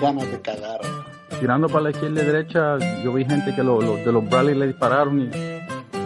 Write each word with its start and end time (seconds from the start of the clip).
ganas 0.00 0.30
de 0.30 0.40
cagar. 0.40 0.80
tirando 1.40 1.68
para 1.68 1.82
la 1.82 1.90
izquierda 1.90 2.22
y 2.22 2.26
derecha, 2.26 2.78
yo 3.02 3.12
vi 3.12 3.24
gente 3.24 3.54
que 3.54 3.62
lo, 3.62 3.80
lo- 3.80 3.96
de 3.96 4.12
los 4.12 4.24
Bradley 4.28 4.54
le 4.54 4.66
dispararon 4.68 5.20
y 5.20 5.30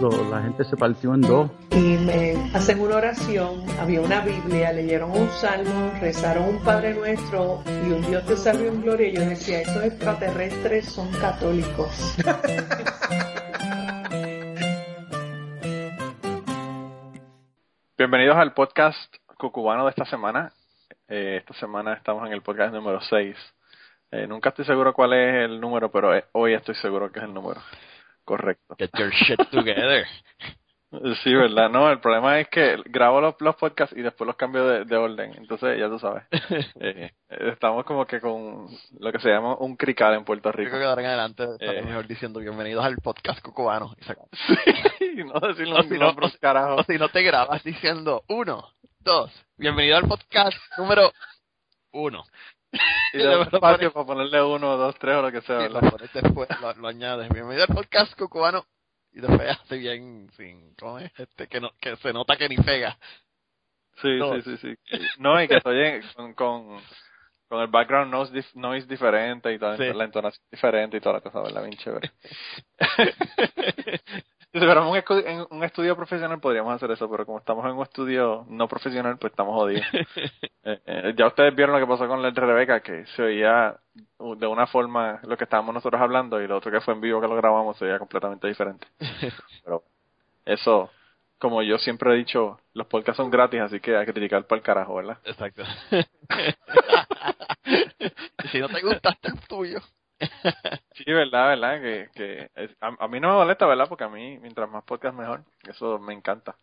lo- 0.01 0.30
la 0.30 0.43
gente 0.43 0.65
se 0.65 0.77
partió 0.77 1.15
en 1.15 1.21
dos. 1.21 1.51
y 1.73 1.97
me 1.99 2.35
hacen 2.55 2.80
una 2.80 2.97
oración, 2.97 3.65
había 3.80 4.01
una 4.01 4.21
Biblia, 4.23 4.73
leyeron 4.73 5.11
un 5.11 5.29
salmo, 5.30 5.93
rezaron 6.01 6.45
un 6.49 6.59
Padre 6.65 6.95
Nuestro 6.95 7.63
y 7.87 7.93
un 7.93 8.03
Dios 8.03 8.25
te 8.27 8.37
salve 8.37 8.69
en 8.69 8.83
gloria. 8.83 9.09
Y 9.09 9.15
yo 9.15 9.21
decía, 9.21 9.61
estos 9.61 9.85
extraterrestres 9.85 10.87
son 10.87 11.11
católicos. 11.13 12.16
Bienvenidos 17.99 18.37
al 18.37 18.55
podcast 18.55 19.15
cucubano 19.38 19.85
de 19.85 19.91
esta 19.91 20.05
semana. 20.07 20.52
Eh, 21.09 21.38
esta 21.41 21.55
semana 21.55 21.95
estamos 21.95 22.27
en 22.27 22.33
el 22.33 22.43
podcast 22.43 22.73
número 22.73 23.01
6. 23.01 23.37
Eh, 24.13 24.27
nunca 24.27 24.49
estoy 24.51 24.65
seguro 24.65 24.93
cuál 24.93 25.13
es 25.13 25.45
el 25.45 25.61
número, 25.61 25.91
pero 25.91 26.15
eh, 26.16 26.25
hoy 26.33 26.55
estoy 26.55 26.75
seguro 26.77 27.11
que 27.13 27.21
es 27.21 27.25
el 27.25 27.35
número 27.35 27.61
correcto. 28.25 28.75
Get 28.79 28.91
your 28.99 29.11
shit 29.11 29.39
together. 29.51 30.07
Sí, 31.23 31.33
¿verdad? 31.33 31.71
No, 31.71 31.89
el 31.89 32.01
problema 32.01 32.41
es 32.41 32.49
que 32.49 32.77
grabo 32.87 33.21
los, 33.21 33.37
los 33.41 33.55
podcasts 33.55 33.97
y 33.97 34.02
después 34.02 34.27
los 34.27 34.35
cambio 34.35 34.67
de, 34.67 34.85
de 34.85 34.97
orden. 34.97 35.33
Entonces, 35.37 35.79
ya 35.79 35.89
tú 35.89 36.01
sabes. 36.01 36.25
Eh, 36.80 37.13
estamos 37.29 37.85
como 37.85 38.05
que 38.07 38.21
con 38.21 38.67
lo 38.99 39.13
que 39.13 39.21
se 39.21 39.29
llama 39.29 39.55
un 39.55 39.77
crical 39.77 40.15
en 40.15 40.24
Puerto 40.24 40.51
Yo 40.51 40.57
Rico. 40.57 40.71
creo 40.71 40.80
que 40.80 40.85
de 40.85 40.89
ahora 40.91 41.02
en 41.02 41.07
adelante 41.09 41.45
estaré 41.45 41.79
Eh. 41.79 41.83
mejor 41.85 42.09
diciendo 42.09 42.41
bienvenidos 42.41 42.85
al 42.85 42.97
podcast 42.97 43.41
cucubano. 43.41 43.95
Y 44.01 44.05
se 44.05 44.11
acabó. 44.11 44.29
Sí, 44.99 45.15
no 45.24 45.39
decir 45.47 45.69
O 45.69 45.77
los 45.77 45.87
si 45.87 45.95
no, 45.97 46.07
nombres, 46.07 46.37
carajo. 46.39 46.74
O 46.74 46.83
si 46.83 46.99
no 46.99 47.09
te 47.09 47.23
grabas 47.23 47.63
diciendo 47.63 48.24
uno, 48.29 48.69
dos, 48.99 49.30
bienvenido 49.59 49.97
al 49.97 50.09
podcast 50.09 50.57
número 50.77 51.13
uno. 51.93 52.24
Y 53.13 53.18
doy 53.18 53.43
espacio 53.43 53.93
para 53.93 54.07
ponerle 54.07 54.43
uno, 54.43 54.76
dos, 54.76 54.95
tres 54.99 55.16
o 55.16 55.23
lo 55.23 55.32
que 55.32 55.40
sea, 55.43 55.66
Y 55.66 55.68
lo 55.68 55.80
pones 55.80 56.13
después, 56.13 56.49
lo, 56.60 56.73
lo 56.74 56.88
añades. 56.88 57.29
Bienvenido 57.30 57.65
al 57.68 57.74
podcast 57.74 58.16
cucubano. 58.16 58.65
Y 59.12 59.21
después 59.21 59.49
hace 59.51 59.77
bien 59.77 60.30
sin, 60.37 60.74
¿cómo 60.77 61.01
es? 61.01 61.10
Este, 61.18 61.49
que 61.49 61.60
no, 61.60 61.71
que 61.80 61.96
se 61.96 62.12
nota 62.12 62.37
que 62.37 62.49
ni 62.49 62.57
pega. 62.59 62.96
Sí, 64.00 64.16
No. 64.19 64.34
sí, 64.41 64.43
sí, 64.43 64.56
sí. 64.59 64.99
No, 65.19 65.43
y 65.43 65.49
que 65.49 65.59
oye 65.65 66.00
con, 66.15 66.32
con, 66.34 66.81
con 67.49 67.60
el 67.60 67.66
background 67.66 68.12
noise, 68.12 68.32
dif- 68.32 68.54
noise 68.54 68.87
diferente 68.87 69.53
y 69.53 69.59
Sí. 69.59 69.93
la 69.93 70.05
entonación 70.05 70.44
diferente 70.50 70.97
y 70.97 71.00
toda 71.00 71.16
la 71.16 71.21
cosa, 71.22 71.41
¿verdad? 71.43 71.65
Bien 71.65 71.77
chévere. 71.77 72.12
Si 74.53 74.59
fuéramos 74.59 74.93
un, 74.93 75.47
un 75.50 75.65
estudio 75.65 75.94
profesional 75.97 76.41
podríamos 76.41 76.75
hacer 76.75 76.91
eso, 76.91 77.09
pero 77.09 77.25
como 77.25 77.38
estamos 77.38 77.65
en 77.66 77.72
un 77.72 77.82
estudio 77.82 78.44
no 78.48 78.66
profesional, 78.66 79.16
pues 79.19 79.32
estamos 79.32 79.54
jodidos. 79.54 79.87
Eh, 80.62 80.78
eh, 80.84 81.15
ya 81.16 81.27
ustedes 81.27 81.56
vieron 81.56 81.75
lo 81.75 81.81
que 81.81 81.91
pasó 81.91 82.06
con 82.06 82.21
la 82.21 82.31
de 82.31 82.38
Rebeca, 82.38 82.81
que 82.81 83.06
se 83.16 83.22
oía 83.22 83.75
de 83.94 84.47
una 84.47 84.66
forma 84.66 85.19
lo 85.22 85.34
que 85.39 85.44
estábamos 85.44 85.72
nosotros 85.72 85.99
hablando 85.99 86.39
y 86.39 86.47
lo 86.47 86.59
otro 86.59 86.71
que 86.71 86.83
fue 86.83 86.93
en 86.93 87.00
vivo 87.00 87.19
que 87.19 87.27
lo 87.27 87.34
grabamos 87.34 87.78
se 87.78 87.87
oía 87.87 87.99
completamente 87.99 88.47
diferente. 88.47 88.87
Pero 89.65 89.83
eso, 90.44 90.91
como 91.39 91.62
yo 91.62 91.78
siempre 91.78 92.12
he 92.12 92.16
dicho, 92.19 92.60
los 92.75 92.87
podcasts 92.89 93.16
son 93.16 93.31
gratis, 93.31 93.62
así 93.62 93.81
que 93.81 93.97
hay 93.97 94.05
que 94.05 94.12
criticar 94.12 94.44
para 94.44 94.59
el 94.59 94.62
carajo, 94.62 94.97
¿verdad? 94.97 95.16
Exacto. 95.25 95.65
si 98.53 98.59
no 98.60 98.69
te 98.69 98.83
gusta, 98.83 99.16
el 99.22 99.41
tuyo. 99.49 99.81
Sí, 100.95 101.05
verdad, 101.13 101.49
verdad, 101.49 101.81
que, 101.81 102.09
que 102.15 102.51
es- 102.55 102.77
a, 102.81 102.89
a 102.99 103.09
mí 103.09 103.21
no 103.21 103.29
me 103.29 103.35
molesta, 103.35 103.67
¿verdad? 103.67 103.89
Porque 103.89 104.05
a 104.05 104.09
mí, 104.09 104.39
mientras 104.39 104.69
más 104.71 104.85
podcast 104.85 105.15
mejor, 105.17 105.43
eso 105.69 105.99
me 105.99 106.13
encanta. 106.13 106.57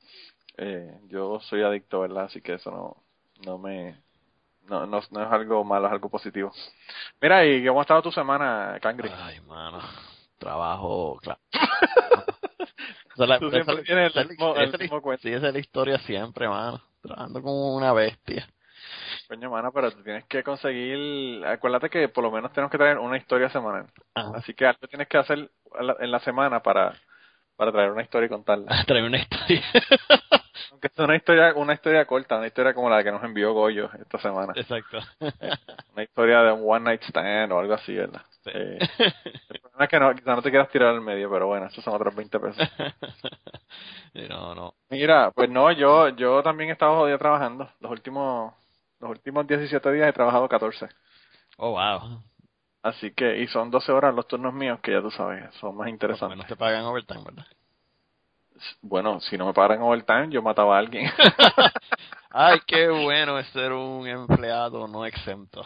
Eh, 0.57 0.91
yo 1.07 1.39
soy 1.39 1.63
adicto, 1.63 2.01
¿verdad? 2.01 2.25
Así 2.25 2.41
que 2.41 2.53
eso 2.53 2.69
no, 2.71 3.03
no 3.45 3.57
me, 3.57 3.99
no, 4.67 4.85
no, 4.85 5.01
no 5.11 5.23
es 5.23 5.31
algo 5.31 5.63
malo, 5.63 5.87
es 5.87 5.93
algo 5.93 6.09
positivo. 6.09 6.51
Mira, 7.21 7.45
¿y 7.45 7.65
cómo 7.65 7.79
ha 7.79 7.83
estado 7.83 8.01
tu 8.03 8.11
semana, 8.11 8.77
Cangri? 8.81 9.09
Ay, 9.15 9.39
mano. 9.41 9.79
Trabajo, 10.37 11.17
claro. 11.21 11.39
Esa 13.15 13.23
es 13.23 13.29
la- 13.29 13.39
Tú 13.39 13.49
siempre 13.49 13.77
tienes 13.83 14.11
esa 14.11 14.21
el 14.21 14.27
mismo- 14.29 14.53
mismo 14.79 15.01
cuento. 15.01 15.23
Sí, 15.23 15.33
esa 15.33 15.47
es 15.47 15.53
la 15.53 15.59
historia 15.59 15.97
siempre, 15.99 16.47
mano. 16.47 16.79
Trabajando 17.01 17.41
como 17.41 17.75
una 17.75 17.91
bestia. 17.93 18.47
Coño, 19.27 19.49
mano, 19.49 19.71
pero 19.73 19.91
tú 19.91 20.03
tienes 20.03 20.23
que 20.25 20.41
conseguir, 20.41 21.45
acuérdate 21.45 21.89
que 21.89 22.07
por 22.07 22.23
lo 22.23 22.31
menos 22.31 22.53
tenemos 22.53 22.71
que 22.71 22.77
traer 22.77 22.97
una 22.97 23.17
historia 23.17 23.49
semanal. 23.49 23.85
Ajá. 24.15 24.31
Así 24.35 24.53
que 24.53 24.65
algo 24.65 24.87
tienes 24.87 25.07
que 25.07 25.17
hacer 25.17 25.49
en 25.99 26.11
la 26.11 26.19
semana 26.19 26.61
para, 26.61 26.93
para 27.57 27.71
traer 27.71 27.91
una 27.91 28.03
historia 28.03 28.27
y 28.27 28.29
contarla. 28.29 28.67
Trae 28.87 29.03
una 29.03 29.17
historia. 29.17 29.61
Aunque 30.71 30.89
sea 30.89 31.05
una 31.05 31.15
historia, 31.15 31.53
una 31.55 31.73
historia 31.73 32.05
corta, 32.05 32.37
una 32.37 32.47
historia 32.47 32.73
como 32.73 32.89
la 32.89 33.03
que 33.03 33.11
nos 33.11 33.23
envió 33.23 33.53
Goyo 33.53 33.89
esta 33.99 34.17
semana. 34.19 34.53
Exacto. 34.55 34.99
Una 35.93 36.03
historia 36.03 36.41
de 36.43 36.51
un 36.51 36.61
one 36.65 36.85
night 36.85 37.01
stand 37.01 37.51
o 37.51 37.59
algo 37.59 37.73
así, 37.73 37.95
¿verdad? 37.95 38.21
Sí. 38.43 38.51
Eh, 38.53 38.77
el 39.49 39.59
problema 39.59 39.85
es 39.85 39.89
que 39.89 39.99
no, 39.99 40.15
quizá 40.15 40.35
no 40.35 40.41
te 40.41 40.49
quieras 40.51 40.69
tirar 40.69 40.89
al 40.89 41.01
medio, 41.01 41.31
pero 41.31 41.47
bueno, 41.47 41.65
esos 41.65 41.83
son 41.83 41.95
otros 41.95 42.15
20 42.15 42.39
pesos. 42.39 42.69
No, 44.29 44.55
no. 44.55 44.73
Mira, 44.89 45.31
pues 45.31 45.49
no, 45.49 45.71
yo 45.71 46.09
yo 46.09 46.41
también 46.41 46.69
he 46.69 46.73
estado 46.73 46.95
jodido 46.95 47.17
trabajando. 47.17 47.69
Los 47.79 47.91
últimos 47.91 48.53
los 48.99 49.09
últimos 49.11 49.47
17 49.47 49.91
días 49.91 50.09
he 50.09 50.13
trabajado 50.13 50.47
14. 50.49 50.87
Oh, 51.59 51.71
wow. 51.73 52.23
Así 52.81 53.11
que, 53.13 53.37
y 53.39 53.47
son 53.49 53.69
12 53.69 53.91
horas 53.91 54.15
los 54.15 54.27
turnos 54.27 54.51
míos, 54.53 54.79
que 54.81 54.91
ya 54.91 55.01
tú 55.01 55.11
sabes, 55.11 55.53
son 55.55 55.75
más 55.77 55.89
Por 55.89 55.93
interesantes. 55.93 56.27
menos 56.27 56.47
te 56.47 56.55
pagan 56.55 56.83
overtime, 56.85 57.23
¿verdad? 57.23 57.45
Bueno, 58.81 59.19
si 59.21 59.37
no 59.37 59.45
me 59.45 59.53
pagan 59.53 59.81
overtime, 59.81 60.29
yo 60.29 60.41
mataba 60.41 60.75
a 60.75 60.79
alguien. 60.79 61.09
Ay, 62.29 62.59
qué 62.67 62.89
bueno 62.89 63.39
es 63.39 63.47
ser 63.49 63.71
un 63.73 64.07
empleado 64.07 64.87
no 64.87 65.05
exento. 65.05 65.63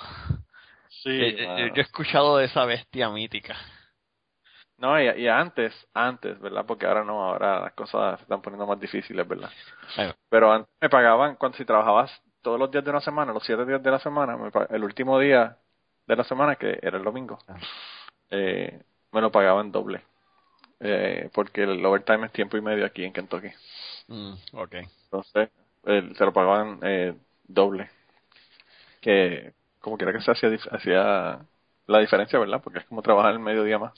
sí, 1.03 1.09
Eh, 1.09 1.35
eh, 1.57 1.71
yo 1.73 1.81
he 1.81 1.81
escuchado 1.81 2.37
de 2.37 2.45
esa 2.45 2.65
bestia 2.65 3.09
mítica. 3.09 3.55
No, 4.77 4.99
y, 4.99 5.05
y 5.21 5.27
antes, 5.27 5.73
antes, 5.93 6.39
¿verdad? 6.39 6.65
Porque 6.65 6.85
ahora 6.87 7.03
no, 7.03 7.23
ahora 7.23 7.59
las 7.61 7.73
cosas 7.73 8.17
se 8.19 8.23
están 8.23 8.41
poniendo 8.41 8.65
más 8.65 8.79
difíciles, 8.79 9.27
¿verdad? 9.27 9.51
Ay, 9.97 10.11
Pero 10.29 10.51
antes 10.53 10.71
me 10.81 10.89
pagaban, 10.89 11.35
cuando 11.37 11.57
si 11.57 11.65
trabajabas 11.65 12.11
todos 12.41 12.59
los 12.59 12.71
días 12.71 12.83
de 12.83 12.89
una 12.91 13.01
semana, 13.01 13.33
los 13.33 13.43
siete 13.45 13.65
días 13.65 13.81
de 13.81 13.91
la 13.91 13.99
semana, 13.99 14.37
me 14.37 14.51
el 14.69 14.83
último 14.83 15.19
día 15.19 15.57
de 16.07 16.15
la 16.15 16.23
semana, 16.23 16.55
que 16.55 16.79
era 16.81 16.97
el 16.97 17.03
domingo, 17.03 17.39
Ah. 17.47 17.57
eh, 18.31 18.81
me 19.11 19.21
lo 19.21 19.31
pagaban 19.31 19.71
doble. 19.71 20.03
Eh, 20.79 21.29
porque 21.33 21.63
el 21.63 21.85
overtime 21.85 22.25
es 22.25 22.31
tiempo 22.31 22.57
y 22.57 22.61
medio 22.61 22.85
aquí 22.85 23.03
en 23.05 23.13
Kentucky. 23.13 23.49
mm, 24.07 24.33
ok. 24.53 24.75
Entonces, 25.03 25.49
se 25.83 26.25
lo 26.25 26.33
pagaban 26.33 26.79
eh, 26.81 27.13
doble. 27.43 27.89
Que 28.99 29.53
como 29.79 29.97
quiera 29.97 30.13
que 30.13 30.21
se 30.21 30.31
hacía, 30.31 30.49
hacía 30.71 31.39
la 31.87 31.99
diferencia, 31.99 32.39
¿verdad? 32.39 32.61
Porque 32.63 32.79
es 32.79 32.85
como 32.85 33.01
trabajar 33.01 33.33
el 33.33 33.39
mediodía 33.39 33.77
más. 33.79 33.93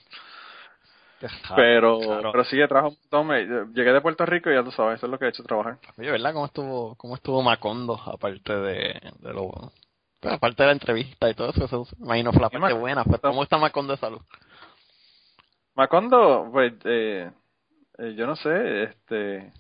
Pero, 1.55 1.99
claro. 1.99 2.31
pero 2.31 2.43
sí, 2.45 2.59
he 2.59 2.67
trabajado 2.67 2.95
un 3.11 3.27
montón. 3.27 3.73
Llegué 3.73 3.93
de 3.93 4.01
Puerto 4.01 4.25
Rico 4.25 4.49
y 4.49 4.55
ya 4.55 4.63
tú 4.63 4.71
sabes, 4.71 4.97
eso 4.97 5.05
es 5.05 5.11
lo 5.11 5.19
que 5.19 5.25
he 5.25 5.29
hecho, 5.29 5.43
trabajar. 5.43 5.77
Oye, 5.97 6.11
¿verdad? 6.11 6.33
¿Cómo 6.33 6.45
estuvo, 6.45 6.95
cómo 6.95 7.15
estuvo 7.15 7.41
Macondo, 7.41 7.99
aparte 8.05 8.53
de, 8.55 8.99
de 9.19 9.33
lo... 9.33 9.71
pues, 10.19 10.33
aparte 10.33 10.63
de 10.63 10.67
la 10.67 10.73
entrevista 10.73 11.29
y 11.29 11.33
todo 11.33 11.49
eso, 11.51 11.65
eso 11.65 11.87
imagino 11.99 12.31
fue 12.31 12.41
la 12.41 12.49
parte 12.49 12.73
Mac- 12.73 12.79
buena. 12.79 13.03
Pues, 13.03 13.21
¿Cómo 13.21 13.43
está 13.43 13.57
Macondo 13.57 13.93
de 13.93 13.99
salud? 13.99 14.21
Macondo, 15.75 16.49
pues, 16.51 16.73
eh, 16.85 17.31
eh, 17.97 18.13
yo 18.15 18.27
no 18.27 18.35
sé, 18.35 18.83
este, 18.83 19.51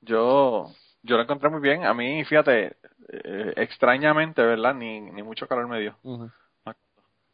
yo, 0.00 0.70
yo 1.02 1.16
lo 1.16 1.22
encontré 1.22 1.48
muy 1.50 1.60
bien. 1.60 1.84
A 1.84 1.94
mí, 1.94 2.24
fíjate, 2.24 2.76
eh, 3.08 3.52
extrañamente, 3.56 4.42
¿verdad? 4.42 4.74
Ni, 4.74 5.00
ni 5.00 5.22
mucho 5.22 5.46
calor 5.46 5.68
me 5.68 5.80
dio. 5.80 5.96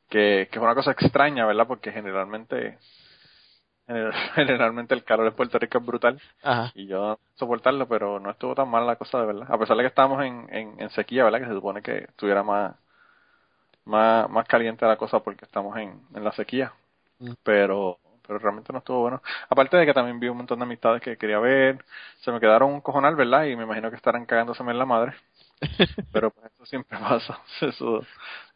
Que, 0.08 0.48
que 0.50 0.58
es 0.58 0.62
una 0.62 0.74
cosa 0.74 0.92
extraña, 0.92 1.46
¿verdad? 1.46 1.66
Porque 1.66 1.90
generalmente, 1.90 2.78
gener- 2.78 2.78
generalmente 4.34 4.94
el 4.94 5.04
calor 5.04 5.26
en 5.26 5.34
Puerto 5.34 5.58
Rico 5.58 5.78
es 5.78 5.86
brutal. 5.86 6.20
Ajá. 6.42 6.72
Y 6.74 6.86
yo 6.86 7.18
soportarlo, 7.36 7.86
pero 7.86 8.18
no 8.18 8.30
estuvo 8.30 8.54
tan 8.54 8.68
mal 8.68 8.86
la 8.86 8.96
cosa, 8.96 9.20
de 9.20 9.26
verdad. 9.26 9.46
A 9.48 9.58
pesar 9.58 9.76
de 9.76 9.82
que 9.82 9.88
estábamos 9.88 10.24
en, 10.24 10.46
en, 10.50 10.80
en 10.80 10.90
sequía, 10.90 11.24
¿verdad? 11.24 11.40
Que 11.40 11.46
se 11.46 11.54
supone 11.54 11.82
que 11.82 11.98
estuviera 11.98 12.42
más, 12.42 12.74
más, 13.84 14.28
más 14.28 14.46
caliente 14.46 14.86
la 14.86 14.96
cosa 14.96 15.20
porque 15.20 15.44
estamos 15.44 15.76
en, 15.76 16.00
en 16.14 16.24
la 16.24 16.32
sequía. 16.32 16.72
Mm. 17.20 17.32
Pero, 17.42 17.98
pero 18.26 18.38
realmente 18.38 18.72
no 18.72 18.80
estuvo 18.80 19.00
bueno. 19.02 19.22
Aparte 19.48 19.76
de 19.76 19.86
que 19.86 19.94
también 19.94 20.20
vi 20.20 20.28
un 20.28 20.38
montón 20.38 20.58
de 20.58 20.64
amistades 20.64 21.00
que 21.00 21.16
quería 21.16 21.38
ver. 21.38 21.84
Se 22.20 22.32
me 22.32 22.40
quedaron 22.40 22.72
un 22.72 22.80
cojonal, 22.80 23.14
¿verdad? 23.16 23.44
Y 23.44 23.56
me 23.56 23.64
imagino 23.64 23.90
que 23.90 23.96
estarán 23.96 24.26
cagándoseme 24.26 24.72
en 24.72 24.78
la 24.78 24.86
madre. 24.86 25.14
Pero 26.12 26.30
pues 26.30 26.52
eso 26.52 26.66
siempre 26.66 26.98
pasa. 27.00 27.40
Eso, 27.60 28.02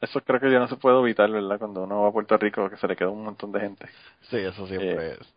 eso 0.00 0.20
creo 0.24 0.40
que 0.40 0.50
ya 0.50 0.58
no 0.58 0.68
se 0.68 0.76
puede 0.76 0.98
evitar, 1.00 1.30
¿verdad? 1.30 1.58
Cuando 1.58 1.84
uno 1.84 2.02
va 2.02 2.08
a 2.08 2.12
Puerto 2.12 2.36
Rico, 2.38 2.68
que 2.70 2.76
se 2.76 2.88
le 2.88 2.96
queda 2.96 3.10
un 3.10 3.24
montón 3.24 3.52
de 3.52 3.60
gente. 3.60 3.88
Sí, 4.30 4.36
eso 4.38 4.66
siempre 4.66 5.12
Eh, 5.12 5.18
es. 5.20 5.34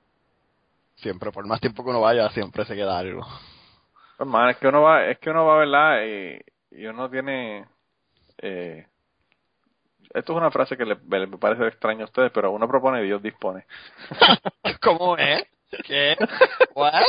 siempre, 0.95 1.31
por 1.31 1.45
más 1.45 1.59
tiempo 1.61 1.83
que 1.83 1.89
uno 1.91 2.01
vaya, 2.01 2.29
siempre 2.31 2.65
se 2.65 2.75
queda 2.75 2.97
algo. 2.97 3.25
Pues, 4.17 4.29
man, 4.29 4.49
es 4.49 4.57
que 4.57 4.67
uno 4.67 4.81
va, 4.81 5.05
es 5.07 5.19
que 5.19 5.29
uno 5.29 5.45
va, 5.45 5.57
¿verdad? 5.57 6.03
Y, 6.05 6.39
y 6.71 6.85
uno 6.85 7.09
tiene, 7.09 7.65
eh, 8.39 8.87
esto 10.13 10.33
es 10.33 10.37
una 10.37 10.51
frase 10.51 10.77
que 10.77 10.85
le, 10.85 10.95
parece 11.37 11.67
extraña 11.67 12.03
a 12.03 12.05
ustedes, 12.05 12.31
pero 12.31 12.51
uno 12.51 12.67
propone 12.67 13.01
y 13.01 13.05
Dios 13.05 13.21
dispone. 13.21 13.65
¿Cómo 14.81 15.17
es? 15.17 15.43
¿Qué? 15.83 16.15
¿What? 16.75 17.03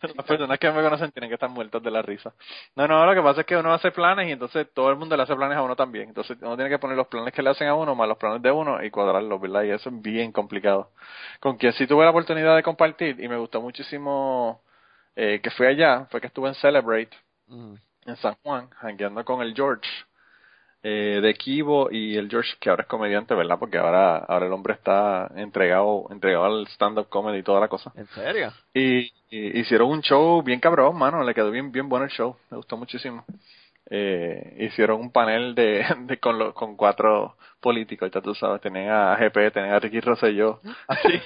Las 0.00 0.26
personas 0.26 0.58
que 0.58 0.70
me 0.70 0.82
conocen 0.82 1.10
tienen 1.12 1.30
que 1.30 1.34
estar 1.34 1.48
muertas 1.50 1.82
de 1.82 1.90
la 1.90 2.02
risa. 2.02 2.32
No, 2.76 2.86
no, 2.86 3.04
lo 3.06 3.14
que 3.14 3.22
pasa 3.22 3.40
es 3.40 3.46
que 3.46 3.56
uno 3.56 3.72
hace 3.72 3.90
planes 3.90 4.28
y 4.28 4.32
entonces 4.32 4.68
todo 4.72 4.90
el 4.90 4.96
mundo 4.96 5.16
le 5.16 5.22
hace 5.22 5.34
planes 5.34 5.56
a 5.56 5.62
uno 5.62 5.76
también. 5.76 6.08
Entonces 6.08 6.36
uno 6.40 6.56
tiene 6.56 6.70
que 6.70 6.78
poner 6.78 6.96
los 6.96 7.08
planes 7.08 7.32
que 7.32 7.42
le 7.42 7.50
hacen 7.50 7.68
a 7.68 7.74
uno 7.74 7.94
más 7.94 8.08
los 8.08 8.18
planes 8.18 8.42
de 8.42 8.50
uno 8.50 8.82
y 8.82 8.90
cuadrarlos, 8.90 9.40
¿verdad? 9.40 9.62
Y 9.64 9.70
eso 9.70 9.88
es 9.90 10.02
bien 10.02 10.32
complicado. 10.32 10.90
Con 11.40 11.56
quien 11.56 11.72
sí 11.72 11.86
tuve 11.86 12.04
la 12.04 12.10
oportunidad 12.10 12.56
de 12.56 12.62
compartir 12.62 13.20
y 13.20 13.28
me 13.28 13.36
gustó 13.36 13.60
muchísimo 13.60 14.62
eh, 15.16 15.40
que 15.42 15.50
fui 15.50 15.66
allá, 15.66 16.06
fue 16.10 16.20
que 16.20 16.28
estuve 16.28 16.48
en 16.48 16.54
Celebrate 16.54 17.10
Mm. 17.46 17.74
en 18.06 18.16
San 18.16 18.34
Juan, 18.42 18.70
jangueando 18.70 19.24
con 19.24 19.42
el 19.42 19.54
George 19.54 19.88
eh, 20.86 21.20
de 21.22 21.34
Kibo 21.34 21.88
y 21.90 22.16
el 22.16 22.28
George, 22.30 22.52
que 22.60 22.68
ahora 22.70 22.82
es 22.82 22.88
comediante, 22.88 23.34
¿verdad? 23.34 23.58
Porque 23.58 23.78
ahora, 23.78 24.18
ahora 24.18 24.46
el 24.46 24.52
hombre 24.52 24.74
está 24.74 25.30
entregado, 25.34 26.06
entregado 26.10 26.44
al 26.44 26.66
stand-up 26.68 27.08
comedy 27.08 27.38
y 27.38 27.42
toda 27.42 27.58
la 27.60 27.68
cosa. 27.68 27.90
¿En 27.96 28.06
serio? 28.08 28.52
Y, 28.74 29.10
y 29.30 29.60
hicieron 29.60 29.88
un 29.90 30.02
show 30.02 30.42
bien 30.42 30.60
cabrón, 30.60 30.96
mano, 30.98 31.24
le 31.24 31.34
quedó 31.34 31.50
bien, 31.50 31.72
bien 31.72 31.88
bueno 31.88 32.04
el 32.04 32.10
show, 32.12 32.36
me 32.50 32.58
gustó 32.58 32.76
muchísimo. 32.76 33.24
Eh, 33.90 34.56
hicieron 34.60 35.00
un 35.00 35.10
panel 35.10 35.54
de, 35.54 35.84
de 36.06 36.18
con, 36.18 36.38
lo- 36.38 36.54
con 36.54 36.76
cuatro 36.76 37.36
políticos, 37.60 38.10
ya 38.12 38.20
tú 38.20 38.34
sabes, 38.34 38.60
tenían 38.60 38.90
a 38.90 39.16
GP, 39.16 39.50
tenían 39.52 39.74
a 39.74 39.78
Ricky 39.80 40.00
Rosselló, 40.00 40.60
así. 40.88 41.20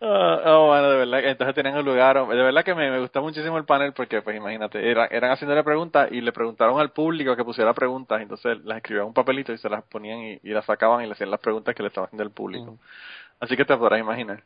Ah, 0.00 0.42
oh, 0.46 0.66
bueno, 0.68 0.90
de 0.90 0.96
verdad, 0.98 1.04
que 1.04 1.14
entonces 1.30 1.54
tenían 1.54 1.76
un 1.78 1.84
lugar, 1.84 2.16
de 2.26 2.36
verdad 2.42 2.64
que 2.64 2.74
me, 2.74 2.90
me 2.90 3.00
gustó 3.00 3.22
muchísimo 3.22 3.58
el 3.58 3.64
panel 3.64 3.92
porque, 3.92 4.22
pues 4.22 4.36
imagínate, 4.36 4.90
era- 4.90 5.06
eran 5.06 5.30
haciéndole 5.32 5.62
preguntas 5.64 6.10
y 6.12 6.20
le 6.20 6.32
preguntaron 6.32 6.78
al 6.80 6.90
público 6.92 7.36
que 7.36 7.44
pusiera 7.44 7.74
preguntas, 7.74 8.20
entonces 8.22 8.64
las 8.64 8.78
escribían 8.78 9.02
en 9.04 9.08
un 9.08 9.14
papelito 9.14 9.52
y 9.52 9.58
se 9.58 9.68
las 9.68 9.82
ponían 9.84 10.18
y, 10.20 10.40
y 10.42 10.50
las 10.50 10.64
sacaban 10.64 11.02
y 11.04 11.06
le 11.06 11.12
hacían 11.12 11.30
las 11.30 11.40
preguntas 11.40 11.74
que 11.74 11.82
le 11.82 11.88
estaba 11.88 12.06
haciendo 12.06 12.22
el 12.24 12.30
público. 12.30 12.72
Ujú. 12.72 12.78
Así 13.40 13.56
que 13.56 13.64
te 13.64 13.76
podrás 13.76 14.00
imaginar. 14.00 14.42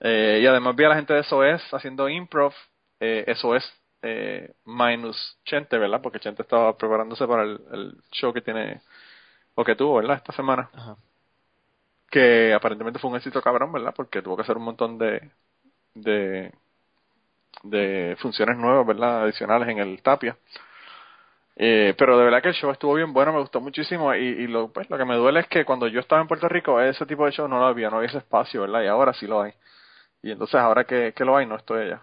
Eh, 0.00 0.40
y 0.42 0.46
además 0.46 0.76
vi 0.76 0.84
a 0.84 0.90
la 0.90 0.96
gente 0.96 1.14
de 1.14 1.20
SOS 1.20 1.62
haciendo 1.74 2.08
improv, 2.08 2.52
eh, 3.00 3.24
SOS 3.28 3.64
eh, 4.02 4.54
minus 4.64 5.38
Chente, 5.44 5.78
¿verdad? 5.78 6.00
Porque 6.02 6.20
Chente 6.20 6.42
estaba 6.42 6.76
preparándose 6.76 7.26
para 7.26 7.44
el, 7.44 7.60
el 7.72 7.96
show 8.12 8.32
que 8.32 8.42
tiene, 8.42 8.80
o 9.54 9.64
que 9.64 9.76
tuvo, 9.76 9.96
¿verdad? 9.96 10.16
Esta 10.18 10.32
semana. 10.32 10.70
Ajá. 10.74 10.96
Que 12.10 12.54
aparentemente 12.54 12.98
fue 12.98 13.10
un 13.10 13.16
éxito 13.16 13.42
cabrón, 13.42 13.72
¿verdad? 13.72 13.92
Porque 13.96 14.22
tuvo 14.22 14.36
que 14.36 14.42
hacer 14.42 14.56
un 14.56 14.64
montón 14.64 14.98
de, 14.98 15.30
de, 15.96 16.52
de 17.62 18.16
funciones 18.20 18.56
nuevas, 18.56 18.86
¿verdad? 18.86 19.24
Adicionales 19.24 19.68
en 19.68 19.78
el 19.78 20.02
Tapia. 20.02 20.36
Eh, 21.56 21.94
pero 21.96 22.18
de 22.18 22.24
verdad 22.24 22.42
que 22.42 22.48
el 22.50 22.54
show 22.54 22.70
estuvo 22.70 22.94
bien 22.94 23.12
bueno, 23.14 23.32
me 23.32 23.40
gustó 23.40 23.60
muchísimo 23.62 24.14
y, 24.14 24.46
lo, 24.46 24.68
pues, 24.72 24.90
lo 24.90 24.98
que 24.98 25.06
me 25.06 25.16
duele 25.16 25.40
es 25.40 25.48
que 25.48 25.64
cuando 25.64 25.88
yo 25.88 26.00
estaba 26.00 26.20
en 26.20 26.28
Puerto 26.28 26.48
Rico 26.48 26.78
ese 26.80 27.06
tipo 27.06 27.24
de 27.24 27.32
show 27.32 27.48
no 27.48 27.58
lo 27.58 27.66
había, 27.66 27.88
no 27.88 27.96
había 27.96 28.08
ese 28.08 28.18
espacio, 28.18 28.62
¿verdad? 28.62 28.82
Y 28.82 28.86
ahora 28.88 29.14
sí 29.14 29.26
lo 29.26 29.42
hay. 29.42 29.54
Y 30.22 30.32
entonces 30.32 30.56
ahora 30.56 30.84
que, 30.84 31.14
que 31.14 31.24
lo 31.24 31.36
hay 31.36 31.46
no 31.46 31.56
estoy 31.56 31.84
allá. 31.86 32.02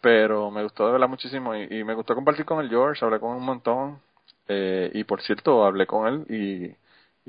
Pero 0.00 0.50
me 0.50 0.62
gustó 0.62 0.86
de 0.86 0.92
verdad 0.92 1.08
muchísimo 1.08 1.54
y, 1.56 1.82
me 1.84 1.94
gustó 1.94 2.14
compartir 2.14 2.44
con 2.44 2.60
el 2.62 2.68
George, 2.68 3.04
hablé 3.04 3.18
con 3.20 3.36
un 3.36 3.44
montón. 3.44 4.00
Eh, 4.48 4.90
y 4.94 5.04
por 5.04 5.22
cierto, 5.22 5.64
hablé 5.64 5.86
con 5.86 6.06
él 6.06 6.26
y, 6.28 6.76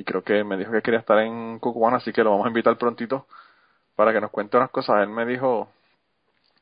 y 0.02 0.04
creo 0.04 0.24
que 0.24 0.44
me 0.44 0.58
dijo 0.58 0.72
que 0.72 0.82
quería 0.82 1.00
estar 1.00 1.20
en 1.20 1.60
Cucubana, 1.60 1.98
así 1.98 2.12
que 2.12 2.24
lo 2.24 2.32
vamos 2.32 2.46
a 2.46 2.50
invitar 2.50 2.78
prontito 2.78 3.28
para 3.96 4.14
que 4.14 4.22
nos 4.22 4.32
cuente 4.32 4.58
unas 4.58 4.70
cosas. 4.72 5.02
Él 5.02 5.10
me 5.10 5.26
dijo, 5.26 5.70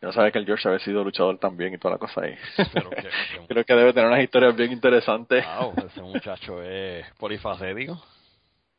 yo 0.02 0.12
sabía 0.12 0.32
que 0.32 0.40
el 0.40 0.46
George 0.46 0.68
había 0.68 0.80
sido 0.80 1.04
luchador 1.04 1.38
también 1.40 1.74
y 1.74 1.78
toda 1.78 1.94
la 1.96 1.98
cosa 2.00 2.22
ahí. 2.22 2.36
Pero 2.74 2.90
que, 2.92 2.96
que- 3.04 3.48
Creo 3.48 3.66
que 3.66 3.74
debe 3.74 3.94
tener 3.94 4.08
unas 4.10 4.24
historias 4.24 4.56
bien 4.56 4.72
interesantes. 4.72 5.46
wow, 5.46 5.86
ese 5.86 6.02
muchacho 6.02 6.62
es 6.64 7.06
polifacético. 7.20 8.02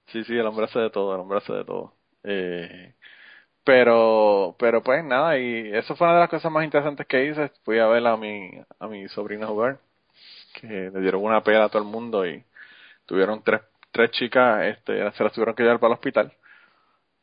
Sí, 0.09 0.23
sí, 0.25 0.37
el 0.37 0.47
hombre 0.47 0.67
hace 0.67 0.79
de 0.79 0.91
todo, 0.91 1.15
el 1.15 1.21
hombre 1.21 1.39
hace 1.39 1.53
de 1.53 1.65
todo. 1.65 1.95
Eh, 2.23 2.93
pero, 3.65 4.55
pero 4.59 4.83
pues 4.83 5.03
nada, 5.05 5.39
y 5.39 5.73
eso 5.75 5.97
fue 5.97 6.07
una 6.07 6.17
de 6.17 6.21
las 6.23 6.31
cosas 6.31 6.53
más 6.53 6.65
interesantes 6.65 7.07
que 7.07 7.25
hice. 7.27 7.51
Fui 7.65 7.79
a 7.79 7.87
ver 7.87 8.07
a 8.07 8.17
mi, 8.17 8.51
a 8.79 8.87
mi 8.87 9.09
sobrina 9.09 9.47
jugar, 9.47 9.79
que 10.61 10.67
le 10.93 11.01
dieron 11.01 11.23
una 11.25 11.43
pela 11.43 11.65
a 11.65 11.69
todo 11.69 11.83
el 11.83 11.89
mundo 11.89 12.27
y 12.27 12.45
tuvieron 13.07 13.43
tres, 13.43 13.63
tres 13.93 14.11
chicas, 14.13 14.65
este, 14.65 15.11
se 15.13 15.25
las 15.25 15.33
tuvieron 15.33 15.55
que 15.55 15.63
llevar 15.63 15.81
para 15.81 15.93
el 15.95 15.99
hospital. 15.99 16.33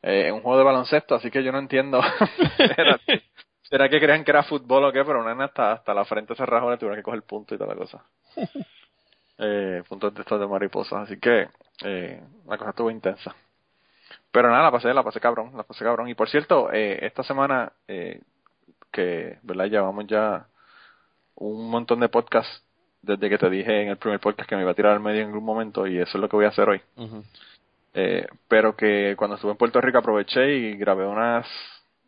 Eh, 0.02 0.28
en 0.28 0.34
un 0.34 0.42
juego 0.42 0.58
de 0.58 0.64
baloncesto, 0.64 1.14
así 1.14 1.30
que 1.30 1.42
yo 1.42 1.52
no 1.52 1.58
entiendo. 1.58 2.00
¿Será 3.62 3.88
que 3.88 4.00
creían 4.00 4.24
que 4.24 4.30
era 4.32 4.42
fútbol 4.42 4.84
o 4.84 4.92
qué? 4.92 5.04
Pero 5.04 5.20
una 5.20 5.32
nena 5.32 5.46
hasta, 5.46 5.72
hasta 5.72 5.94
la 5.94 6.04
frente 6.04 6.34
se 6.34 6.44
rajó, 6.44 6.70
le 6.70 6.76
tuvieron 6.76 6.98
que 6.98 7.02
coger 7.02 7.22
punto 7.22 7.54
y 7.54 7.58
toda 7.58 7.74
la 7.74 7.78
cosa. 7.78 8.04
eh, 9.38 9.82
puntos 9.88 10.12
de 10.14 10.20
estos 10.20 10.38
de 10.38 10.46
mariposas. 10.46 11.04
Así 11.04 11.18
que 11.18 11.48
eh, 11.84 12.22
la 12.46 12.58
cosa 12.58 12.70
estuvo 12.70 12.90
intensa. 12.90 13.34
Pero 14.30 14.50
nada, 14.50 14.64
la 14.64 14.70
pasé, 14.70 14.92
la 14.92 15.02
pasé 15.02 15.20
cabrón, 15.20 15.52
la 15.56 15.62
pasé 15.62 15.84
cabrón. 15.84 16.08
Y 16.08 16.14
por 16.14 16.28
cierto, 16.28 16.72
eh, 16.72 16.98
esta 17.02 17.22
semana 17.22 17.72
eh, 17.88 18.20
que, 18.90 19.38
¿verdad? 19.42 19.66
Llevamos 19.66 20.06
ya 20.06 20.46
un 21.36 21.70
montón 21.70 22.00
de 22.00 22.08
podcasts 22.08 22.62
desde 23.02 23.28
que 23.28 23.38
te 23.38 23.50
dije 23.50 23.82
en 23.82 23.88
el 23.88 23.96
primer 23.96 24.20
podcast 24.20 24.48
que 24.48 24.54
me 24.54 24.62
iba 24.62 24.70
a 24.70 24.74
tirar 24.74 24.92
al 24.92 25.00
medio 25.00 25.22
en 25.22 25.28
algún 25.28 25.44
momento 25.44 25.86
y 25.86 25.98
eso 25.98 26.18
es 26.18 26.20
lo 26.20 26.28
que 26.28 26.36
voy 26.36 26.44
a 26.44 26.50
hacer 26.50 26.68
hoy. 26.68 26.80
Ujú. 26.96 27.24
Eh, 27.94 28.26
pero 28.48 28.74
que 28.74 29.14
cuando 29.16 29.36
estuve 29.36 29.52
en 29.52 29.58
Puerto 29.58 29.80
Rico 29.80 29.98
aproveché 29.98 30.54
y 30.54 30.76
grabé 30.76 31.06
unas, 31.06 31.46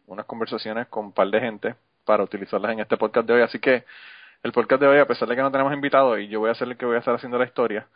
unas 0.06 0.24
conversaciones 0.26 0.86
con 0.88 1.06
un 1.06 1.12
par 1.12 1.28
de 1.28 1.40
gente 1.40 1.74
para 2.04 2.22
utilizarlas 2.22 2.72
en 2.72 2.80
este 2.80 2.96
podcast 2.96 3.26
de 3.26 3.34
hoy. 3.34 3.42
Así 3.42 3.58
que 3.58 3.84
el 4.42 4.52
podcast 4.52 4.80
de 4.80 4.88
hoy, 4.88 4.98
a 4.98 5.06
pesar 5.06 5.28
de 5.28 5.36
que 5.36 5.42
no 5.42 5.50
tenemos 5.50 5.72
invitados 5.72 6.18
y 6.20 6.28
yo 6.28 6.40
voy 6.40 6.50
a 6.50 6.54
ser 6.54 6.68
el 6.68 6.76
que 6.76 6.86
voy 6.86 6.96
a 6.96 6.98
estar 6.98 7.14
haciendo 7.14 7.38
la 7.38 7.44
historia, 7.44 7.86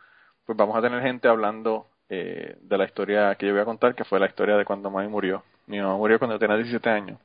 pues 0.45 0.57
vamos 0.57 0.75
a 0.75 0.81
tener 0.81 1.01
gente 1.01 1.27
hablando 1.27 1.87
eh, 2.09 2.57
de 2.61 2.77
la 2.77 2.85
historia 2.85 3.35
que 3.35 3.45
yo 3.45 3.53
voy 3.53 3.61
a 3.61 3.65
contar, 3.65 3.93
que 3.93 4.03
fue 4.03 4.19
la 4.19 4.25
historia 4.25 4.57
de 4.57 4.65
cuando 4.65 4.89
mami 4.89 5.07
murió. 5.07 5.43
Mi 5.67 5.79
mamá 5.79 5.95
murió 5.95 6.17
cuando 6.17 6.35
yo 6.35 6.39
tenía 6.39 6.57
17 6.57 6.89
años. 6.89 7.19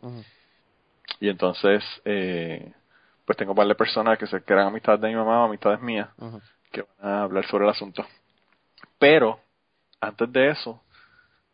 Y 1.21 1.31
entonces, 1.31 1.83
eh, 2.05 2.73
pues 3.25 3.39
tengo 3.39 3.53
un 3.53 3.57
par 3.57 3.67
de 3.67 3.75
personas 3.75 4.19
que 4.19 4.27
se 4.27 4.43
que 4.43 4.53
eran 4.53 4.67
amistades 4.67 5.01
de 5.01 5.09
mi 5.09 5.15
mamá 5.15 5.41
o 5.41 5.45
amistades 5.47 5.81
mías 5.81 6.09
que 6.71 6.83
van 6.83 7.13
a 7.13 7.23
hablar 7.23 7.47
sobre 7.47 7.65
el 7.65 7.71
asunto. 7.71 8.05
Pero, 8.99 9.41
antes 10.09 10.33
de 10.33 10.51
eso, 10.51 10.83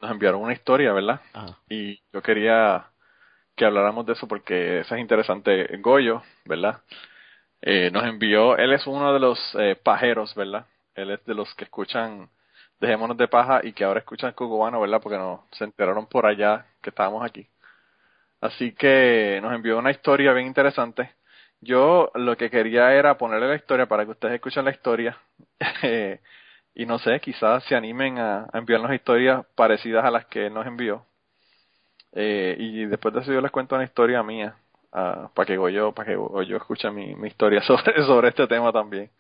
nos 0.00 0.11
enviaron 0.11 0.42
una 0.42 0.52
historia, 0.52 0.92
¿verdad? 0.92 1.21
Ajá. 1.33 1.59
Y 1.69 2.00
yo 2.12 2.23
quería 2.23 2.87
que 3.57 3.64
habláramos 3.64 4.07
de 4.07 4.14
eso 4.14 4.26
porque 4.26 4.80
eso 4.80 4.95
es 4.95 5.00
interesante. 5.00 5.69
Goyo, 5.78 6.23
¿verdad? 6.45 6.80
Eh, 7.62 7.90
nos 7.92 8.04
envió, 8.04 8.57
él 8.57 8.73
es 8.73 8.87
uno 8.87 9.12
de 9.12 9.21
los 9.21 9.38
eh, 9.59 9.76
pajeros, 9.83 10.35
¿verdad? 10.35 10.66
Él 10.95 11.11
es 11.11 11.25
de 11.26 11.35
los 11.35 11.54
que 11.54 11.64
escuchan 11.64 12.30
Dejémonos 12.80 13.19
de 13.19 13.28
Paja 13.28 13.61
y 13.62 13.75
que 13.75 13.85
ahora 13.85 14.00
escuchan 14.00 14.33
Cubano, 14.33 14.80
¿verdad? 14.80 15.00
Porque 15.02 15.19
nos 15.19 15.40
se 15.52 15.64
enteraron 15.64 16.07
por 16.07 16.25
allá 16.25 16.64
que 16.80 16.88
estábamos 16.88 17.23
aquí. 17.23 17.47
Así 18.40 18.73
que 18.73 19.38
nos 19.42 19.52
envió 19.52 19.78
una 19.78 19.90
historia 19.90 20.33
bien 20.33 20.47
interesante. 20.47 21.14
Yo 21.61 22.11
lo 22.14 22.38
que 22.38 22.49
quería 22.49 22.95
era 22.95 23.19
ponerle 23.19 23.49
la 23.49 23.57
historia 23.57 23.85
para 23.87 24.07
que 24.07 24.12
ustedes 24.12 24.35
escuchen 24.35 24.64
la 24.64 24.71
historia. 24.71 25.19
Y 26.75 26.87
no 26.87 26.99
sé, 26.99 27.21
quizás 27.21 27.65
se 27.65 27.75
animen 27.75 28.19
a, 28.19 28.47
a 28.53 28.59
enviarnos 28.59 28.93
historias 28.93 29.45
parecidas 29.55 30.05
a 30.05 30.11
las 30.11 30.27
que 30.27 30.47
él 30.47 30.55
nos 30.55 30.67
envió. 30.67 31.05
Eh, 32.12 32.57
y 32.59 32.87
después 32.87 33.15
de 33.15 33.21
eso 33.21 33.33
yo 33.33 33.41
les 33.41 33.50
cuento 33.50 33.75
una 33.77 33.85
historia 33.85 34.23
mía 34.23 34.55
ah, 34.93 35.31
para 35.35 35.47
que 35.47 35.57
Goyo, 35.57 35.93
para 35.93 36.09
que 36.11 36.17
Goyo 36.17 36.57
escuche 36.57 36.91
mi, 36.91 37.15
mi 37.15 37.29
historia 37.29 37.62
sobre, 37.67 38.03
sobre 38.05 38.29
este 38.29 38.47
tema 38.47 38.73
también. 38.73 39.11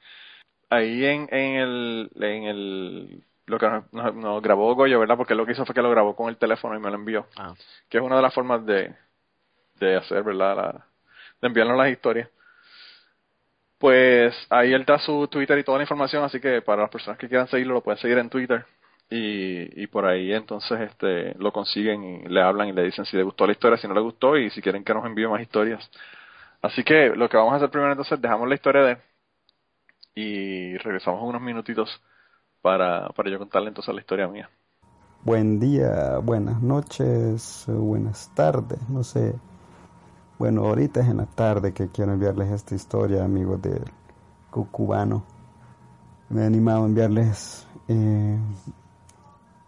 Ahí 0.68 1.04
en, 1.04 1.28
en 1.32 1.56
el, 1.56 2.10
en 2.20 2.44
el, 2.44 3.24
lo 3.46 3.58
que 3.58 3.68
nos, 3.68 3.92
nos- 3.92 4.14
nos 4.14 4.42
grabó 4.42 4.74
Goyo, 4.74 5.00
¿verdad? 5.00 5.16
Porque 5.16 5.34
lo 5.34 5.44
que 5.44 5.52
hizo 5.52 5.66
fue 5.66 5.74
que 5.74 5.82
lo 5.82 5.90
grabó 5.90 6.14
con 6.14 6.28
el 6.28 6.36
teléfono 6.36 6.76
y 6.76 6.80
me 6.80 6.88
lo 6.90 6.96
envió. 6.96 7.26
Ah. 7.36 7.54
Que 7.88 7.98
es 7.98 8.04
una 8.04 8.16
de 8.16 8.22
las 8.22 8.32
formas 8.34 8.64
de, 8.64 8.94
de 9.80 9.96
hacer, 9.96 10.22
¿verdad? 10.22 10.56
La- 10.56 10.86
de 11.40 11.48
enviarnos 11.48 11.76
las 11.76 11.90
historias. 11.90 12.28
Pues 13.80 14.36
ahí 14.50 14.74
él 14.74 14.84
da 14.84 14.98
su 14.98 15.26
Twitter 15.28 15.58
y 15.58 15.64
toda 15.64 15.78
la 15.78 15.84
información, 15.84 16.22
así 16.22 16.38
que 16.38 16.60
para 16.60 16.82
las 16.82 16.90
personas 16.90 17.18
que 17.18 17.28
quieran 17.28 17.48
seguirlo, 17.48 17.72
lo 17.72 17.80
pueden 17.80 17.98
seguir 17.98 18.18
en 18.18 18.28
Twitter. 18.28 18.66
Y, 19.08 19.86
por 19.86 20.04
ahí 20.04 20.32
entonces 20.34 20.78
este 20.82 21.34
lo 21.38 21.50
consiguen 21.50 22.04
y 22.04 22.28
le 22.28 22.42
hablan 22.42 22.68
y 22.68 22.72
le 22.72 22.84
dicen 22.84 23.06
si 23.06 23.16
le 23.16 23.22
gustó 23.22 23.46
la 23.46 23.52
historia, 23.52 23.78
si 23.78 23.88
no 23.88 23.94
le 23.94 24.02
gustó 24.02 24.36
y 24.36 24.50
si 24.50 24.60
quieren 24.60 24.84
que 24.84 24.92
nos 24.92 25.06
envíe 25.06 25.26
más 25.26 25.40
historias. 25.40 25.90
Así 26.60 26.84
que 26.84 27.08
lo 27.16 27.28
que 27.30 27.38
vamos 27.38 27.54
a 27.54 27.56
hacer 27.56 27.70
primero 27.70 27.90
entonces, 27.90 28.20
dejamos 28.20 28.46
la 28.48 28.54
historia 28.54 28.82
de 28.82 28.98
y 30.14 30.76
regresamos 30.76 31.22
unos 31.22 31.40
minutitos 31.40 31.88
para, 32.60 33.08
para 33.08 33.30
yo 33.30 33.38
contarle 33.38 33.68
entonces 33.68 33.94
la 33.94 34.02
historia 34.02 34.28
mía. 34.28 34.50
Buen 35.22 35.58
día, 35.58 36.18
buenas 36.18 36.60
noches, 36.60 37.64
buenas 37.66 38.30
tardes, 38.34 38.78
no 38.90 39.02
sé. 39.02 39.34
Bueno, 40.40 40.64
ahorita 40.64 41.00
es 41.00 41.08
en 41.08 41.18
la 41.18 41.26
tarde 41.26 41.74
que 41.74 41.88
quiero 41.88 42.14
enviarles 42.14 42.50
esta 42.50 42.74
historia, 42.74 43.22
amigos 43.22 43.60
del 43.60 43.84
Cucubano. 44.50 45.22
Me 46.30 46.40
he 46.40 46.46
animado 46.46 46.84
a 46.84 46.86
enviarles 46.86 47.66
eh, 47.88 48.38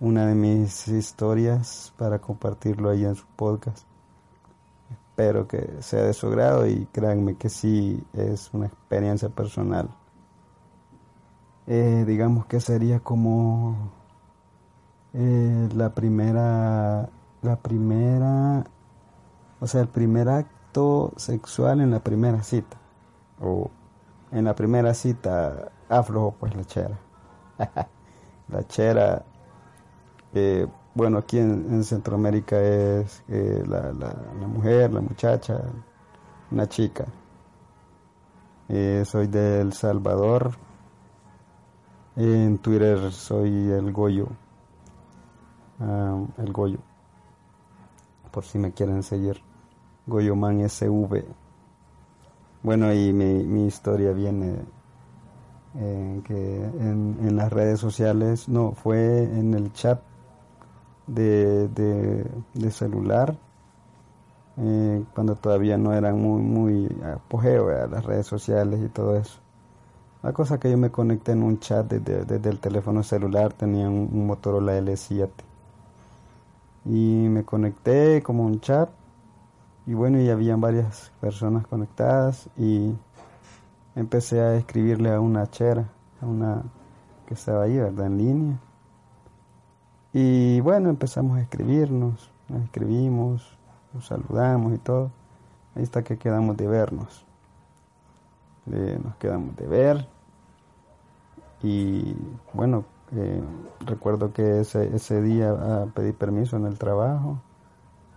una 0.00 0.25
de 0.25 0.35
mis 0.35 0.88
historias 0.88 1.93
para 1.99 2.21
compartirlo 2.21 2.88
ahí 2.88 3.05
en 3.05 3.14
su 3.14 3.26
podcast. 3.37 3.87
Espero 4.91 5.47
que 5.47 5.83
sea 5.83 6.05
de 6.05 6.14
su 6.14 6.31
grado 6.31 6.67
y 6.67 6.87
créanme 6.91 7.35
que 7.35 7.50
sí 7.50 8.02
es 8.14 8.49
una 8.55 8.64
experiencia 8.64 9.29
personal. 9.29 9.91
Eh, 11.67 12.05
digamos 12.07 12.47
que 12.47 12.61
sería 12.61 12.99
como 13.00 13.76
eh, 15.12 15.69
la 15.75 15.91
primera, 15.91 17.11
la 17.43 17.57
primera, 17.57 18.64
o 19.61 19.67
sea, 19.67 19.83
el 19.83 19.88
primer 19.88 20.31
acto 20.31 20.51
sexual 21.17 21.81
en 21.81 21.91
la 21.91 22.00
primera 22.00 22.43
cita. 22.43 22.76
O 23.41 23.71
en 24.31 24.45
la 24.45 24.55
primera 24.55 24.95
cita 24.95 25.73
aflojo 25.88 26.35
pues 26.38 26.55
la 26.55 26.64
chera. 26.64 26.99
la 28.49 28.67
chera, 28.67 29.25
eh, 30.35 30.67
bueno, 30.95 31.19
aquí 31.19 31.38
en, 31.38 31.85
Centroamérica 31.85 32.61
es 32.61 33.23
eh, 33.29 33.62
la, 33.67 33.93
mujer, 34.47 34.93
la 34.93 35.00
muchacha, 35.00 35.62
una 36.50 36.69
chica. 36.69 37.07
soy 38.69 39.26
de 39.26 39.61
El 39.61 39.73
Salvador. 39.73 40.52
En 42.17 42.59
Twitter 42.59 43.11
soy 43.11 43.71
el 43.71 43.93
Goyo. 43.93 44.29
Ah, 45.81 46.23
el 46.38 46.52
Goyo. 46.52 46.79
Por 48.31 48.45
si 48.45 48.59
me 48.59 48.73
quieren 48.73 49.02
seguir. 49.02 49.51
Goyoman 50.06 50.68
SV. 50.68 51.25
Bueno, 52.62 52.92
y 52.92 53.12
mi, 53.12 53.44
mi 53.44 53.66
historia 53.66 54.12
viene 54.12 54.61
en 55.75 56.23
que 56.23 56.35
en, 56.35 57.37
las 57.37 57.52
redes 57.52 57.80
sociales, 57.80 58.49
no, 58.49 58.73
fue 58.73 59.25
en 59.25 59.54
el 59.54 59.73
chat 59.73 60.00
de, 61.06 61.68
de, 61.68 62.71
celular, 62.71 63.35
eh, 64.59 65.02
cuando 65.14 65.35
todavía 65.35 65.78
no 65.78 65.92
eran 65.92 66.21
muy, 66.21 66.42
muy 66.42 66.97
apogeo 67.14 67.71
las 67.88 68.04
redes 68.04 68.26
sociales 68.26 68.80
y 68.85 68.88
todo 68.88 69.16
eso. 69.16 69.38
La 70.23 70.32
cosa 70.32 70.61
que 70.61 70.71
yo 70.71 70.78
me 70.78 70.90
conecté 70.90 71.32
en 71.32 71.42
un 71.42 71.59
chat 71.59 71.90
desde, 71.90 72.49
el 72.49 72.59
teléfono 72.61 73.02
celular, 73.02 73.52
tenía 73.52 73.88
un, 73.88 74.09
un 74.12 74.26
Motorola 74.26 74.78
L7 74.78 75.30
y 76.85 77.26
me 77.28 77.44
conecté 77.44 78.23
como 78.23 78.44
un 78.44 78.61
chat 78.61 78.90
y 79.87 79.95
bueno 79.95 80.21
y 80.21 80.31
habían 80.31 80.61
varias 80.61 81.12
personas 81.21 81.67
conectadas 81.67 82.49
y 82.57 82.95
empecé 83.97 84.41
a 84.41 84.55
escribirle 84.55 85.12
a 85.12 85.21
una 85.21 85.51
chera 85.51 85.89
a 86.21 86.27
una 86.27 86.62
que 87.27 87.35
estaba 87.35 87.65
ahí 87.65 87.79
verdad 87.79 88.07
en 88.07 88.19
línea. 88.19 88.59
Y 90.12 90.61
bueno 90.61 90.91
empezamos 90.91 91.39
a 91.39 91.41
escribirnos 91.41 92.31
nos 92.49 92.62
escribimos 92.65 93.59
nos 93.93 94.07
saludamos 94.07 94.73
y 94.75 94.79
todo. 94.79 95.11
Ahí 95.75 95.83
está 95.83 96.03
que 96.03 96.17
quedamos 96.17 96.57
de 96.57 96.67
vernos. 96.67 97.25
Nos 98.67 99.17
quedamos 99.17 99.57
de 99.57 99.67
ver. 99.67 100.09
Y 101.62 102.15
bueno 102.53 102.85
eh, 103.15 103.43
recuerdo 103.81 104.33
que 104.33 104.61
ese, 104.61 104.95
ese 104.95 105.21
día 105.21 105.51
ah, 105.51 105.87
pedí 105.95 106.12
permiso 106.12 106.57
en 106.57 106.67
el 106.67 106.79
trabajo 106.79 107.39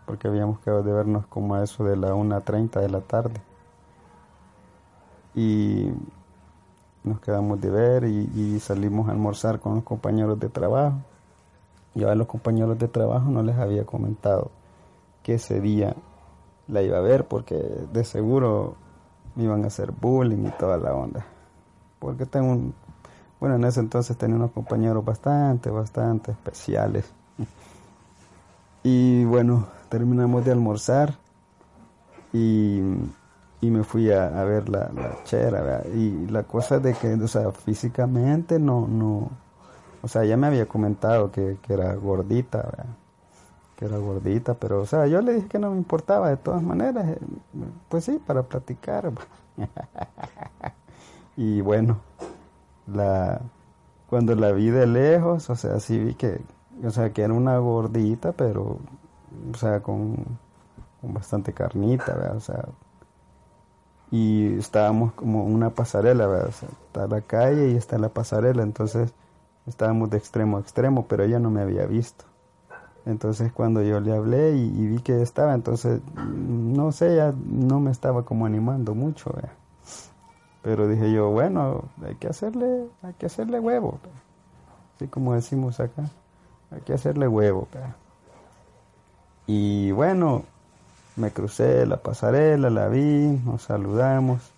porque 0.05 0.27
habíamos 0.27 0.59
quedado 0.59 0.83
de 0.83 0.93
vernos 0.93 1.25
como 1.27 1.55
a 1.55 1.63
eso 1.63 1.83
de 1.83 1.97
la 1.97 2.13
1.30 2.13 2.79
de 2.79 2.89
la 2.89 3.01
tarde. 3.01 3.41
Y 5.33 5.91
nos 7.03 7.19
quedamos 7.19 7.59
de 7.61 7.69
ver 7.69 8.03
y, 8.05 8.59
salimos 8.59 9.07
a 9.07 9.11
almorzar 9.11 9.59
con 9.59 9.75
los 9.75 9.83
compañeros 9.83 10.39
de 10.39 10.49
trabajo. 10.49 10.97
Yo 11.93 12.09
a 12.09 12.15
los 12.15 12.27
compañeros 12.27 12.77
de 12.77 12.87
trabajo 12.87 13.29
no 13.29 13.43
les 13.43 13.55
había 13.57 13.85
comentado 13.85 14.51
que 15.23 15.35
ese 15.35 15.61
día 15.61 15.95
la 16.67 16.81
iba 16.81 16.97
a 16.97 17.01
ver 17.01 17.27
porque 17.27 17.55
de 17.55 18.03
seguro 18.03 18.75
me 19.35 19.43
iban 19.43 19.63
a 19.63 19.67
hacer 19.67 19.91
bullying 19.91 20.45
y 20.47 20.51
toda 20.51 20.77
la 20.77 20.93
onda. 20.93 21.25
Porque 21.99 22.25
tengo 22.25 22.51
un, 22.51 22.73
bueno, 23.39 23.55
en 23.55 23.65
ese 23.65 23.79
entonces 23.79 24.17
tenía 24.17 24.35
unos 24.35 24.51
compañeros 24.51 25.03
bastante, 25.03 25.69
bastante 25.69 26.31
especiales. 26.31 27.11
Y 28.87 29.25
bueno, 29.25 29.65
terminamos 29.95 30.43
de 30.43 30.51
almorzar 30.51 31.15
y, 32.33 32.81
me 33.61 33.83
fui 33.85 34.11
a, 34.11 34.27
ver 34.43 34.67
la, 34.67 34.91
chera. 35.23 35.83
Y 35.87 36.27
la 36.27 36.43
cosa 36.43 36.79
de 36.79 36.93
que, 36.93 37.13
o 37.13 37.27
sea, 37.29 37.49
físicamente 37.53 38.59
no, 38.59 38.87
no, 38.89 39.29
o 40.01 40.07
sea, 40.09 40.25
ella 40.25 40.35
me 40.35 40.47
había 40.47 40.65
comentado 40.65 41.31
que, 41.31 41.57
era 41.69 41.95
gordita, 41.95 42.85
que 43.77 43.85
era 43.85 43.97
gordita, 43.97 44.53
pero, 44.55 44.81
o 44.81 44.85
sea, 44.85 45.07
yo 45.07 45.21
le 45.21 45.35
dije 45.35 45.47
que 45.47 45.59
no 45.59 45.71
me 45.71 45.77
importaba 45.77 46.29
de 46.29 46.37
todas 46.37 46.61
maneras, 46.61 47.07
eh, 47.07 47.19
pues 47.87 48.03
sí, 48.03 48.19
para 48.27 48.43
platicar. 48.43 49.13
y 51.37 51.61
bueno, 51.61 52.01
la 52.85 53.39
cuando 54.09 54.35
la 54.35 54.51
vi 54.51 54.71
de 54.71 54.87
lejos, 54.87 55.49
o 55.49 55.55
sea, 55.55 55.79
sí 55.79 55.97
vi 55.97 56.15
que, 56.15 56.41
o 56.83 56.89
sea, 56.89 57.13
que 57.13 57.21
era 57.21 57.33
una 57.33 57.57
gordita, 57.59 58.33
pero, 58.33 58.79
o 59.53 59.57
sea, 59.57 59.81
con, 59.81 60.15
bastante 61.01 61.53
carnita, 61.53 62.13
¿verdad? 62.15 62.37
O 62.37 62.41
sea, 62.41 62.65
y 64.11 64.57
estábamos 64.57 65.13
como 65.13 65.43
una 65.45 65.71
pasarela, 65.71 66.27
¿verdad? 66.27 66.49
Está 66.49 67.07
la 67.07 67.21
calle 67.21 67.71
y 67.71 67.75
está 67.75 67.97
la 67.97 68.09
pasarela, 68.09 68.63
entonces 68.63 69.13
estábamos 69.67 70.09
de 70.09 70.17
extremo 70.17 70.57
a 70.57 70.61
extremo, 70.61 71.05
pero 71.07 71.23
ella 71.23 71.39
no 71.39 71.49
me 71.49 71.61
había 71.61 71.85
visto. 71.85 72.25
Entonces 73.05 73.51
cuando 73.51 73.83
yo 73.83 73.99
le 73.99 74.15
hablé 74.15 74.55
y, 74.55 74.87
vi 74.87 74.99
que 74.99 75.21
estaba, 75.21 75.53
entonces, 75.53 76.01
no 76.15 76.91
sé, 76.91 77.15
ya 77.15 77.33
no 77.45 77.79
me 77.79 77.91
estaba 77.91 78.25
como 78.25 78.45
animando 78.45 78.95
mucho, 78.95 79.31
¿verdad? 79.33 79.51
Pero 80.63 80.87
dije 80.87 81.11
yo, 81.11 81.29
bueno, 81.29 81.83
hay 82.03 82.15
que 82.15 82.27
hacerle, 82.27 82.87
hay 83.03 83.13
que 83.13 83.27
hacerle 83.27 83.59
huevo, 83.59 83.99
así 84.95 85.07
como 85.07 85.35
decimos 85.35 85.79
acá, 85.79 86.09
hay 86.71 86.81
que 86.81 86.93
hacerle 86.93 87.27
huevo. 87.27 87.67
Y 89.47 89.91
bueno, 89.91 90.43
me 91.15 91.31
crucé 91.31 91.85
la 91.85 91.97
pasarela, 91.97 92.69
la 92.69 92.87
vi, 92.87 93.39
nos 93.45 93.63
saludamos 93.63 94.51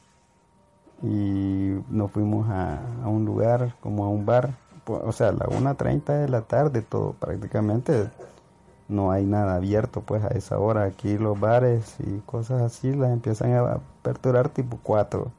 y 1.03 1.77
nos 1.89 2.11
fuimos 2.11 2.49
a, 2.49 2.79
un 3.05 3.25
lugar, 3.25 3.75
como 3.81 4.05
a 4.05 4.09
un 4.09 4.25
bar, 4.25 4.51
o 4.85 5.11
sea, 5.11 5.29
a 5.29 5.31
la 5.33 5.45
1.30 5.45 6.21
de 6.21 6.29
la 6.29 6.41
tarde, 6.41 6.81
todo 6.81 7.13
prácticamente 7.13 8.09
no 8.87 9.11
hay 9.11 9.25
nada 9.25 9.55
abierto 9.55 10.01
pues 10.01 10.23
a 10.23 10.29
esa 10.29 10.59
hora. 10.59 10.83
Aquí 10.83 11.17
los 11.17 11.39
bares 11.39 11.95
y 11.99 12.19
cosas 12.19 12.61
así 12.61 12.93
las 12.93 13.11
empiezan 13.11 13.53
a 13.53 13.73
aperturar 13.73 14.49
tipo 14.49 14.79
4 14.81 15.31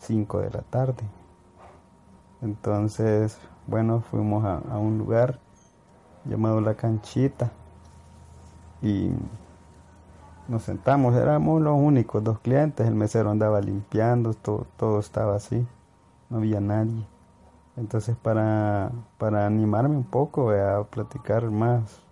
5 0.00 0.40
de 0.40 0.50
la 0.50 0.62
tarde. 0.62 1.04
Entonces, 2.42 3.38
bueno, 3.66 4.02
fuimos 4.10 4.44
a, 4.44 4.76
un 4.78 4.98
lugar 4.98 5.38
llamado 6.24 6.60
La 6.60 6.74
Canchita 6.74 7.52
y 8.82 9.12
nos 10.48 10.64
sentamos, 10.64 11.14
éramos 11.14 11.62
los 11.62 11.78
únicos 11.78 12.22
dos 12.22 12.40
clientes, 12.40 12.86
el 12.86 12.94
mesero 12.94 13.30
andaba 13.30 13.60
limpiando, 13.60 14.34
todo, 14.34 14.66
todo 14.76 15.00
estaba 15.00 15.36
así, 15.36 15.66
no 16.28 16.38
había 16.38 16.60
nadie. 16.60 17.06
Entonces 17.76 18.16
para, 18.16 18.90
para 19.18 19.46
animarme 19.46 19.96
un 19.96 20.04
poco 20.04 20.50
a 20.50 20.84
platicar 20.84 21.50
más 21.50 22.02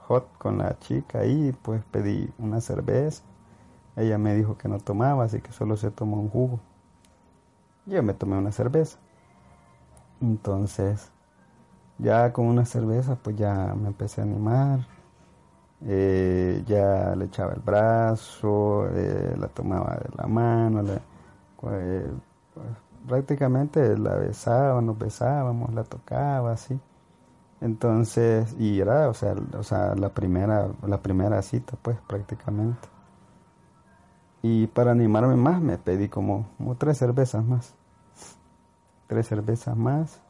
hot 0.00 0.26
con 0.38 0.58
la 0.58 0.78
chica 0.78 1.20
ahí, 1.20 1.54
pues 1.62 1.82
pedí 1.90 2.30
una 2.38 2.60
cerveza. 2.60 3.22
Ella 3.96 4.18
me 4.18 4.34
dijo 4.34 4.56
que 4.58 4.68
no 4.68 4.78
tomaba, 4.78 5.24
así 5.24 5.40
que 5.40 5.52
solo 5.52 5.76
se 5.76 5.90
tomó 5.90 6.20
un 6.20 6.30
jugo. 6.30 6.60
Yo 7.86 8.02
me 8.02 8.14
tomé 8.14 8.36
una 8.36 8.52
cerveza. 8.52 8.98
Entonces, 10.20 11.10
ya 11.98 12.32
con 12.32 12.46
una 12.46 12.64
cerveza, 12.64 13.16
pues 13.16 13.36
ya 13.36 13.74
me 13.74 13.88
empecé 13.88 14.20
a 14.20 14.24
animar. 14.24 14.80
Eh, 15.86 16.64
ya 16.66 17.14
le 17.16 17.26
echaba 17.26 17.52
el 17.52 17.60
brazo, 17.60 18.88
eh, 18.92 19.36
la 19.38 19.48
tomaba 19.48 19.96
de 19.96 20.10
la 20.16 20.26
mano, 20.26 20.82
eh, 20.82 21.00
pues, 21.60 22.66
prácticamente 23.06 23.96
la 23.96 24.16
besaba, 24.16 24.80
nos 24.82 24.98
besábamos, 24.98 25.72
la 25.72 25.84
tocaba 25.84 26.52
así. 26.52 26.78
Entonces, 27.60 28.54
y 28.58 28.80
era, 28.80 29.08
o 29.08 29.14
sea, 29.14 29.34
o 29.56 29.62
sea, 29.62 29.94
la 29.94 30.10
primera, 30.10 30.68
la 30.86 30.98
primera 31.02 31.42
cita, 31.42 31.76
pues, 31.82 31.98
prácticamente. 32.06 32.88
Y 34.42 34.66
para 34.68 34.92
animarme 34.92 35.36
más 35.36 35.60
me 35.60 35.78
pedí 35.78 36.08
como, 36.08 36.48
como 36.58 36.76
tres 36.76 36.98
cervezas 36.98 37.44
más 37.44 37.74
tres 39.08 39.26
cervezas 39.26 39.76
más. 39.76 40.20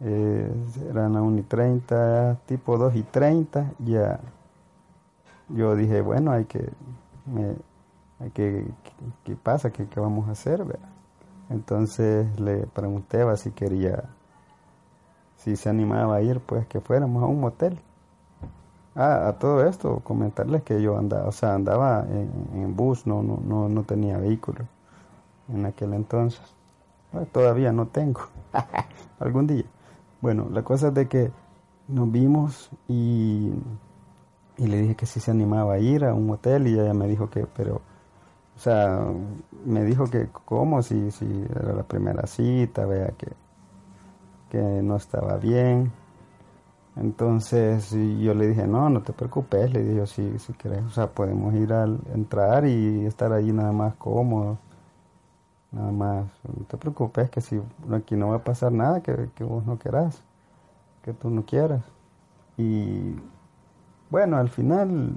Eh, 0.00 0.52
eran 0.90 1.16
a 1.16 1.22
1 1.22 1.38
y 1.38 1.42
30, 1.42 2.38
tipo 2.44 2.76
2 2.76 2.94
y 2.96 3.02
30. 3.04 3.72
Ya 3.78 4.20
yo 5.48 5.74
dije, 5.76 6.00
bueno, 6.00 6.32
hay 6.32 6.44
que, 6.44 6.70
hay 8.20 8.30
que, 8.30 8.66
¿qué 9.24 9.36
pasa? 9.36 9.70
¿Qué, 9.70 9.86
qué 9.86 10.00
vamos 10.00 10.28
a 10.28 10.32
hacer? 10.32 10.64
Entonces 11.50 12.38
le 12.40 12.66
pregunté 12.66 13.24
si 13.36 13.50
quería, 13.50 14.04
si 15.36 15.56
se 15.56 15.68
animaba 15.68 16.16
a 16.16 16.22
ir, 16.22 16.40
pues 16.40 16.66
que 16.66 16.80
fuéramos 16.80 17.22
a 17.22 17.26
un 17.26 17.40
motel. 17.40 17.78
Ah, 18.96 19.28
a 19.28 19.38
todo 19.38 19.66
esto, 19.66 20.00
comentarles 20.04 20.62
que 20.62 20.80
yo 20.80 20.96
andaba, 20.96 21.26
o 21.26 21.32
sea, 21.32 21.54
andaba 21.54 22.06
en, 22.08 22.76
bus, 22.76 23.08
no, 23.08 23.24
no, 23.24 23.40
no, 23.44 23.68
no 23.68 23.82
tenía 23.82 24.18
vehículo 24.18 24.66
en 25.48 25.66
aquel 25.66 25.94
entonces. 25.94 26.42
Bueno, 27.12 27.26
todavía 27.32 27.72
no 27.72 27.86
tengo, 27.86 28.20
algún 29.18 29.48
día. 29.48 29.64
Bueno, 30.20 30.48
la 30.50 30.62
cosa 30.62 30.88
es 30.88 30.94
de 30.94 31.08
que 31.08 31.32
nos 31.88 32.10
vimos 32.10 32.70
y, 32.88 33.52
y 34.56 34.66
le 34.66 34.78
dije 34.78 34.94
que 34.94 35.06
si 35.06 35.20
se 35.20 35.30
animaba 35.30 35.74
a 35.74 35.78
ir 35.78 36.04
a 36.04 36.14
un 36.14 36.30
hotel 36.30 36.68
y 36.68 36.78
ella 36.78 36.94
me 36.94 37.08
dijo 37.08 37.28
que, 37.28 37.46
pero, 37.46 37.76
o 38.56 38.58
sea, 38.58 39.04
me 39.64 39.84
dijo 39.84 40.06
que 40.06 40.28
cómo, 40.44 40.82
si, 40.82 41.10
si 41.10 41.26
era 41.50 41.72
la 41.72 41.82
primera 41.82 42.26
cita, 42.26 42.86
vea 42.86 43.08
que, 43.18 43.32
que 44.50 44.58
no 44.58 44.96
estaba 44.96 45.36
bien. 45.38 45.92
Entonces 46.96 47.90
yo 47.90 48.34
le 48.34 48.48
dije, 48.48 48.66
no, 48.68 48.88
no 48.88 49.02
te 49.02 49.12
preocupes, 49.12 49.72
le 49.72 49.82
dije, 49.82 50.06
si, 50.06 50.38
si 50.38 50.52
querés, 50.52 50.84
o 50.84 50.90
sea, 50.90 51.08
podemos 51.08 51.52
ir 51.54 51.72
al 51.72 51.98
entrar 52.14 52.66
y 52.66 53.04
estar 53.06 53.32
ahí 53.32 53.52
nada 53.52 53.72
más 53.72 53.96
cómodo, 53.96 54.58
nada 55.72 55.90
más, 55.90 56.26
no 56.44 56.64
te 56.66 56.76
preocupes 56.76 57.30
que 57.30 57.40
si 57.40 57.60
aquí 57.92 58.14
no 58.14 58.28
va 58.28 58.36
a 58.36 58.44
pasar 58.44 58.70
nada 58.70 59.02
que, 59.02 59.30
que 59.34 59.42
vos 59.42 59.66
no 59.66 59.78
querás, 59.78 60.22
que 61.02 61.12
tú 61.12 61.30
no 61.30 61.44
quieras. 61.44 61.82
Y 62.56 63.16
bueno, 64.14 64.36
al 64.36 64.48
final, 64.48 65.12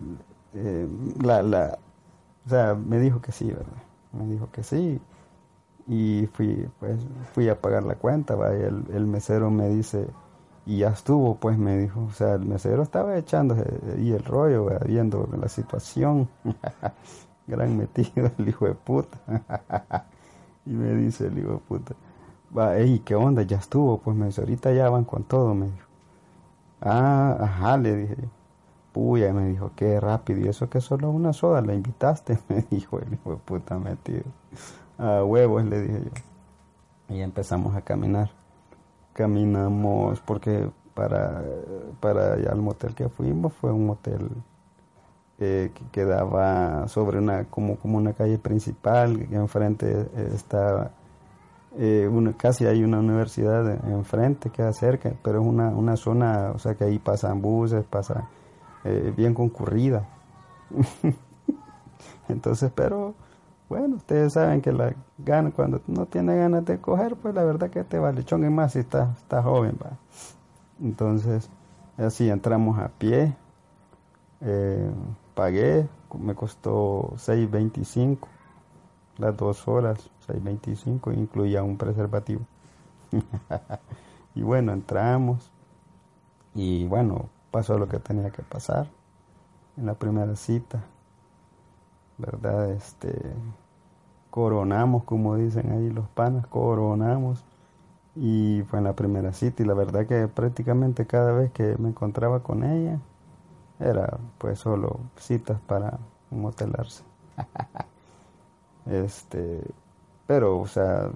eh, 0.56 0.88
la, 1.22 1.44
la, 1.44 1.77
o 2.48 2.50
sea, 2.50 2.74
me 2.74 3.00
dijo 3.00 3.22
que 3.22 3.32
sí, 3.32 3.46
¿verdad? 3.46 3.84
Me 4.12 4.25
dijo 4.25 4.50
que 4.51 4.63
sí. 4.63 5.00
Y 5.88 6.27
fui, 6.34 6.68
pues, 6.80 7.00
fui 7.32 7.48
a 7.48 7.62
pagar 7.62 7.84
la 7.84 7.94
cuenta. 7.94 8.34
Y 8.36 8.63
el, 8.63 8.86
el 8.92 9.06
mesero 9.06 9.51
me 9.51 9.70
dice, 9.70 10.08
y 10.66 10.80
ya 10.80 10.89
estuvo, 10.89 11.36
pues 11.36 11.60
me 11.60 11.77
dijo, 11.77 12.06
o 12.06 12.12
sea, 12.12 12.34
el 12.34 12.46
mesero 12.48 12.82
estaba 12.82 13.16
echándose 13.20 13.66
y 14.00 14.13
el 14.13 14.24
rollo, 14.25 14.66
¿verdad? 14.66 14.88
viendo 14.88 15.30
la 15.39 15.48
situación, 15.48 16.27
gran 17.46 17.77
metido 17.77 18.32
el 18.39 18.50
hijo 18.50 18.66
de 18.66 18.74
puta, 18.74 19.20
y 20.66 20.72
me 20.72 20.96
dice 20.96 21.27
el 21.27 21.38
hijo 21.38 21.51
de 21.51 21.60
puta, 21.60 21.94
va, 22.58 22.75
ey, 22.77 22.98
¿qué 23.06 23.13
onda? 23.13 23.44
Ya 23.44 23.58
estuvo, 23.58 24.00
pues 24.00 24.18
me 24.18 24.25
dice, 24.25 24.42
ahorita 24.42 24.74
ya 24.74 24.89
van 24.89 25.04
con 25.06 25.24
todo, 25.24 25.54
me 25.54 25.68
dijo, 25.68 25.88
ah, 26.82 27.38
ajá, 27.42 27.77
le 27.77 27.96
dije 27.96 28.16
yo, 28.24 28.37
puya, 28.98 29.32
me 29.32 29.48
dijo, 29.50 29.72
qué 29.75 30.00
rápido, 30.00 30.39
y 30.39 30.48
eso 30.48 30.70
que 30.70 30.82
solo 30.82 31.12
una 31.12 31.32
soda, 31.32 31.62
la 31.62 31.75
invitaste, 31.75 32.39
me 32.50 32.66
dijo 32.72 33.00
el 33.00 33.13
hijo 33.13 33.32
de 33.32 33.38
puta 33.38 33.77
metido, 33.77 34.24
a 34.98 35.24
huevos, 35.24 35.63
le 35.63 35.82
dije 35.82 36.01
yo, 36.04 37.16
y 37.16 37.22
empezamos 37.22 37.75
a 37.75 37.82
caminar. 37.82 38.32
Caminamos 39.13 40.20
porque 40.22 40.68
para, 40.96 41.44
para 42.00 42.34
allá 42.34 42.51
al 42.51 42.62
motel 42.62 42.96
que 42.96 43.08
fuimos 43.08 43.54
fue 43.54 43.72
un 43.72 43.86
motel 43.86 44.30
eh, 45.39 45.72
que 45.74 45.86
quedaba 45.92 46.88
sobre 46.88 47.20
una 47.20 47.46
como, 47.46 47.77
como 47.77 47.98
una 47.98 48.13
calle 48.13 48.39
principal 48.39 49.27
que 49.27 49.36
enfrente 49.36 50.08
está 50.34 50.92
eh, 51.77 52.10
una, 52.12 52.34
casi 52.34 52.66
hay 52.66 52.84
una 52.84 52.98
universidad 53.00 53.88
enfrente 53.88 54.50
queda 54.50 54.74
cerca 54.74 55.13
pero 55.24 55.42
es 55.42 55.48
una, 55.48 55.70
una 55.70 55.96
zona 55.96 56.51
o 56.56 56.58
sea 56.58 56.74
que 56.74 56.86
ahí 56.86 56.98
pasan 56.98 57.42
buses 57.42 57.86
pasa 57.86 58.27
eh, 58.88 59.13
bien 59.15 59.34
concurrida 59.34 60.08
entonces 62.29 62.72
pero 62.74 63.16
bueno, 63.70 63.98
ustedes 63.98 64.33
saben 64.33 64.62
que 64.62 64.72
la 64.72 64.94
gana, 65.18 65.51
cuando 65.51 65.81
no 65.88 66.05
tiene 66.05 66.38
ganas 66.38 66.64
de 66.64 66.79
coger, 66.79 67.18
pues 67.18 67.35
la 67.35 67.44
verdad 67.44 67.70
que 67.70 67.83
te 67.83 68.00
vale 68.00 68.24
chongue 68.24 68.50
más 68.50 68.74
si 68.74 68.79
está, 68.79 69.14
está 69.18 69.44
joven, 69.44 69.77
va. 69.83 69.98
Entonces, 70.81 71.50
así 71.98 72.29
entramos 72.29 72.79
a 72.79 72.88
pie, 72.88 73.35
eh, 74.40 74.90
pagué, 75.35 75.85
me 76.18 76.33
costó 76.33 77.14
6.25 77.18 78.20
las 79.18 79.35
dos 79.35 79.68
horas, 79.68 80.09
6.25, 80.27 81.14
incluía 81.18 81.62
un 81.64 81.77
preservativo. 81.77 82.42
y 84.35 84.44
bueno, 84.44 84.72
entramos 84.72 85.51
y 86.53 86.85
bueno, 86.85 87.29
pasó 87.51 87.77
lo 87.77 87.88
que 87.88 88.00
tenía 88.00 88.29
que 88.31 88.44
pasar 88.44 88.88
en 89.77 89.86
la 89.86 89.94
primera 89.94 90.36
cita. 90.36 90.83
¿verdad? 92.18 92.72
Este, 92.72 93.14
coronamos, 94.29 95.03
como 95.03 95.36
dicen 95.36 95.72
ahí 95.72 95.90
los 95.90 96.07
panas, 96.10 96.48
coronamos. 96.48 97.44
Y 98.16 98.64
fue 98.68 98.79
en 98.79 98.86
la 98.86 98.94
primera 98.94 99.31
cita 99.31 99.62
y 99.62 99.66
la 99.66 99.75
verdad 99.75 100.07
que 100.07 100.27
prácticamente 100.27 101.05
cada 101.05 101.33
vez 101.33 101.51
que 101.51 101.75
me 101.77 101.90
encontraba 101.90 102.42
con 102.42 102.64
ella 102.64 103.00
era 103.79 104.18
pues 104.40 104.60
solo 104.60 105.00
citas 105.18 105.60
para 105.68 106.00
motelarse. 106.31 107.03
este, 108.88 109.62
pero 110.25 110.60
o 110.60 110.68
sea, 110.68 111.12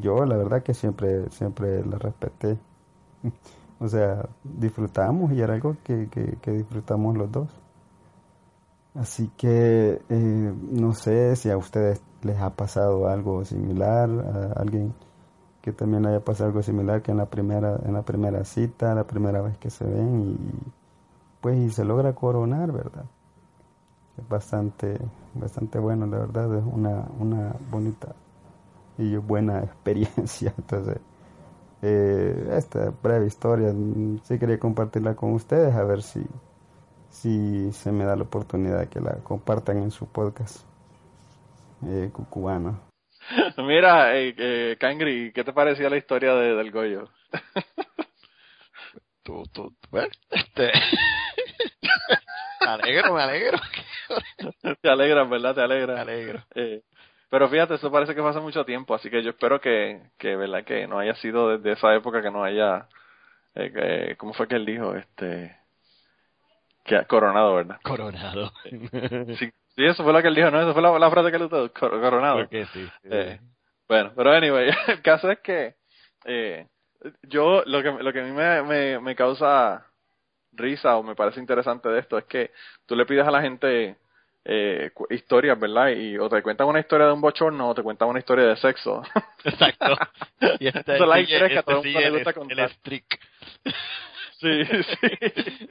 yo 0.00 0.24
la 0.24 0.36
verdad 0.38 0.62
que 0.62 0.72
siempre 0.72 1.28
siempre 1.30 1.84
la 1.84 1.98
respeté. 1.98 2.58
O 3.78 3.88
sea, 3.88 4.28
disfrutamos 4.42 5.32
y 5.32 5.40
era 5.40 5.54
algo 5.54 5.76
que, 5.84 6.08
que, 6.08 6.50
disfrutamos 6.50 7.16
los 7.16 7.30
dos. 7.30 7.48
Así 8.94 9.30
que 9.36 10.00
eh, 10.08 10.54
no 10.70 10.94
sé 10.94 11.36
si 11.36 11.50
a 11.50 11.58
ustedes 11.58 12.00
les 12.22 12.40
ha 12.40 12.50
pasado 12.50 13.08
algo 13.08 13.44
similar, 13.44 14.08
a 14.10 14.60
alguien 14.60 14.94
que 15.60 15.72
también 15.72 16.06
haya 16.06 16.20
pasado 16.20 16.48
algo 16.48 16.62
similar 16.62 17.02
que 17.02 17.10
en 17.10 17.18
la 17.18 17.26
primera 17.26 17.78
en 17.84 17.92
la 17.92 18.02
primera 18.02 18.44
cita, 18.44 18.94
la 18.94 19.04
primera 19.04 19.42
vez 19.42 19.58
que 19.58 19.68
se 19.68 19.84
ven 19.84 20.20
y 20.22 20.72
pues 21.40 21.58
y 21.58 21.70
se 21.70 21.84
logra 21.84 22.14
coronar, 22.14 22.72
¿verdad? 22.72 23.04
Es 24.16 24.28
bastante 24.28 24.96
bastante 25.34 25.78
bueno, 25.78 26.06
la 26.06 26.18
verdad 26.18 26.56
es 26.56 26.64
una 26.64 27.06
una 27.18 27.54
bonita 27.70 28.14
y 28.96 29.16
buena 29.16 29.58
experiencia, 29.64 30.54
entonces 30.56 30.98
eh, 31.86 32.56
esta 32.56 32.92
breve 33.02 33.26
historia 33.26 33.72
sí 34.24 34.38
quería 34.38 34.58
compartirla 34.58 35.14
con 35.14 35.32
ustedes 35.32 35.74
a 35.74 35.84
ver 35.84 36.02
si 36.02 36.24
si 37.10 37.72
se 37.72 37.92
me 37.92 38.04
da 38.04 38.14
la 38.14 38.24
oportunidad 38.24 38.80
de 38.80 38.88
que 38.88 39.00
la 39.00 39.14
compartan 39.22 39.78
en 39.78 39.90
su 39.90 40.06
podcast 40.06 40.66
eh, 41.86 42.10
cucubano. 42.12 42.80
Mira, 43.56 44.16
eh, 44.16 44.34
eh, 44.36 44.76
Kangri, 44.78 45.32
¿qué 45.32 45.42
te 45.42 45.52
parecía 45.52 45.88
la 45.88 45.96
historia 45.96 46.34
de, 46.34 46.54
del 46.54 46.70
Goyo? 46.70 47.08
tú, 49.22 49.44
tú, 49.52 49.74
bueno, 49.90 50.08
este... 50.30 50.72
me 52.60 52.68
alegro, 52.68 53.14
me 53.14 53.22
alegro. 53.22 53.58
te 54.80 54.88
alegras, 54.90 55.28
¿verdad? 55.30 55.54
Te 55.54 55.62
alegra. 55.62 55.94
Me 55.94 56.00
alegro. 56.00 56.44
Eh, 56.54 56.82
pero 57.30 57.48
fíjate, 57.48 57.74
eso 57.74 57.90
parece 57.90 58.14
que 58.14 58.22
pasa 58.22 58.40
mucho 58.40 58.64
tiempo, 58.64 58.94
así 58.94 59.10
que 59.10 59.22
yo 59.22 59.30
espero 59.30 59.60
que, 59.60 60.00
que 60.18 60.36
¿verdad? 60.36 60.64
Que 60.64 60.86
no 60.86 60.98
haya 60.98 61.14
sido 61.16 61.56
desde 61.56 61.72
esa 61.72 61.94
época 61.94 62.22
que 62.22 62.30
no 62.30 62.44
haya... 62.44 62.88
Eh, 63.54 63.72
que, 63.72 64.16
¿Cómo 64.16 64.34
fue 64.34 64.46
que 64.48 64.56
él 64.56 64.66
dijo? 64.66 64.94
Este 64.94 65.56
que, 66.86 67.04
coronado, 67.06 67.56
¿verdad? 67.56 67.80
Coronado. 67.82 68.52
Sí, 68.62 69.50
sí, 69.74 69.84
eso 69.84 70.04
fue 70.04 70.12
lo 70.12 70.22
que 70.22 70.28
él 70.28 70.34
dijo, 70.34 70.50
¿no? 70.50 70.60
Esa 70.62 70.72
fue 70.72 70.82
la, 70.82 70.98
la 70.98 71.10
frase 71.10 71.30
que 71.30 71.36
él 71.36 71.42
usó, 71.42 71.72
cor- 71.72 72.00
coronado. 72.00 72.38
Porque 72.38 72.64
sí. 72.66 72.84
sí. 73.02 73.08
Eh, 73.10 73.40
bueno, 73.88 74.12
pero 74.14 74.32
anyway, 74.32 74.70
el 74.88 75.02
caso 75.02 75.30
es 75.30 75.40
que 75.40 75.74
eh, 76.24 76.66
yo, 77.22 77.62
lo 77.66 77.82
que, 77.82 77.90
lo 77.90 78.12
que 78.12 78.20
a 78.20 78.24
mí 78.24 78.30
me, 78.30 78.62
me, 78.62 79.00
me 79.00 79.16
causa 79.16 79.84
risa 80.52 80.96
o 80.96 81.02
me 81.02 81.14
parece 81.14 81.40
interesante 81.40 81.88
de 81.88 82.00
esto 82.00 82.18
es 82.18 82.24
que 82.24 82.52
tú 82.86 82.94
le 82.96 83.04
pides 83.04 83.26
a 83.26 83.30
la 83.30 83.42
gente 83.42 83.96
eh, 84.48 84.90
historias, 85.10 85.58
¿verdad? 85.58 85.88
Y 85.88 86.16
o 86.18 86.28
te 86.28 86.42
cuentan 86.42 86.68
una 86.68 86.80
historia 86.80 87.06
de 87.06 87.12
un 87.12 87.20
bochorno 87.20 87.68
o 87.70 87.74
te 87.74 87.82
cuentan 87.82 88.08
una 88.08 88.18
historia 88.20 88.46
de 88.46 88.56
sexo. 88.56 89.02
Exacto. 89.44 89.96
Y 90.60 90.68
este, 90.68 90.80
Esa 90.80 90.94
es 90.94 91.00
la 91.00 91.16
sigue- 91.16 91.22
historia 91.22 91.48
que 91.48 91.56
a 91.56 91.60
este 91.60 91.62
todo 91.72 91.82
el 91.82 91.84
mundo 91.92 92.00
le 92.00 92.10
gusta 92.10 92.30
el, 92.30 92.36
contar. 92.36 92.58
el 92.60 92.70
streak. 92.70 93.20
Sí, 94.38 94.64
sí. 94.66 95.68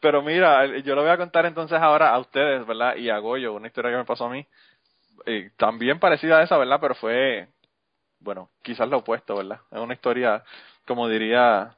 Pero 0.00 0.22
mira, 0.22 0.64
yo 0.78 0.94
lo 0.94 1.02
voy 1.02 1.10
a 1.10 1.16
contar 1.16 1.44
entonces 1.46 1.76
ahora 1.80 2.10
a 2.10 2.18
ustedes, 2.20 2.64
¿verdad? 2.66 2.94
Y 2.96 3.10
a 3.10 3.18
Goyo, 3.18 3.52
una 3.54 3.66
historia 3.66 3.90
que 3.90 3.96
me 3.96 4.04
pasó 4.04 4.26
a 4.26 4.30
mí. 4.30 4.46
Eh, 5.26 5.50
también 5.56 5.98
parecida 5.98 6.38
a 6.38 6.42
esa, 6.44 6.56
¿verdad? 6.56 6.78
Pero 6.80 6.94
fue, 6.94 7.48
bueno, 8.20 8.50
quizás 8.62 8.88
lo 8.88 8.98
opuesto, 8.98 9.34
¿verdad? 9.36 9.58
Es 9.72 9.78
una 9.80 9.94
historia, 9.94 10.44
como 10.86 11.08
diría, 11.08 11.74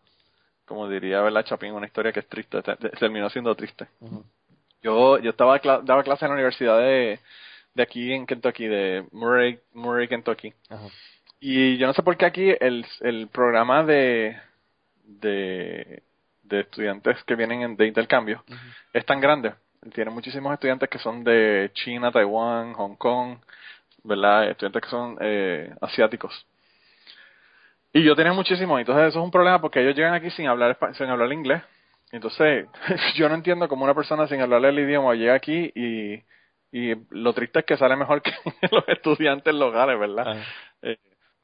como 0.67 0.87
diría, 0.89 1.23
¿verdad, 1.23 1.45
Chapín? 1.45 1.73
Una 1.73 1.87
historia 1.87 2.13
que 2.13 2.21
es 2.21 2.29
triste, 2.29 2.61
te- 2.61 2.77
te- 2.77 2.91
terminó 2.91 3.31
siendo 3.31 3.55
triste. 3.55 3.89
Yo, 4.83 5.19
yo 5.19 5.31
estaba 5.31 5.59
daba 5.59 6.03
clase 6.05 6.25
en 6.25 6.31
la 6.31 6.35
universidad 6.35 6.79
de, 6.79 7.19
de 7.75 7.83
aquí 7.83 8.13
en 8.13 8.27
Kentucky, 8.27 8.67
de 8.67 9.05
Murray, 9.13 9.59
Murray, 9.73 10.09
Kentucky. 10.09 10.53
Ajá. 10.71 10.87
Y 11.41 11.77
yo 11.79 11.87
no 11.87 11.93
sé 11.95 12.03
por 12.03 12.17
qué 12.17 12.27
aquí 12.27 12.53
el, 12.61 12.85
el 13.01 13.29
programa 13.29 13.85
de, 13.85 14.37
de, 15.05 16.03
de 16.43 16.61
estudiantes 16.61 17.23
que 17.25 17.35
vienen 17.37 17.63
en- 17.63 17.77
de 17.77 17.87
intercambio 17.87 18.45
es 18.93 19.05
tan 19.07 19.21
grande. 19.21 19.53
Tiene 19.95 20.11
muchísimos 20.11 20.53
estudiantes 20.53 20.89
que 20.89 20.99
son 20.99 21.23
de 21.23 21.71
China, 21.75 22.11
Taiwán, 22.11 22.73
Hong 22.75 22.97
Kong, 22.97 23.39
¿verdad? 24.03 24.51
Estudiantes 24.51 24.83
que 24.83 24.89
son 24.89 25.17
eh, 25.21 25.73
asiáticos. 25.81 26.47
Y 27.93 28.03
yo 28.03 28.15
tenía 28.15 28.33
muchísimo, 28.33 28.79
entonces 28.79 29.09
eso 29.09 29.19
es 29.21 29.25
un 29.25 29.31
problema 29.31 29.61
porque 29.61 29.81
ellos 29.81 29.95
llegan 29.97 30.15
aquí 30.15 30.31
sin 30.31 30.47
hablar 30.47 30.77
sin 30.95 31.07
hablar 31.09 31.33
inglés. 31.33 31.63
Entonces, 32.13 32.67
yo 33.17 33.29
no 33.29 33.35
entiendo 33.35 33.69
cómo 33.69 33.85
una 33.85 33.95
persona 33.95 34.27
sin 34.27 34.41
hablar 34.41 34.65
el 34.65 34.79
idioma 34.79 35.15
llega 35.15 35.35
aquí 35.35 35.71
y, 35.75 36.23
y 36.73 36.95
lo 37.11 37.33
triste 37.33 37.61
es 37.61 37.65
que 37.65 37.77
sale 37.77 37.97
mejor 37.97 38.23
que 38.23 38.33
los 38.71 38.89
estudiantes 38.89 39.55
locales, 39.55 39.99
¿verdad? 39.99 40.29
Ajá. 40.29 40.43
Eh, 40.83 40.99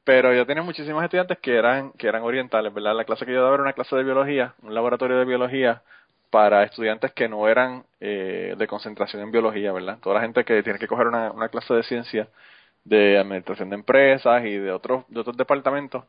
pero 0.05 0.33
yo 0.33 0.45
tenía 0.45 0.63
muchísimos 0.63 1.03
estudiantes 1.03 1.39
que 1.39 1.55
eran 1.55 1.91
que 1.93 2.07
eran 2.07 2.21
orientales, 2.21 2.73
¿verdad? 2.73 2.95
La 2.95 3.05
clase 3.05 3.25
que 3.25 3.33
yo 3.33 3.41
daba 3.41 3.55
era 3.55 3.63
una 3.63 3.73
clase 3.73 3.95
de 3.95 4.03
biología, 4.03 4.53
un 4.61 4.73
laboratorio 4.73 5.17
de 5.17 5.25
biología 5.25 5.81
para 6.29 6.63
estudiantes 6.63 7.11
que 7.13 7.27
no 7.27 7.47
eran 7.47 7.85
eh, 7.99 8.55
de 8.57 8.67
concentración 8.67 9.23
en 9.23 9.31
biología, 9.31 9.71
¿verdad? 9.71 9.97
Toda 10.01 10.15
la 10.15 10.21
gente 10.21 10.45
que 10.45 10.61
tiene 10.61 10.77
que 10.77 10.87
coger 10.87 11.07
una, 11.07 11.31
una 11.31 11.49
clase 11.49 11.73
de 11.73 11.83
ciencia 11.83 12.27
de 12.83 13.17
administración 13.17 13.69
de 13.69 13.75
empresas 13.77 14.45
y 14.45 14.57
de 14.57 14.71
otros 14.71 15.05
de 15.07 15.19
otros 15.19 15.35
departamentos, 15.37 16.03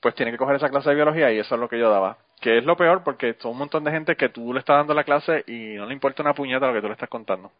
pues 0.00 0.14
tiene 0.14 0.30
que 0.30 0.38
coger 0.38 0.56
esa 0.56 0.68
clase 0.68 0.90
de 0.90 0.96
biología 0.96 1.32
y 1.32 1.38
eso 1.38 1.54
es 1.54 1.60
lo 1.60 1.68
que 1.68 1.78
yo 1.78 1.88
daba. 1.90 2.18
Que 2.44 2.58
es 2.58 2.64
lo 2.66 2.76
peor 2.76 3.02
porque 3.02 3.34
son 3.38 3.52
un 3.52 3.58
montón 3.60 3.84
de 3.84 3.90
gente 3.90 4.16
que 4.16 4.28
tú 4.28 4.52
le 4.52 4.58
estás 4.58 4.76
dando 4.76 4.92
la 4.92 5.04
clase 5.04 5.44
y 5.46 5.76
no 5.76 5.86
le 5.86 5.94
importa 5.94 6.22
una 6.22 6.34
puñeta 6.34 6.66
lo 6.66 6.74
que 6.74 6.82
tú 6.82 6.88
le 6.88 6.92
estás 6.92 7.08
contando. 7.08 7.50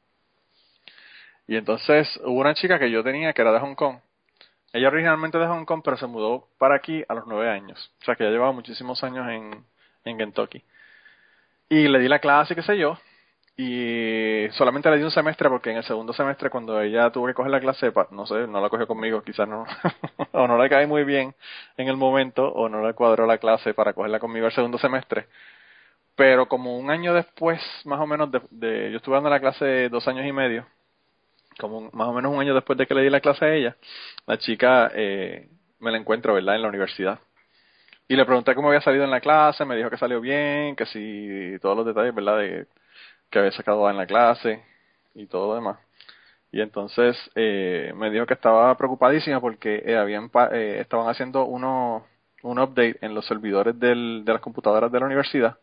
Y 1.48 1.56
entonces 1.56 2.20
hubo 2.22 2.38
una 2.38 2.52
chica 2.52 2.78
que 2.78 2.90
yo 2.90 3.02
tenía 3.02 3.32
que 3.32 3.40
era 3.40 3.50
de 3.52 3.60
Hong 3.60 3.76
Kong. 3.76 3.96
Ella 4.74 4.88
originalmente 4.88 5.38
de 5.38 5.46
Hong 5.46 5.64
Kong, 5.64 5.80
pero 5.82 5.96
se 5.96 6.06
mudó 6.06 6.48
para 6.58 6.74
aquí 6.74 7.02
a 7.08 7.14
los 7.14 7.26
nueve 7.26 7.48
años. 7.48 7.94
O 8.02 8.04
sea 8.04 8.14
que 8.14 8.24
ya 8.24 8.30
llevaba 8.30 8.52
muchísimos 8.52 9.02
años 9.02 9.26
en, 9.30 9.64
en 10.04 10.18
Kentucky. 10.18 10.62
Y 11.70 11.88
le 11.88 11.98
di 11.98 12.06
la 12.06 12.18
clase, 12.18 12.54
qué 12.54 12.60
sé 12.60 12.76
yo. 12.76 12.98
Y 13.56 14.48
solamente 14.52 14.90
le 14.90 14.96
di 14.96 15.04
un 15.04 15.12
semestre 15.12 15.48
porque 15.48 15.70
en 15.70 15.76
el 15.76 15.84
segundo 15.84 16.12
semestre 16.12 16.50
cuando 16.50 16.80
ella 16.80 17.10
tuvo 17.12 17.26
que 17.28 17.34
coger 17.34 17.52
la 17.52 17.60
clase, 17.60 17.92
no 18.10 18.26
sé, 18.26 18.48
no 18.48 18.60
la 18.60 18.68
cogió 18.68 18.86
conmigo, 18.88 19.22
quizás 19.22 19.46
no, 19.48 19.64
o 20.32 20.48
no 20.48 20.58
le 20.60 20.68
caí 20.68 20.86
muy 20.88 21.04
bien 21.04 21.34
en 21.76 21.86
el 21.88 21.96
momento, 21.96 22.48
o 22.52 22.68
no 22.68 22.84
le 22.84 22.94
cuadró 22.94 23.26
la 23.26 23.38
clase 23.38 23.72
para 23.72 23.92
cogerla 23.92 24.18
conmigo 24.18 24.46
el 24.46 24.52
segundo 24.52 24.76
semestre. 24.78 25.28
Pero 26.16 26.48
como 26.48 26.78
un 26.78 26.90
año 26.90 27.14
después, 27.14 27.60
más 27.86 28.00
o 28.00 28.06
menos, 28.06 28.30
de, 28.32 28.42
de- 28.50 28.90
yo 28.92 28.98
estuve 28.98 29.16
dando 29.16 29.30
la 29.30 29.40
clase 29.40 29.88
dos 29.90 30.06
años 30.08 30.26
y 30.26 30.32
medio, 30.32 30.66
como 31.60 31.90
más 31.92 32.08
o 32.08 32.12
menos 32.12 32.32
un 32.32 32.40
año 32.40 32.54
después 32.54 32.78
de 32.78 32.86
que 32.86 32.94
le 32.94 33.02
di 33.02 33.10
la 33.10 33.20
clase 33.20 33.44
a 33.44 33.54
ella, 33.54 33.76
la 34.26 34.38
chica 34.38 34.90
eh, 34.94 35.48
me 35.80 35.90
la 35.92 35.98
encuentro, 35.98 36.34
¿verdad?, 36.34 36.56
en 36.56 36.62
la 36.62 36.68
universidad. 36.68 37.20
Y 38.08 38.16
le 38.16 38.24
pregunté 38.26 38.54
cómo 38.54 38.68
había 38.68 38.80
salido 38.82 39.04
en 39.04 39.10
la 39.10 39.20
clase, 39.20 39.64
me 39.64 39.76
dijo 39.76 39.90
que 39.90 39.96
salió 39.98 40.20
bien, 40.20 40.76
que 40.76 40.86
si 40.86 41.58
todos 41.60 41.76
los 41.76 41.86
detalles, 41.86 42.14
¿verdad?, 42.14 42.38
de 42.38 42.66
que 43.34 43.40
había 43.40 43.52
sacado 43.52 43.90
en 43.90 43.96
la 43.96 44.06
clase 44.06 44.62
y 45.14 45.26
todo 45.26 45.48
lo 45.48 45.54
demás. 45.56 45.78
Y 46.52 46.60
entonces 46.60 47.16
eh, 47.34 47.92
me 47.96 48.08
dijo 48.10 48.26
que 48.26 48.34
estaba 48.34 48.76
preocupadísima 48.76 49.40
porque 49.40 49.82
eh, 49.84 49.96
habían 49.96 50.30
pa- 50.30 50.50
eh, 50.52 50.80
estaban 50.80 51.08
haciendo 51.08 51.44
uno, 51.44 52.06
un 52.44 52.58
update 52.60 52.98
en 53.00 53.12
los 53.12 53.26
servidores 53.26 53.76
del, 53.80 54.22
de 54.24 54.32
las 54.32 54.40
computadoras 54.40 54.92
de 54.92 55.00
la 55.00 55.06
universidad 55.06 55.58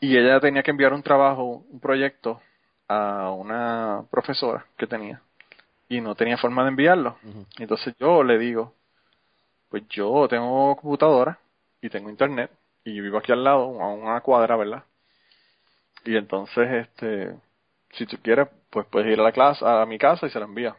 y 0.00 0.16
ella 0.16 0.38
tenía 0.38 0.62
que 0.62 0.70
enviar 0.70 0.92
un 0.92 1.02
trabajo, 1.02 1.64
un 1.68 1.80
proyecto 1.80 2.40
a 2.86 3.32
una 3.32 4.04
profesora 4.10 4.64
que 4.76 4.86
tenía 4.86 5.20
y 5.88 6.00
no 6.00 6.14
tenía 6.14 6.36
forma 6.38 6.62
de 6.62 6.68
enviarlo. 6.68 7.16
Entonces 7.58 7.94
yo 7.98 8.22
le 8.22 8.38
digo, 8.38 8.74
pues 9.70 9.82
yo 9.88 10.28
tengo 10.28 10.76
computadora 10.76 11.38
y 11.82 11.90
tengo 11.90 12.10
internet 12.10 12.50
y 12.84 13.00
vivo 13.00 13.18
aquí 13.18 13.32
al 13.32 13.42
lado, 13.42 13.82
a 13.82 13.88
una 13.88 14.20
cuadra, 14.20 14.56
¿verdad? 14.56 14.84
Y 16.04 16.16
entonces, 16.16 16.86
este, 16.86 17.34
si 17.92 18.06
tú 18.06 18.16
quieres, 18.22 18.48
pues 18.70 18.86
puedes 18.86 19.12
ir 19.12 19.20
a 19.20 19.24
la 19.24 19.32
clase, 19.32 19.64
a 19.66 19.84
mi 19.86 19.98
casa 19.98 20.26
y 20.26 20.30
se 20.30 20.38
la 20.38 20.46
envía. 20.46 20.76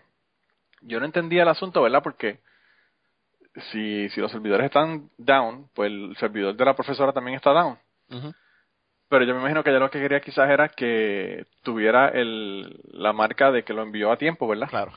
Yo 0.82 1.00
no 1.00 1.06
entendía 1.06 1.44
el 1.44 1.50
asunto, 1.50 1.82
¿verdad? 1.82 2.02
Porque 2.04 2.40
si, 3.72 4.10
si 4.10 4.22
los 4.22 4.32
servidores 4.32 4.66
están 4.66 5.10
down, 5.18 5.70
pues 5.74 5.92
el 5.92 6.16
servidor 6.18 6.56
de 6.56 6.66
la 6.66 6.76
profesora 6.76 7.12
también 7.12 7.36
está 7.36 7.52
down. 7.52 7.78
Pero 9.10 9.26
yo 9.26 9.34
me 9.34 9.42
imagino 9.42 9.64
que 9.64 9.72
ella 9.72 9.80
lo 9.80 9.90
que 9.90 10.00
quería 10.00 10.22
quizás 10.22 10.50
era 10.50 10.70
que 10.70 11.46
tuviera 11.64 12.10
el, 12.10 12.80
la 12.92 13.12
marca 13.12 13.52
de 13.52 13.64
que 13.64 13.74
lo 13.74 13.82
envió 13.82 14.12
a 14.12 14.18
tiempo, 14.18 14.48
¿verdad? 14.48 14.70
Claro. 14.70 14.94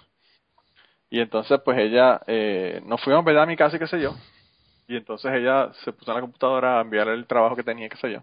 Y 1.09 1.21
entonces, 1.21 1.61
pues 1.65 1.79
ella, 1.79 2.21
eh, 2.27 2.81
nos 2.85 3.03
fuimos, 3.03 3.25
¿verdad? 3.25 3.45
A 3.45 3.47
mi 3.47 3.57
casa 3.57 3.77
y 3.77 3.79
qué 3.79 3.87
sé 3.87 4.01
yo. 4.01 4.15
Y 4.87 4.97
entonces 4.97 5.33
ella 5.33 5.71
se 5.85 5.93
puso 5.93 6.11
en 6.11 6.17
la 6.17 6.21
computadora 6.21 6.79
a 6.79 6.83
enviar 6.83 7.09
el 7.09 7.27
trabajo 7.27 7.57
que 7.57 7.63
tenía, 7.63 7.89
qué 7.89 7.97
sé 7.97 8.13
yo. 8.13 8.23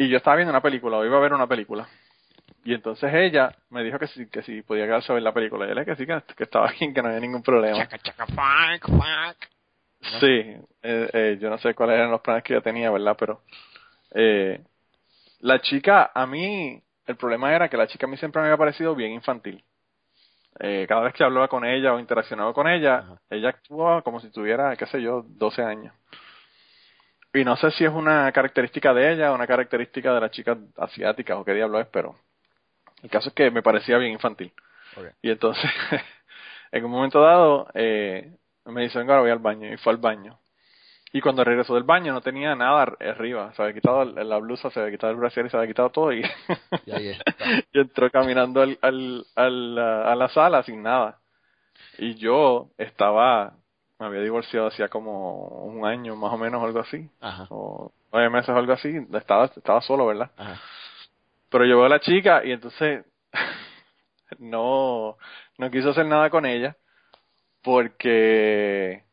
Y 0.00 0.08
yo 0.08 0.16
estaba 0.16 0.36
viendo 0.36 0.50
una 0.50 0.62
película, 0.62 0.96
o 0.96 1.04
iba 1.04 1.18
a 1.18 1.20
ver 1.20 1.34
una 1.34 1.46
película. 1.46 1.86
Y 2.64 2.72
entonces 2.72 3.12
ella 3.12 3.54
me 3.68 3.82
dijo 3.84 3.98
que 3.98 4.06
sí, 4.06 4.30
que 4.30 4.40
sí 4.42 4.62
podía 4.62 4.86
quedarse 4.86 5.12
a 5.12 5.14
ver 5.14 5.22
la 5.22 5.34
película. 5.34 5.66
Y 5.66 5.68
dije 5.68 5.84
que 5.84 5.96
sí, 5.96 6.06
que, 6.06 6.22
que 6.34 6.44
estaba 6.44 6.72
bien, 6.80 6.94
que 6.94 7.02
no 7.02 7.08
había 7.08 7.20
ningún 7.20 7.42
problema. 7.42 7.76
Chaca, 7.76 7.98
chaca, 7.98 8.24
fuck, 8.24 8.88
fuck. 8.88 9.36
Sí, 10.18 10.26
eh, 10.82 11.10
eh, 11.12 11.38
yo 11.38 11.50
no 11.50 11.58
sé 11.58 11.74
cuáles 11.74 11.96
eran 11.96 12.10
los 12.10 12.22
planes 12.22 12.42
que 12.44 12.54
ella 12.54 12.62
tenía, 12.62 12.90
¿verdad? 12.90 13.14
Pero 13.18 13.42
eh, 14.14 14.62
la 15.40 15.60
chica, 15.60 16.12
a 16.14 16.26
mí, 16.26 16.82
el 17.06 17.16
problema 17.16 17.54
era 17.54 17.68
que 17.68 17.76
la 17.76 17.86
chica 17.86 18.06
a 18.06 18.08
mí 18.08 18.16
siempre 18.16 18.40
me 18.40 18.48
había 18.48 18.56
parecido 18.56 18.94
bien 18.94 19.12
infantil. 19.12 19.62
Eh, 20.60 20.86
cada 20.88 21.02
vez 21.02 21.12
que 21.12 21.24
hablaba 21.24 21.48
con 21.48 21.66
ella 21.66 21.92
o 21.92 22.00
interaccionaba 22.00 22.54
con 22.54 22.66
ella, 22.68 23.00
Ajá. 23.00 23.20
ella 23.28 23.50
actuaba 23.50 24.00
como 24.00 24.18
si 24.20 24.30
tuviera, 24.30 24.74
qué 24.76 24.86
sé 24.86 25.02
yo, 25.02 25.26
12 25.28 25.62
años. 25.62 25.92
Y 27.32 27.44
no 27.44 27.56
sé 27.56 27.70
si 27.72 27.84
es 27.84 27.90
una 27.92 28.30
característica 28.32 28.92
de 28.92 29.12
ella 29.12 29.30
o 29.30 29.34
una 29.34 29.46
característica 29.46 30.12
de 30.12 30.20
las 30.20 30.30
chicas 30.32 30.58
asiáticas 30.76 31.36
o 31.38 31.44
qué 31.44 31.54
diablo 31.54 31.80
es, 31.80 31.86
pero 31.88 32.16
el 33.02 33.10
caso 33.10 33.28
es 33.28 33.34
que 33.34 33.50
me 33.50 33.62
parecía 33.62 33.98
bien 33.98 34.12
infantil. 34.12 34.52
Y 35.22 35.30
entonces, 35.30 35.70
en 36.72 36.84
un 36.84 36.90
momento 36.90 37.20
dado, 37.20 37.68
eh, 37.74 38.36
me 38.66 38.82
dice, 38.82 38.98
venga, 38.98 39.12
ahora 39.14 39.22
voy 39.22 39.30
al 39.30 39.38
baño. 39.38 39.72
Y 39.72 39.76
fue 39.76 39.92
al 39.92 39.98
baño. 39.98 40.38
Y 41.12 41.20
cuando 41.20 41.42
regresó 41.42 41.74
del 41.74 41.82
baño 41.84 42.12
no 42.12 42.20
tenía 42.20 42.54
nada 42.54 42.82
ar- 42.82 42.96
arriba. 43.00 43.52
Se 43.54 43.62
había 43.62 43.74
quitado 43.74 44.04
la 44.04 44.38
blusa, 44.38 44.70
se 44.70 44.80
había 44.80 44.92
quitado 44.92 45.12
el 45.12 45.18
brasier 45.18 45.46
y 45.46 45.50
se 45.50 45.56
había 45.56 45.68
quitado 45.68 45.90
todo. 45.90 46.12
Y, 46.12 46.22
Y 46.86 46.90
ahí 46.92 47.08
está. 47.26 47.26
y 47.72 47.78
entró 47.80 48.10
caminando 48.10 48.62
al, 48.62 48.78
al, 48.82 49.24
al, 49.36 49.78
a 49.78 50.14
la 50.16 50.28
sala 50.28 50.62
sin 50.64 50.82
nada. 50.82 51.18
Y 51.98 52.14
yo 52.16 52.68
estaba, 52.78 53.54
me 54.00 54.06
había 54.06 54.22
divorciado 54.22 54.68
hacía 54.68 54.88
como 54.88 55.46
un 55.64 55.84
año 55.84 56.16
más 56.16 56.32
o 56.32 56.38
menos, 56.38 56.62
algo 56.64 56.80
así. 56.80 57.08
Ajá. 57.20 57.46
O 57.50 57.92
nueve 58.10 58.30
meses 58.30 58.48
algo 58.48 58.72
así. 58.72 59.06
Estaba, 59.12 59.44
estaba 59.44 59.82
solo, 59.82 60.06
¿verdad? 60.06 60.30
Ajá. 60.38 60.58
Pero 61.50 61.64
llegó 61.64 61.86
la 61.86 62.00
chica 62.00 62.42
y 62.44 62.52
entonces 62.52 63.04
no, 64.38 65.18
no 65.58 65.70
quiso 65.70 65.90
hacer 65.90 66.06
nada 66.06 66.30
con 66.30 66.46
ella 66.46 66.76
porque 67.62 69.04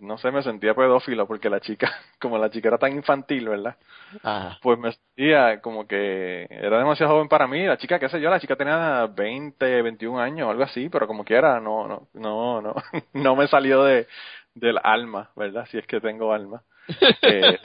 no 0.00 0.18
sé, 0.18 0.30
me 0.30 0.42
sentía 0.42 0.74
pedófilo 0.74 1.26
porque 1.26 1.50
la 1.50 1.60
chica, 1.60 1.90
como 2.20 2.38
la 2.38 2.50
chica 2.50 2.68
era 2.68 2.78
tan 2.78 2.92
infantil, 2.92 3.48
¿verdad? 3.48 3.76
Ajá. 4.22 4.58
Pues 4.62 4.78
me 4.78 4.92
sentía 4.92 5.60
como 5.60 5.86
que 5.86 6.46
era 6.50 6.78
demasiado 6.78 7.12
joven 7.12 7.28
para 7.28 7.46
mí. 7.46 7.64
La 7.64 7.76
chica, 7.76 7.98
qué 7.98 8.08
sé 8.08 8.20
yo, 8.20 8.30
la 8.30 8.40
chica 8.40 8.56
tenía 8.56 9.06
20, 9.06 9.82
21 9.82 10.20
años, 10.20 10.50
algo 10.50 10.62
así, 10.62 10.88
pero 10.88 11.06
como 11.06 11.24
quiera, 11.24 11.60
no, 11.60 11.86
no, 11.86 12.08
no, 12.14 12.60
no, 12.60 12.74
no 13.12 13.36
me 13.36 13.46
salió 13.48 13.84
de 13.84 14.06
del 14.54 14.78
alma, 14.82 15.30
¿verdad? 15.36 15.66
Si 15.70 15.78
es 15.78 15.86
que 15.86 16.00
tengo 16.00 16.32
alma. 16.32 16.62
Eh, 17.22 17.58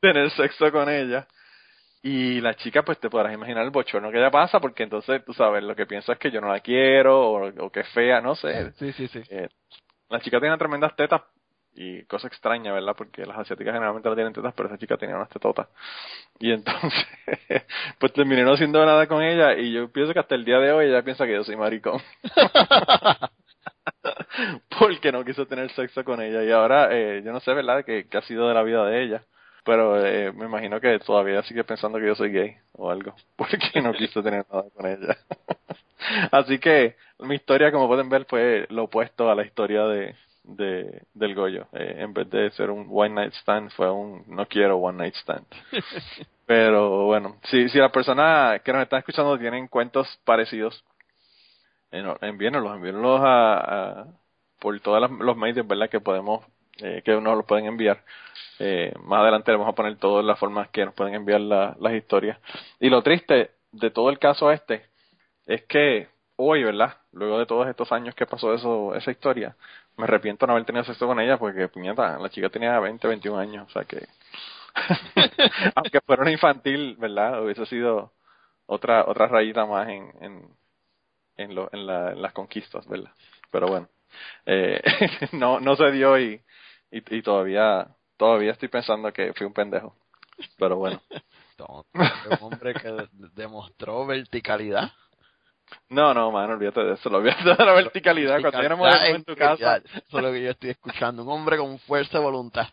tener 0.00 0.30
sexo 0.30 0.70
con 0.70 0.88
ella. 0.88 1.26
Y 2.02 2.40
la 2.40 2.54
chica, 2.54 2.82
pues 2.82 2.98
te 2.98 3.10
podrás 3.10 3.34
imaginar 3.34 3.64
el 3.64 3.70
bochorno 3.70 4.10
que 4.10 4.18
ella 4.18 4.30
pasa, 4.30 4.58
porque 4.60 4.84
entonces, 4.84 5.22
tú 5.24 5.34
sabes, 5.34 5.62
lo 5.62 5.76
que 5.76 5.84
piensa 5.84 6.12
es 6.12 6.18
que 6.18 6.30
yo 6.30 6.40
no 6.40 6.48
la 6.48 6.60
quiero, 6.60 7.20
o, 7.20 7.48
o 7.66 7.70
que 7.70 7.80
es 7.80 7.88
fea, 7.88 8.20
no 8.20 8.34
sé. 8.34 8.72
Sí, 8.72 8.92
sí, 8.92 9.08
sí. 9.08 9.22
Eh, 9.28 9.48
la 10.10 10.20
chica 10.20 10.40
tiene 10.40 10.58
tremendas 10.58 10.94
tetas, 10.96 11.22
y 11.74 12.02
cosa 12.04 12.26
extraña, 12.26 12.72
¿verdad? 12.72 12.94
Porque 12.96 13.24
las 13.24 13.38
asiáticas 13.38 13.72
generalmente 13.72 14.08
no 14.08 14.14
tienen 14.14 14.32
tetas, 14.32 14.52
pero 14.54 14.68
esa 14.68 14.78
chica 14.78 14.96
tenía 14.96 15.16
unas 15.16 15.28
tetotas. 15.28 15.68
Y 16.38 16.52
entonces, 16.52 17.06
pues 17.98 18.12
terminé 18.12 18.42
no 18.42 18.54
haciendo 18.54 18.84
nada 18.84 19.06
con 19.06 19.22
ella, 19.22 19.56
y 19.56 19.72
yo 19.72 19.90
pienso 19.90 20.12
que 20.12 20.20
hasta 20.20 20.34
el 20.34 20.44
día 20.44 20.58
de 20.58 20.72
hoy 20.72 20.86
ella 20.86 21.02
piensa 21.02 21.26
que 21.26 21.34
yo 21.34 21.44
soy 21.44 21.56
maricón. 21.56 22.00
porque 24.78 25.12
no 25.12 25.24
quiso 25.24 25.46
tener 25.46 25.70
sexo 25.72 26.04
con 26.04 26.20
ella. 26.20 26.42
Y 26.44 26.50
ahora, 26.50 26.88
eh, 26.92 27.22
yo 27.24 27.32
no 27.32 27.40
sé, 27.40 27.54
¿verdad?, 27.54 27.84
qué 27.84 28.06
qué 28.08 28.18
ha 28.18 28.22
sido 28.22 28.48
de 28.48 28.54
la 28.54 28.62
vida 28.62 28.84
de 28.84 29.02
ella. 29.02 29.22
Pero 29.64 30.04
eh, 30.04 30.32
me 30.32 30.46
imagino 30.46 30.80
que 30.80 30.98
todavía 31.00 31.42
sigue 31.42 31.64
pensando 31.64 31.98
que 31.98 32.06
yo 32.06 32.14
soy 32.14 32.32
gay 32.32 32.56
o 32.72 32.90
algo, 32.90 33.14
porque 33.36 33.80
no 33.82 33.92
quiso 33.92 34.22
tener 34.22 34.44
nada 34.50 34.64
con 34.74 34.86
ella. 34.86 35.16
Así 36.32 36.58
que 36.58 36.96
mi 37.22 37.36
historia, 37.36 37.70
como 37.72 37.88
pueden 37.88 38.08
ver, 38.08 38.24
fue 38.26 38.66
lo 38.70 38.84
opuesto 38.84 39.30
a 39.30 39.34
la 39.34 39.44
historia 39.44 39.84
de, 39.86 40.14
de 40.44 41.02
del 41.14 41.34
Goyo. 41.34 41.66
Eh, 41.72 41.96
en 41.98 42.12
vez 42.12 42.28
de 42.30 42.50
ser 42.52 42.70
un 42.70 42.88
one 42.90 43.10
night 43.14 43.32
stand, 43.34 43.70
fue 43.72 43.90
un 43.90 44.24
no 44.28 44.46
quiero 44.46 44.76
one 44.78 44.98
night 44.98 45.14
stand. 45.14 45.44
Pero 46.46 47.04
bueno, 47.06 47.36
si, 47.44 47.68
si 47.68 47.78
las 47.78 47.92
personas 47.92 48.60
que 48.62 48.72
nos 48.72 48.82
están 48.82 48.98
escuchando 49.00 49.38
tienen 49.38 49.68
cuentos 49.68 50.08
parecidos, 50.24 50.84
envíenlos, 51.92 52.74
envíenlos 52.74 53.20
a, 53.22 53.54
a- 54.00 54.06
por 54.58 54.78
todos 54.80 55.00
los, 55.00 55.10
los 55.20 55.36
medios, 55.36 55.66
¿verdad? 55.66 55.88
Que 55.88 56.00
podemos, 56.00 56.44
eh, 56.82 57.02
que 57.04 57.12
nos 57.12 57.36
los 57.36 57.46
pueden 57.46 57.66
enviar. 57.66 58.02
Eh, 58.58 58.92
más 59.04 59.20
adelante 59.22 59.52
vamos 59.52 59.68
a 59.68 59.72
poner 59.74 59.96
todas 59.96 60.24
las 60.24 60.38
formas 60.38 60.68
que 60.68 60.84
nos 60.84 60.94
pueden 60.94 61.14
enviar 61.14 61.40
la- 61.40 61.76
las 61.80 61.94
historias. 61.94 62.38
Y 62.78 62.90
lo 62.90 63.02
triste 63.02 63.52
de 63.72 63.90
todo 63.90 64.10
el 64.10 64.18
caso 64.18 64.50
este 64.50 64.82
es 65.46 65.64
que 65.64 66.08
hoy, 66.40 66.64
¿verdad? 66.64 66.96
Luego 67.12 67.38
de 67.38 67.46
todos 67.46 67.68
estos 67.68 67.90
años 67.92 68.14
que 68.14 68.26
pasó 68.26 68.54
eso, 68.54 68.94
esa 68.94 69.10
historia, 69.10 69.56
me 69.96 70.04
arrepiento 70.04 70.46
de 70.46 70.48
no 70.48 70.52
haber 70.54 70.66
tenido 70.66 70.84
sexo 70.84 71.06
con 71.06 71.20
ella 71.20 71.38
porque, 71.38 71.68
puñeta, 71.68 72.18
la 72.18 72.28
chica 72.30 72.48
tenía 72.48 72.78
20, 72.80 73.06
21 73.06 73.38
años, 73.38 73.68
o 73.68 73.72
sea 73.72 73.84
que, 73.84 74.06
aunque 75.74 76.00
fuera 76.00 76.22
una 76.22 76.32
infantil, 76.32 76.96
¿verdad? 76.98 77.42
Hubiese 77.44 77.66
sido 77.66 78.12
otra 78.66 79.04
otra 79.06 79.26
rayita 79.26 79.66
más 79.66 79.88
en 79.88 80.12
en 80.20 80.56
en, 81.36 81.54
lo, 81.54 81.70
en, 81.72 81.86
la, 81.86 82.12
en 82.12 82.22
las 82.22 82.32
conquistas, 82.32 82.86
¿verdad? 82.86 83.12
Pero 83.50 83.68
bueno, 83.68 83.88
eh, 84.46 84.80
no 85.32 85.60
no 85.60 85.76
se 85.76 85.90
dio 85.92 86.18
y, 86.18 86.40
y, 86.90 87.16
y 87.16 87.22
todavía 87.22 87.88
todavía 88.16 88.52
estoy 88.52 88.68
pensando 88.68 89.12
que 89.12 89.32
fui 89.34 89.46
un 89.46 89.52
pendejo. 89.54 89.96
Pero 90.58 90.76
bueno. 90.76 91.00
Un 91.60 91.84
hombre 92.40 92.72
que 92.72 93.08
demostró 93.34 94.06
verticalidad. 94.06 94.92
No, 95.88 96.14
no, 96.14 96.30
mano, 96.30 96.54
olvídate 96.54 96.84
de 96.84 96.94
eso, 96.94 97.08
olvídate 97.08 97.44
de 97.44 97.64
la 97.64 97.72
verticalidad. 97.72 98.40
Cuando 98.40 98.62
éramos 98.62 98.88
en 99.04 99.24
tu 99.24 99.34
casa. 99.34 99.76
Eso 99.76 100.18
es 100.18 100.22
lo 100.22 100.32
que 100.32 100.42
yo 100.42 100.50
estoy 100.50 100.70
escuchando. 100.70 101.22
Un 101.22 101.30
hombre 101.30 101.56
con 101.56 101.78
fuerza 101.80 102.18
de 102.18 102.24
voluntad. 102.24 102.68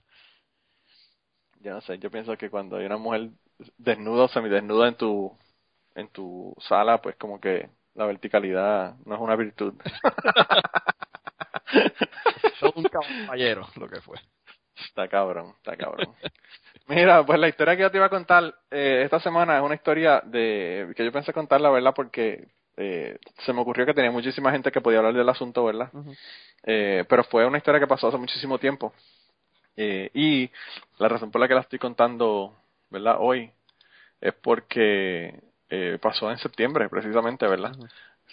Yo 1.60 1.74
no 1.74 1.82
sé, 1.82 1.98
yo 2.00 2.12
pienso 2.12 2.38
que 2.38 2.50
cuando 2.50 2.78
hay 2.78 2.86
una 2.86 2.98
mujer 2.98 3.30
desnuda 3.78 4.26
o 4.26 4.28
semidesnuda 4.28 4.88
en 4.88 4.96
tu, 4.96 5.38
en 5.96 6.08
tu 6.10 6.54
sala, 6.60 7.02
pues 7.02 7.16
como 7.16 7.40
que 7.40 7.70
la 7.96 8.06
verticalidad 8.06 8.96
no 9.06 9.16
es 9.16 9.22
una 9.22 9.36
virtud. 9.36 9.74
Son 12.60 12.72
un 12.76 12.84
caballero, 12.84 13.68
lo 13.76 13.88
que 13.88 14.02
fue. 14.02 14.18
Está 14.76 15.08
cabrón, 15.08 15.54
está 15.58 15.76
cabrón. 15.76 16.14
Mira, 16.88 17.26
pues 17.26 17.40
la 17.40 17.48
historia 17.48 17.76
que 17.76 17.82
yo 17.82 17.92
te 17.92 17.98
iba 17.98 18.06
a 18.06 18.12
contar 18.12 18.54
eh, 18.72 19.02
esta 19.04 19.20
semana 19.20 19.58
es 19.58 19.64
una 19.64 19.76
historia 19.76 20.22
de 20.24 20.94
que 20.96 21.04
yo 21.04 21.12
pensé 21.12 21.34
contarla, 21.34 21.70
¿verdad? 21.70 21.94
Porque 21.96 22.48
eh, 22.78 23.18
se 23.46 23.54
me 23.54 23.62
ocurrió 23.62 23.86
que 23.86 23.94
tenía 23.94 24.12
muchísima 24.12 24.52
gente 24.52 24.72
que 24.72 24.82
podía 24.82 25.00
hablar 25.00 25.14
del 25.14 25.30
asunto, 25.30 25.66
¿verdad? 25.66 25.92
eh, 26.64 27.06
pero 27.10 27.24
fue 27.26 27.46
una 27.46 27.58
historia 27.58 27.80
que 27.80 27.88
pasó 27.88 28.08
hace 28.08 28.18
muchísimo 28.18 28.60
tiempo. 28.60 28.94
Eh, 29.78 30.10
y 30.14 30.50
la 31.00 31.08
razón 31.10 31.32
por 31.32 31.42
la 31.42 31.48
que 31.48 31.54
la 31.56 31.62
estoy 31.62 31.80
contando, 31.80 32.56
¿verdad? 32.90 33.18
Hoy 33.20 33.52
es 34.22 34.34
porque 34.36 35.40
eh, 35.70 36.00
pasó 36.02 36.32
en 36.32 36.38
septiembre, 36.40 36.90
precisamente, 36.90 37.48
¿verdad? 37.48 37.74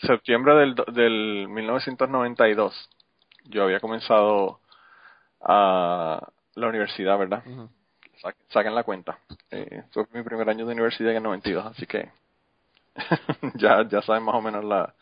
Septiembre 0.02 0.54
del, 0.54 0.74
del 0.94 1.48
1992. 1.48 2.90
Yo 3.46 3.64
había 3.64 3.80
comenzado 3.80 4.60
a 5.40 6.28
la 6.54 6.68
universidad, 6.68 7.18
¿verdad? 7.18 7.42
Sa- 8.22 8.34
Saquen 8.48 8.74
la 8.74 8.84
cuenta. 8.84 9.18
Fue 9.92 10.06
mi 10.12 10.22
primer 10.22 10.48
año 10.48 10.66
de 10.66 10.72
universidad 10.72 11.10
en 11.12 11.18
el 11.18 11.22
92, 11.24 11.66
así 11.66 11.86
que 11.86 12.10
ya, 13.56 13.86
ya 13.88 14.02
saben 14.02 14.22
más 14.24 14.34
o 14.34 14.40
menos 14.42 14.64
la, 14.64 14.94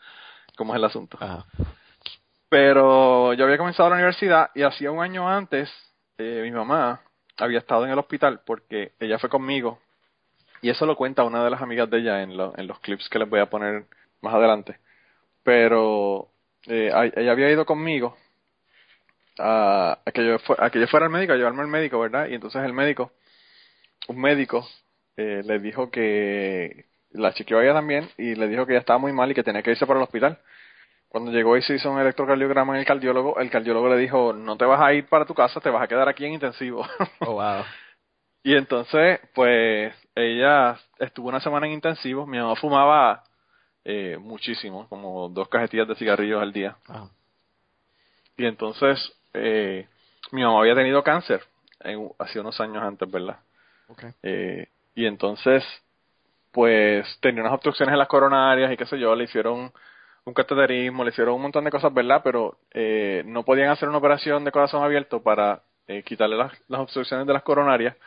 cómo 0.57 0.73
es 0.73 0.77
el 0.79 0.85
asunto. 0.85 1.17
Ajá. 1.21 1.45
Pero 2.49 3.33
yo 3.33 3.45
había 3.45 3.57
comenzado 3.57 3.89
la 3.89 3.95
universidad 3.95 4.51
y 4.53 4.61
hacía 4.63 4.91
un 4.91 5.01
año 5.01 5.27
antes 5.27 5.69
eh, 6.17 6.41
mi 6.43 6.51
mamá 6.51 7.01
había 7.37 7.59
estado 7.59 7.85
en 7.85 7.91
el 7.91 7.99
hospital 7.99 8.41
porque 8.45 8.93
ella 8.99 9.17
fue 9.17 9.29
conmigo 9.29 9.79
y 10.61 10.69
eso 10.69 10.85
lo 10.85 10.95
cuenta 10.97 11.23
una 11.25 11.43
de 11.43 11.51
las 11.51 11.61
amigas 11.61 11.89
de 11.89 11.99
ella 11.99 12.23
en, 12.23 12.37
lo- 12.37 12.57
en 12.57 12.67
los 12.67 12.79
clips 12.81 13.09
que 13.09 13.19
les 13.19 13.29
voy 13.29 13.41
a 13.41 13.49
poner 13.49 13.85
más 14.21 14.35
adelante. 14.35 14.79
Pero 15.43 16.29
eh, 16.67 16.91
ella 17.15 17.31
había 17.33 17.51
ido 17.51 17.65
conmigo 17.65 18.17
a, 19.39 19.99
a 20.05 20.11
que 20.11 20.25
yo 20.25 20.39
fu- 20.39 20.55
a 20.57 20.69
que 20.69 20.79
yo 20.79 20.87
fuera 20.87 21.05
al 21.05 21.11
médico, 21.11 21.33
a 21.33 21.35
llevarme 21.37 21.61
al 21.61 21.67
médico, 21.67 21.99
¿verdad? 21.99 22.27
Y 22.29 22.35
entonces 22.35 22.63
el 22.63 22.73
médico, 22.73 23.11
un 24.09 24.21
médico, 24.21 24.67
eh, 25.17 25.41
le 25.45 25.59
dijo 25.59 25.91
que 25.91 26.87
la 27.13 27.33
chequeó 27.33 27.61
ella 27.61 27.73
también 27.73 28.09
y 28.17 28.35
le 28.35 28.47
dijo 28.47 28.65
que 28.65 28.73
ella 28.73 28.79
estaba 28.79 28.99
muy 28.99 29.13
mal 29.13 29.31
y 29.31 29.35
que 29.35 29.43
tenía 29.43 29.61
que 29.61 29.71
irse 29.71 29.85
para 29.85 29.99
el 29.99 30.03
hospital. 30.03 30.37
Cuando 31.09 31.31
llegó 31.31 31.55
y 31.55 31.61
se 31.61 31.75
hizo 31.75 31.91
un 31.91 31.99
electrocardiograma 31.99 32.73
en 32.73 32.79
el 32.79 32.85
cardiólogo, 32.85 33.39
el 33.39 33.51
cardiólogo 33.51 33.87
le 33.89 33.97
dijo, 33.97 34.33
no 34.33 34.57
te 34.57 34.65
vas 34.65 34.81
a 34.81 34.93
ir 34.93 35.05
para 35.05 35.25
tu 35.25 35.35
casa, 35.35 35.59
te 35.59 35.69
vas 35.69 35.83
a 35.83 35.87
quedar 35.87 36.09
aquí 36.09 36.25
en 36.25 36.33
intensivo. 36.33 36.87
Oh, 37.19 37.33
wow. 37.33 37.63
y 38.43 38.55
entonces, 38.55 39.19
pues, 39.35 39.93
ella 40.15 40.75
estuvo 40.97 41.29
una 41.29 41.39
semana 41.39 41.67
en 41.67 41.73
intensivo, 41.73 42.25
mi 42.25 42.39
mamá 42.39 42.55
fumaba 42.55 43.23
eh, 43.85 44.17
muchísimo, 44.19 44.87
como 44.89 45.29
dos 45.29 45.49
cajetillas 45.49 45.87
de 45.87 45.95
cigarrillos 45.95 46.41
al 46.41 46.51
día. 46.51 46.77
Y 48.35 48.45
entonces, 48.45 48.97
eh, 49.33 49.87
mi 50.31 50.41
mamá 50.41 50.61
había 50.61 50.73
tenido 50.73 51.03
cáncer 51.03 51.43
en, 51.81 52.09
hace 52.17 52.39
unos 52.39 52.59
años 52.59 52.81
antes, 52.81 53.09
¿verdad? 53.11 53.37
Okay. 53.87 54.11
Eh, 54.23 54.67
y 54.95 55.05
entonces, 55.05 55.63
pues 56.53 57.05
tenía 57.19 57.41
unas 57.41 57.53
obstrucciones 57.53 57.93
en 57.93 57.99
las 57.99 58.07
coronarias 58.07 58.71
y 58.71 58.77
qué 58.77 58.85
sé 58.85 58.99
yo, 58.99 59.15
le 59.15 59.25
hicieron 59.25 59.73
un 60.25 60.33
cateterismo, 60.33 61.03
le 61.03 61.09
hicieron 61.09 61.33
un 61.35 61.41
montón 61.41 61.65
de 61.65 61.71
cosas, 61.71 61.93
¿verdad? 61.93 62.21
Pero 62.23 62.59
eh, 62.71 63.23
no 63.25 63.43
podían 63.43 63.69
hacer 63.69 63.89
una 63.89 63.97
operación 63.97 64.45
de 64.45 64.51
corazón 64.51 64.83
abierto 64.83 65.21
para 65.23 65.63
eh, 65.87 66.03
quitarle 66.03 66.37
las, 66.37 66.53
obstrucciones 66.69 67.25
de 67.27 67.33
las 67.33 67.41
coronarias 67.43 67.97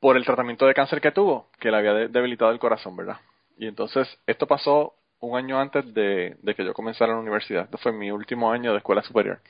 por 0.00 0.16
el 0.16 0.24
tratamiento 0.24 0.66
de 0.66 0.74
cáncer 0.74 1.02
que 1.02 1.12
tuvo, 1.12 1.50
que 1.60 1.70
le 1.70 1.76
había 1.76 1.92
de- 1.92 2.08
debilitado 2.08 2.50
el 2.50 2.58
corazón, 2.58 2.96
¿verdad? 2.96 3.18
Y 3.58 3.66
entonces, 3.66 4.08
esto 4.26 4.46
pasó 4.46 4.94
un 5.20 5.36
año 5.36 5.60
antes 5.60 5.92
de, 5.92 6.36
de 6.40 6.54
que 6.54 6.64
yo 6.64 6.72
comenzara 6.72 7.12
la 7.12 7.18
universidad. 7.18 7.64
Esto 7.64 7.76
fue 7.76 7.92
mi 7.92 8.10
último 8.10 8.50
año 8.50 8.72
de 8.72 8.78
escuela 8.78 9.02
superior. 9.02 9.40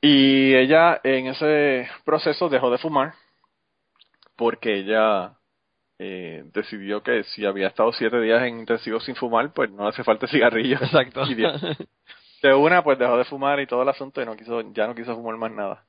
Y 0.00 0.54
ella 0.54 1.00
en 1.02 1.26
ese 1.26 1.88
proceso 2.04 2.48
dejó 2.48 2.70
de 2.70 2.78
fumar 2.78 3.14
porque 4.36 4.74
ella 4.74 5.32
eh, 5.98 6.44
decidió 6.52 7.02
que 7.02 7.24
si 7.24 7.44
había 7.46 7.68
estado 7.68 7.92
siete 7.92 8.20
días 8.20 8.42
en 8.42 8.58
intensivo 8.60 9.00
sin 9.00 9.16
fumar, 9.16 9.52
pues 9.52 9.70
no 9.70 9.86
hace 9.88 10.04
falta 10.04 10.26
cigarrillo. 10.26 10.76
Exacto. 10.82 11.22
Y 11.28 11.34
de, 11.34 12.54
una, 12.54 12.84
pues 12.84 12.98
dejó 12.98 13.16
de 13.18 13.24
fumar 13.24 13.60
y 13.60 13.66
todo 13.66 13.82
el 13.82 13.88
asunto 13.88 14.20
y 14.22 14.26
no 14.26 14.36
quiso, 14.36 14.60
ya 14.72 14.86
no 14.86 14.94
quiso 14.94 15.14
fumar 15.14 15.36
más 15.38 15.52
nada. 15.52 15.84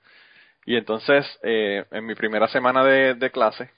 Y 0.66 0.76
entonces, 0.78 1.26
eh, 1.44 1.86
en 1.92 2.06
mi 2.06 2.16
primera 2.16 2.48
semana 2.48 2.84
de, 2.84 3.16
de 3.16 3.32
clase, 3.32 3.72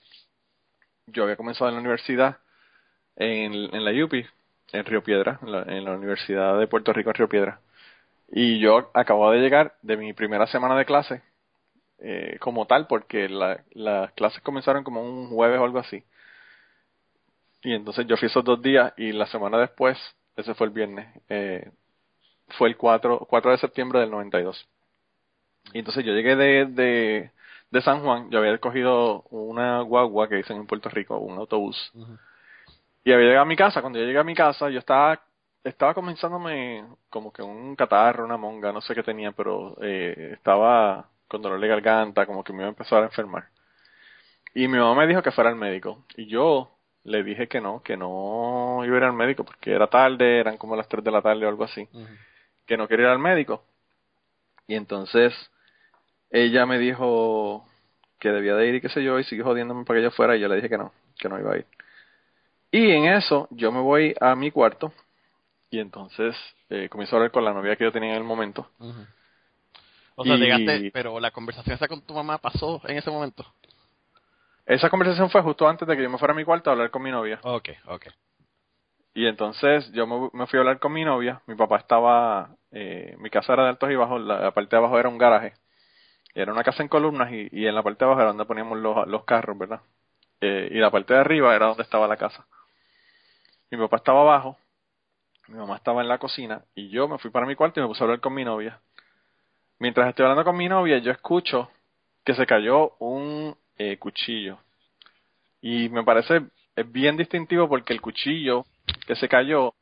yo 1.08 1.24
había 1.24 1.36
comenzado 1.38 1.70
en 1.70 1.76
la 1.76 1.82
universidad, 1.82 2.38
en, 3.16 3.54
en 3.76 3.86
la 3.86 4.06
UPI, 4.06 4.26
en 4.74 4.86
Río 4.86 5.04
Piedra, 5.04 5.40
en 5.44 5.52
la, 5.52 5.64
en 5.64 5.86
la 5.86 5.92
Universidad 5.94 6.60
de 6.60 6.68
Puerto 6.68 6.94
Rico 6.94 7.12
en 7.12 7.16
Río 7.16 7.30
Piedra. 7.30 7.62
Y 8.30 8.60
yo 8.60 8.92
acababa 8.94 9.34
de 9.34 9.42
llegar 9.42 9.76
de 9.84 9.98
mi 9.98 10.14
primera 10.14 10.48
semana 10.48 10.78
de 10.78 10.86
clase, 10.86 11.22
eh, 12.00 12.38
como 12.42 12.68
tal, 12.68 12.88
porque 12.88 13.30
la- 13.30 13.64
las 13.72 14.12
clases 14.14 14.42
comenzaron 14.44 14.84
como 14.84 15.02
un 15.04 15.30
jueves 15.30 15.60
o 15.60 15.66
algo 15.66 15.80
así. 15.80 16.04
Y 17.62 17.74
entonces 17.74 18.06
yo 18.08 18.18
fui 18.18 18.28
esos 18.28 18.44
dos 18.44 18.62
días 18.62 18.94
y 18.98 19.12
la 19.12 19.26
semana 19.28 19.58
después, 19.58 19.98
ese 20.36 20.54
fue 20.54 20.68
el 20.68 20.74
viernes, 20.74 21.08
eh, 21.30 21.72
fue 22.58 22.70
el 22.70 22.78
4, 22.78 23.26
4 23.30 23.52
de 23.52 23.58
septiembre 23.58 24.00
del 24.00 24.12
92. 24.12 24.68
Y 25.74 25.80
entonces 25.80 26.06
yo 26.06 26.14
llegué 26.14 26.36
de, 26.36 26.66
de, 26.66 27.32
de 27.72 27.82
San 27.82 28.02
Juan, 28.02 28.30
yo 28.30 28.40
había 28.40 28.58
cogido 28.60 29.24
una 29.30 29.82
guagua 29.82 30.30
que 30.30 30.36
dicen 30.36 30.58
en 30.58 30.68
Puerto 30.68 30.90
Rico, 30.90 31.18
un 31.18 31.38
autobús. 31.38 31.92
Y 33.04 33.12
había 33.12 33.28
llegado 33.28 33.44
a 33.44 33.46
mi 33.46 33.56
casa, 33.56 33.82
cuando 33.82 34.00
yo 34.00 34.06
llegué 34.06 34.20
a 34.20 34.24
mi 34.24 34.36
casa, 34.36 34.70
yo 34.70 34.80
estaba, 34.80 35.22
estaba 35.64 35.94
comenzándome 35.94 36.86
como 37.10 37.32
que 37.34 37.42
un 37.42 37.76
catarro, 37.76 38.26
una 38.26 38.38
monga, 38.38 38.72
no 38.72 38.82
sé 38.82 38.96
qué 38.96 39.04
tenía, 39.04 39.32
pero 39.32 39.78
eh, 39.82 40.32
estaba 40.34 41.10
con 41.28 41.42
dolor 41.42 41.60
de 41.60 41.68
garganta, 41.68 42.26
como 42.26 42.44
que 42.44 42.54
me 42.54 42.60
iba 42.60 42.68
a 42.68 42.70
empezar 42.70 43.04
a 43.04 43.08
enfermar. 43.08 43.50
Y 44.54 44.68
mi 44.68 44.78
mamá 44.78 44.96
me 44.96 45.08
dijo 45.08 45.22
que 45.22 45.32
fuera 45.32 45.50
al 45.50 45.56
médico. 45.56 46.06
Y 46.16 46.28
yo 46.28 46.77
le 47.08 47.24
dije 47.24 47.48
que 47.48 47.62
no, 47.62 47.82
que 47.82 47.96
no 47.96 48.82
iba 48.84 48.96
a 48.96 48.98
ir 48.98 49.04
al 49.06 49.14
médico 49.14 49.46
porque 49.46 49.72
era 49.72 49.88
tarde, 49.88 50.40
eran 50.40 50.58
como 50.58 50.76
las 50.76 50.90
3 50.90 51.04
de 51.04 51.12
la 51.12 51.22
tarde 51.22 51.46
o 51.46 51.50
algo 51.50 51.64
así. 51.64 51.88
Que 52.66 52.76
no 52.76 52.88
quería 52.88 53.06
ir 53.06 53.12
al 53.12 53.20
médico. 53.20 53.64
Y 54.68 54.76
entonces 54.76 55.34
ella 56.30 56.66
me 56.66 56.78
dijo 56.78 57.66
que 58.20 58.30
debía 58.30 58.56
de 58.56 58.68
ir 58.68 58.76
y 58.76 58.82
qué 58.82 58.90
sé 58.90 59.02
yo, 59.02 59.18
y 59.20 59.24
siguió 59.24 59.46
jodiéndome 59.46 59.86
para 59.86 60.00
que 60.00 60.04
yo 60.04 60.12
fuera, 60.12 60.36
y 60.36 60.42
yo 60.42 60.50
le 60.50 60.56
dije 60.56 60.68
que 60.68 60.78
no, 60.78 60.92
que 61.18 61.30
no 61.30 61.40
iba 61.40 61.54
a 61.54 61.58
ir. 61.58 61.66
Y 62.72 62.92
en 62.92 63.06
eso 63.06 63.48
yo 63.52 63.72
me 63.72 63.80
voy 63.80 64.14
a 64.20 64.36
mi 64.36 64.52
cuarto 64.52 64.92
y 65.70 65.80
entonces 65.80 66.36
eh, 66.70 66.90
comienzo 66.90 67.16
a 67.16 67.20
hablar 67.20 67.32
con 67.32 67.46
la 67.46 67.54
novia 67.54 67.78
que 67.78 67.86
yo 67.86 67.92
tenía 67.94 68.12
en 68.12 68.18
el 68.18 68.24
momento. 68.26 68.70
O 70.16 70.26
sea, 70.26 70.36
Y- 70.36 70.40
llegaste, 70.40 70.92
pero 70.92 71.22
la 71.22 71.32
conversación 71.32 71.74
esa 71.76 71.88
con 71.88 72.02
tu 72.02 72.14
mamá 72.14 72.40
pasó 72.40 72.82
en 72.86 72.98
ese 72.98 73.10
momento. 73.10 73.46
Esa 74.68 74.90
conversación 74.90 75.30
fue 75.30 75.42
justo 75.42 75.68
antes 75.68 75.88
de 75.88 75.96
que 75.96 76.04
yo 76.04 76.10
me 76.10 76.18
fuera 76.18 76.34
a 76.34 76.38
mi 76.38 76.44
cuarto 76.44 76.70
a 76.70 76.74
hablar 76.74 76.92
con 76.92 77.02
mi 77.02 77.10
novia. 77.10 77.40
Ok, 77.44 77.70
ok. 77.86 78.08
Y 79.14 79.26
entonces 79.26 79.90
yo 79.94 80.06
me, 80.06 80.30
me 80.34 80.46
fui 80.46 80.58
a 80.58 80.62
hablar 80.62 80.80
con 80.80 80.92
mi 80.92 81.06
novia. 81.06 81.42
Mi 81.48 81.56
papá 81.56 81.78
estaba, 81.78 82.50
eh, 82.72 83.16
mi 83.20 83.30
casa 83.30 83.54
era 83.54 83.64
de 83.64 83.70
altos 83.70 83.90
y 83.90 83.96
bajos, 83.96 84.22
la, 84.22 84.40
la 84.40 84.52
parte 84.52 84.76
de 84.76 84.78
abajo 84.78 85.00
era 85.00 85.08
un 85.08 85.18
garaje. 85.18 85.54
Era 86.36 86.52
una 86.52 86.64
casa 86.64 86.84
en 86.84 86.90
columnas 86.90 87.32
y, 87.32 87.48
y 87.52 87.66
en 87.66 87.74
la 87.74 87.82
parte 87.82 88.00
de 88.00 88.06
abajo 88.06 88.22
era 88.22 88.30
donde 88.30 88.46
poníamos 88.46 88.78
los, 88.78 89.08
los 89.08 89.24
carros, 89.24 89.58
¿verdad? 89.58 89.80
Eh, 90.42 90.70
y 90.72 90.76
la 90.80 90.92
parte 90.92 91.14
de 91.14 91.22
arriba 91.22 91.56
era 91.56 91.68
donde 91.68 91.84
estaba 91.84 92.08
la 92.08 92.18
casa. 92.18 92.46
Mi 93.72 93.78
papá 93.78 93.98
estaba 93.98 94.22
abajo, 94.22 94.58
mi 95.48 95.58
mamá 95.58 95.78
estaba 95.78 96.02
en 96.02 96.10
la 96.10 96.20
cocina 96.20 96.62
y 96.76 96.90
yo 96.90 97.08
me 97.08 97.18
fui 97.18 97.32
para 97.32 97.46
mi 97.46 97.56
cuarto 97.56 97.80
y 97.80 97.84
me 97.84 97.88
puse 97.88 98.04
a 98.04 98.06
hablar 98.06 98.20
con 98.20 98.34
mi 98.34 98.44
novia. 98.46 98.82
Mientras 99.80 100.10
estoy 100.10 100.24
hablando 100.24 100.44
con 100.44 100.58
mi 100.58 100.68
novia, 100.68 100.98
yo 101.00 101.12
escucho 101.12 101.70
que 102.24 102.36
se 102.36 102.46
cayó 102.46 102.96
un 103.00 103.58
eh, 103.78 103.98
cuchillo. 103.98 104.60
Y 105.62 105.90
me 105.90 106.04
parece 106.04 106.42
es 106.78 106.92
bien 106.92 107.18
distintivo 107.18 107.68
porque 107.68 107.92
el 107.92 108.02
cuchillo 108.02 108.66
que 109.08 109.16
se 109.16 109.28
cayó, 109.28 109.74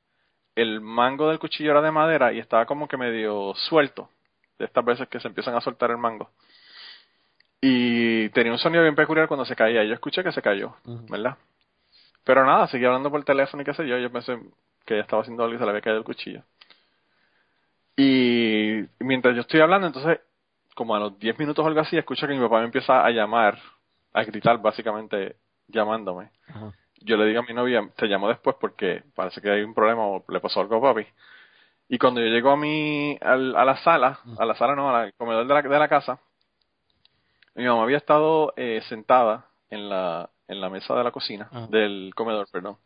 el 0.55 0.79
mango 0.79 1.29
del 1.29 1.39
cuchillo 1.39 1.71
era 1.71 1.81
de 1.81 1.91
madera 1.91 2.31
y 2.31 2.39
estaba 2.39 2.65
como 2.65 2.87
que 2.87 2.97
medio 2.97 3.53
suelto. 3.55 4.09
de 4.57 4.65
estas 4.65 4.85
veces 4.85 5.09
que 5.09 5.19
se 5.19 5.27
empiezan 5.27 5.53
a 5.55 5.61
soltar 5.61 5.91
el 5.91 5.97
mango. 5.97 6.29
Y 7.59 8.29
tenía 8.29 8.53
un 8.53 8.57
sonido 8.59 8.83
bien 8.83 8.95
peculiar 8.95 9.27
cuando 9.27 9.45
se 9.45 9.55
caía. 9.55 9.83
Yo 9.83 9.93
escuché 9.93 10.23
que 10.23 10.31
se 10.31 10.41
cayó, 10.41 10.75
¿verdad? 11.09 11.37
Pero 12.23 12.45
nada, 12.45 12.67
seguí 12.67 12.85
hablando 12.85 13.11
por 13.11 13.23
teléfono 13.25 13.61
y 13.61 13.65
qué 13.65 13.73
sé 13.73 13.85
yo. 13.85 13.97
Yo 13.97 14.11
pensé 14.11 14.39
que 14.85 14.93
ella 14.93 15.03
estaba 15.03 15.21
haciendo 15.21 15.43
algo 15.43 15.55
y 15.55 15.57
se 15.57 15.65
le 15.65 15.71
había 15.71 15.81
caído 15.81 15.97
el 15.99 16.05
cuchillo. 16.05 16.43
Y 17.97 18.85
mientras 18.99 19.35
yo 19.35 19.41
estoy 19.41 19.59
hablando, 19.59 19.87
entonces, 19.87 20.19
como 20.75 20.95
a 20.95 20.99
los 20.99 21.19
10 21.19 21.37
minutos 21.39 21.63
o 21.63 21.67
algo 21.67 21.81
así, 21.81 21.97
escucho 21.97 22.27
que 22.27 22.33
mi 22.33 22.39
papá 22.39 22.59
me 22.59 22.65
empieza 22.65 23.05
a 23.05 23.09
llamar, 23.09 23.59
a 24.15 24.23
gritar 24.23 24.57
básicamente 24.61 25.37
llamándome. 25.67 26.31
Ajá. 26.47 26.73
Yo 27.01 27.17
le 27.17 27.25
digo 27.25 27.41
a 27.41 27.43
mi 27.43 27.53
novia, 27.53 27.87
te 27.97 28.07
llamo 28.07 28.29
después 28.29 28.55
porque 28.59 29.03
parece 29.13 29.41
que 29.41 29.49
hay 29.51 29.61
un 29.63 29.73
problema 29.73 30.05
o 30.07 30.23
le 30.27 30.39
pasó 30.39 30.61
algo 30.61 30.77
a 30.77 30.81
papi. 30.93 31.05
Y 31.89 31.97
cuando 31.99 32.19
yo 32.21 32.27
llego 32.27 32.49
a 32.51 32.57
mi, 32.57 33.17
al- 33.21 33.55
a 33.55 33.63
la 33.65 33.77
sala, 33.77 34.19
a 34.39 34.45
la 34.45 34.55
sala 34.55 34.75
no, 34.75 34.95
al 34.95 35.13
comedor 35.13 35.45
de 35.45 35.53
la, 35.53 35.61
de 35.61 35.79
la 35.79 35.87
casa, 35.87 36.19
mi 37.53 37.65
mamá 37.65 37.83
había 37.83 37.97
estado 37.97 38.53
eh, 38.57 38.81
sentada 38.89 39.45
en 39.69 39.87
la, 39.89 40.29
en 40.47 40.61
la 40.61 40.69
mesa 40.69 40.95
de 40.95 41.03
la 41.03 41.11
cocina, 41.11 41.47
Ajá. 41.51 41.67
del 41.67 42.13
comedor, 42.15 42.47
perdón. 42.51 42.77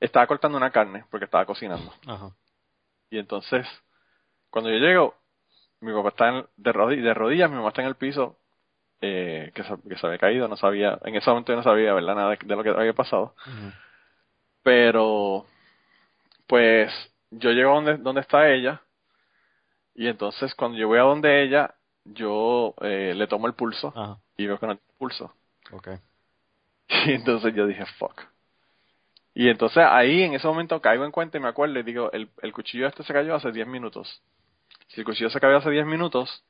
Estaba 0.00 0.26
cortando 0.26 0.56
una 0.58 0.70
carne 0.70 1.04
porque 1.10 1.24
estaba 1.24 1.44
cocinando. 1.46 1.92
Ajá. 2.06 2.30
Y 3.10 3.18
entonces, 3.18 3.66
cuando 4.50 4.70
yo 4.70 4.76
llego, 4.78 5.14
mi 5.80 5.92
papá 5.92 6.08
está 6.10 6.28
en- 6.28 6.46
de, 6.56 6.72
rodi- 6.72 7.02
de 7.02 7.14
rodillas, 7.14 7.50
mi 7.50 7.56
mamá 7.56 7.68
está 7.68 7.82
en 7.82 7.88
el 7.88 7.96
piso, 7.96 8.38
eh, 9.00 9.50
que, 9.54 9.62
se, 9.64 9.74
que 9.88 9.96
se 9.96 10.06
había 10.06 10.18
caído, 10.18 10.48
no 10.48 10.56
sabía, 10.56 10.98
en 11.04 11.14
ese 11.14 11.28
momento 11.30 11.52
yo 11.52 11.56
no 11.56 11.62
sabía, 11.62 11.92
¿verdad? 11.94 12.14
Nada 12.14 12.30
de, 12.30 12.38
de 12.44 12.56
lo 12.56 12.62
que 12.62 12.70
había 12.70 12.92
pasado. 12.92 13.34
Pero, 14.62 15.46
pues, 16.46 16.92
yo 17.30 17.50
llego 17.50 17.74
donde, 17.74 17.96
donde 17.98 18.20
está 18.22 18.50
ella, 18.50 18.80
y 19.94 20.08
entonces 20.08 20.54
cuando 20.54 20.78
yo 20.78 20.88
voy 20.88 20.98
a 20.98 21.02
donde 21.02 21.42
ella, 21.42 21.74
yo 22.04 22.74
eh, 22.80 23.12
le 23.14 23.26
tomo 23.26 23.46
el 23.46 23.54
pulso, 23.54 23.92
y 24.36 24.46
veo 24.46 24.58
que 24.58 24.66
no 24.66 24.76
tiene 24.76 24.98
pulso. 24.98 25.34
Ok. 25.72 25.88
Y 27.06 27.12
entonces 27.12 27.54
yo 27.54 27.66
dije, 27.66 27.84
fuck. 27.98 28.20
Y 29.34 29.48
entonces 29.48 29.82
ahí 29.88 30.22
en 30.22 30.34
ese 30.34 30.46
momento 30.46 30.80
caigo 30.80 31.04
en 31.04 31.10
cuenta 31.10 31.38
y 31.38 31.40
me 31.40 31.48
acuerdo 31.48 31.78
y 31.78 31.82
digo, 31.82 32.12
el, 32.12 32.28
el 32.40 32.52
cuchillo 32.52 32.86
este 32.86 33.02
se 33.02 33.12
cayó 33.12 33.34
hace 33.34 33.50
10 33.50 33.66
minutos. 33.66 34.22
Si 34.88 35.00
el 35.00 35.04
cuchillo 35.04 35.30
se 35.30 35.40
cayó 35.40 35.56
hace 35.56 35.70
10 35.70 35.86
minutos, 35.86 36.44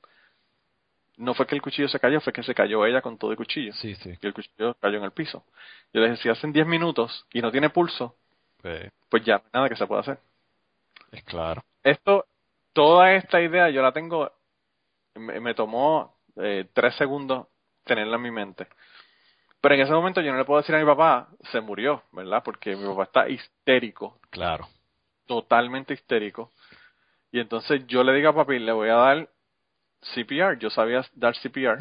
no 1.16 1.34
fue 1.34 1.46
que 1.46 1.54
el 1.54 1.62
cuchillo 1.62 1.88
se 1.88 2.00
cayó, 2.00 2.20
fue 2.20 2.32
que 2.32 2.42
se 2.42 2.54
cayó 2.54 2.84
ella 2.86 3.00
con 3.02 3.18
todo 3.18 3.30
el 3.30 3.36
cuchillo. 3.36 3.72
Sí, 3.74 3.94
sí. 3.96 4.14
Y 4.20 4.26
el 4.26 4.34
cuchillo 4.34 4.74
cayó 4.74 4.98
en 4.98 5.04
el 5.04 5.12
piso. 5.12 5.44
Yo 5.92 6.00
le 6.00 6.10
dije, 6.10 6.22
si 6.22 6.28
hacen 6.28 6.52
10 6.52 6.66
minutos 6.66 7.26
y 7.32 7.40
no 7.40 7.50
tiene 7.52 7.70
pulso, 7.70 8.16
Pues, 8.60 8.90
pues 9.08 9.24
ya 9.24 9.42
nada 9.52 9.68
que 9.68 9.76
se 9.76 9.86
pueda 9.86 10.00
hacer. 10.00 10.18
es 11.12 11.22
claro. 11.24 11.62
Esto, 11.82 12.26
toda 12.72 13.12
esta 13.14 13.40
idea 13.40 13.70
yo 13.70 13.82
la 13.82 13.92
tengo, 13.92 14.30
me, 15.14 15.38
me 15.40 15.54
tomó 15.54 16.16
eh, 16.36 16.66
tres 16.72 16.94
segundos 16.96 17.46
tenerla 17.84 18.16
en 18.16 18.22
mi 18.22 18.30
mente. 18.30 18.66
Pero 19.60 19.74
en 19.76 19.80
ese 19.82 19.92
momento 19.92 20.20
yo 20.20 20.32
no 20.32 20.38
le 20.38 20.44
puedo 20.44 20.60
decir 20.60 20.74
a 20.74 20.78
mi 20.78 20.84
papá, 20.84 21.28
se 21.52 21.60
murió, 21.60 22.02
¿verdad? 22.12 22.42
Porque 22.44 22.74
mi 22.76 22.86
papá 22.86 23.04
está 23.04 23.28
histérico, 23.28 24.18
Claro. 24.30 24.68
totalmente 25.26 25.94
histérico. 25.94 26.50
Y 27.32 27.40
entonces 27.40 27.86
yo 27.86 28.04
le 28.04 28.12
digo 28.14 28.28
a 28.30 28.34
papi, 28.34 28.58
le 28.58 28.72
voy 28.72 28.88
a 28.90 28.94
dar 28.94 29.28
CPR, 30.14 30.58
yo 30.58 30.70
sabía 30.70 31.02
dar 31.14 31.34
CPR. 31.36 31.78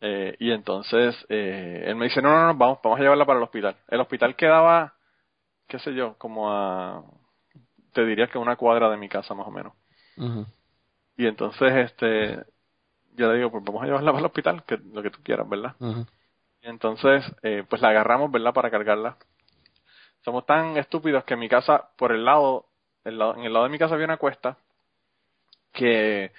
Eh, 0.00 0.36
y 0.38 0.50
entonces 0.50 1.14
eh, 1.28 1.84
él 1.86 1.96
me 1.96 2.06
dice, 2.06 2.20
no, 2.20 2.28
no, 2.30 2.46
no, 2.48 2.54
vamos, 2.58 2.78
vamos 2.82 2.98
a 2.98 3.02
llevarla 3.02 3.24
para 3.24 3.38
el 3.38 3.44
hospital. 3.44 3.76
El 3.88 4.00
hospital 4.00 4.36
quedaba, 4.36 4.94
qué 5.68 5.78
sé 5.78 5.94
yo, 5.94 6.16
como 6.18 6.52
a, 6.52 7.02
te 7.92 8.04
diría 8.04 8.26
que 8.26 8.38
una 8.38 8.56
cuadra 8.56 8.90
de 8.90 8.96
mi 8.96 9.08
casa 9.08 9.34
más 9.34 9.46
o 9.46 9.50
menos. 9.50 9.72
Y 11.16 11.26
entonces, 11.26 11.72
este, 11.90 12.44
yo 13.14 13.30
le 13.30 13.38
digo, 13.38 13.50
pues 13.50 13.64
vamos 13.64 13.82
a 13.82 13.86
llevarla 13.86 14.10
para 14.10 14.20
el 14.20 14.26
hospital, 14.26 14.64
que 14.64 14.76
lo 14.92 15.02
que 15.02 15.10
tú 15.10 15.20
quieras, 15.22 15.48
¿verdad? 15.48 15.74
Y 16.62 16.68
entonces, 16.68 17.24
eh, 17.42 17.64
pues 17.68 17.80
la 17.80 17.88
agarramos, 17.90 18.30
¿verdad? 18.30 18.52
Para 18.52 18.70
cargarla. 18.70 19.16
Somos 20.22 20.44
tan 20.46 20.76
estúpidos 20.76 21.24
que 21.24 21.34
en 21.34 21.40
mi 21.40 21.48
casa, 21.48 21.90
por 21.96 22.10
el 22.12 22.24
lado, 22.24 22.66
el 23.04 23.18
lado- 23.18 23.36
en 23.36 23.44
el 23.44 23.52
lado 23.52 23.64
de 23.66 23.70
mi 23.70 23.78
casa 23.78 23.94
había 23.94 24.06
una 24.06 24.16
cuesta 24.16 24.56
que 25.72 26.32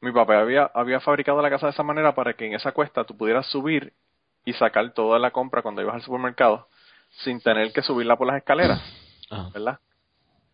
mi 0.00 0.12
papá 0.12 0.38
había, 0.38 0.70
había 0.74 1.00
fabricado 1.00 1.40
la 1.42 1.50
casa 1.50 1.66
de 1.66 1.72
esa 1.72 1.82
manera 1.82 2.14
para 2.14 2.34
que 2.34 2.46
en 2.46 2.54
esa 2.54 2.72
cuesta 2.72 3.04
tú 3.04 3.16
pudieras 3.16 3.46
subir 3.46 3.92
y 4.44 4.52
sacar 4.52 4.92
toda 4.92 5.18
la 5.18 5.30
compra 5.30 5.62
cuando 5.62 5.82
ibas 5.82 5.94
al 5.94 6.02
supermercado 6.02 6.68
sin 7.24 7.40
tener 7.40 7.72
que 7.72 7.82
subirla 7.82 8.16
por 8.16 8.26
las 8.26 8.36
escaleras, 8.36 8.80
Ajá. 9.30 9.50
¿verdad? 9.52 9.78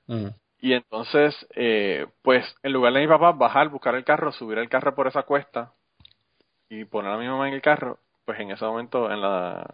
Ujú. 0.06 0.32
Y 0.60 0.74
entonces, 0.74 1.34
eh, 1.56 2.06
pues, 2.22 2.44
en 2.62 2.72
lugar 2.72 2.92
de 2.92 3.00
mi 3.00 3.08
papá 3.08 3.32
bajar, 3.32 3.68
buscar 3.68 3.96
el 3.96 4.04
carro, 4.04 4.30
subir 4.32 4.58
el 4.58 4.68
carro 4.68 4.94
por 4.94 5.08
esa 5.08 5.24
cuesta 5.24 5.72
y 6.68 6.84
poner 6.84 7.10
a 7.10 7.18
mi 7.18 7.26
mamá 7.26 7.48
en 7.48 7.54
el 7.54 7.62
carro, 7.62 7.98
pues 8.24 8.38
en 8.38 8.52
ese 8.52 8.64
momento, 8.64 9.10
en 9.10 9.20
la 9.20 9.66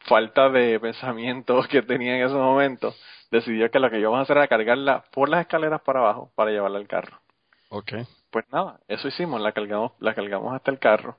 falta 0.00 0.50
de 0.50 0.78
pensamiento 0.78 1.62
que 1.70 1.82
tenía 1.82 2.16
en 2.16 2.26
ese 2.26 2.34
momento, 2.34 2.94
decidió 3.30 3.70
que 3.70 3.78
lo 3.78 3.90
que 3.90 3.98
íbamos 3.98 4.18
a 4.18 4.22
hacer 4.22 4.36
era 4.36 4.48
cargarla 4.48 5.04
por 5.10 5.30
las 5.30 5.40
escaleras 5.40 5.80
para 5.80 6.00
abajo 6.00 6.30
para 6.34 6.50
llevarla 6.50 6.78
al 6.78 6.86
carro. 6.86 7.18
Ok. 7.70 7.92
Pues 8.34 8.46
nada, 8.50 8.80
eso 8.88 9.06
hicimos, 9.06 9.40
la 9.40 9.52
cargamos, 9.52 9.92
la 10.00 10.12
cargamos 10.12 10.52
hasta 10.52 10.72
el 10.72 10.80
carro. 10.80 11.18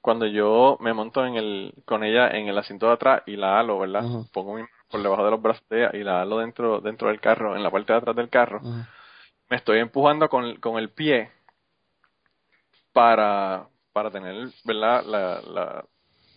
Cuando 0.00 0.26
yo 0.26 0.78
me 0.80 0.92
monto 0.92 1.24
en 1.24 1.36
el, 1.36 1.72
con 1.84 2.02
ella 2.02 2.28
en 2.30 2.48
el 2.48 2.58
asiento 2.58 2.88
de 2.88 2.94
atrás 2.94 3.22
y 3.24 3.36
la 3.36 3.60
halo, 3.60 3.78
¿verdad? 3.78 4.02
Pongo 4.32 4.54
mi 4.54 4.62
mano 4.62 4.74
por 4.90 5.00
debajo 5.00 5.24
de 5.24 5.30
los 5.30 5.40
brazos 5.40 5.62
de 5.68 5.78
ella 5.78 5.90
y 5.94 6.02
la 6.02 6.22
halo 6.22 6.38
dentro, 6.38 6.80
dentro 6.80 7.06
del 7.06 7.20
carro, 7.20 7.54
en 7.54 7.62
la 7.62 7.70
parte 7.70 7.92
de 7.92 7.98
atrás 8.00 8.16
del 8.16 8.28
carro 8.28 8.60
me 9.48 9.56
estoy 9.58 9.78
empujando 9.78 10.28
con, 10.28 10.56
con 10.56 10.76
el 10.76 10.90
pie 10.90 11.30
para, 12.92 13.68
para 13.92 14.10
tener 14.10 14.48
¿verdad? 14.64 15.04
La, 15.04 15.40
la, 15.42 15.84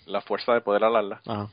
la 0.05 0.21
fuerza 0.21 0.53
de 0.53 0.61
poder 0.61 0.83
alarla. 0.83 1.23
Ajá. 1.25 1.49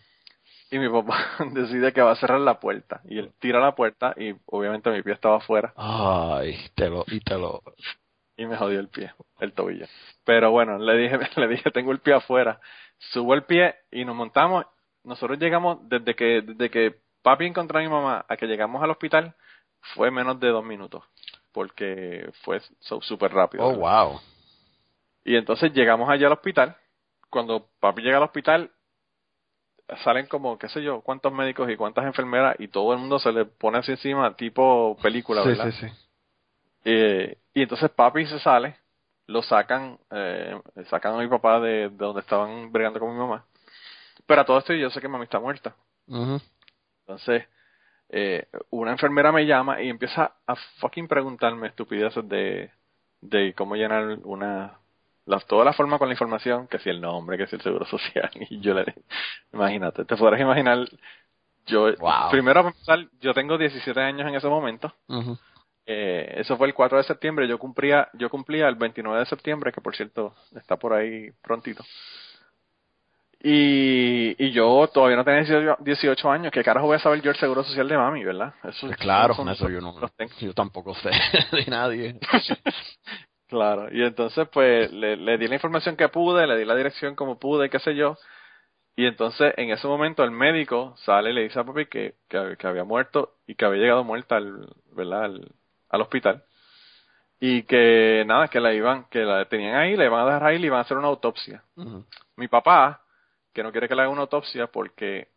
Y 0.70 0.78
mi 0.78 0.88
papá 0.88 1.18
decide 1.52 1.92
que 1.92 2.00
va 2.00 2.12
a 2.12 2.16
cerrar 2.16 2.40
la 2.40 2.60
puerta. 2.60 3.00
Y 3.04 3.18
él 3.18 3.32
tira 3.40 3.58
la 3.60 3.74
puerta 3.74 4.14
y 4.16 4.34
obviamente 4.46 4.90
mi 4.90 5.02
pie 5.02 5.14
estaba 5.14 5.38
afuera 5.38 5.72
Ay, 5.76 6.56
te 6.74 6.88
lo, 6.88 7.04
y 7.08 7.20
te 7.20 7.36
lo. 7.36 7.62
Y 8.40 8.46
me 8.46 8.56
jodió 8.56 8.80
el 8.80 8.88
pie, 8.88 9.12
el 9.40 9.52
tobillo. 9.52 9.86
Pero 10.24 10.50
bueno, 10.50 10.78
le 10.78 10.96
dije, 10.96 11.18
le 11.36 11.48
dije, 11.48 11.70
tengo 11.70 11.92
el 11.92 11.98
pie 12.00 12.14
afuera. 12.14 12.58
Subo 13.12 13.34
el 13.34 13.44
pie 13.44 13.74
y 13.90 14.04
nos 14.04 14.16
montamos. 14.16 14.64
Nosotros 15.04 15.38
llegamos, 15.38 15.86
desde 15.88 16.14
que, 16.14 16.40
desde 16.42 16.70
que 16.70 16.94
papi 17.22 17.44
encontró 17.46 17.78
a 17.78 17.82
mi 17.82 17.88
mamá 17.88 18.24
a 18.28 18.36
que 18.36 18.46
llegamos 18.46 18.82
al 18.82 18.90
hospital, 18.90 19.34
fue 19.94 20.10
menos 20.10 20.40
de 20.40 20.48
dos 20.48 20.64
minutos. 20.64 21.04
Porque 21.52 22.30
fue 22.44 22.60
so- 22.80 23.02
súper 23.02 23.32
rápido. 23.32 23.64
Oh, 23.64 23.70
¿verdad? 23.76 24.04
wow. 24.06 24.20
Y 25.24 25.36
entonces 25.36 25.72
llegamos 25.74 26.08
allá 26.08 26.26
al 26.28 26.32
hospital. 26.32 26.76
Cuando 27.28 27.68
papi 27.80 28.00
llega 28.02 28.16
al 28.16 28.22
hospital, 28.24 28.70
salen 30.04 30.26
como, 30.26 30.58
qué 30.58 30.68
sé 30.68 30.82
yo, 30.82 31.00
cuántos 31.02 31.32
médicos 31.32 31.68
y 31.70 31.76
cuántas 31.76 32.04
enfermeras 32.06 32.56
y 32.58 32.68
todo 32.68 32.92
el 32.92 33.00
mundo 33.00 33.18
se 33.18 33.32
le 33.32 33.44
pone 33.44 33.78
así 33.78 33.92
encima, 33.92 34.34
tipo 34.36 34.96
película, 35.02 35.42
Sí, 35.42 35.48
¿verdad? 35.48 35.70
sí, 35.72 35.88
sí. 35.88 36.09
Eh, 36.84 37.36
y 37.54 37.62
entonces 37.62 37.90
papi 37.90 38.26
se 38.26 38.38
sale, 38.40 38.76
lo 39.26 39.42
sacan, 39.42 39.98
eh, 40.10 40.60
sacan 40.88 41.14
a 41.14 41.18
mi 41.18 41.28
papá 41.28 41.60
de, 41.60 41.88
de 41.88 41.96
donde 41.96 42.20
estaban 42.20 42.72
bregando 42.72 43.00
con 43.00 43.12
mi 43.12 43.18
mamá. 43.18 43.44
Pero 44.26 44.40
a 44.42 44.44
todo 44.44 44.58
esto 44.58 44.72
yo 44.74 44.90
sé 44.90 45.00
que 45.00 45.08
mami 45.08 45.24
está 45.24 45.40
muerta. 45.40 45.74
Entonces, 47.00 47.44
eh, 48.10 48.46
una 48.70 48.92
enfermera 48.92 49.32
me 49.32 49.46
llama 49.46 49.80
y 49.82 49.88
empieza 49.88 50.32
a 50.46 50.56
fucking 50.78 51.08
preguntarme 51.08 51.68
estupideces 51.68 52.28
de, 52.28 52.70
de 53.20 53.54
cómo 53.54 53.76
llenar 53.76 54.18
una, 54.24 54.78
la, 55.26 55.40
toda 55.40 55.64
la 55.64 55.72
forma 55.72 55.98
con 55.98 56.08
la 56.08 56.14
información, 56.14 56.66
que 56.68 56.78
si 56.78 56.90
el 56.90 57.00
nombre, 57.00 57.36
que 57.38 57.46
si 57.46 57.56
el 57.56 57.62
seguro 57.62 57.84
social. 57.86 58.30
Y 58.50 58.60
yo 58.60 58.74
le 58.74 58.94
imagínate, 59.52 60.04
te 60.04 60.16
podrás 60.16 60.40
imaginar, 60.40 60.88
yo, 61.66 61.94
Wow. 61.96 62.30
primero 62.30 62.72
yo 63.20 63.34
tengo 63.34 63.58
17 63.58 64.00
años 64.00 64.28
en 64.28 64.34
ese 64.34 64.48
momento. 64.48 64.92
Eh, 65.86 66.34
eso 66.36 66.56
fue 66.56 66.66
el 66.68 66.74
4 66.74 66.98
de 66.98 67.04
septiembre, 67.04 67.48
yo 67.48 67.58
cumplía, 67.58 68.08
yo 68.14 68.28
cumplía 68.30 68.68
el 68.68 68.76
29 68.76 69.18
de 69.20 69.26
septiembre, 69.26 69.72
que 69.72 69.80
por 69.80 69.96
cierto 69.96 70.34
está 70.54 70.76
por 70.76 70.92
ahí 70.92 71.30
prontito. 71.42 71.84
Y, 73.42 74.36
y 74.44 74.50
yo 74.52 74.86
todavía 74.92 75.16
no 75.16 75.24
tenía 75.24 75.40
18, 75.40 75.76
18 75.80 76.30
años, 76.30 76.52
¿qué 76.52 76.62
carajo 76.62 76.86
voy 76.86 76.96
a 76.96 77.00
saber 77.00 77.22
yo 77.22 77.30
el 77.30 77.36
seguro 77.38 77.64
social 77.64 77.88
de 77.88 77.96
mami, 77.96 78.22
verdad? 78.22 78.52
Eso, 78.64 78.86
Pues 78.88 78.98
claro, 78.98 79.32
son- 79.34 79.48
eso 79.48 79.68
yo 79.70 79.80
no. 79.80 79.94
Yo 80.40 80.52
tampoco 80.52 80.94
sé 80.94 81.10
de 81.52 81.66
nadie. 81.66 82.18
Claro, 83.48 83.88
y 83.92 84.00
entonces 84.04 84.48
pues 84.52 84.92
le, 84.92 85.16
le 85.16 85.36
di 85.36 85.48
la 85.48 85.56
información 85.56 85.96
que 85.96 86.08
pude, 86.08 86.46
le 86.46 86.56
di 86.56 86.64
la 86.64 86.76
dirección 86.76 87.16
como 87.16 87.36
pude, 87.40 87.68
qué 87.68 87.80
sé 87.80 87.96
yo. 87.96 88.16
Y 88.94 89.06
entonces 89.06 89.52
en 89.56 89.70
ese 89.70 89.88
momento 89.88 90.22
el 90.22 90.30
médico 90.30 90.94
sale 90.98 91.30
y 91.30 91.32
le 91.32 91.42
dice 91.42 91.58
a 91.58 91.64
papi 91.64 91.86
que, 91.86 92.14
que, 92.28 92.54
que 92.56 92.66
había 92.68 92.84
muerto 92.84 93.38
y 93.48 93.56
que 93.56 93.64
había 93.64 93.80
llegado 93.82 94.04
muerta 94.04 94.36
al, 94.36 94.68
¿verdad? 94.92 95.24
al, 95.24 95.48
al 95.90 96.00
hospital. 96.00 96.42
Y 97.38 97.62
que 97.62 98.22
nada, 98.26 98.48
que 98.48 98.60
la 98.60 98.72
iban, 98.74 99.04
que 99.04 99.20
la 99.20 99.44
tenían 99.46 99.74
ahí, 99.74 99.96
la 99.96 100.04
iban 100.04 100.20
a 100.20 100.24
dejar 100.26 100.44
ahí 100.44 100.56
y 100.56 100.58
le 100.58 100.66
iban 100.66 100.78
a 100.78 100.82
hacer 100.82 100.96
una 100.96 101.08
autopsia. 101.08 101.62
Mi 102.36 102.48
papá, 102.48 103.02
que 103.52 103.62
no 103.62 103.72
quiere 103.72 103.88
que 103.88 103.94
le 103.94 104.02
haga 104.02 104.10
una 104.10 104.22
autopsia 104.22 104.66
porque 104.66 105.28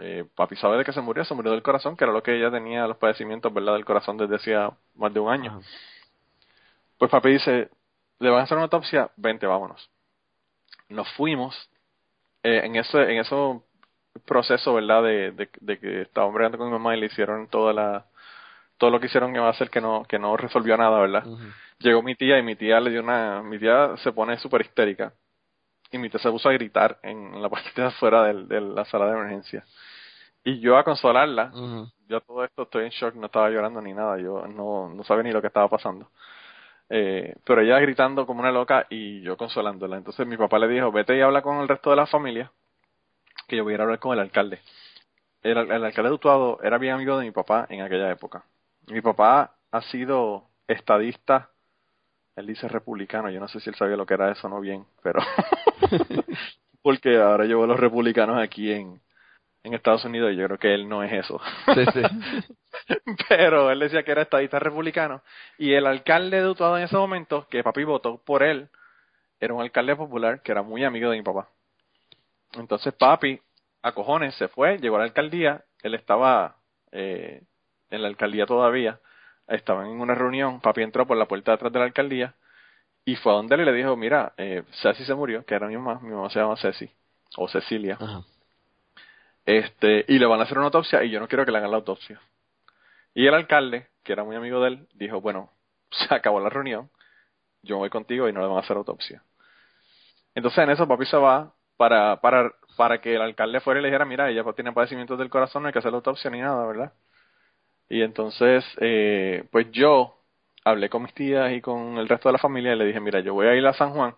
eh, 0.00 0.24
papi 0.34 0.56
sabe 0.56 0.78
de 0.78 0.84
que 0.84 0.92
se 0.92 1.00
murió, 1.00 1.24
se 1.24 1.34
murió 1.34 1.52
del 1.52 1.62
corazón, 1.62 1.96
que 1.96 2.04
era 2.04 2.12
lo 2.12 2.22
que 2.22 2.36
ella 2.36 2.50
tenía, 2.50 2.86
los 2.86 2.96
padecimientos, 2.96 3.52
¿verdad? 3.52 3.74
Del 3.74 3.84
corazón 3.84 4.16
desde 4.16 4.36
hacía 4.36 4.70
más 4.96 5.14
de 5.14 5.20
un 5.20 5.30
año. 5.30 5.60
Pues 6.98 7.10
papi 7.10 7.30
dice, 7.30 7.70
le 8.18 8.30
van 8.30 8.40
a 8.40 8.42
hacer 8.42 8.56
una 8.56 8.64
autopsia, 8.64 9.10
vente, 9.16 9.46
vámonos. 9.46 9.90
Nos 10.88 11.08
fuimos. 11.12 11.70
Eh, 12.42 12.62
en 12.64 12.76
ese 12.76 13.00
en 13.00 13.18
ese 13.18 13.34
proceso, 14.26 14.74
¿verdad? 14.74 15.02
De, 15.02 15.30
de, 15.32 15.48
de 15.60 15.78
que 15.78 16.02
estaba 16.02 16.30
bregando 16.30 16.58
con 16.58 16.66
mi 16.66 16.72
mamá 16.72 16.96
y 16.96 17.00
le 17.00 17.06
hicieron 17.06 17.48
toda 17.48 17.72
la 17.72 18.06
todo 18.78 18.90
lo 18.90 19.00
que 19.00 19.06
hicieron 19.06 19.32
que 19.32 19.40
va 19.40 19.48
a 19.48 19.50
hacer 19.50 19.70
que 19.70 19.80
no 19.80 20.04
que 20.08 20.18
no 20.18 20.36
resolvió 20.36 20.76
nada, 20.76 20.98
¿verdad? 21.00 21.24
Llegó 21.78 22.02
mi 22.02 22.14
tía 22.14 22.38
y 22.38 22.42
mi 22.42 22.56
tía 22.56 22.80
le 22.80 22.90
dio 22.90 23.02
una 23.02 23.42
mi 23.42 23.58
tía 23.58 23.96
se 23.98 24.12
pone 24.12 24.38
súper 24.38 24.62
histérica 24.62 25.12
y 25.90 25.98
mi 25.98 26.08
tía 26.08 26.20
se 26.20 26.30
puso 26.30 26.48
a 26.48 26.52
gritar 26.52 26.98
en 27.02 27.40
la 27.40 27.48
parte 27.48 27.70
de 27.74 27.86
afuera 27.86 28.24
de, 28.24 28.60
la 28.60 28.84
sala 28.84 29.06
de 29.06 29.12
emergencia. 29.12 29.64
Y 30.44 30.60
yo 30.60 30.76
a 30.76 30.84
consolarla, 30.84 31.50
Ujú. 31.52 31.88
yo 32.08 32.20
todo 32.20 32.44
esto 32.44 32.62
estoy 32.62 32.84
en 32.84 32.90
shock, 32.90 33.14
no 33.14 33.26
estaba 33.26 33.50
llorando 33.50 33.80
ni 33.80 33.92
nada, 33.92 34.18
yo 34.18 34.46
no, 34.46 34.88
no 34.88 35.04
sabía 35.04 35.24
ni 35.24 35.32
lo 35.32 35.40
que 35.40 35.48
estaba 35.48 35.68
pasando. 35.68 36.10
Eh, 36.90 37.34
pero 37.44 37.60
ella 37.60 37.78
gritando 37.80 38.26
como 38.26 38.40
una 38.40 38.50
loca 38.50 38.86
y 38.88 39.20
yo 39.20 39.36
consolándola. 39.36 39.96
Entonces 39.96 40.26
mi 40.26 40.36
papá 40.36 40.58
le 40.58 40.68
dijo, 40.68 40.90
vete 40.90 41.16
y 41.16 41.20
habla 41.20 41.42
con 41.42 41.58
el 41.58 41.68
resto 41.68 41.90
de 41.90 41.96
la 41.96 42.06
familia, 42.06 42.50
que 43.46 43.56
yo 43.56 43.64
voy 43.64 43.72
a 43.72 43.74
ir 43.74 43.80
a 43.80 43.84
hablar 43.84 43.98
con 43.98 44.12
el 44.12 44.20
alcalde. 44.20 44.60
El, 45.42 45.58
el 45.58 45.84
alcalde 45.84 46.10
de 46.10 46.14
Utuado 46.14 46.60
era 46.62 46.78
bien 46.78 46.94
amigo 46.94 47.18
de 47.18 47.26
mi 47.26 47.30
papá 47.30 47.66
en 47.68 47.82
aquella 47.82 48.10
época. 48.10 48.44
Mi 48.90 49.00
papá 49.00 49.54
ha 49.70 49.82
sido 49.82 50.48
estadista, 50.66 51.50
él 52.36 52.46
dice 52.46 52.68
republicano, 52.68 53.30
yo 53.30 53.40
no 53.40 53.48
sé 53.48 53.60
si 53.60 53.68
él 53.70 53.76
sabía 53.76 53.96
lo 53.96 54.06
que 54.06 54.14
era 54.14 54.30
eso, 54.30 54.48
no 54.48 54.60
bien, 54.60 54.86
pero 55.02 55.20
porque 56.82 57.16
ahora 57.18 57.44
llevo 57.44 57.64
a 57.64 57.66
los 57.66 57.80
republicanos 57.80 58.40
aquí 58.40 58.72
en, 58.72 59.00
en 59.62 59.74
Estados 59.74 60.04
Unidos 60.04 60.32
y 60.32 60.36
yo 60.36 60.46
creo 60.46 60.58
que 60.58 60.74
él 60.74 60.88
no 60.88 61.02
es 61.02 61.12
eso. 61.12 61.40
Sí, 61.74 61.84
sí. 61.92 62.96
pero 63.28 63.70
él 63.70 63.80
decía 63.80 64.02
que 64.02 64.12
era 64.12 64.22
estadista 64.22 64.58
republicano 64.58 65.22
y 65.58 65.72
el 65.72 65.86
alcalde 65.86 66.40
de 66.40 66.48
Utuado 66.48 66.78
en 66.78 66.84
ese 66.84 66.96
momento, 66.96 67.46
que 67.48 67.62
papi 67.62 67.84
votó 67.84 68.22
por 68.24 68.42
él, 68.42 68.68
era 69.40 69.54
un 69.54 69.60
alcalde 69.60 69.96
popular 69.96 70.42
que 70.42 70.52
era 70.52 70.62
muy 70.62 70.84
amigo 70.84 71.10
de 71.10 71.18
mi 71.18 71.22
papá. 71.22 71.48
Entonces 72.52 72.94
papi, 72.94 73.40
a 73.82 73.92
cojones, 73.92 74.34
se 74.36 74.48
fue, 74.48 74.78
llegó 74.78 74.96
a 74.96 75.00
la 75.00 75.04
alcaldía, 75.04 75.64
él 75.82 75.94
estaba 75.94 76.56
eh, 76.92 77.42
en 77.90 78.02
la 78.02 78.08
alcaldía 78.08 78.46
todavía, 78.46 79.00
estaban 79.46 79.86
en 79.86 80.00
una 80.00 80.14
reunión, 80.14 80.60
papi 80.60 80.82
entró 80.82 81.06
por 81.06 81.16
la 81.16 81.26
puerta 81.26 81.52
de 81.52 81.54
atrás 81.56 81.72
de 81.72 81.78
la 81.78 81.84
alcaldía 81.86 82.34
y 83.04 83.16
fue 83.16 83.32
a 83.32 83.36
donde 83.36 83.54
él 83.54 83.62
y 83.62 83.64
le 83.64 83.72
dijo, 83.72 83.96
mira, 83.96 84.34
eh, 84.36 84.62
Ceci 84.82 85.04
se 85.04 85.14
murió, 85.14 85.44
que 85.44 85.54
era 85.54 85.66
mi 85.66 85.76
mamá, 85.76 85.98
mi 86.02 86.10
mamá 86.10 86.28
se 86.30 86.38
llama 86.40 86.56
Ceci, 86.56 86.90
o 87.36 87.48
Cecilia, 87.48 87.96
Ajá. 87.98 88.22
este, 89.46 90.04
y 90.08 90.18
le 90.18 90.26
van 90.26 90.40
a 90.40 90.42
hacer 90.42 90.58
una 90.58 90.66
autopsia 90.66 91.02
y 91.04 91.10
yo 91.10 91.18
no 91.18 91.28
quiero 91.28 91.44
que 91.44 91.52
le 91.52 91.58
hagan 91.58 91.70
la 91.70 91.78
autopsia. 91.78 92.20
Y 93.14 93.26
el 93.26 93.34
alcalde, 93.34 93.88
que 94.04 94.12
era 94.12 94.24
muy 94.24 94.36
amigo 94.36 94.60
de 94.60 94.68
él, 94.68 94.88
dijo, 94.92 95.20
bueno, 95.20 95.50
se 95.90 96.14
acabó 96.14 96.40
la 96.40 96.50
reunión, 96.50 96.90
yo 97.62 97.78
voy 97.78 97.90
contigo 97.90 98.28
y 98.28 98.32
no 98.32 98.40
le 98.40 98.46
van 98.46 98.58
a 98.58 98.60
hacer 98.60 98.76
autopsia. 98.76 99.22
Entonces 100.34 100.62
en 100.62 100.70
eso 100.70 100.86
papi 100.86 101.06
se 101.06 101.16
va 101.16 101.52
para, 101.76 102.20
para, 102.20 102.52
para 102.76 103.00
que 103.00 103.14
el 103.14 103.22
alcalde 103.22 103.60
fuera 103.60 103.80
y 103.80 103.82
le 103.82 103.88
dijera, 103.88 104.04
mira, 104.04 104.28
ella 104.28 104.44
tiene 104.54 104.72
padecimientos 104.72 105.18
del 105.18 105.30
corazón, 105.30 105.62
no 105.62 105.68
hay 105.68 105.72
que 105.72 105.78
hacer 105.78 105.92
la 105.92 105.96
autopsia 105.96 106.30
ni 106.30 106.40
nada, 106.40 106.66
¿verdad? 106.66 106.92
Y 107.88 108.02
entonces, 108.02 108.64
eh, 108.80 109.44
pues 109.50 109.70
yo 109.72 110.14
hablé 110.64 110.88
con 110.90 111.02
mis 111.02 111.14
tías 111.14 111.52
y 111.52 111.60
con 111.60 111.96
el 111.98 112.08
resto 112.08 112.28
de 112.28 112.34
la 112.34 112.38
familia 112.38 112.74
y 112.74 112.78
le 112.78 112.84
dije, 112.84 113.00
mira, 113.00 113.20
yo 113.20 113.34
voy 113.34 113.46
a 113.46 113.54
ir 113.54 113.66
a 113.66 113.72
San 113.72 113.92
Juan 113.92 114.14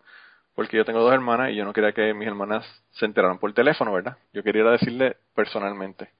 porque 0.54 0.76
yo 0.76 0.84
tengo 0.84 1.00
dos 1.00 1.12
hermanas 1.12 1.50
y 1.50 1.56
yo 1.56 1.64
no 1.64 1.72
quería 1.72 1.92
que 1.92 2.12
mis 2.12 2.26
hermanas 2.26 2.66
se 2.90 3.06
enteraran 3.06 3.38
por 3.38 3.52
teléfono, 3.54 3.92
¿verdad? 3.92 4.16
Yo 4.32 4.42
quería 4.42 4.62
ir 4.62 4.68
a 4.68 4.72
decirle 4.72 5.16
personalmente. 5.34 6.10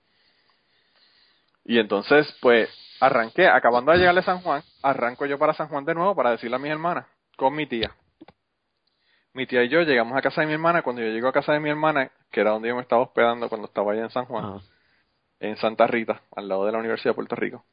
Y 1.65 1.79
entonces, 1.79 2.27
pues, 2.41 2.71
arranqué, 3.01 3.49
acabando 3.49 3.93
de 3.93 3.99
llegar 3.99 4.15
de 4.15 4.23
San 4.23 4.41
Juan, 4.41 4.63
arranco 4.83 5.27
yo 5.27 5.39
para 5.39 5.53
San 5.53 5.69
Juan 5.69 5.85
de 5.85 5.95
nuevo 5.95 6.15
para 6.15 6.31
decirle 6.31 6.57
a 6.57 6.59
mis 6.59 6.71
hermanas, 6.71 7.07
con 7.37 7.55
mi 7.55 7.67
tía. 7.67 7.93
Mi 9.35 9.47
tía 9.47 9.63
y 9.63 9.69
yo 9.69 9.83
llegamos 9.83 10.17
a 10.17 10.23
casa 10.23 10.41
de 10.41 10.47
mi 10.47 10.55
hermana, 10.55 10.83
cuando 10.83 11.03
yo 11.03 11.09
llego 11.09 11.29
a 11.29 11.33
casa 11.33 11.53
de 11.53 11.61
mi 11.61 11.71
hermana, 11.71 12.11
que 12.31 12.41
era 12.41 12.51
donde 12.51 12.69
yo 12.69 12.77
me 12.77 12.83
estaba 12.83 13.03
hospedando 13.03 13.49
cuando 13.49 13.67
estaba 13.67 13.93
allá 13.93 14.03
en 14.03 14.11
San 14.11 14.25
Juan, 14.25 14.45
Ajá. 14.45 14.65
En 15.41 15.57
Santa 15.57 15.87
Rita, 15.87 16.23
al 16.37 16.49
lado 16.49 16.67
de 16.67 16.73
la 16.73 16.79
Universidad 16.79 17.11
de 17.11 17.15
Puerto 17.17 17.35
Rico. 17.35 17.65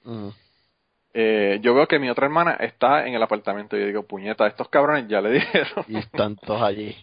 Eh, 1.13 1.59
yo 1.61 1.74
veo 1.74 1.88
que 1.88 1.99
mi 1.99 2.09
otra 2.09 2.26
hermana 2.26 2.53
está 2.59 3.07
en 3.07 3.13
el 3.13 3.22
apartamento 3.24 3.76
y 3.76 3.82
yo 3.82 3.86
digo, 3.88 4.03
puñeta, 4.07 4.47
estos 4.47 4.70
cabrones 4.70 5.07
ya 5.07 5.22
le 5.22 5.30
dijeron, 5.39 5.86
Y 5.88 5.97
están 5.97 6.36
todos 6.38 6.61
allí. 6.61 6.95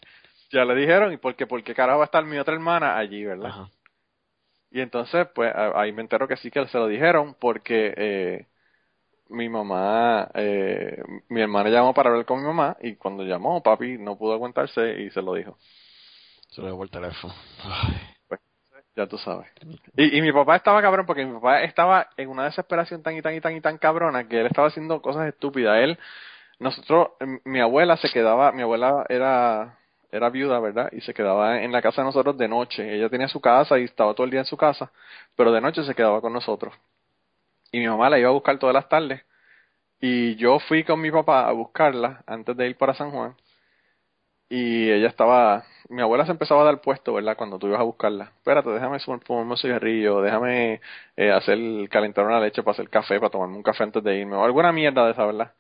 ya 0.51 0.65
le 0.65 0.75
dijeron, 0.75 1.13
y 1.13 1.17
porque, 1.17 1.47
porque 1.47 1.75
carajo 1.75 1.99
va 1.99 2.05
a 2.05 2.07
estar 2.07 2.25
mi 2.25 2.39
otra 2.39 2.55
hermana 2.55 2.97
allí, 2.97 3.25
¿verdad? 3.25 3.67
Y 4.71 4.81
entonces, 4.81 5.29
pues 5.35 5.53
ahí 5.55 5.93
me 5.93 6.03
entero 6.03 6.27
que 6.27 6.37
sí 6.37 6.51
que 6.51 6.67
se 6.67 6.79
lo 6.79 6.89
dijeron 6.89 7.37
porque 7.39 7.95
eh, 7.97 8.47
mi 9.29 9.49
mamá, 9.49 10.29
eh, 10.35 11.01
mi 11.29 11.41
hermana 11.41 11.71
llamó 11.71 11.95
para 11.95 12.11
hablar 12.11 12.25
con 12.27 12.41
mi 12.41 12.47
mamá 12.47 12.77
y 12.81 12.97
cuando 12.97 13.23
llamó, 13.23 13.63
papi 13.63 13.99
no 13.99 14.17
pudo 14.19 14.33
aguantarse 14.33 15.01
y 15.03 15.11
se 15.11 15.23
lo 15.23 15.35
dijo. 15.35 15.57
Se 16.51 16.61
lo 16.61 16.69
llevó 16.69 16.83
el 16.85 16.91
teléfono. 16.91 17.33
Ay. 17.65 18.14
Ya 18.97 19.07
tú 19.07 19.19
sabes. 19.19 19.49
Y, 19.97 20.19
y 20.19 20.23
mi 20.23 20.33
papá 20.33 20.57
estaba 20.57 20.81
cabrón 20.81 21.05
porque 21.07 21.25
mi 21.25 21.35
papá 21.35 21.63
estaba 21.63 22.09
en 22.17 22.29
una 22.29 22.45
desesperación 22.45 23.03
tan 23.03 23.17
y 23.17 23.23
tan 23.23 23.35
y 23.35 23.41
tan 23.41 23.57
y 23.57 23.61
tan 23.61 23.79
cabrona 23.79 24.29
que 24.29 24.41
él 24.41 24.47
estaba 24.47 24.69
haciendo 24.69 25.03
cosas 25.03 25.27
estúpidas. 25.27 25.79
Él, 25.79 25.99
nosotros, 26.61 27.09
em, 27.21 27.41
mi 27.45 27.61
abuela 27.61 27.97
se 27.97 28.09
quedaba, 28.11 28.53
mi 28.53 28.63
abuela 28.63 29.05
era, 29.09 29.79
era 30.13 30.31
viuda, 30.31 30.61
¿verdad? 30.61 30.91
Y 30.93 31.01
se 31.01 31.13
quedaba 31.13 31.61
en 31.63 31.73
la 31.73 31.83
casa 31.83 32.03
de 32.03 32.07
nosotros 32.07 32.39
de 32.39 32.47
noche. 32.47 32.95
Ella 32.95 33.09
tenía 33.09 33.27
su 33.29 33.41
casa 33.41 33.79
y 33.79 33.85
estaba 33.85 34.15
todo 34.15 34.25
el 34.25 34.31
día 34.31 34.41
en 34.41 34.47
su 34.47 34.57
casa, 34.57 34.93
pero 35.35 35.51
de 35.51 35.61
noche 35.61 35.83
se 35.85 35.95
quedaba 35.95 36.21
con 36.21 36.33
nosotros. 36.33 36.73
Y 37.73 37.81
mi 37.81 37.89
mamá 37.89 38.09
la 38.09 38.19
iba 38.21 38.29
a 38.29 38.33
buscar 38.33 38.59
todas 38.59 38.75
las 38.75 38.89
tardes. 38.89 39.23
Y 40.01 40.37
yo 40.37 40.59
fui 40.61 40.85
con 40.85 41.01
mi 41.01 41.11
papá 41.11 41.49
a 41.49 41.53
buscarla 41.53 42.23
antes 42.27 42.57
de 42.57 42.69
ir 42.69 42.77
para 42.77 42.95
San 42.95 43.11
Juan. 43.11 43.35
Y 44.49 44.91
ella 44.91 45.09
estaba, 45.09 45.65
mi 45.89 46.03
abuela 46.03 46.25
se 46.27 46.33
empezaba 46.33 46.63
a 46.63 46.65
dar 46.65 46.81
puesto, 46.81 47.15
¿verdad? 47.15 47.37
Cuando 47.37 47.59
tú 47.59 47.67
ibas 47.67 47.81
a 47.81 47.85
buscarla. 47.85 48.33
Espérate, 48.37 48.71
déjame 48.71 48.99
fumarme 49.01 49.51
un 49.53 49.57
cigarrillo, 49.57 50.23
déjame 50.23 50.81
eh, 51.17 51.31
hacer, 51.33 51.59
calentar 51.91 52.25
una 52.27 52.41
leche 52.41 52.63
para 52.63 52.73
hacer 52.73 52.89
café, 52.89 53.19
para 53.19 53.31
tomarme 53.31 53.57
un 53.57 53.63
café 53.63 53.85
antes 53.85 54.03
de 54.03 54.17
irme, 54.19 54.37
o 54.37 54.45
alguna 54.45 54.73
mierda 54.73 55.05
de 55.07 55.13
esa, 55.13 55.27
¿verdad? 55.27 55.53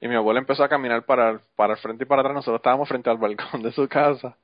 Y 0.00 0.08
mi 0.08 0.14
abuela 0.14 0.40
empezó 0.40 0.64
a 0.64 0.68
caminar 0.68 1.04
para, 1.04 1.40
para 1.56 1.74
el 1.74 1.78
frente 1.80 2.04
y 2.04 2.06
para 2.06 2.22
atrás, 2.22 2.34
nosotros 2.34 2.60
estábamos 2.60 2.88
frente 2.88 3.10
al 3.10 3.18
balcón 3.18 3.62
de 3.62 3.72
su 3.72 3.88
casa. 3.88 4.36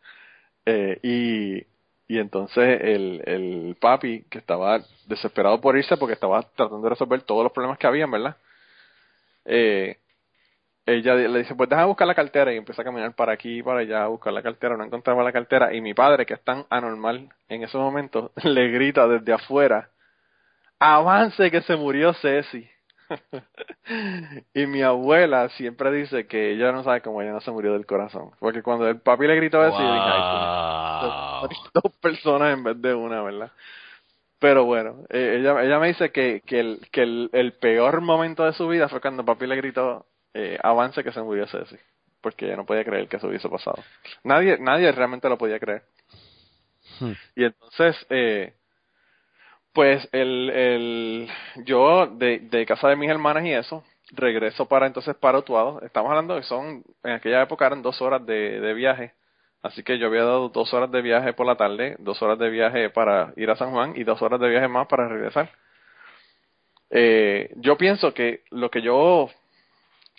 Eh, 0.67 0.99
y, 1.03 1.59
y 2.09 2.19
entonces 2.19 2.81
el, 2.83 3.23
el 3.27 3.77
papi, 3.81 4.25
que 4.31 4.39
estaba 4.39 4.81
desesperado 5.07 5.61
por 5.61 5.77
irse 5.77 5.97
porque 5.97 6.15
estaba 6.15 6.43
tratando 6.43 6.83
de 6.83 6.91
resolver 6.91 7.23
todos 7.23 7.45
los 7.45 7.53
problemas 7.53 7.79
que 7.79 7.87
habían, 7.87 8.11
¿verdad? 8.11 8.37
Eh, 9.45 9.99
ella 10.87 11.15
le 11.15 11.39
dice, 11.39 11.55
pues 11.55 11.69
déjame 11.71 11.89
buscar 11.89 12.07
la 12.07 12.15
cartera 12.15 12.53
y 12.53 12.57
empieza 12.59 12.83
a 12.83 12.85
caminar 12.85 13.15
para 13.15 13.33
aquí 13.33 13.59
y 13.59 13.63
para 13.63 13.81
allá 13.81 14.05
a 14.05 14.09
buscar 14.09 14.33
la 14.33 14.43
cartera, 14.43 14.77
no 14.77 14.85
encontraba 14.85 15.23
la 15.25 15.33
cartera 15.33 15.73
y 15.75 15.81
mi 15.81 15.95
padre, 15.95 16.27
que 16.27 16.35
es 16.35 16.45
tan 16.45 16.67
anormal 16.71 17.31
en 17.49 17.63
esos 17.63 17.81
momentos, 17.81 18.31
le 18.45 18.69
grita 18.69 19.07
desde 19.09 19.33
afuera, 19.33 19.89
avance 20.79 21.51
que 21.51 21.63
se 21.63 21.77
murió 21.77 22.13
Ceci. 22.15 22.69
y 24.55 24.67
mi 24.67 24.83
abuela 24.83 25.49
siempre 25.51 25.91
dice 25.93 26.27
que 26.27 26.53
ella 26.53 26.73
no 26.73 26.83
sabe 26.85 27.03
cómo 27.03 27.21
ella 27.21 27.33
no 27.33 27.41
se 27.41 27.51
murió 27.51 27.73
del 27.75 27.87
corazón, 27.87 28.31
porque 28.41 28.63
cuando 28.63 28.89
el 28.89 29.01
papi 29.01 29.27
le 29.27 29.37
gritó 29.37 29.65
eso, 29.65 29.77
dije, 29.77 29.89
ay, 29.91 30.21
Wow. 30.21 31.49
puñeta, 31.49 31.81
dos 31.83 31.93
personas 32.01 32.55
en 32.55 32.65
vez 32.65 32.81
de 32.81 32.95
una, 32.95 33.23
¿verdad? 33.23 33.51
Pero 34.39 34.65
bueno, 34.65 35.05
eh, 35.11 35.37
ella, 35.39 35.63
ella 35.63 35.79
me 35.79 35.89
dice 35.89 36.11
que, 36.13 36.43
que, 36.47 36.61
el, 36.61 36.81
que 36.91 37.03
el, 37.03 37.31
el 37.33 37.53
peor 37.55 38.01
momento 38.01 38.45
de 38.45 38.53
su 38.55 38.69
vida 38.69 38.89
fue 38.89 39.01
cuando 39.01 39.25
papi 39.25 39.47
le 39.47 39.57
gritó 39.57 40.07
eh, 40.35 40.59
avance 40.63 41.03
que 41.03 41.13
se 41.13 41.23
murió 41.23 41.47
Ceci, 41.47 41.77
porque 42.21 42.47
ella 42.47 42.57
no 42.57 42.67
podía 42.67 42.85
creer 42.85 43.09
que 43.09 43.17
eso 43.17 43.29
hubiese 43.29 43.49
pasado. 43.49 43.83
Nadie, 44.23 44.59
nadie 44.59 44.93
realmente 44.93 45.29
lo 45.29 45.39
podía 45.39 45.59
creer. 45.59 45.83
Hmm. 47.01 47.13
Y 47.35 47.45
entonces, 47.45 48.07
eh, 48.11 48.53
pues 49.73 50.09
el, 50.13 50.51
el, 50.51 51.29
yo 51.65 52.07
de, 52.07 52.41
de 52.41 52.67
casa 52.67 52.89
de 52.89 52.97
mis 52.97 53.11
hermanas 53.11 53.45
y 53.45 53.53
eso, 53.53 53.85
regreso 54.13 54.67
para 54.67 54.87
entonces 54.87 55.17
para 55.17 55.39
Utuado. 55.39 55.81
Estamos 55.83 56.11
hablando 56.11 56.37
que 56.37 56.43
son, 56.43 56.85
en 57.03 57.13
aquella 57.13 57.43
época 57.43 57.67
eran 57.67 57.83
dos 57.83 58.01
horas 58.03 58.25
de, 58.27 58.61
de 58.61 58.75
viaje. 58.75 59.15
Así 59.63 59.83
que 59.83 59.99
yo 59.99 60.09
había 60.09 60.25
dado 60.25 60.51
dos 60.51 60.75
horas 60.75 60.91
de 60.91 61.01
viaje 61.01 61.33
por 61.33 61.47
la 61.47 61.57
tarde, 61.57 61.97
dos 61.99 62.21
horas 62.21 62.39
de 62.39 62.51
viaje 62.51 62.91
para 62.91 63.33
ir 63.37 63.51
a 63.51 63.57
San 63.57 63.71
Juan 63.71 63.95
y 63.97 64.05
dos 64.05 64.21
horas 64.21 64.39
de 64.39 64.51
viaje 64.51 64.69
más 64.69 64.87
para 64.87 65.09
regresar. 65.09 65.51
Eh, 66.91 67.51
yo 67.57 67.77
pienso 67.77 68.13
que 68.13 68.43
lo 68.51 68.71
que 68.71 68.83
yo 68.83 69.31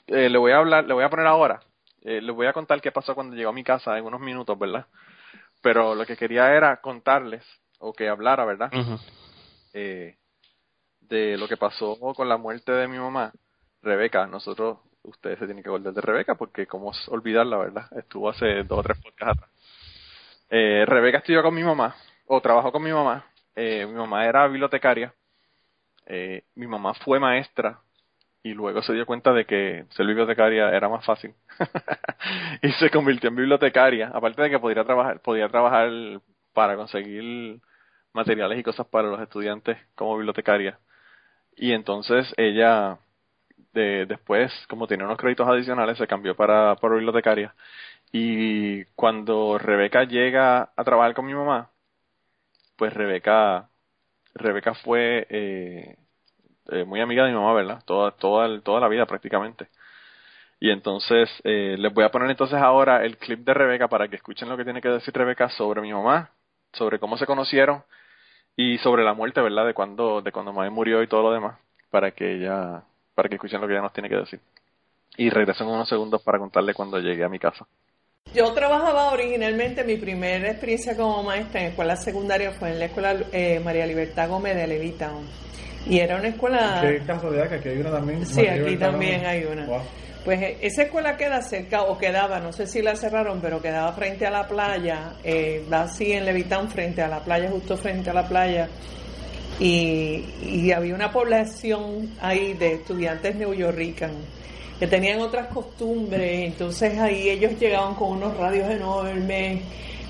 eh, 0.08 0.30
le 0.30 0.38
voy 0.38 0.52
a 0.52 0.58
hablar, 0.58 0.86
le 0.86 0.94
voy 0.94 1.04
a 1.04 1.10
poner 1.10 1.28
ahora, 1.28 1.62
eh, 2.02 2.22
le 2.22 2.32
voy 2.32 2.48
a 2.48 2.54
contar 2.54 2.82
qué 2.82 2.92
pasó 2.92 3.16
cuando 3.16 3.36
llegó 3.36 3.50
a 3.50 3.54
mi 3.54 3.64
casa 3.64 3.98
en 3.98 4.06
unos 4.06 4.22
minutos, 4.22 4.58
¿verdad? 4.58 4.86
Pero 5.62 5.96
lo 5.96 6.06
que 6.06 6.16
quería 6.16 6.54
era 6.54 6.78
contarles, 6.78 7.44
o 7.80 7.94
que 7.94 8.08
hablara, 8.08 8.46
¿verdad? 8.46 8.72
Eh, 9.74 10.18
de 11.02 11.38
lo 11.38 11.48
que 11.48 11.58
pasó 11.58 11.98
con 12.16 12.30
la 12.30 12.38
muerte 12.38 12.72
de 12.72 12.88
mi 12.88 12.98
mamá, 12.98 13.32
Rebeca. 13.82 14.28
Nosotros, 14.28 14.80
ustedes 15.04 15.40
se 15.40 15.46
tienen 15.46 15.64
que 15.64 15.70
acordar 15.70 15.94
de 15.94 16.02
Rebeca 16.02 16.36
porque 16.36 16.68
cómo 16.68 16.92
olvidarla, 17.08 17.58
¿verdad? 17.58 17.86
Estuvo 17.98 18.30
hace 18.30 18.64
dos 18.64 18.80
o 18.80 18.84
tres 18.84 18.98
podcasts 19.02 19.44
atrás. 19.44 19.52
Eh, 20.50 20.86
Rebeca 20.86 21.20
estudió 21.20 21.42
con 21.42 21.54
mi 21.54 21.64
mamá, 21.64 21.96
o 22.28 22.42
trabajó 22.42 22.72
con 22.72 22.84
mi 22.84 22.92
mamá. 22.92 23.26
Eh, 23.56 23.86
mi 23.86 23.94
mamá 23.94 24.26
era 24.26 24.48
bibliotecaria. 24.48 25.14
Eh, 26.06 26.44
mi 26.56 26.68
mamá 26.68 26.94
fue 26.94 27.20
maestra 27.20 27.80
y 28.46 28.54
luego 28.54 28.84
se 28.84 28.94
dio 28.94 29.08
cuenta 29.08 29.34
de 29.34 29.46
que 29.46 29.86
ser 29.90 30.06
bibliotecaria 30.06 30.70
era 30.70 30.88
más 30.88 31.04
fácil. 31.04 31.34
Y 32.62 32.72
se 32.74 32.92
convirtió 32.92 33.30
en 33.30 33.36
bibliotecaria 33.36 34.12
aparte 34.14 34.44
de 34.44 34.50
que 34.52 34.60
podía 34.60 34.84
trabajar 34.84 35.20
podía 35.22 35.50
trabajar 35.50 35.90
para 36.54 36.76
conseguir 36.76 37.60
materiales 38.14 38.60
y 38.60 38.64
cosas 38.64 38.86
para 38.88 39.10
los 39.10 39.20
estudiantes 39.22 39.78
como 39.96 40.16
bibliotecaria. 40.18 40.78
Y 41.56 41.72
entonces 41.72 42.32
ella 42.38 43.00
de, 43.74 44.06
después 44.06 44.52
como 44.70 44.86
tenía 44.88 45.06
unos 45.06 45.18
créditos 45.18 45.48
adicionales 45.48 45.98
se 45.98 46.08
cambió 46.08 46.36
para, 46.36 46.76
para 46.76 46.96
bibliotecaria. 46.96 47.56
Y 48.12 48.86
cuando 48.96 49.58
Rebeca 49.58 50.04
llega 50.04 50.70
a 50.76 50.84
trabajar 50.84 51.16
con 51.16 51.26
mi 51.26 51.34
mamá 51.34 51.72
pues 52.76 52.94
Rebeca 52.94 53.70
Rebeca 54.36 54.76
fue 54.76 55.26
eh, 55.30 55.98
eh, 56.70 56.84
muy 56.84 57.02
amiga 57.02 57.24
de 57.24 57.32
mi 57.32 57.38
mamá, 57.38 57.54
¿verdad? 57.54 57.82
Toda, 57.86 58.12
toda, 58.12 58.60
toda 58.62 58.80
la 58.80 58.88
vida 58.88 59.06
prácticamente. 59.06 59.68
Y 60.60 60.72
entonces 60.72 61.30
eh, 61.44 61.76
les 61.78 61.94
voy 61.94 62.06
a 62.06 62.10
poner 62.10 62.30
entonces 62.30 62.58
ahora 62.58 63.04
el 63.06 63.18
clip 63.18 63.40
de 63.40 63.54
Rebeca 63.54 63.88
para 63.88 64.08
que 64.08 64.16
escuchen 64.16 64.50
lo 64.50 64.58
que 64.58 64.64
tiene 64.64 64.82
que 64.82 64.90
decir 64.90 65.14
Rebeca 65.14 65.50
sobre 65.50 65.82
mi 65.82 65.94
mamá, 65.94 66.32
sobre 66.74 67.00
cómo 67.00 67.18
se 67.18 67.26
conocieron 67.26 67.84
y 68.56 68.78
sobre 68.80 69.04
la 69.04 69.14
muerte, 69.14 69.42
¿verdad? 69.42 69.66
De 69.66 69.74
cuando, 69.74 70.22
de 70.22 70.32
cuando 70.32 70.54
mamá 70.54 70.70
murió 70.70 71.04
y 71.04 71.08
todo 71.08 71.24
lo 71.24 71.32
demás, 71.32 71.58
para 71.90 72.12
que 72.12 72.36
ella, 72.36 72.84
para 73.14 73.28
que 73.28 73.36
escuchen 73.36 73.60
lo 73.60 73.68
que 73.68 73.74
ella 73.74 73.82
nos 73.82 73.94
tiene 73.94 74.10
que 74.10 74.16
decir. 74.16 74.40
Y 75.18 75.30
regreso 75.30 75.64
en 75.64 75.70
unos 75.70 75.90
segundos 75.90 76.22
para 76.24 76.40
contarle 76.40 76.74
cuando 76.74 77.00
llegué 77.00 77.24
a 77.24 77.30
mi 77.30 77.40
casa. 77.40 77.66
Yo 78.34 78.52
trabajaba 78.54 79.12
originalmente, 79.12 79.84
mi 79.84 79.98
primera 79.98 80.50
experiencia 80.50 80.98
como 80.98 81.24
maestra 81.24 81.62
en 81.62 81.68
escuela 81.68 81.96
secundaria 81.96 82.52
fue 82.52 82.72
en 82.72 82.80
la 82.80 82.86
escuela 82.86 83.16
eh, 83.32 83.62
María 83.64 83.86
Libertad 83.86 84.30
Gómez 84.30 84.56
de 84.56 84.68
Levitown. 84.68 85.26
Y 85.88 86.00
era 86.00 86.18
una 86.18 86.30
escuela... 86.30 86.80
¿Qué 86.82 87.02
casualidad 87.06 87.50
que 87.50 87.56
aquí 87.56 87.70
hay 87.70 87.78
una 87.78 87.92
también? 87.92 88.26
Sí, 88.26 88.48
aquí 88.48 88.76
también 88.78 89.26
hay 89.26 89.44
una. 89.44 89.68
Pues 90.24 90.42
eh, 90.42 90.58
esa 90.62 90.84
escuela 90.84 91.16
queda 91.16 91.42
cerca, 91.42 91.84
o 91.84 91.98
quedaba, 91.98 92.40
no 92.40 92.52
sé 92.52 92.66
si 92.66 92.82
la 92.82 92.96
cerraron, 92.96 93.40
pero 93.42 93.62
quedaba 93.62 93.94
frente 93.94 94.26
a 94.26 94.32
la 94.32 94.48
playa, 94.48 95.14
eh, 95.24 95.64
así 95.72 96.14
en 96.14 96.26
Levitown, 96.26 96.70
frente 96.70 97.04
a 97.04 97.08
la 97.08 97.20
playa, 97.20 97.50
justo 97.52 97.78
frente 97.78 98.10
a 98.10 98.14
la 98.14 98.28
playa. 98.28 98.68
Y, 99.60 100.26
y 100.42 100.72
había 100.72 100.96
una 100.96 101.12
población 101.12 102.12
ahí 102.20 102.54
de 102.54 102.74
estudiantes 102.74 103.36
neoyorricanos 103.36 104.18
que 104.80 104.88
tenían 104.88 105.22
otras 105.22 105.48
costumbres, 105.48 106.48
entonces 106.48 107.00
ahí 107.00 107.30
ellos 107.30 107.58
llegaban 107.60 107.96
con 107.96 108.18
unos 108.18 108.36
radios 108.36 108.70
enormes 108.70 109.62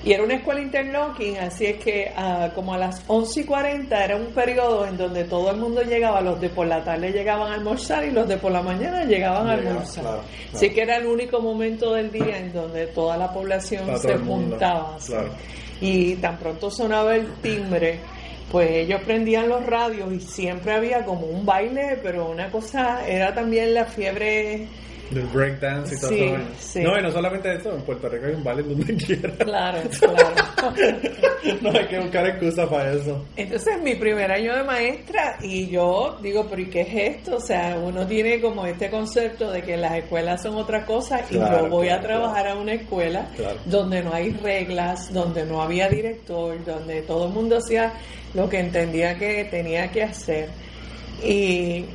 y 0.03 0.13
era 0.13 0.23
una 0.23 0.35
escuela 0.35 0.61
interlocking, 0.61 1.37
así 1.37 1.65
es 1.65 1.83
que 1.83 2.11
ah, 2.15 2.51
como 2.53 2.73
a 2.73 2.77
las 2.77 3.03
11 3.07 3.41
y 3.41 3.43
40 3.43 4.05
era 4.05 4.15
un 4.15 4.27
periodo 4.27 4.85
en 4.85 4.97
donde 4.97 5.23
todo 5.23 5.49
el 5.49 5.57
mundo 5.57 5.81
llegaba, 5.81 6.21
los 6.21 6.39
de 6.39 6.49
por 6.49 6.67
la 6.67 6.83
tarde 6.83 7.11
llegaban 7.11 7.51
a 7.51 7.55
almorzar 7.55 8.05
y 8.05 8.11
los 8.11 8.27
de 8.27 8.37
por 8.37 8.51
la 8.51 8.61
mañana 8.61 9.03
llegaban 9.03 9.47
a 9.47 9.53
almorzar. 9.53 10.21
Así 10.53 10.69
que 10.69 10.81
era 10.81 10.97
el 10.97 11.07
único 11.07 11.39
momento 11.39 11.93
del 11.93 12.11
día 12.11 12.37
en 12.37 12.53
donde 12.53 12.87
toda 12.87 13.17
la 13.17 13.33
población 13.33 13.97
se 13.97 14.15
juntaba. 14.17 14.97
Y 15.81 16.15
tan 16.15 16.37
pronto 16.37 16.69
sonaba 16.69 17.15
el 17.15 17.33
timbre, 17.41 17.99
pues 18.51 18.69
ellos 18.71 19.01
prendían 19.03 19.49
los 19.49 19.65
radios 19.65 20.13
y 20.13 20.19
siempre 20.19 20.73
había 20.73 21.03
como 21.03 21.25
un 21.25 21.45
baile, 21.45 21.99
pero 22.03 22.29
una 22.29 22.51
cosa 22.51 23.05
era 23.07 23.33
también 23.33 23.73
la 23.73 23.85
fiebre 23.85 24.67
del 25.11 25.25
breakdance 25.27 25.95
y 25.95 25.99
todo 25.99 26.11
eso. 26.11 26.79
No, 26.81 26.99
y 26.99 27.01
no 27.01 27.11
solamente 27.11 27.53
eso, 27.53 27.75
en 27.75 27.81
Puerto 27.81 28.09
Rico 28.09 28.25
hay 28.25 28.33
un 28.33 28.43
baile 28.43 28.63
donde 28.63 28.95
quiera. 29.05 29.31
Claro, 29.37 29.79
claro. 29.99 30.73
no 31.61 31.69
hay 31.71 31.87
que 31.87 31.99
buscar 31.99 32.27
excusa 32.27 32.69
para 32.69 32.93
eso. 32.93 33.25
Entonces, 33.35 33.81
mi 33.81 33.95
primer 33.95 34.31
año 34.31 34.55
de 34.55 34.63
maestra, 34.63 35.37
y 35.41 35.67
yo 35.67 36.17
digo, 36.21 36.47
¿pero 36.49 36.61
y 36.61 36.69
qué 36.69 36.81
es 36.81 37.17
esto? 37.17 37.37
O 37.37 37.39
sea, 37.39 37.77
uno 37.77 38.05
tiene 38.07 38.41
como 38.41 38.65
este 38.65 38.89
concepto 38.89 39.51
de 39.51 39.61
que 39.61 39.77
las 39.77 39.93
escuelas 39.95 40.41
son 40.41 40.55
otra 40.55 40.85
cosa 40.85 41.21
y 41.29 41.35
yo 41.35 41.69
voy 41.69 41.89
a 41.89 41.99
trabajar 42.01 42.47
a 42.47 42.55
una 42.55 42.73
escuela 42.73 43.27
donde 43.65 44.03
no 44.03 44.13
hay 44.13 44.31
reglas, 44.31 45.13
donde 45.13 45.45
no 45.45 45.61
había 45.61 45.87
director, 45.89 46.63
donde 46.65 47.01
todo 47.03 47.27
el 47.27 47.33
mundo 47.33 47.57
hacía 47.57 47.93
lo 48.33 48.49
que 48.49 48.59
entendía 48.59 49.17
que 49.17 49.45
tenía 49.45 49.89
que 49.91 50.03
hacer. 50.03 50.49
Y 51.23 51.85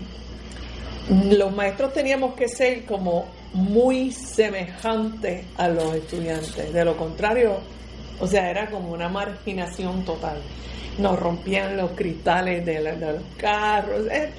los 1.10 1.54
maestros 1.54 1.92
teníamos 1.92 2.34
que 2.34 2.48
ser 2.48 2.84
como 2.84 3.26
muy 3.52 4.12
semejantes 4.12 5.44
a 5.56 5.68
los 5.68 5.94
estudiantes. 5.94 6.72
De 6.72 6.84
lo 6.84 6.96
contrario, 6.96 7.58
o 8.20 8.26
sea, 8.26 8.48
era 8.50 8.70
como 8.70 8.92
una 8.92 9.08
marginación 9.08 10.04
total. 10.04 10.40
Nos 10.98 11.18
rompían 11.18 11.76
los 11.76 11.92
cristales 11.92 12.64
de, 12.64 12.80
los 12.80 13.22
carros. 13.36 14.06
Eh, 14.10 14.30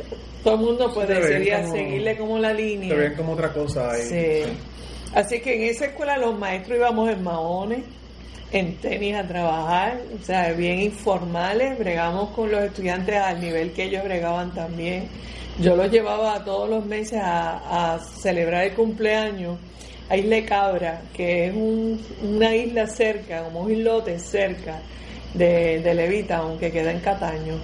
todo 0.44 0.56
el 0.56 0.62
mundo 0.62 0.92
pues 0.94 1.08
decidía 1.08 1.68
seguirle 1.68 2.18
como 2.18 2.38
la 2.38 2.54
línea. 2.54 2.90
Se 2.90 2.96
ven 2.96 3.16
como 3.16 3.34
otra 3.34 3.52
cosa 3.52 3.92
ahí. 3.92 4.02
Sí. 4.04 4.52
Así 5.14 5.42
que 5.42 5.56
en 5.56 5.64
esa 5.72 5.86
escuela 5.86 6.18
los 6.18 6.38
maestros 6.38 6.78
íbamos 6.78 7.10
en 7.10 7.22
maones, 7.22 7.84
en 8.54 8.78
tenis 8.78 9.16
a 9.16 9.28
trabajar, 9.28 10.00
o 10.20 10.24
sea, 10.24 10.54
bien 10.54 10.80
informales, 10.80 11.78
bregamos 11.78 12.30
con 12.30 12.50
los 12.50 12.62
estudiantes 12.62 13.16
al 13.16 13.42
nivel 13.42 13.74
que 13.74 13.84
ellos 13.84 14.04
bregaban 14.06 14.54
también 14.54 15.10
yo 15.60 15.76
lo 15.76 15.86
llevaba 15.86 16.44
todos 16.44 16.70
los 16.70 16.86
meses 16.86 17.20
a, 17.24 18.00
celebrar 18.22 18.66
el 18.66 18.74
cumpleaños 18.74 19.58
a 20.10 20.18
Isla 20.18 20.46
Cabra, 20.46 21.02
que 21.14 21.48
es 21.48 21.54
una 21.54 22.56
isla 22.56 22.88
cerca, 22.88 23.44
como 23.44 23.62
un 23.62 23.72
islote 23.72 24.20
cerca 24.20 24.82
de, 25.34 25.80
de 25.82 25.94
Levita, 25.94 26.38
aunque 26.38 26.72
queda 26.72 26.92
en 26.92 27.00
Cataño. 27.00 27.60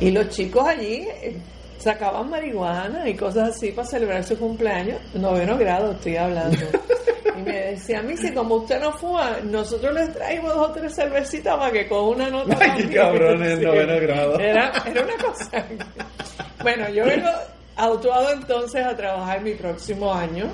Y 0.00 0.10
los 0.10 0.28
chicos 0.28 0.66
allí 0.66 1.06
eh, 1.22 1.36
sacaban 1.78 2.30
marihuana 2.30 3.08
y 3.08 3.14
cosas 3.14 3.50
así 3.50 3.72
para 3.72 3.88
celebrar 3.88 4.24
su 4.24 4.38
cumpleaños, 4.38 4.98
noveno 5.14 5.56
grado 5.58 5.92
estoy 5.92 6.16
hablando. 6.16 6.58
Y 7.38 7.42
me 7.42 7.52
decía, 7.52 8.00
a 8.00 8.02
mí 8.02 8.14
si 8.18 8.32
como 8.32 8.56
usted 8.56 8.80
no 8.80 8.92
fuma, 8.92 9.38
nosotros 9.44 9.94
les 9.94 10.12
traímos 10.12 10.54
dos 10.54 10.70
o 10.70 10.72
tres 10.72 10.94
cervecitas 10.94 11.56
para 11.56 11.72
que 11.72 11.88
con 11.88 12.08
una 12.08 12.28
nota... 12.28 12.58
Ay, 12.60 12.88
qué 12.88 12.96
cabrones, 12.96 13.58
noveno 13.60 14.00
grado. 14.00 14.38
Era, 14.38 14.72
era 14.84 15.02
una 15.02 15.16
cosa... 15.16 15.64
Bueno, 16.62 16.88
yo 16.90 17.04
vengo 17.04 17.28
autuado 17.76 18.32
entonces 18.32 18.84
a 18.84 18.96
trabajar 18.96 19.42
mi 19.42 19.54
próximo 19.54 20.12
año. 20.12 20.46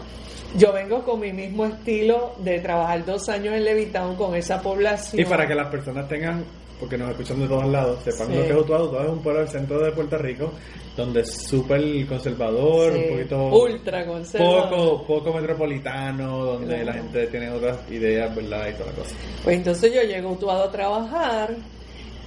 Yo 0.57 0.73
vengo 0.73 1.03
con 1.03 1.21
mi 1.21 1.33
mismo 1.33 1.67
estilo 1.67 2.35
de 2.39 2.61
trabajar 2.61 3.05
dos 3.05 3.29
años 3.29 3.55
en 3.55 3.65
Levitown 3.65 4.17
con 4.17 4.35
esa 4.35 4.61
población. 4.63 5.21
Y 5.21 5.25
para 5.25 5.47
que 5.47 5.55
las 5.55 5.69
personas 5.69 6.09
tengan, 6.09 6.45
porque 6.79 6.97
nos 6.97 7.11
escuchan 7.11 7.41
de 7.41 7.49
todos 7.49 7.67
lados, 7.67 7.99
sepan 8.05 8.29
lo 8.29 8.43
que 8.43 8.49
es. 8.49 8.55
Autuado 8.55 9.03
es 9.03 9.09
un 9.11 9.23
pueblo 9.23 9.41
del 9.41 9.51
centro 9.51 9.81
de 9.81 9.93
Puerto 9.93 10.17
Rico 10.19 10.53
donde 10.97 11.21
es 11.21 11.47
súper 11.47 12.07
conservador, 12.07 12.93
un 12.93 13.09
poquito... 13.11 13.49
Ultra 13.49 14.07
conservador. 14.07 14.71
Poco, 14.71 15.07
poco 15.07 15.33
metropolitano, 15.35 16.45
donde 16.45 16.85
la 16.85 16.95
gente 16.95 17.27
tiene 17.27 17.51
otras 17.51 17.79
ideas, 17.91 18.35
¿verdad? 18.35 18.69
Y 18.69 18.73
toda 18.73 18.87
la 18.87 18.97
cosa. 18.97 19.15
Pues 19.45 19.57
entonces 19.59 19.93
yo 19.93 20.03
llego 20.03 20.31
Autuado 20.31 20.65
a 20.65 20.71
trabajar 20.71 21.55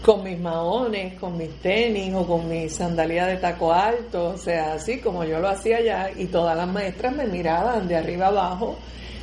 con 0.03 0.23
mis 0.23 0.39
maones, 0.39 1.19
con 1.19 1.37
mis 1.37 1.53
tenis 1.61 2.13
o 2.13 2.25
con 2.25 2.47
mis 2.47 2.73
sandalias 2.73 3.27
de 3.27 3.37
taco 3.37 3.73
alto, 3.73 4.29
o 4.29 4.37
sea, 4.37 4.73
así 4.73 4.99
como 4.99 5.23
yo 5.23 5.39
lo 5.39 5.49
hacía 5.49 5.77
allá 5.77 6.09
y 6.15 6.25
todas 6.25 6.55
las 6.55 6.67
maestras 6.67 7.15
me 7.15 7.25
miraban 7.25 7.87
de 7.87 7.97
arriba 7.97 8.27
abajo. 8.27 8.77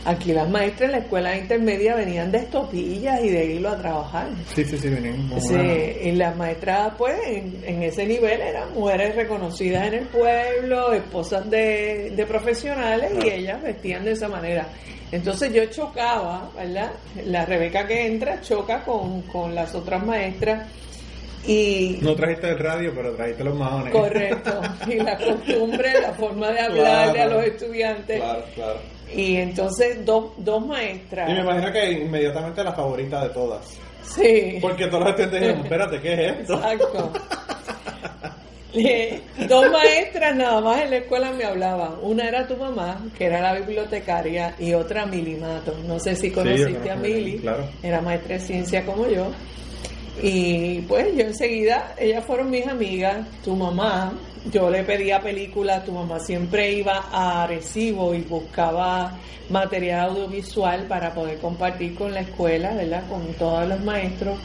Aquí 0.06 0.32
las 0.32 0.48
maestras 0.48 0.82
en 0.82 0.92
la 0.92 0.98
escuela 0.98 1.36
intermedia 1.36 1.96
venían 1.96 2.30
de 2.30 2.38
estopillas 2.38 3.20
y 3.24 3.28
de 3.28 3.54
hilo 3.54 3.70
a 3.70 3.76
trabajar. 3.76 4.28
Sí, 4.54 4.64
sí, 4.64 4.78
sí, 4.78 4.88
venían. 4.88 5.28
Sí, 5.40 5.56
y 6.00 6.12
las 6.12 6.36
maestras, 6.36 6.92
pues, 6.96 7.18
en, 7.26 7.82
ese 7.82 8.06
nivel 8.06 8.40
eran 8.40 8.72
mujeres 8.72 9.16
reconocidas 9.16 9.88
en 9.88 9.94
el 9.94 10.06
pueblo, 10.06 10.92
esposas 10.92 11.50
de, 11.50 12.12
de 12.14 12.24
profesionales 12.24 13.10
y 13.24 13.30
ellas 13.30 13.60
vestían 13.60 14.04
de 14.04 14.12
esa 14.12 14.28
manera. 14.28 14.68
Entonces 15.10 15.52
yo 15.52 15.64
chocaba, 15.66 16.50
¿verdad? 16.56 16.92
La 17.24 17.44
Rebeca 17.44 17.84
que 17.84 18.06
entra 18.06 18.40
choca 18.40 18.84
con, 18.84 19.22
con 19.22 19.56
las 19.56 19.74
otras 19.74 20.06
maestras 20.06 20.68
y... 21.44 21.98
No 22.00 22.14
trajiste 22.14 22.50
el 22.50 22.58
radio, 22.60 22.92
pero 22.94 23.12
trajiste 23.14 23.42
los 23.42 23.56
maones. 23.56 23.92
Correcto. 23.92 24.60
Y 24.86 24.96
la 25.00 25.16
costumbre, 25.16 26.00
la 26.00 26.12
forma 26.12 26.52
de 26.52 26.60
hablarle 26.60 27.22
a 27.22 27.26
los 27.26 27.44
estudiantes. 27.44 28.20
Claro, 28.20 28.44
claro. 28.54 28.95
Y 29.14 29.36
entonces 29.36 30.04
dos, 30.04 30.32
dos 30.38 30.66
maestras. 30.66 31.30
Y 31.30 31.34
me 31.34 31.40
imagino 31.40 31.72
que 31.72 31.92
inmediatamente 31.92 32.64
la 32.64 32.72
favorita 32.72 33.22
de 33.22 33.30
todas. 33.30 33.78
Sí. 34.02 34.58
Porque 34.60 34.86
todos 34.86 35.00
los 35.00 35.10
estudiantes 35.10 35.40
dijeron, 35.40 35.62
espérate, 35.62 36.00
¿qué 36.00 36.12
es 36.12 36.40
esto? 36.40 36.54
Exacto. 36.54 37.12
dos 39.48 39.70
maestras 39.70 40.36
nada 40.36 40.60
más 40.60 40.82
en 40.82 40.90
la 40.90 40.96
escuela 40.98 41.32
me 41.32 41.44
hablaban. 41.44 41.94
Una 42.02 42.28
era 42.28 42.46
tu 42.46 42.56
mamá, 42.56 42.98
que 43.16 43.24
era 43.26 43.40
la 43.40 43.54
bibliotecaria, 43.54 44.54
y 44.58 44.74
otra 44.74 45.06
Milimato. 45.06 45.76
No 45.86 45.98
sé 45.98 46.14
si 46.14 46.30
conociste 46.30 46.90
a 46.90 46.96
Mili. 46.96 47.42
Era 47.82 48.00
maestra 48.00 48.34
de 48.34 48.40
ciencia 48.40 48.84
como 48.84 49.08
yo. 49.08 49.30
Y 50.22 50.80
pues 50.82 51.14
yo 51.14 51.22
enseguida, 51.22 51.94
ellas 51.98 52.24
fueron 52.24 52.50
mis 52.50 52.66
amigas, 52.66 53.26
tu 53.44 53.54
mamá, 53.54 54.12
yo 54.50 54.70
le 54.70 54.84
pedía 54.84 55.20
películas, 55.20 55.84
tu 55.84 55.92
mamá 55.92 56.20
siempre 56.20 56.72
iba 56.72 57.08
a 57.10 57.46
Recibo 57.46 58.14
y 58.14 58.22
buscaba 58.22 59.18
material 59.50 60.10
audiovisual 60.10 60.86
para 60.86 61.12
poder 61.12 61.38
compartir 61.38 61.94
con 61.94 62.12
la 62.12 62.20
escuela, 62.20 62.74
¿verdad? 62.74 63.04
Con 63.08 63.32
todos 63.34 63.66
los 63.68 63.80
maestros. 63.80 64.38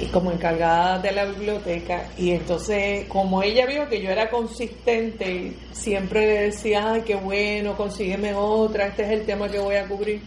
y 0.00 0.06
como 0.06 0.30
encargada 0.30 1.00
de 1.00 1.10
la 1.10 1.24
biblioteca 1.24 2.06
y 2.16 2.30
entonces 2.30 3.06
como 3.08 3.42
ella 3.42 3.66
vio 3.66 3.88
que 3.88 4.00
yo 4.00 4.10
era 4.10 4.30
consistente 4.30 5.54
siempre 5.72 6.20
le 6.20 6.40
decía 6.42 6.92
ay 6.92 7.02
qué 7.04 7.16
bueno 7.16 7.76
consígueme 7.76 8.32
otra 8.32 8.86
este 8.86 9.02
es 9.02 9.10
el 9.10 9.26
tema 9.26 9.48
que 9.48 9.58
voy 9.58 9.74
a 9.74 9.88
cubrir 9.88 10.20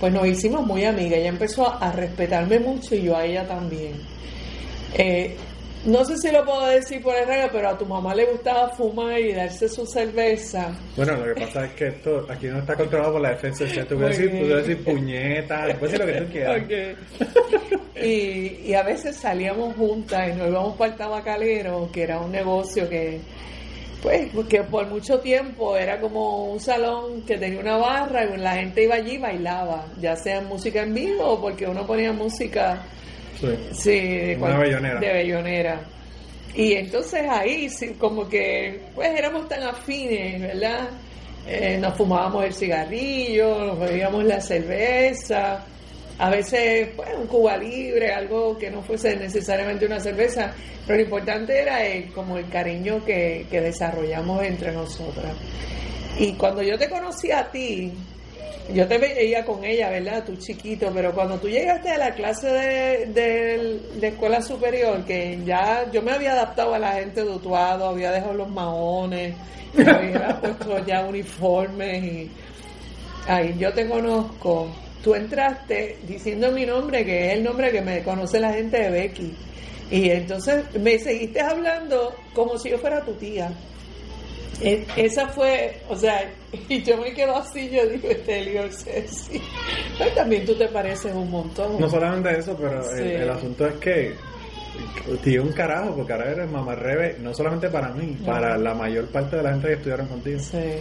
pues 0.00 0.10
nos 0.10 0.26
hicimos 0.26 0.66
muy 0.66 0.86
amigas 0.86 1.18
ella 1.18 1.28
empezó 1.28 1.68
a, 1.68 1.92
respetarme 1.92 2.58
mucho 2.58 2.94
y 2.94 3.02
yo 3.02 3.14
a 3.14 3.26
ella 3.26 3.46
también 3.46 3.92
eh, 4.94 5.36
no 5.86 6.04
sé 6.04 6.16
si 6.16 6.30
lo 6.30 6.44
puedo 6.44 6.66
decir 6.66 7.02
por 7.02 7.14
el 7.14 7.26
radio, 7.26 7.48
pero 7.52 7.68
a 7.68 7.78
tu 7.78 7.86
mamá 7.86 8.14
le 8.14 8.24
gustaba 8.26 8.70
fumar 8.70 9.18
y 9.20 9.32
darse 9.32 9.68
su 9.68 9.86
cerveza. 9.86 10.72
Bueno, 10.96 11.16
lo 11.16 11.34
que 11.34 11.40
pasa 11.42 11.66
es 11.66 11.72
que 11.74 11.88
esto 11.88 12.26
aquí 12.28 12.46
no 12.46 12.58
está 12.60 12.74
controlado 12.74 13.12
por 13.12 13.22
la 13.22 13.36
FCC. 13.36 13.86
Tú 13.86 13.96
puedes 13.96 14.18
decir, 14.18 14.40
tú 14.40 14.54
decir 14.54 14.84
puñeta, 14.84 15.66
puedes 15.78 15.98
decir 15.98 16.00
lo 16.00 16.06
que 16.06 16.20
tú 16.20 16.32
quieras. 16.32 16.96
y, 18.02 18.70
y 18.70 18.74
a 18.74 18.82
veces 18.82 19.16
salíamos 19.16 19.76
juntas 19.76 20.30
y 20.30 20.38
nos 20.38 20.48
íbamos 20.48 20.76
para 20.76 20.92
el 20.92 20.98
tabacalero, 20.98 21.90
que 21.92 22.02
era 22.02 22.20
un 22.20 22.32
negocio 22.32 22.88
que 22.88 23.20
pues 24.04 24.30
que 24.50 24.62
por 24.62 24.86
mucho 24.86 25.18
tiempo 25.20 25.78
era 25.78 25.98
como 25.98 26.52
un 26.52 26.60
salón 26.60 27.22
que 27.22 27.38
tenía 27.38 27.58
una 27.58 27.78
barra 27.78 28.26
y 28.26 28.36
la 28.36 28.56
gente 28.56 28.84
iba 28.84 28.96
allí 28.96 29.12
y 29.12 29.18
bailaba, 29.18 29.86
ya 29.98 30.14
sea 30.14 30.42
música 30.42 30.82
en 30.82 30.92
vivo 30.92 31.24
o 31.24 31.40
porque 31.40 31.66
uno 31.66 31.86
ponía 31.86 32.12
música 32.12 32.84
Sí, 33.72 33.90
de, 33.90 34.36
bellonera. 35.00 35.80
Y 36.54 36.74
entonces 36.74 37.22
ahí, 37.28 37.68
sí, 37.68 37.94
como 37.98 38.28
que, 38.28 38.80
pues 38.94 39.10
éramos 39.18 39.48
tan 39.48 39.62
afines, 39.64 40.40
¿verdad? 40.40 40.88
Eh, 41.46 41.78
nos 41.80 41.96
fumábamos 41.96 42.44
el 42.44 42.54
cigarrillo, 42.54 43.66
nos 43.66 43.78
bebíamos 43.78 44.24
la 44.24 44.40
cerveza, 44.40 45.64
a 46.18 46.30
veces, 46.30 46.90
pues, 46.94 47.08
un 47.18 47.26
Cuba 47.26 47.56
libre, 47.56 48.12
algo 48.12 48.56
que 48.56 48.70
no 48.70 48.82
fuese 48.82 49.16
necesariamente 49.16 49.84
una 49.84 49.98
cerveza, 49.98 50.54
pero 50.86 50.98
lo 50.98 51.04
importante 51.04 51.60
era 51.60 51.84
el, 51.84 52.12
como 52.12 52.38
el 52.38 52.48
cariño 52.48 53.04
que, 53.04 53.46
que 53.50 53.60
desarrollamos 53.60 54.42
entre 54.44 54.72
nosotras. 54.72 55.34
Y 56.18 56.34
cuando 56.34 56.62
yo 56.62 56.78
te 56.78 56.88
conocí 56.88 57.32
a 57.32 57.50
ti, 57.50 57.92
yo 58.72 58.86
te 58.86 58.98
veía 58.98 59.44
con 59.44 59.64
ella, 59.64 59.90
¿verdad? 59.90 60.24
Tú 60.24 60.36
chiquito, 60.36 60.90
pero 60.94 61.12
cuando 61.12 61.38
tú 61.38 61.48
llegaste 61.48 61.90
a 61.90 61.98
la 61.98 62.14
clase 62.14 62.48
de, 62.48 63.80
de, 64.00 64.08
escuela 64.08 64.40
superior, 64.40 65.04
que 65.04 65.38
ya 65.44 65.90
yo 65.90 66.00
me 66.00 66.12
había 66.12 66.32
adaptado 66.32 66.74
a 66.74 66.78
la 66.78 66.92
gente 66.92 67.22
de 67.22 67.30
Utuado, 67.30 67.88
había 67.88 68.10
dejado 68.10 68.34
los 68.34 68.48
maones, 68.48 69.34
había 69.76 70.38
puesto 70.40 70.84
ya 70.86 71.04
uniformes 71.04 72.04
y 72.04 72.30
ahí 73.26 73.54
yo 73.58 73.72
te 73.72 73.86
conozco. 73.86 74.68
Tú 75.02 75.14
entraste 75.14 75.98
diciendo 76.06 76.50
mi 76.50 76.64
nombre, 76.64 77.04
que 77.04 77.26
es 77.26 77.32
el 77.34 77.44
nombre 77.44 77.70
que 77.70 77.82
me 77.82 78.02
conoce 78.02 78.40
la 78.40 78.52
gente 78.54 78.78
de 78.78 78.90
Becky. 78.90 79.36
Y 79.90 80.08
entonces 80.08 80.64
me 80.80 80.98
seguiste 80.98 81.42
hablando 81.42 82.14
como 82.32 82.58
si 82.58 82.70
yo 82.70 82.78
fuera 82.78 83.04
tu 83.04 83.12
tía. 83.12 83.52
E, 84.60 84.86
esa 84.96 85.28
fue, 85.28 85.80
o 85.88 85.96
sea, 85.96 86.30
y 86.68 86.82
yo 86.82 86.96
me 86.96 87.12
quedo 87.12 87.36
así, 87.36 87.70
yo 87.70 87.86
digo, 87.86 88.08
Estelio, 88.08 88.62
sí. 88.70 89.40
Pero 89.98 90.10
también 90.12 90.44
tú 90.44 90.54
te 90.54 90.68
pareces 90.68 91.14
un 91.14 91.30
montón. 91.30 91.78
No 91.78 91.88
solamente 91.88 92.38
eso, 92.38 92.56
pero 92.56 92.88
el, 92.96 93.30
asunto 93.30 93.66
es 93.66 93.74
que 93.74 94.14
tío 95.22 95.42
un 95.42 95.52
carajo, 95.52 95.94
porque 95.94 96.12
ahora 96.12 96.30
eres 96.30 96.50
mamarrebe, 96.50 97.16
no 97.20 97.34
solamente 97.34 97.68
para 97.68 97.88
mí, 97.92 98.16
para 98.24 98.56
la 98.56 98.74
mayor 98.74 99.06
parte 99.08 99.36
de 99.36 99.42
la 99.42 99.50
gente 99.52 99.68
que 99.68 99.74
estudiaron 99.74 100.06
contigo. 100.06 100.38
Sí. 100.38 100.80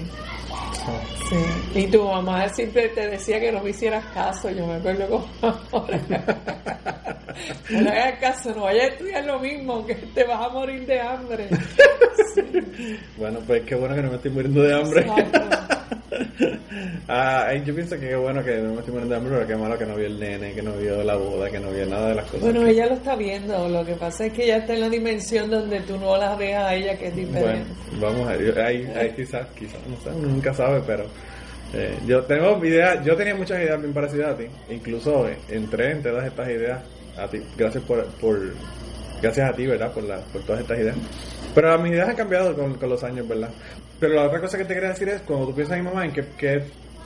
sí. 1.30 1.80
Y 1.80 1.88
tu 1.88 2.04
mamá 2.04 2.48
siempre 2.50 2.90
te 2.90 3.08
decía 3.08 3.40
que 3.40 3.52
no 3.52 3.62
me 3.62 3.70
hicieras 3.72 4.06
caso, 4.14 4.50
yo 4.50 4.66
me 4.68 4.76
acuerdo 4.76 5.08
como 5.08 5.28
ahora. 5.72 6.00
no 7.70 7.90
hagas 7.90 8.20
caso, 8.20 8.54
no 8.56 8.64
vayas 8.64 8.84
a 8.84 8.88
estudiar 8.94 9.26
lo 9.26 9.40
mismo, 9.40 9.86
que 9.86 9.96
te 9.96 10.24
vas 10.24 10.46
a 10.46 10.50
morir 10.50 10.86
de 10.86 11.00
hambre. 11.00 11.50
Bueno, 13.18 13.40
pues 13.46 13.62
qué 13.64 13.76
bueno 13.76 13.96
que 13.96 14.02
no 14.02 14.10
me 14.10 14.16
estoy 14.16 14.32
muriendo 14.32 14.64
de 14.64 14.74
hambre. 14.74 15.06
ah, 17.08 17.54
yo 17.66 17.74
pienso 17.74 18.00
que 18.00 18.10
qué 18.10 18.16
bueno 18.16 18.44
que 18.44 18.58
no 18.58 18.74
me 18.74 18.80
estoy 18.80 18.94
muriendo 18.94 19.16
de 19.16 19.16
hambre, 19.16 19.34
pero 19.36 19.48
qué 19.48 19.56
malo 19.56 19.78
que 19.78 19.86
no 19.86 19.96
vio 19.96 20.08
el 20.08 20.20
nene, 20.20 20.54
que 20.54 20.62
no 20.62 20.74
vio 20.74 21.04
la 21.04 21.16
boda, 21.16 21.50
que 21.50 21.60
no 21.60 21.72
vio 21.72 21.86
nada 21.86 22.10
de 22.10 22.16
las 22.16 22.26
cosas. 22.26 22.42
Bueno, 22.42 22.66
ella 22.68 22.88
lo 22.88 22.94
está 22.94 23.16
viendo, 23.16 23.70
lo 23.70 23.86
que 23.86 23.94
pasa 23.94 24.26
es 24.26 24.34
que 24.34 24.44
ella 24.46 24.58
está 24.58 24.74
en 24.74 24.82
la 24.82 24.90
dimensión 24.90 25.50
donde 25.50 25.80
tú 25.82 25.98
no 25.98 26.18
la 26.18 26.36
ves 26.36 26.56
a 26.56 26.76
ella, 26.76 26.98
que 26.98 27.08
es 27.08 27.16
diferente. 27.16 27.72
Bueno, 28.00 28.16
vamos 28.16 28.30
a 28.30 28.38
ver, 28.38 28.60
ahí, 28.60 28.86
ahí 28.96 29.12
quizás, 29.16 29.48
quizás, 29.58 29.80
no 29.88 29.98
sé, 29.98 30.10
uno 30.10 30.28
nunca 30.28 30.54
sabe, 30.54 30.82
pero... 30.86 31.06
Eh, 31.76 31.98
yo 32.06 32.22
tengo 32.26 32.64
ideas, 32.64 33.04
yo 33.04 33.16
tenía 33.16 33.34
muchas 33.34 33.60
ideas 33.60 33.82
bien 33.82 33.94
parecidas 33.94 34.34
a 34.34 34.38
ti, 34.38 34.46
incluso 34.70 35.28
entré 35.50 35.94
en 35.94 36.04
todas 36.04 36.28
estas 36.28 36.48
ideas 36.48 36.84
a 37.18 37.28
ti, 37.28 37.42
gracias 37.58 37.84
por, 37.84 38.06
por 38.22 38.40
gracias 39.24 39.50
a 39.50 39.54
ti, 39.54 39.66
¿verdad? 39.66 39.92
Por, 39.92 40.04
la, 40.04 40.18
por 40.18 40.44
todas 40.44 40.62
estas 40.62 40.80
ideas. 40.80 40.96
Pero 41.56 41.80
mis 41.80 41.94
ideas 41.94 42.10
han 42.10 42.16
cambiado 42.16 42.54
con, 42.56 42.76
con, 42.76 42.90
los 42.90 43.04
años, 43.04 43.28
¿verdad? 43.28 43.50
Pero 44.04 44.16
la 44.16 44.26
otra 44.26 44.42
cosa 44.42 44.58
que 44.58 44.66
te 44.66 44.74
quería 44.74 44.90
decir 44.90 45.08
es, 45.08 45.22
cuando 45.22 45.48
tú 45.48 45.56
piensas 45.56 45.78
en 45.78 45.86
mi 45.86 45.90
mamá, 45.90 46.04
¿en 46.04 46.12
qué, 46.12 46.26
qué, 46.38 46.56
es 46.56 46.64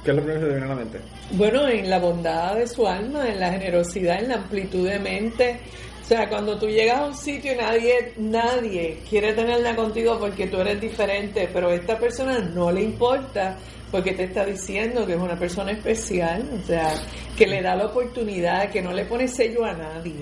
lo 0.08 0.16
primero 0.16 0.40
que 0.40 0.46
te 0.48 0.52
viene 0.54 0.66
a 0.66 0.70
la 0.70 0.76
mente? 0.76 0.98
Bueno, 1.34 1.70
en 1.70 1.88
la 1.92 2.00
bondad 2.00 2.56
de 2.56 2.66
su 2.66 2.88
alma, 2.88 3.30
en 3.30 3.40
la 3.40 3.52
generosidad, 3.52 4.20
en 4.20 4.30
la 4.30 4.36
amplitud 4.38 4.90
de 4.90 4.98
mente. 4.98 5.60
O 6.02 6.06
sea, 6.06 6.28
cuando 6.28 6.58
tú 6.58 6.66
llegas 6.66 6.98
a 6.98 7.06
un 7.06 7.14
sitio 7.14 7.54
y 7.54 7.58
nadie, 7.58 8.14
nadie 8.18 8.98
quiere 9.08 9.34
tenerla 9.34 9.76
contigo 9.76 10.18
porque 10.20 10.48
tú 10.48 10.58
eres 10.60 10.82
diferente, 10.82 11.48
pero 11.54 11.70
a 11.70 11.76
esta 11.76 12.00
persona 12.00 12.40
no 12.40 12.72
le 12.72 12.82
importa 12.82 13.56
porque 13.92 14.14
te 14.14 14.24
está 14.24 14.44
diciendo 14.44 15.06
que 15.06 15.14
es 15.14 15.20
una 15.20 15.38
persona 15.38 15.74
especial, 15.74 16.50
o 16.52 16.66
sea, 16.66 16.96
que 17.38 17.46
le 17.46 17.62
da 17.62 17.76
la 17.76 17.86
oportunidad, 17.86 18.72
que 18.72 18.82
no 18.82 18.92
le 18.92 19.06
pone 19.06 19.28
sello 19.28 19.64
a 19.66 19.74
nadie. 19.74 20.16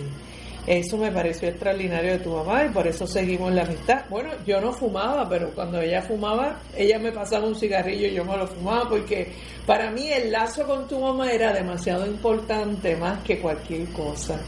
Eso 0.68 0.98
me 0.98 1.12
pareció 1.12 1.50
extraordinario 1.50 2.14
de 2.14 2.20
tu 2.20 2.32
mamá 2.32 2.66
y 2.66 2.70
por 2.70 2.88
eso 2.88 3.06
seguimos 3.06 3.54
la 3.54 3.64
amistad. 3.64 4.06
Bueno, 4.10 4.32
yo 4.48 4.60
no 4.60 4.74
fumaba, 4.74 5.30
pero 5.30 5.52
cuando 5.52 5.80
ella 5.80 6.02
fumaba, 6.02 6.60
ella 6.76 6.98
me 6.98 7.12
pasaba 7.12 7.46
un 7.46 7.56
cigarrillo 7.56 8.08
y 8.08 8.16
yo 8.16 8.26
me 8.26 8.36
lo 8.36 8.48
fumaba 8.48 8.90
porque 8.90 9.32
para 9.68 9.92
mí 9.92 10.12
el 10.12 10.32
lazo 10.32 10.66
con 10.66 10.88
tu 10.88 11.00
mamá 11.00 11.32
era 11.32 11.54
demasiado 11.54 12.08
importante 12.08 12.96
más 12.96 13.22
que 13.24 13.40
cualquier 13.40 13.88
cosa. 13.90 14.40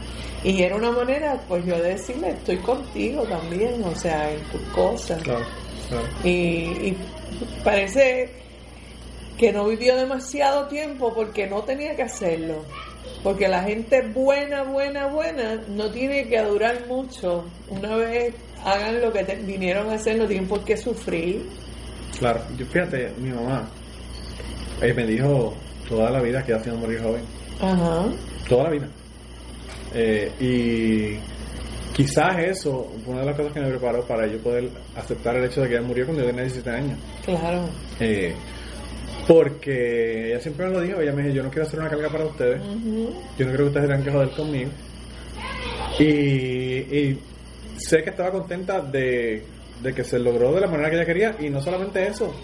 Y 0.42 0.62
era 0.62 0.74
una 0.74 0.90
manera, 0.90 1.40
pues 1.46 1.64
yo 1.64 1.76
de 1.76 1.90
decirle, 1.90 2.30
estoy 2.30 2.56
contigo 2.58 3.22
también, 3.22 3.82
o 3.84 3.94
sea, 3.94 4.32
en 4.32 4.40
tus 4.50 4.62
cosas. 4.72 5.20
Y, 6.24 6.28
y 6.28 6.96
parece 7.62 8.28
que 9.38 9.52
no 9.52 9.66
vivió 9.66 9.96
demasiado 9.96 10.66
tiempo 10.66 11.14
porque 11.14 11.46
no 11.46 11.62
tenía 11.62 11.94
que 11.94 12.02
hacerlo. 12.02 12.64
Porque 13.22 13.48
la 13.48 13.62
gente 13.62 14.02
buena, 14.14 14.62
buena, 14.62 15.06
buena 15.08 15.60
no 15.68 15.90
tiene 15.90 16.28
que 16.28 16.40
durar 16.42 16.86
mucho. 16.86 17.44
Una 17.68 17.96
vez 17.96 18.34
hagan 18.64 19.00
lo 19.00 19.12
que 19.12 19.22
vinieron 19.44 19.90
a 19.90 19.94
hacer, 19.94 20.16
no 20.16 20.26
tienen 20.26 20.48
por 20.48 20.64
qué 20.64 20.76
sufrir. 20.76 21.44
Claro, 22.18 22.40
yo 22.56 22.66
fíjate, 22.66 23.12
mi 23.18 23.30
mamá 23.30 23.68
ella 24.80 24.94
me 24.94 25.06
dijo 25.06 25.54
toda 25.88 26.10
la 26.10 26.20
vida 26.20 26.44
que 26.44 26.54
ha 26.54 26.62
sido 26.62 26.76
morir 26.76 27.02
joven. 27.02 27.22
Ajá. 27.60 28.06
Toda 28.48 28.64
la 28.64 28.70
vida. 28.70 28.88
Eh, 29.94 30.30
y 30.40 31.94
quizás 31.94 32.38
eso 32.38 32.92
fue 33.04 33.14
una 33.14 33.22
de 33.22 33.26
las 33.26 33.36
cosas 33.36 33.52
que 33.52 33.60
me 33.60 33.70
preparó 33.70 34.04
para 34.04 34.26
yo 34.26 34.38
poder 34.38 34.68
aceptar 34.94 35.36
el 35.36 35.44
hecho 35.44 35.62
de 35.62 35.68
que 35.68 35.74
ella 35.74 35.86
murió 35.86 36.04
cuando 36.04 36.22
yo 36.22 36.28
tenía 36.28 36.42
17 36.42 36.70
años. 36.70 36.98
Claro. 37.24 37.68
Eh, 37.98 38.34
porque 39.28 40.30
ella 40.30 40.40
siempre 40.40 40.66
me 40.66 40.72
lo 40.72 40.80
dijo, 40.80 41.00
ella 41.02 41.12
me 41.12 41.22
dijo, 41.22 41.34
yo 41.34 41.42
no 41.42 41.50
quiero 41.50 41.66
hacer 41.66 41.78
una 41.78 41.90
carga 41.90 42.08
para 42.08 42.24
ustedes, 42.24 42.62
yo 42.62 43.46
no 43.46 43.52
creo 43.52 43.56
que 43.56 43.62
ustedes 43.64 43.86
tengan 43.86 44.02
que 44.02 44.10
joder 44.10 44.30
conmigo. 44.30 44.70
Y, 46.00 47.18
sé 47.76 48.02
que 48.02 48.10
estaba 48.10 48.30
contenta 48.30 48.80
de, 48.80 49.44
que 49.94 50.02
se 50.02 50.18
logró 50.18 50.54
de 50.54 50.62
la 50.62 50.66
manera 50.66 50.88
que 50.88 50.96
ella 50.96 51.04
quería, 51.04 51.36
y 51.38 51.50
no 51.50 51.60
solamente 51.60 52.06
eso, 52.06 52.34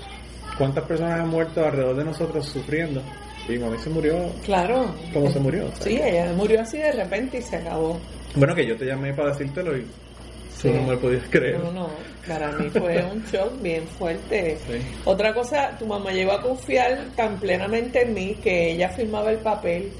cuántas 0.58 0.84
personas 0.84 1.20
han 1.20 1.28
muerto 1.28 1.64
alrededor 1.64 1.96
de 1.96 2.04
nosotros 2.04 2.46
sufriendo. 2.46 3.02
Y 3.48 3.58
mami 3.58 3.78
se 3.78 3.90
murió. 3.90 4.30
Claro. 4.44 4.94
Como 5.12 5.30
se 5.30 5.38
murió. 5.38 5.70
Sí, 5.80 5.98
ella 6.02 6.32
murió 6.34 6.60
así 6.60 6.78
de 6.78 6.92
repente 6.92 7.38
y 7.38 7.42
se 7.42 7.56
acabó. 7.56 7.98
Bueno, 8.36 8.54
que 8.54 8.66
yo 8.66 8.76
te 8.76 8.86
llamé 8.86 9.12
para 9.12 9.30
decírtelo 9.30 9.76
y 9.76 9.86
no 10.72 10.82
me 10.82 10.92
lo 10.92 11.00
podías 11.00 11.24
creer. 11.28 11.58
No, 11.58 11.72
no, 11.72 11.90
para 12.26 12.52
mí 12.52 12.68
fue 12.70 13.04
un 13.12 13.24
shock 13.24 13.60
bien 13.60 13.86
fuerte. 13.86 14.58
Otra 15.04 15.34
cosa, 15.34 15.76
tu 15.78 15.86
mamá 15.86 16.10
llegó 16.12 16.32
a 16.32 16.40
confiar 16.40 16.98
tan 17.16 17.38
plenamente 17.38 18.02
en 18.02 18.14
mí 18.14 18.34
que 18.42 18.72
ella 18.72 18.88
firmaba 18.90 19.30
el 19.30 19.38
papel 19.38 19.90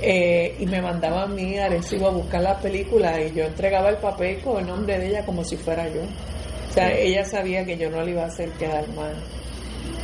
eh, 0.00 0.54
y 0.58 0.66
me 0.66 0.80
mandaba 0.80 1.24
a 1.24 1.26
mí 1.26 1.58
a 1.58 1.68
Recibo 1.68 2.08
a 2.08 2.10
buscar 2.10 2.42
la 2.42 2.58
película 2.58 3.20
y 3.20 3.34
yo 3.34 3.44
entregaba 3.44 3.90
el 3.90 3.96
papel 3.96 4.40
con 4.40 4.58
el 4.60 4.66
nombre 4.66 4.98
de 4.98 5.08
ella 5.08 5.24
como 5.24 5.44
si 5.44 5.56
fuera 5.56 5.88
yo. 5.88 6.02
O 6.02 6.72
sea, 6.72 6.92
ella 6.92 7.24
sabía 7.24 7.64
que 7.64 7.76
yo 7.76 7.90
no 7.90 8.04
le 8.04 8.12
iba 8.12 8.22
a 8.22 8.26
hacer 8.26 8.50
quedar 8.50 8.86
mal. 8.90 9.14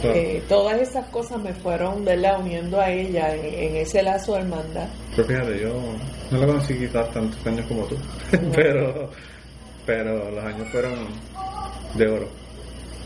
Eh, 0.03 0.43
todas 0.49 0.79
esas 0.81 1.07
cosas 1.09 1.41
me 1.41 1.55
fueron 1.55 2.05
¿verdad? 2.05 2.41
uniendo 2.41 2.79
a 2.79 2.91
ella 2.91 3.35
en, 3.35 3.77
ese 3.77 4.03
lazo 4.03 4.35
de 4.35 4.41
hermandad. 4.41 4.89
Pero 5.17 5.29
fíjate, 5.29 5.61
yo 5.61 5.81
no 6.31 6.39
la 6.39 6.47
conocí 6.47 6.75
quizás 6.75 7.11
tantos 7.13 7.47
años 7.47 7.65
como 7.67 7.85
tú, 7.85 7.97
pero 8.55 9.09
pero 9.87 10.31
los 10.31 10.45
años 10.45 10.69
fueron 10.71 10.95
de 11.95 12.07
oro. 12.09 12.29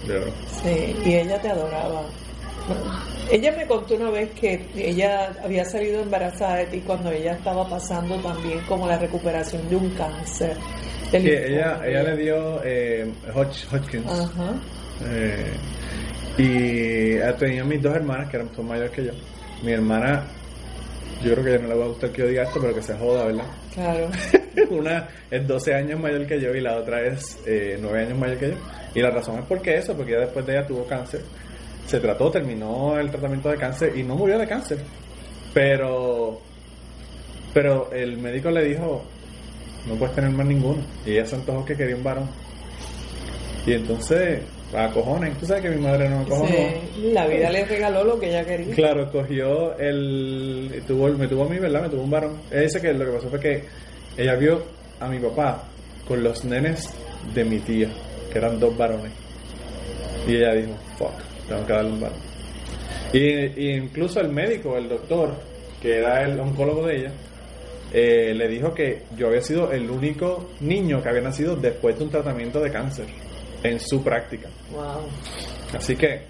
De 0.06 0.16
oro. 0.16 0.32
Sí, 0.62 0.96
y 1.04 1.14
ella 1.14 1.40
te 1.40 1.48
adoraba. 1.48 2.02
Ella 3.30 3.52
me 3.56 3.66
contó 3.66 3.94
una 3.94 4.10
vez 4.10 4.30
que 4.38 4.66
ella 4.76 5.32
había 5.42 5.64
salido 5.64 6.02
embarazada 6.02 6.56
de 6.56 6.66
ti 6.66 6.80
cuando 6.80 7.10
ella 7.10 7.32
estaba 7.32 7.68
pasando 7.68 8.16
también 8.16 8.60
como 8.68 8.86
la 8.86 8.98
recuperación 8.98 9.68
de 9.68 9.76
un 9.76 9.90
cáncer. 9.90 10.56
Sí, 11.10 11.16
ella, 11.16 11.80
ella 11.84 12.02
le 12.02 12.16
dio 12.16 12.60
eh, 12.64 13.10
Hodg- 13.34 13.66
Hodgkins. 13.72 14.06
Ajá. 14.06 14.52
Eh, 15.06 15.52
y 16.36 17.16
ella 17.16 17.36
tenía 17.36 17.64
mis 17.64 17.80
dos 17.82 17.94
hermanas 17.94 18.28
que 18.30 18.36
eran 18.36 18.50
mayores 18.66 18.90
que 18.92 19.04
yo. 19.06 19.12
Mi 19.62 19.72
hermana, 19.72 20.24
yo 21.22 21.32
creo 21.32 21.44
que 21.44 21.50
a 21.50 21.54
ella 21.54 21.62
no 21.62 21.68
le 21.68 21.74
va 21.74 21.84
a 21.84 21.88
gustar 21.88 22.10
que 22.10 22.22
yo 22.22 22.28
diga 22.28 22.42
esto, 22.44 22.60
pero 22.60 22.74
que 22.74 22.82
se 22.82 22.94
joda, 22.96 23.24
¿verdad? 23.24 23.46
Claro. 23.74 24.10
Una 24.70 25.08
es 25.30 25.46
12 25.46 25.74
años 25.74 26.00
mayor 26.00 26.26
que 26.26 26.40
yo 26.40 26.54
y 26.54 26.60
la 26.60 26.76
otra 26.76 27.02
es 27.06 27.38
eh, 27.46 27.78
9 27.80 28.00
años 28.02 28.18
mayor 28.18 28.38
que 28.38 28.50
yo. 28.50 28.56
Y 28.94 29.00
la 29.00 29.10
razón 29.10 29.38
es 29.38 29.44
porque 29.46 29.76
eso, 29.76 29.94
porque 29.94 30.12
ella 30.12 30.22
después 30.22 30.46
de 30.46 30.52
ella 30.52 30.66
tuvo 30.66 30.86
cáncer. 30.86 31.22
Se 31.86 31.98
trató, 32.00 32.30
terminó 32.30 32.98
el 32.98 33.10
tratamiento 33.10 33.48
de 33.48 33.56
cáncer 33.56 33.96
y 33.96 34.02
no 34.02 34.14
murió 34.14 34.38
de 34.38 34.46
cáncer. 34.46 34.78
Pero, 35.54 36.40
pero 37.52 37.90
el 37.92 38.18
médico 38.18 38.50
le 38.50 38.64
dijo, 38.64 39.02
no 39.86 39.94
puedes 39.94 40.14
tener 40.14 40.30
más 40.30 40.46
ninguno. 40.46 40.82
Y 41.04 41.12
ella 41.12 41.26
se 41.26 41.36
antojó 41.36 41.64
que 41.64 41.76
quería 41.76 41.96
un 41.96 42.04
varón. 42.04 42.28
Y 43.66 43.72
entonces, 43.72 44.42
a 44.74 44.90
cojones, 44.90 45.36
tú 45.38 45.46
sabes 45.46 45.62
que 45.62 45.70
mi 45.70 45.82
madre 45.82 46.08
no. 46.10 46.24
Sí, 46.46 47.10
la 47.12 47.26
vida 47.26 47.50
le 47.50 47.64
regaló 47.64 48.04
lo 48.04 48.20
que 48.20 48.28
ella 48.28 48.44
quería. 48.44 48.74
Claro, 48.74 49.10
cogió 49.10 49.76
el. 49.78 50.82
Tuvo, 50.86 51.08
me 51.08 51.26
tuvo 51.26 51.44
a 51.44 51.48
mí, 51.48 51.58
¿verdad? 51.58 51.82
Me 51.82 51.88
tuvo 51.88 52.02
un 52.02 52.10
varón. 52.10 52.36
Ella 52.50 52.62
dice 52.62 52.80
que 52.80 52.92
lo 52.92 53.06
que 53.06 53.12
pasó 53.12 53.30
fue 53.30 53.40
que 53.40 53.64
ella 54.16 54.34
vio 54.34 54.62
a 55.00 55.08
mi 55.08 55.18
papá 55.18 55.64
con 56.06 56.22
los 56.22 56.44
nenes 56.44 56.90
de 57.34 57.44
mi 57.44 57.58
tía, 57.60 57.88
que 58.30 58.38
eran 58.38 58.60
dos 58.60 58.76
varones. 58.76 59.12
Y 60.26 60.36
ella 60.36 60.52
dijo, 60.52 60.72
fuck, 60.98 61.12
tengo 61.48 61.66
que 61.66 61.72
darle 61.72 61.92
un 61.92 62.00
varón. 62.00 62.18
Y, 63.12 63.18
y 63.18 63.74
incluso 63.74 64.20
el 64.20 64.28
médico, 64.28 64.76
el 64.76 64.88
doctor, 64.88 65.34
que 65.80 65.98
era 65.98 66.24
el 66.24 66.38
oncólogo 66.38 66.86
de 66.86 66.96
ella, 66.96 67.12
eh, 67.90 68.34
le 68.34 68.48
dijo 68.48 68.74
que 68.74 69.04
yo 69.16 69.28
había 69.28 69.40
sido 69.40 69.72
el 69.72 69.88
único 69.88 70.50
niño 70.60 71.02
que 71.02 71.08
había 71.08 71.22
nacido 71.22 71.56
después 71.56 71.96
de 71.96 72.04
un 72.04 72.10
tratamiento 72.10 72.60
de 72.60 72.70
cáncer 72.70 73.06
en 73.62 73.80
su 73.80 74.02
práctica. 74.02 74.48
Wow. 74.70 75.08
Así 75.74 75.96
que 75.96 76.22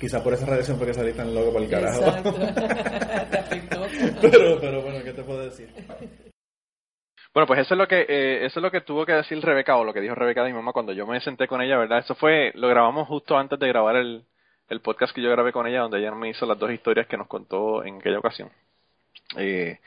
quizá 0.00 0.22
por 0.22 0.34
esa 0.34 0.46
radiación 0.46 0.78
fue 0.78 0.86
que 0.86 0.94
salí 0.94 1.12
tan 1.12 1.34
loco 1.34 1.52
para 1.52 1.64
el 1.64 1.70
carajo. 1.70 2.00
Pero, 4.20 4.60
pero 4.60 4.82
bueno, 4.82 5.02
¿qué 5.02 5.12
te 5.12 5.22
puedo 5.22 5.42
decir? 5.42 5.68
Bueno, 7.32 7.46
pues 7.46 7.60
eso 7.60 7.74
es 7.74 7.78
lo 7.78 7.86
que 7.86 8.04
eh, 8.08 8.46
eso 8.46 8.58
es 8.58 8.62
lo 8.62 8.70
que 8.70 8.80
tuvo 8.80 9.06
que 9.06 9.12
decir 9.12 9.40
Rebeca 9.40 9.76
o 9.76 9.84
lo 9.84 9.92
que 9.92 10.00
dijo 10.00 10.14
Rebeca 10.14 10.42
de 10.42 10.50
mi 10.50 10.56
mamá 10.56 10.72
cuando 10.72 10.92
yo 10.92 11.06
me 11.06 11.20
senté 11.20 11.46
con 11.46 11.62
ella, 11.62 11.78
¿verdad? 11.78 11.98
Eso 11.98 12.14
fue 12.14 12.52
lo 12.54 12.68
grabamos 12.68 13.08
justo 13.08 13.36
antes 13.36 13.58
de 13.58 13.68
grabar 13.68 13.96
el, 13.96 14.24
el 14.68 14.80
podcast 14.80 15.14
que 15.14 15.22
yo 15.22 15.30
grabé 15.30 15.52
con 15.52 15.66
ella 15.66 15.80
donde 15.80 15.98
ella 15.98 16.12
me 16.12 16.30
hizo 16.30 16.46
las 16.46 16.58
dos 16.58 16.70
historias 16.70 17.06
que 17.06 17.16
nos 17.16 17.26
contó 17.26 17.84
en 17.84 17.96
aquella 17.96 18.18
ocasión. 18.18 18.50
Eh, 19.36 19.78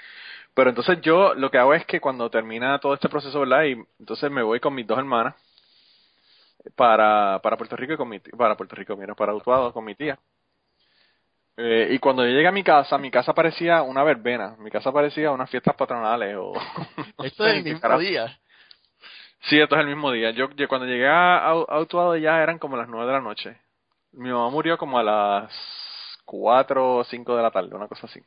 pero 0.54 0.70
entonces 0.70 1.00
yo 1.02 1.34
lo 1.34 1.50
que 1.50 1.58
hago 1.58 1.74
es 1.74 1.86
que 1.86 2.00
cuando 2.00 2.30
termina 2.30 2.80
todo 2.80 2.94
este 2.94 3.10
proceso, 3.10 3.40
¿verdad? 3.40 3.64
Y 3.64 3.76
entonces 4.00 4.32
me 4.32 4.44
voy 4.44 4.60
con 4.60 4.76
mis 4.76 4.88
dos 4.88 4.98
hermanas 4.98 5.36
para, 6.76 7.40
para 7.42 7.58
Puerto 7.58 7.76
Rico 7.76 7.94
y 7.94 7.98
con 7.98 8.10
mi 8.10 8.20
tía- 8.20 8.36
para 8.38 8.56
Puerto 8.56 8.76
Rico, 8.76 8.96
mira, 8.96 9.16
para 9.16 9.34
Utuado 9.34 9.74
con 9.74 9.86
mi 9.86 9.96
tía. 9.96 10.18
Eh, 11.58 11.90
y 11.92 12.00
cuando 12.00 12.24
yo 12.26 12.32
llegué 12.32 12.48
a 12.48 12.54
mi 12.54 12.64
casa, 12.64 12.98
mi 12.98 13.12
casa 13.12 13.34
parecía 13.34 13.82
una 13.82 14.04
verbena, 14.04 14.56
mi 14.60 14.72
casa 14.72 14.92
parecía 14.94 15.32
unas 15.32 15.50
fiestas 15.50 15.76
patronales 15.76 16.36
o... 16.38 16.54
no 16.54 17.24
Esto 17.26 17.44
sé 17.44 17.50
es 17.50 17.58
el 17.58 17.64
mismo 17.74 18.00
día. 18.00 18.40
Sí, 19.42 19.60
esto 19.60 19.76
es 19.76 19.82
el 19.82 19.88
mismo 19.88 20.12
día. 20.12 20.32
Yo, 20.32 20.50
yo 20.52 20.68
cuando 20.68 20.88
llegué 20.88 21.08
a, 21.08 21.38
a, 21.50 21.80
Utuado 21.80 22.16
ya 22.18 22.42
eran 22.42 22.60
como 22.60 22.78
las 22.78 22.88
nueve 22.88 23.08
de 23.08 23.14
la 23.14 23.22
noche. 23.22 23.58
Mi 24.14 24.30
mamá 24.30 24.50
murió 24.50 24.78
como 24.78 25.00
a 25.00 25.04
las 25.04 25.54
cuatro 26.26 26.98
o 26.98 27.04
cinco 27.04 27.36
de 27.36 27.44
la 27.44 27.52
tarde, 27.52 27.76
una 27.76 27.88
cosa 27.88 28.08
así. 28.08 28.22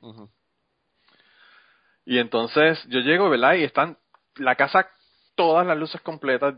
Y 2.05 2.18
entonces 2.18 2.83
yo 2.89 3.01
llego, 3.01 3.30
¿verdad? 3.30 3.55
Y 3.55 3.64
están 3.64 3.97
la 4.37 4.57
casa, 4.57 4.89
todas 5.35 5.66
las 5.66 5.76
luces 5.76 6.01
completas 6.01 6.55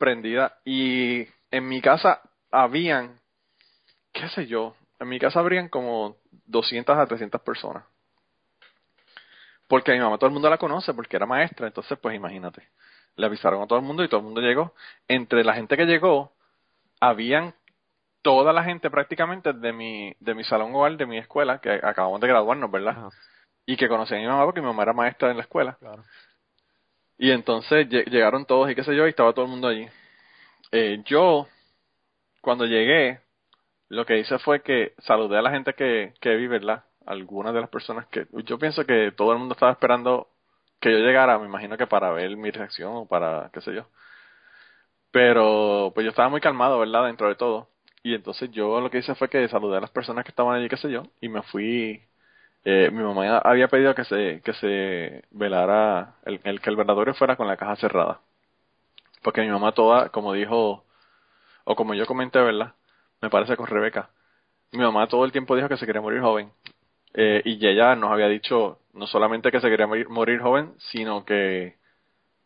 prendidas. 0.00 0.52
Y 0.64 1.28
en 1.52 1.68
mi 1.68 1.80
casa 1.80 2.20
habían, 2.50 3.20
qué 4.12 4.28
sé 4.30 4.46
yo, 4.46 4.74
en 4.98 5.08
mi 5.08 5.20
casa 5.20 5.38
habrían 5.38 5.68
como 5.68 6.16
200 6.46 6.98
a 6.98 7.06
300 7.06 7.40
personas. 7.42 7.84
Porque 9.68 9.92
a 9.92 9.94
mi 9.94 10.00
mamá 10.00 10.18
todo 10.18 10.26
el 10.26 10.32
mundo 10.32 10.50
la 10.50 10.58
conoce, 10.58 10.92
porque 10.94 11.16
era 11.16 11.26
maestra. 11.26 11.68
Entonces, 11.68 11.96
pues 12.00 12.16
imagínate. 12.16 12.68
Le 13.14 13.26
avisaron 13.26 13.62
a 13.62 13.66
todo 13.68 13.78
el 13.78 13.84
mundo 13.84 14.02
y 14.02 14.08
todo 14.08 14.18
el 14.18 14.26
mundo 14.26 14.40
llegó. 14.40 14.74
Entre 15.06 15.44
la 15.44 15.54
gente 15.54 15.76
que 15.76 15.84
llegó, 15.84 16.32
habían 17.00 17.54
toda 18.22 18.52
la 18.52 18.64
gente 18.64 18.90
prácticamente 18.90 19.52
de 19.52 19.72
mi, 19.72 20.14
de 20.18 20.34
mi 20.34 20.42
salón 20.44 20.74
hogar, 20.74 20.96
de 20.96 21.06
mi 21.06 21.18
escuela, 21.18 21.60
que 21.60 21.70
acabamos 21.70 22.20
de 22.20 22.26
graduarnos, 22.28 22.70
¿verdad? 22.70 22.96
Ajá. 22.98 23.10
y 23.64 23.76
que 23.76 23.88
conocía 23.88 24.16
a 24.16 24.20
mi 24.20 24.26
mamá 24.26 24.44
porque 24.44 24.60
mi 24.60 24.66
mamá 24.66 24.82
era 24.82 24.92
maestra 24.92 25.30
en 25.30 25.36
la 25.36 25.44
escuela. 25.44 25.76
Claro. 25.78 26.02
Y 27.20 27.30
entonces 27.30 27.88
lle- 27.88 28.04
llegaron 28.10 28.46
todos 28.46 28.68
y 28.70 28.74
qué 28.74 28.82
sé 28.84 28.96
yo, 28.96 29.06
y 29.06 29.10
estaba 29.10 29.32
todo 29.32 29.44
el 29.44 29.50
mundo 29.52 29.68
allí. 29.68 29.86
Eh, 30.72 31.02
yo, 31.06 31.48
cuando 32.42 32.66
llegué, 32.66 33.20
lo 33.88 34.06
que 34.06 34.18
hice 34.20 34.38
fue 34.40 34.62
que 34.62 34.94
saludé 35.00 35.38
a 35.38 35.42
la 35.42 35.50
gente 35.52 35.74
que, 35.74 36.14
que 36.20 36.36
vi, 36.36 36.48
¿verdad? 36.48 36.84
Algunas 37.06 37.54
de 37.54 37.60
las 37.62 37.70
personas 37.70 38.06
que... 38.08 38.26
Yo 38.44 38.58
pienso 38.58 38.86
que 38.86 39.12
todo 39.12 39.32
el 39.32 39.38
mundo 39.40 39.54
estaba 39.54 39.72
esperando 39.72 40.28
que 40.80 40.92
yo 40.92 40.98
llegara, 41.00 41.38
me 41.38 41.46
imagino 41.46 41.76
que 41.78 41.86
para 41.88 42.12
ver 42.12 42.36
mi 42.38 42.50
reacción 42.52 42.92
o 42.96 43.06
para 43.08 43.50
qué 43.54 43.60
sé 43.62 43.74
yo. 43.74 43.86
Pero 45.10 45.90
pues 45.94 46.04
yo 46.04 46.10
estaba 46.10 46.28
muy 46.28 46.40
calmado, 46.40 46.78
¿verdad? 46.78 47.06
Dentro 47.06 47.28
de 47.28 47.34
todo. 47.36 47.68
Y 48.02 48.14
entonces 48.14 48.50
yo 48.52 48.80
lo 48.80 48.90
que 48.90 48.98
hice 48.98 49.14
fue 49.14 49.28
que 49.28 49.48
saludé 49.48 49.78
a 49.78 49.80
las 49.80 49.90
personas 49.90 50.24
que 50.24 50.30
estaban 50.30 50.56
allí, 50.56 50.68
qué 50.68 50.76
sé 50.76 50.90
yo, 50.90 51.02
y 51.20 51.28
me 51.28 51.42
fui 51.42 52.02
eh, 52.64 52.90
mi 52.92 53.02
mamá 53.02 53.38
había 53.38 53.68
pedido 53.68 53.94
que 53.94 54.04
se 54.04 54.40
que 54.44 54.52
se 54.54 55.24
velara 55.30 56.16
el, 56.24 56.40
el 56.44 56.60
que 56.60 56.70
el 56.70 56.76
velatorio 56.76 57.14
fuera 57.14 57.36
con 57.36 57.46
la 57.46 57.56
caja 57.56 57.76
cerrada. 57.76 58.20
Porque 59.22 59.42
mi 59.42 59.48
mamá 59.48 59.72
toda 59.72 60.10
como 60.10 60.32
dijo 60.32 60.84
o 61.64 61.76
como 61.76 61.94
yo 61.94 62.06
comenté 62.06 62.38
verdad 62.40 62.74
me 63.22 63.30
parece 63.30 63.56
con 63.56 63.66
Rebeca. 63.66 64.10
Mi 64.72 64.80
mamá 64.80 65.06
todo 65.08 65.24
el 65.24 65.32
tiempo 65.32 65.56
dijo 65.56 65.68
que 65.68 65.76
se 65.76 65.86
quería 65.86 66.00
morir 66.00 66.20
joven. 66.20 66.52
Eh, 67.14 67.42
y 67.44 67.66
ella 67.66 67.96
nos 67.96 68.12
había 68.12 68.28
dicho 68.28 68.78
no 68.92 69.06
solamente 69.06 69.50
que 69.50 69.60
se 69.60 69.68
quería 69.68 69.86
morir, 69.86 70.08
morir 70.08 70.40
joven 70.40 70.74
sino 70.92 71.24
que 71.24 71.76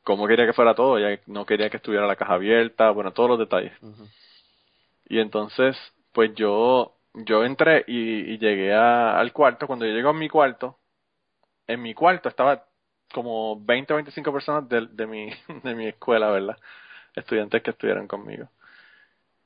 cómo 0.05 0.27
quería 0.29 0.47
que 0.47 0.53
fuera 0.53 0.75
todo. 0.75 0.99
Ella 0.99 1.21
no 1.27 1.45
quería 1.47 1.71
que 1.71 1.79
estuviera 1.79 2.07
la 2.07 2.17
caja 2.17 2.35
abierta 2.35 2.91
bueno 2.91 3.13
todos 3.13 3.31
los 3.31 3.39
detalles. 3.39 3.73
Y 5.09 5.19
entonces, 5.19 5.77
pues 6.13 6.35
yo, 6.35 6.95
yo 7.15 7.45
entré 7.45 7.85
y, 7.87 8.35
y 8.35 8.39
llegué 8.39 8.75
a- 8.75 9.19
al 9.19 9.33
cuarto. 9.33 9.67
Cuando 9.67 9.87
yo 9.87 9.93
llego 9.95 10.11
a 10.11 10.15
mi 10.15 10.29
cuarto, 10.29 10.79
en 11.67 11.83
mi 11.83 11.95
cuarto 11.95 12.29
estaba 12.29 12.65
como 13.15 13.61
20 13.65 13.93
o 13.95 13.97
25 13.97 14.33
personas 14.33 14.69
de, 14.69 14.89
de, 14.89 15.07
mi, 15.07 15.31
de 15.65 15.75
mi 15.75 15.89
escuela, 15.89 16.31
¿verdad? 16.31 16.59
Estudiantes 17.17 17.63
que 17.63 17.71
estuvieron 17.73 18.09
conmigo. 18.09 18.49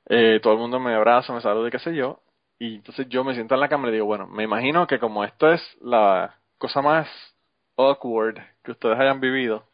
Eh, 0.06 0.40
todo 0.42 0.54
el 0.54 0.58
mundo 0.58 0.80
me 0.80 0.94
abraza, 0.94 1.32
me 1.32 1.40
saluda 1.40 1.68
y 1.68 1.70
qué 1.70 1.78
sé 1.78 1.94
yo. 1.94 2.20
Y 2.58 2.76
entonces 2.76 3.08
yo 3.08 3.24
me 3.24 3.34
siento 3.34 3.54
en 3.54 3.60
la 3.60 3.68
cama 3.68 3.88
y 3.88 3.90
le 3.90 3.94
digo, 3.96 4.06
bueno, 4.06 4.26
me 4.26 4.42
imagino 4.44 4.86
que 4.86 4.98
como 4.98 5.22
esto 5.24 5.52
es 5.52 5.60
la 5.80 6.34
cosa 6.58 6.82
más 6.82 7.08
awkward 7.76 8.36
que 8.64 8.72
ustedes 8.72 8.98
hayan 8.98 9.20
vivido, 9.20 9.64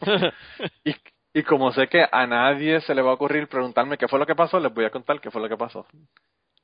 y, 0.84 0.94
y 1.34 1.42
como 1.44 1.72
sé 1.72 1.88
que 1.88 2.06
a 2.10 2.26
nadie 2.26 2.80
se 2.82 2.94
le 2.94 3.02
va 3.02 3.10
a 3.10 3.14
ocurrir 3.14 3.48
preguntarme 3.48 3.98
qué 3.98 4.08
fue 4.08 4.18
lo 4.18 4.26
que 4.26 4.34
pasó, 4.36 4.58
les 4.60 4.72
voy 4.72 4.84
a 4.86 4.90
contar 4.90 5.20
qué 5.20 5.30
fue 5.30 5.42
lo 5.42 5.48
que 5.48 5.56
pasó. 5.58 5.86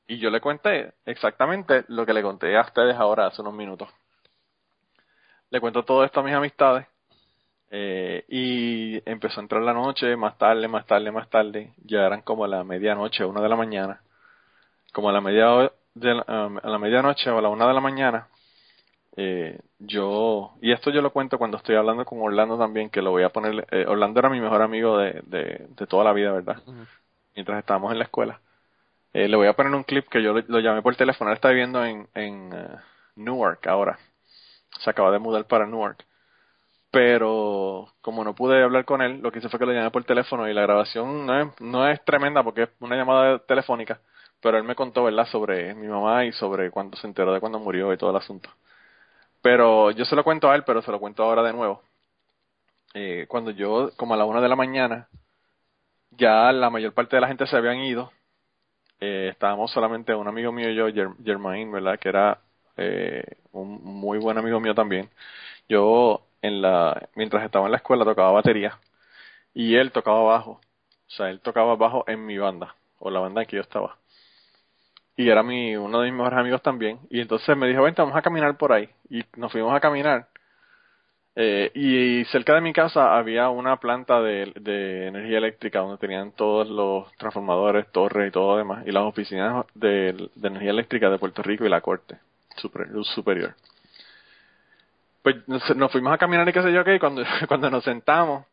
Y 0.07 0.17
yo 0.19 0.29
le 0.29 0.39
conté 0.39 0.93
exactamente 1.05 1.83
lo 1.89 2.05
que 2.05 2.13
le 2.13 2.21
conté 2.23 2.55
a 2.57 2.61
ustedes 2.61 2.95
ahora 2.95 3.27
hace 3.27 3.41
unos 3.41 3.53
minutos. 3.53 3.89
Le 5.49 5.59
cuento 5.59 5.83
todo 5.83 6.03
esto 6.03 6.19
a 6.19 6.23
mis 6.23 6.33
amistades. 6.33 6.87
eh, 7.69 8.23
y 8.29 9.01
empezó 9.09 9.39
a 9.41 9.43
entrar 9.43 9.61
la 9.61 9.73
noche, 9.73 10.15
más 10.15 10.37
tarde, 10.37 10.67
más 10.69 10.85
tarde, 10.85 11.11
más 11.11 11.29
tarde. 11.29 11.73
Ya 11.83 12.05
eran 12.05 12.21
como 12.21 12.45
a 12.45 12.47
la 12.47 12.63
medianoche, 12.63 13.25
una 13.25 13.41
de 13.41 13.49
la 13.49 13.55
mañana. 13.57 14.01
Como 14.93 15.09
a 15.09 15.11
la, 15.11 15.19
media 15.21 15.71
de 15.93 16.13
la, 16.13 16.45
um, 16.47 16.57
a 16.63 16.69
la 16.69 16.79
medianoche 16.79 17.29
o 17.29 17.37
a 17.37 17.41
la 17.41 17.49
una 17.49 17.67
de 17.67 17.73
la 17.73 17.81
mañana. 17.81 18.27
Eh, 19.17 19.59
yo, 19.79 20.53
y 20.61 20.71
esto 20.71 20.91
yo 20.91 21.01
lo 21.01 21.11
cuento 21.11 21.37
cuando 21.37 21.57
estoy 21.57 21.75
hablando 21.75 22.05
con 22.05 22.21
Orlando 22.21 22.57
también, 22.57 22.89
que 22.89 23.01
lo 23.01 23.11
voy 23.11 23.23
a 23.23 23.29
poner. 23.29 23.67
eh, 23.71 23.85
Orlando 23.87 24.19
era 24.19 24.29
mi 24.29 24.39
mejor 24.39 24.61
amigo 24.61 24.97
de, 24.97 25.21
de, 25.25 25.67
de 25.69 25.87
toda 25.87 26.03
la 26.05 26.13
vida, 26.13 26.31
¿verdad? 26.31 26.57
Mientras 27.35 27.59
estábamos 27.59 27.91
en 27.91 27.99
la 27.99 28.05
escuela. 28.05 28.39
Eh, 29.13 29.27
le 29.27 29.37
voy 29.37 29.47
a 29.47 29.53
poner 29.53 29.73
un 29.73 29.83
clip 29.83 30.07
que 30.09 30.21
yo 30.21 30.33
lo, 30.33 30.59
llamé 30.59 30.81
por 30.81 30.95
teléfono. 30.95 31.31
Él 31.31 31.35
está 31.35 31.49
viviendo 31.49 31.83
en, 31.83 32.07
en 32.13 32.51
eh, 32.53 32.77
Newark 33.15 33.67
ahora. 33.67 33.97
Se 34.79 34.89
acaba 34.89 35.11
de 35.11 35.19
mudar 35.19 35.45
para 35.47 35.65
Newark. 35.65 36.05
Pero 36.91 37.93
como 38.01 38.23
no 38.23 38.33
pude 38.35 38.63
hablar 38.63 38.85
con 38.85 39.01
él, 39.01 39.19
lo 39.21 39.31
que 39.31 39.39
hice 39.39 39.49
fue 39.49 39.59
que 39.59 39.65
lo 39.65 39.73
llamé 39.73 39.91
por 39.91 40.03
teléfono 40.05 40.47
y 40.47 40.53
la 40.53 40.61
grabación 40.61 41.25
no 41.25 41.41
es, 41.41 41.61
no 41.61 41.87
es 41.87 42.03
tremenda 42.05 42.43
porque 42.43 42.63
es 42.63 42.69
una 42.79 42.95
llamada 42.95 43.39
telefónica. 43.39 43.99
Pero 44.41 44.57
él 44.57 44.63
me 44.63 44.75
contó, 44.75 45.03
¿verdad?, 45.03 45.25
sobre 45.27 45.73
mi 45.75 45.87
mamá 45.87 46.25
y 46.25 46.31
sobre 46.33 46.71
cuándo 46.71 46.97
se 46.97 47.07
enteró 47.07 47.33
de 47.33 47.39
cuándo 47.39 47.59
murió 47.59 47.91
y 47.93 47.97
todo 47.97 48.11
el 48.11 48.17
asunto. 48.17 48.49
Pero 49.41 49.91
yo 49.91 50.05
se 50.05 50.15
lo 50.15 50.23
cuento 50.23 50.49
a 50.49 50.55
él, 50.55 50.63
pero 50.65 50.81
se 50.81 50.91
lo 50.91 50.99
cuento 50.99 51.23
ahora 51.23 51.43
de 51.43 51.53
nuevo. 51.53 51.81
Eh, 52.93 53.25
cuando 53.27 53.51
yo, 53.51 53.91
como 53.97 54.13
a 54.13 54.17
la 54.17 54.25
una 54.25 54.41
de 54.41 54.49
la 54.49 54.55
mañana, 54.55 55.07
ya 56.11 56.51
la 56.51 56.69
mayor 56.69 56.93
parte 56.93 57.15
de 57.15 57.21
la 57.21 57.27
gente 57.27 57.47
se 57.47 57.55
habían 57.57 57.77
ido 57.77 58.11
eh, 58.99 59.29
estábamos 59.31 59.71
solamente 59.71 60.13
un 60.15 60.27
amigo 60.27 60.51
mío 60.51 60.69
y 60.69 60.75
yo, 60.75 60.87
Ger- 60.89 61.15
Germain, 61.23 61.71
¿verdad? 61.71 61.99
Que 61.99 62.09
era 62.09 62.39
eh, 62.77 63.23
un 63.51 63.81
muy 63.83 64.19
buen 64.19 64.37
amigo 64.37 64.59
mío 64.59 64.75
también. 64.75 65.09
Yo, 65.69 66.27
en 66.41 66.61
la, 66.61 67.09
mientras 67.15 67.43
estaba 67.45 67.65
en 67.67 67.71
la 67.71 67.77
escuela, 67.77 68.05
tocaba 68.05 68.31
batería 68.31 68.79
y 69.53 69.75
él 69.75 69.91
tocaba 69.93 70.23
bajo. 70.23 70.51
O 70.53 70.61
sea, 71.11 71.29
él 71.31 71.41
tocaba 71.41 71.75
bajo 71.75 72.05
en 72.07 72.25
mi 72.25 72.37
banda, 72.37 72.75
o 72.99 73.09
la 73.11 73.19
banda 73.21 73.41
en 73.43 73.47
que 73.47 73.57
yo 73.57 73.63
estaba. 73.63 73.97
Y 75.17 75.29
era 75.29 75.43
mi, 75.43 75.75
uno 75.75 75.99
de 76.01 76.05
mis 76.11 76.17
mejores 76.17 76.39
amigos 76.39 76.61
también. 76.61 76.99
Y 77.09 77.19
entonces 77.21 77.57
me 77.57 77.67
dijo, 77.67 77.81
vente, 77.83 78.01
vamos 78.01 78.15
a 78.17 78.21
caminar 78.21 78.57
por 78.57 78.71
ahí. 78.71 78.89
Y 79.09 79.23
nos 79.35 79.51
fuimos 79.51 79.73
a 79.75 79.79
caminar. 79.79 80.27
Eh, 81.39 81.71
y 81.75 82.25
cerca 82.31 82.55
de 82.55 82.61
mi 82.61 82.73
casa 82.73 83.15
había 83.15 83.49
una 83.49 83.79
planta 83.79 84.19
de, 84.21 84.51
de 84.59 85.07
energía 85.07 85.37
eléctrica 85.37 85.79
donde 85.79 85.99
tenían 85.99 86.31
todos 86.31 86.67
los 86.67 87.11
transformadores, 87.17 87.91
torres 87.91 88.29
y 88.29 88.31
todo 88.31 88.53
lo 88.53 88.57
demás. 88.57 88.87
Y 88.87 88.91
las 88.91 89.03
oficinas 89.03 89.65
de, 89.75 90.29
de 90.35 90.47
energía 90.47 90.71
eléctrica 90.71 91.09
de 91.11 91.19
Puerto 91.19 91.43
Rico 91.43 91.63
y 91.65 91.69
la 91.69 91.81
corte 91.81 92.17
super- 92.55 92.87
luz 92.89 93.07
superior. 93.09 93.53
Pues 95.21 95.47
nos, 95.47 95.75
nos 95.75 95.91
fuimos 95.91 96.11
a 96.11 96.17
caminar 96.17 96.49
y 96.49 96.53
qué 96.53 96.63
sé 96.63 96.73
yo 96.73 96.83
qué. 96.83 96.95
Y 96.95 96.99
cuando, 96.99 97.23
cuando 97.47 97.69
nos 97.69 97.83
sentamos, 97.83 98.45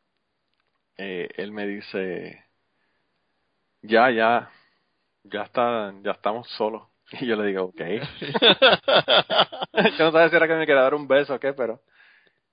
eh, 0.97 1.29
él 1.37 1.53
me 1.53 1.67
dice, 1.67 2.45
ya, 3.83 4.11
ya, 4.11 4.51
ya 5.25 5.43
está, 5.45 5.93
ya 6.03 6.13
estamos 6.13 6.49
solos. 6.51 6.83
Y 7.21 7.27
yo 7.27 7.37
le 7.37 7.47
digo, 7.49 7.65
ok. 7.65 7.81
yo 9.99 10.05
no 10.07 10.13
sabía 10.13 10.29
si 10.31 10.37
era 10.37 10.47
que 10.49 10.55
me 10.55 10.67
quería 10.67 10.83
dar 10.83 10.95
un 10.95 11.07
beso 11.09 11.35
o 11.35 11.39
qué, 11.41 11.53
pero 11.53 11.81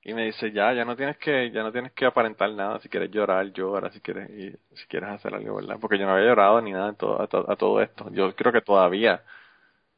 y 0.03 0.13
me 0.13 0.25
dice 0.25 0.51
ya 0.51 0.73
ya 0.73 0.85
no 0.85 0.95
tienes 0.95 1.17
que 1.17 1.51
ya 1.51 1.63
no 1.63 1.71
tienes 1.71 1.91
que 1.93 2.05
aparentar 2.05 2.51
nada 2.51 2.79
si 2.79 2.89
quieres 2.89 3.11
llorar 3.11 3.51
llora 3.53 3.91
si 3.91 4.01
quieres 4.01 4.29
y 4.31 4.51
si 4.75 4.85
quieres 4.87 5.09
hacer 5.09 5.33
algo 5.35 5.55
verdad 5.55 5.77
porque 5.79 5.97
yo 5.99 6.05
no 6.05 6.13
había 6.13 6.27
llorado 6.27 6.61
ni 6.61 6.71
nada 6.71 6.89
a, 6.89 6.93
to- 7.27 7.51
a 7.51 7.55
todo 7.55 7.81
esto. 7.81 8.09
Yo 8.11 8.35
creo 8.35 8.51
que 8.51 8.61
todavía 8.61 9.23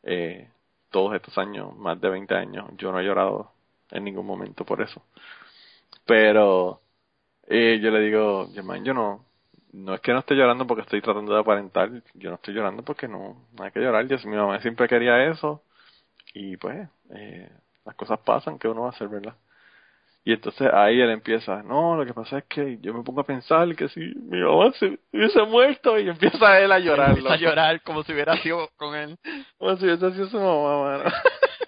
eh, 0.03 0.49
todos 0.91 1.15
estos 1.15 1.37
años 1.39 1.75
más 1.77 1.99
de 2.01 2.09
20 2.09 2.35
años 2.35 2.69
yo 2.77 2.91
no 2.91 2.99
he 2.99 3.05
llorado 3.05 3.53
en 3.91 4.03
ningún 4.05 4.25
momento 4.27 4.65
por 4.65 4.81
eso. 4.81 5.03
Pero 6.05 6.81
eh, 7.47 7.79
yo 7.81 7.91
le 7.91 8.01
digo 8.01 8.49
yo 8.53 8.93
no 8.95 9.25
no 9.73 9.95
es 9.95 10.01
que 10.01 10.13
no 10.13 10.19
esté 10.19 10.35
llorando 10.35 10.67
porque 10.67 10.83
estoy 10.83 11.01
tratando 11.01 11.33
de 11.33 11.41
aparentar 11.41 11.91
yo 12.15 12.29
no 12.31 12.37
estoy 12.37 12.53
llorando 12.55 12.83
porque 12.83 13.07
no, 13.07 13.47
no 13.57 13.63
hay 13.65 13.71
que 13.71 13.79
llorar. 13.81 14.05
Mi 14.25 14.35
mamá 14.37 14.61
siempre 14.61 14.87
quería 14.89 15.25
eso 15.31 15.63
y 16.33 16.57
pues 16.57 16.89
eh, 17.11 17.49
las 17.85 17.95
cosas 17.95 18.19
pasan 18.21 18.59
que 18.59 18.67
uno 18.69 18.83
va 18.83 18.87
a 18.89 18.91
hacer 18.91 19.09
verdad 19.09 19.35
y 20.25 20.31
entonces 20.31 20.69
ahí 20.73 21.01
él 21.01 21.09
empieza, 21.09 21.61
no, 21.63 21.97
lo 21.97 22.05
que 22.05 22.13
pasa 22.13 22.37
es 22.37 22.45
que 22.45 22.77
yo 22.79 22.93
me 22.93 23.03
pongo 23.03 23.21
a 23.21 23.25
pensar 23.25 23.75
que 23.75 23.89
si 23.89 23.99
mi 23.99 24.41
mamá 24.41 24.71
se 24.73 24.97
hubiese 25.11 25.41
muerto 25.43 25.99
y 25.99 26.07
empieza 26.07 26.59
él 26.59 26.71
a 26.71 26.79
llorar. 26.79 27.09
Empieza 27.09 27.33
a 27.33 27.37
llorar 27.37 27.81
como 27.81 28.03
si 28.03 28.13
hubiera 28.13 28.37
sido 28.37 28.69
con 28.77 28.95
él. 28.95 29.17
Como 29.57 29.75
si 29.75 29.85
hubiese 29.85 30.11
sido 30.13 30.27
su 30.27 30.39
mamá, 30.39 30.83
mano. 30.83 31.11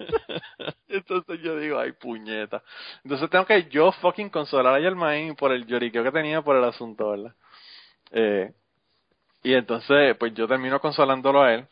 entonces 0.88 1.40
yo 1.42 1.58
digo, 1.58 1.78
ay, 1.78 1.92
puñeta. 1.92 2.62
Entonces 3.04 3.28
tengo 3.28 3.44
que 3.44 3.68
yo 3.68 3.92
fucking 3.92 4.30
consolar 4.30 4.74
a 4.74 4.80
Germain 4.80 5.36
por 5.36 5.52
el 5.52 5.66
lloriqueo 5.66 6.02
que 6.02 6.12
tenía 6.12 6.40
por 6.40 6.56
el 6.56 6.64
asunto, 6.64 7.10
¿verdad? 7.10 7.34
Eh, 8.10 8.52
y 9.42 9.52
entonces, 9.52 10.16
pues 10.16 10.32
yo 10.34 10.48
termino 10.48 10.80
consolándolo 10.80 11.42
a 11.42 11.54
él. 11.54 11.68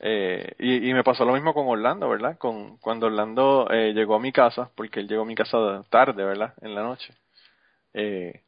Eh, 0.00 0.54
y, 0.58 0.90
y 0.90 0.94
me 0.94 1.04
pasó 1.04 1.24
lo 1.24 1.32
mismo 1.34 1.54
con 1.54 1.66
Orlando, 1.68 2.08
¿verdad? 2.08 2.38
Con 2.38 2.76
cuando 2.78 3.06
Orlando 3.06 3.68
eh, 3.70 3.92
llegó 3.94 4.16
a 4.16 4.20
mi 4.20 4.32
casa, 4.32 4.70
porque 4.76 5.00
él 5.00 5.08
llegó 5.08 5.22
a 5.22 5.26
mi 5.26 5.34
casa 5.34 5.84
tarde, 5.90 6.24
¿verdad? 6.24 6.54
En 6.62 6.74
la 6.74 6.82
noche. 6.82 7.14
Eh, 7.94 8.42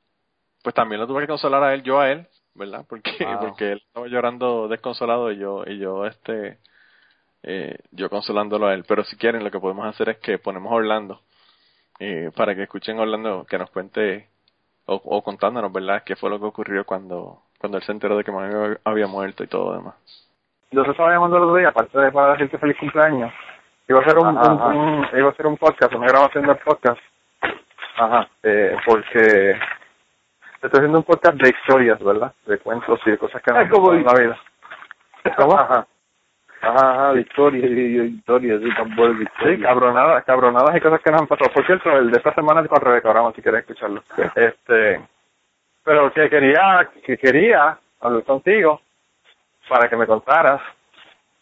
pues 0.62 0.74
también 0.74 1.00
lo 1.00 1.06
tuve 1.06 1.22
que 1.22 1.28
consolar 1.28 1.62
a 1.64 1.74
él, 1.74 1.82
yo 1.82 2.00
a 2.00 2.10
él, 2.12 2.28
¿verdad? 2.54 2.86
Porque 2.88 3.12
Wow. 3.24 3.40
porque 3.40 3.72
él 3.72 3.82
estaba 3.86 4.06
llorando 4.08 4.68
desconsolado 4.68 5.32
y 5.32 5.38
yo 5.38 5.64
y 5.66 5.78
yo 5.78 6.06
este 6.06 6.58
eh, 7.42 7.78
yo 7.92 8.10
consolándolo 8.10 8.66
a 8.68 8.74
él. 8.74 8.84
Pero 8.88 9.04
si 9.04 9.16
quieren, 9.16 9.44
lo 9.44 9.50
que 9.50 9.60
podemos 9.60 9.86
hacer 9.86 10.10
es 10.10 10.18
que 10.18 10.38
ponemos 10.38 10.72
a 10.72 10.76
Orlando 10.76 11.22
eh, 12.00 12.30
para 12.36 12.54
que 12.56 12.64
escuchen 12.64 12.98
a 12.98 13.02
Orlando 13.02 13.46
que 13.48 13.58
nos 13.58 13.70
cuente 13.70 14.30
o, 14.86 14.96
o 14.96 15.22
contándonos, 15.24 15.72
¿verdad? 15.72 16.02
¿Qué 16.04 16.16
fue 16.16 16.30
lo 16.30 16.38
que 16.40 16.46
ocurrió 16.46 16.84
cuando 16.86 17.42
cuando 17.58 17.78
él 17.78 17.84
se 17.84 17.92
enteró 17.92 18.16
de 18.16 18.24
que 18.24 18.32
mami 18.32 18.76
había 18.84 19.06
muerto 19.06 19.44
y 19.44 19.48
todo 19.48 19.70
lo 19.72 19.78
demás. 19.78 19.94
Yo 20.70 20.84
te 20.84 20.90
estaba 20.90 21.10
llamando 21.12 21.36
el 21.36 21.42
otro 21.44 21.56
día, 21.56 21.68
aparte 21.68 21.98
de 21.98 22.12
para 22.12 22.32
decirte 22.32 22.58
feliz 22.58 22.76
cumpleaños, 22.78 23.32
iba 23.88 23.98
a 23.98 24.02
hacer 24.02 24.18
un, 24.18 24.26
Ajá, 24.38 24.52
un- 24.52 24.58
ajá. 24.60 24.66
un- 24.68 25.08
iba 25.18 25.28
a 25.28 25.30
hacer 25.32 25.46
un 25.46 25.56
podcast, 25.56 25.94
una 25.94 26.06
grabación 26.06 26.46
del 26.46 26.56
podcast, 26.56 27.00
Ajá. 27.98 28.28
eh, 28.42 28.76
porque 28.84 29.50
estoy 30.62 30.70
haciendo 30.72 30.98
un 30.98 31.04
podcast 31.04 31.36
de 31.36 31.48
historias, 31.50 32.02
¿verdad? 32.02 32.32
De 32.46 32.58
cuentos 32.58 33.00
y 33.06 33.10
de 33.10 33.18
cosas 33.18 33.42
que 33.42 33.52
Ay, 33.52 33.58
han 33.64 33.68
como 33.68 33.86
pasado 33.90 33.98
en 33.98 34.04
la 34.06 34.14
vida. 34.22 35.34
¿Cómo? 35.36 35.58
Ajá. 35.58 35.86
Ajá, 36.62 36.90
ajá, 36.90 37.12
de 37.12 37.20
historia, 37.20 37.66
y 37.66 38.00
historia, 38.16 38.58
sí, 38.58 38.68
tan 38.74 38.96
buena 38.96 39.16
Sí, 39.18 39.24
historia. 39.24 39.68
cabronadas, 39.68 40.24
cabronadas 40.24 40.74
y 40.76 40.80
cosas 40.80 41.00
que 41.02 41.10
nos 41.12 41.20
han 41.20 41.26
pasado. 41.28 41.50
Por 41.52 41.66
cierto, 41.66 41.92
el 41.92 42.10
de 42.10 42.16
esta 42.18 42.34
semana 42.34 42.62
es 42.62 42.68
con 42.68 42.80
Rebeca 42.80 43.10
Bravo, 43.10 43.32
si 43.36 43.42
quieres 43.42 43.60
escucharlo. 43.60 44.02
Este, 44.34 45.00
pero 45.84 46.10
que 46.12 46.28
quería, 46.30 46.88
que 47.04 47.18
quería 47.18 47.78
hablar 48.00 48.22
contigo 48.24 48.80
para 49.68 49.88
que 49.88 49.96
me 49.96 50.06
contaras 50.06 50.60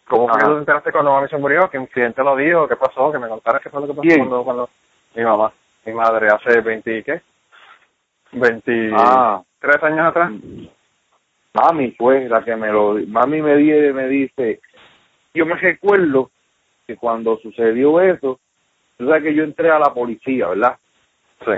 cómo 0.07 0.29
fue 0.29 0.37
que 0.39 0.43
Ajá. 0.45 0.49
tú 0.49 0.55
te 0.55 0.61
enteraste 0.61 0.93
cuando 0.93 1.13
mami 1.13 1.29
se 1.29 1.37
murió, 1.39 1.69
que 1.71 1.79
un 1.79 1.87
cliente 1.87 2.23
lo 2.23 2.37
dijo, 2.37 2.69
qué 2.69 2.77
pasó, 2.77 3.11
que 3.13 3.19
me 3.19 3.29
contaras 3.29 3.63
qué 3.63 3.71
fue 3.71 3.81
lo 3.81 3.87
que 3.87 3.93
pasó 3.95 4.03
¿Quién? 4.03 4.19
cuando, 4.21 4.45
cuando 4.45 4.71
mi 5.15 5.23
mamá, 5.25 5.53
mi 5.85 5.93
madre, 5.93 6.29
hace 6.29 6.61
20 6.61 6.99
y 6.99 7.03
qué, 7.03 7.23
23 8.33 8.93
Ah. 9.01 9.43
años 9.83 10.07
atrás. 10.07 10.31
Mami 11.55 11.93
fue 11.93 12.29
la 12.29 12.43
que 12.45 12.57
me 12.57 12.71
lo 12.73 12.95
mami 13.07 13.41
me 13.41 13.57
di- 13.57 13.93
me 13.93 14.09
dice 14.09 14.61
yo 15.33 15.47
me 15.47 15.55
recuerdo 15.55 16.31
que 16.87 16.97
cuando 16.97 17.37
sucedió 17.39 18.01
eso 18.01 18.41
tú 18.99 19.07
sabes 19.07 19.23
que 19.23 19.35
yo 19.35 19.45
entré 19.45 19.71
a 19.71 19.79
la 19.79 19.95
policía 19.95 20.49
verdad 20.49 20.77
Sí. 21.45 21.53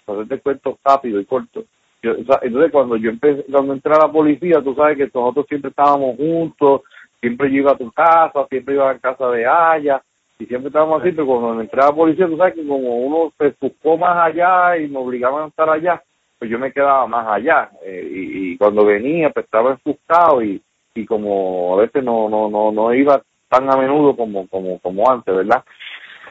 entonces 0.00 0.28
te 0.28 0.40
cuento 0.42 0.78
rápido 0.84 1.20
y 1.20 1.24
corto 1.24 1.64
yo, 2.04 2.12
entonces 2.42 2.70
cuando 2.70 2.96
yo 2.96 3.10
empecé 3.10 3.44
cuando 3.50 3.72
entré 3.72 3.94
a 3.94 4.06
la 4.06 4.12
policía 4.12 4.60
tú 4.62 4.74
sabes 4.74 4.96
que 4.98 5.10
nosotros 5.12 5.46
siempre 5.48 5.70
estábamos 5.70 6.16
juntos 6.16 6.82
siempre 7.20 7.50
yo 7.50 7.56
iba 7.58 7.72
a 7.72 7.78
tu 7.78 7.90
casa 7.90 8.46
siempre 8.50 8.74
iba 8.74 8.90
a 8.90 8.98
casa 8.98 9.28
de 9.30 9.46
Aya 9.46 10.02
y 10.38 10.46
siempre 10.46 10.68
estábamos 10.68 11.00
así 11.00 11.12
pero 11.12 11.26
cuando 11.26 11.60
entré 11.60 11.80
a 11.80 11.86
la 11.86 11.92
policía 11.92 12.26
tú 12.26 12.36
sabes 12.36 12.54
que 12.54 12.66
como 12.66 12.96
uno 12.96 13.32
se 13.38 13.54
buscó 13.60 13.96
más 13.96 14.16
allá 14.26 14.76
y 14.76 14.88
me 14.88 14.98
obligaban 14.98 15.44
a 15.44 15.48
estar 15.48 15.70
allá 15.70 16.02
pues 16.38 16.50
yo 16.50 16.58
me 16.58 16.72
quedaba 16.72 17.06
más 17.06 17.26
allá 17.26 17.70
eh, 17.82 18.06
y, 18.10 18.52
y 18.52 18.58
cuando 18.58 18.84
venía 18.84 19.30
pues 19.30 19.46
estaba 19.46 19.70
enfuscado 19.70 20.42
y, 20.42 20.60
y 20.94 21.06
como 21.06 21.74
a 21.74 21.82
veces 21.82 22.04
no 22.04 22.28
no 22.28 22.50
no 22.50 22.70
no 22.70 22.92
iba 22.92 23.22
tan 23.48 23.70
a 23.72 23.76
menudo 23.76 24.14
como 24.14 24.46
como 24.48 24.78
como 24.80 25.10
antes 25.10 25.34
verdad 25.34 25.64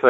Sí. 0.02 0.10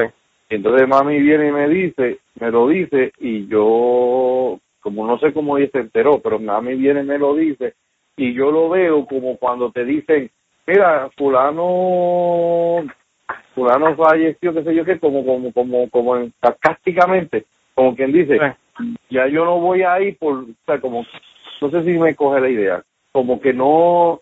entonces 0.49 0.88
mami 0.88 1.20
viene 1.22 1.49
y 1.49 1.51
me 1.51 1.70
dice 1.70 2.20
me 2.39 2.49
lo 2.51 2.68
dice 2.68 3.14
y 3.20 3.47
yo 3.47 4.59
como 4.84 5.08
no 5.08 5.18
sé 5.18 5.34
cómo 5.34 5.58
ella 5.58 5.70
se 5.72 5.80
enteró 5.80 6.20
pero 6.20 6.38
mami 6.40 6.76
viene 6.76 7.02
y 7.02 7.06
me 7.06 7.18
lo 7.18 7.34
dice 7.36 7.74
y 8.18 8.34
yo 8.34 8.52
lo 8.52 8.70
veo 8.70 9.06
como 9.08 9.38
cuando 9.38 9.72
te 9.72 9.84
dicen 9.86 10.30
mira 10.68 11.10
fulano 11.18 12.84
fulano 13.56 13.96
falleció 13.96 14.54
qué 14.54 14.64
sé 14.64 14.76
yo 14.76 14.86
qué 14.86 15.00
como 15.00 15.26
como 15.26 15.52
como 15.54 15.90
como 15.90 16.18
en- 16.18 16.34
sarcásticamente 16.42 17.46
como 17.74 17.96
quien 17.96 18.12
dice 18.12 18.38
ya 19.10 19.28
yo 19.28 19.46
no 19.46 19.60
voy 19.60 19.84
a 19.84 20.00
ir 20.02 20.18
por, 20.18 20.34
o 20.34 20.46
sea, 20.66 20.80
como, 20.82 21.06
no 21.62 21.70
sé 21.70 21.84
si 21.84 21.92
me 22.00 22.16
coge 22.16 22.42
la 22.42 22.50
idea, 22.50 22.84
como 23.12 23.40
que 23.40 23.54
no, 23.54 24.20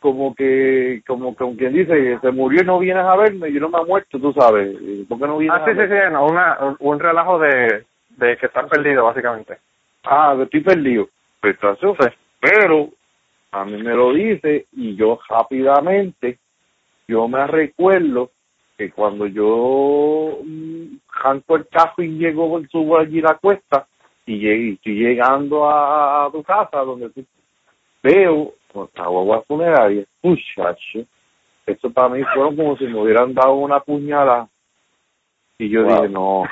como 0.00 0.34
que, 0.34 1.00
como, 1.06 1.34
como 1.36 1.56
quien 1.56 1.72
dice, 1.74 2.18
se 2.20 2.30
murió 2.32 2.62
y 2.62 2.66
no 2.66 2.80
vienes 2.80 3.04
a 3.04 3.14
verme, 3.16 3.52
yo 3.52 3.60
no 3.60 3.68
me 3.68 3.78
he 3.80 3.84
muerto, 3.84 4.18
tú 4.18 4.32
sabes, 4.32 4.76
¿por 5.08 5.18
qué 5.20 5.26
no 5.28 5.38
vienes 5.38 5.56
Ah, 5.60 5.64
sí, 5.64 5.78
a 5.78 5.82
sí, 5.86 5.88
sí, 5.92 6.12
no, 6.12 6.26
una, 6.26 6.76
un- 6.80 6.98
relajo 6.98 7.38
de, 7.38 7.84
de 8.16 8.36
que 8.36 8.46
estás 8.46 8.68
perdido, 8.68 9.04
básicamente. 9.04 9.58
Ah, 10.04 10.36
estoy 10.40 10.60
perdido. 10.60 11.08
Pues 11.40 11.56
entonces, 11.62 12.12
pero 12.40 12.90
a 13.52 13.64
mí 13.64 13.82
me 13.82 13.94
lo 13.94 14.12
dice 14.12 14.66
y 14.72 14.96
yo 14.96 15.18
rápidamente, 15.28 16.38
yo 17.06 17.28
me 17.28 17.46
recuerdo 17.46 18.30
que 18.76 18.90
cuando 18.90 19.26
yo 19.26 20.38
mm, 20.44 20.96
janco 21.08 21.56
el 21.56 21.68
cajo 21.68 22.02
y 22.02 22.18
llego, 22.18 22.60
subo 22.70 22.98
allí 22.98 23.20
la 23.20 23.34
cuesta 23.34 23.86
y 24.26 24.38
llegué, 24.38 24.72
estoy 24.72 24.94
llegando 24.94 25.68
a, 25.68 26.26
a 26.26 26.30
tu 26.30 26.42
casa 26.42 26.78
donde 26.78 27.10
tú 27.10 27.24
veo 28.02 28.54
nuestra 28.74 29.06
guagua 29.06 29.42
funeraria, 29.42 30.04
muchacho, 30.22 31.06
eso 31.66 31.90
para 31.90 32.08
mí 32.08 32.22
fueron 32.34 32.56
como 32.56 32.76
si 32.76 32.84
me 32.86 33.00
hubieran 33.00 33.32
dado 33.32 33.54
una 33.54 33.80
puñalada 33.80 34.48
y 35.58 35.68
yo 35.68 35.84
Wow. 35.84 35.94
dije, 35.94 36.08
no, 36.08 36.42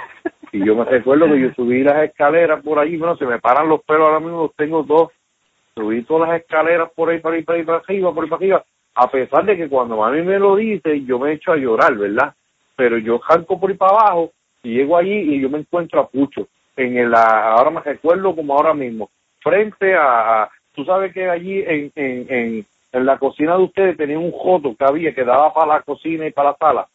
y 0.53 0.65
yo 0.65 0.77
me 0.77 0.85
recuerdo 0.85 1.27
que 1.27 1.41
yo 1.41 1.55
subí 1.55 1.83
las 1.83 2.05
escaleras 2.05 2.63
por 2.63 2.79
ahí, 2.79 2.99
bueno, 2.99 3.17
se 3.17 3.25
me 3.25 3.41
paran 3.41 3.69
los 3.69 3.83
pelos 3.85 4.07
ahora 4.07 4.21
mismo, 4.21 4.43
los 4.43 4.55
tengo 4.55 4.83
dos. 4.83 5.11
Subí 5.75 6.03
todas 6.05 6.29
las 6.29 6.41
escaleras 6.43 6.91
por 6.95 7.09
ahí, 7.09 7.21
por 7.21 7.33
ahí, 7.33 7.43
por 7.43 7.55
ahí, 7.55 7.63
para 7.63 7.79
arriba, 7.79 8.13
por 8.13 8.25
ahí, 8.25 8.31
para 8.31 8.39
arriba. 8.39 8.65
A 8.95 9.11
pesar 9.11 9.47
de 9.47 9.57
que 9.57 9.71
cuando 9.71 9.97
mami 9.97 10.21
me 10.21 10.39
lo 10.39 10.57
dice, 10.57 11.03
yo 11.05 11.19
me 11.19 11.33
echo 11.33 11.53
a 11.53 11.57
llorar, 11.57 11.97
¿verdad? 11.97 12.35
Pero 12.77 12.99
yo 12.99 13.19
janco 13.21 13.59
por 13.59 13.71
ahí 13.71 13.77
para 13.79 13.93
abajo 13.93 14.33
y 14.63 14.75
llego 14.75 14.99
allí 14.99 15.35
y 15.35 15.41
yo 15.41 15.49
me 15.49 15.59
encuentro 15.59 16.01
a 16.01 16.09
Pucho. 16.09 16.47
En 16.77 16.99
el, 16.99 17.15
ahora 17.15 17.71
me 17.71 17.81
recuerdo 17.81 18.37
como 18.37 18.55
ahora 18.55 18.75
mismo, 18.75 19.11
frente 19.41 19.95
a, 19.95 20.51
tú 20.75 20.85
sabes 20.85 21.15
que 21.15 21.29
allí 21.29 21.61
en, 21.67 21.91
en, 21.95 22.27
en, 22.29 22.67
en 22.93 23.07
la 23.07 23.19
cocina 23.19 23.57
de 23.57 23.65
ustedes 23.65 23.97
tenía 23.97 24.19
un 24.19 24.33
joto 24.33 24.75
que 24.77 24.85
había 24.85 25.15
que 25.15 25.25
daba 25.25 25.53
para 25.55 25.79
la 25.79 25.83
cocina 25.83 26.27
y 26.27 26.31
para 26.33 26.51
la 26.51 26.57
sala. 26.57 26.89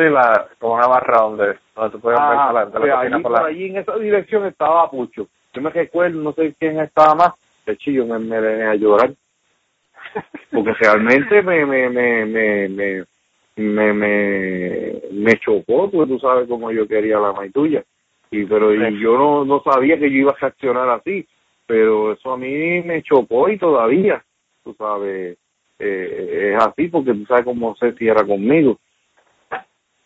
Sí, 0.00 0.08
la, 0.08 0.48
como 0.58 0.76
una 0.76 0.86
barra 0.86 1.18
donde, 1.20 1.58
donde 1.76 1.90
tú 1.90 2.00
puedes 2.00 2.18
ver 2.18 2.28
Ah, 2.30 2.52
la, 2.54 2.64
de 2.64 2.72
la 2.72 2.94
cocina 2.96 3.16
allí, 3.16 3.22
por 3.22 3.32
la... 3.32 3.46
allí 3.46 3.66
en 3.66 3.76
esa 3.76 3.96
dirección 3.96 4.46
estaba 4.46 4.90
Pucho. 4.90 5.28
Yo 5.52 5.60
me 5.60 5.68
recuerdo, 5.68 6.22
no 6.22 6.32
sé 6.32 6.54
quién 6.58 6.80
estaba 6.80 7.14
más, 7.14 7.32
el 7.66 7.76
chillo 7.76 8.06
me, 8.06 8.18
me 8.18 8.40
venía 8.40 8.70
a 8.70 8.76
llorar. 8.76 9.12
Porque 10.50 10.72
realmente 10.80 11.42
me, 11.42 11.66
me, 11.66 11.90
me, 11.90 12.24
me, 12.24 12.68
me, 12.70 13.04
me, 13.56 13.92
me, 13.92 15.02
me 15.12 15.32
chocó, 15.38 15.90
porque 15.90 16.14
tú 16.14 16.18
sabes 16.18 16.48
cómo 16.48 16.70
yo 16.70 16.88
quería 16.88 17.18
la 17.18 17.34
maituya. 17.34 17.84
Y, 18.30 18.46
pero 18.46 18.72
y 18.72 19.00
yo 19.02 19.18
no, 19.18 19.44
no 19.44 19.62
sabía 19.62 19.98
que 19.98 20.10
yo 20.10 20.16
iba 20.16 20.32
a 20.32 20.40
reaccionar 20.40 20.88
así, 20.88 21.26
pero 21.66 22.12
eso 22.12 22.32
a 22.32 22.38
mí 22.38 22.80
me 22.84 23.02
chocó 23.02 23.50
y 23.50 23.58
todavía, 23.58 24.24
tú 24.64 24.74
sabes, 24.78 25.36
eh, 25.78 26.54
es 26.54 26.62
así 26.64 26.88
porque 26.88 27.12
tú 27.12 27.26
sabes 27.26 27.44
cómo 27.44 27.76
se 27.76 27.92
cierra 27.92 28.24
conmigo. 28.24 28.78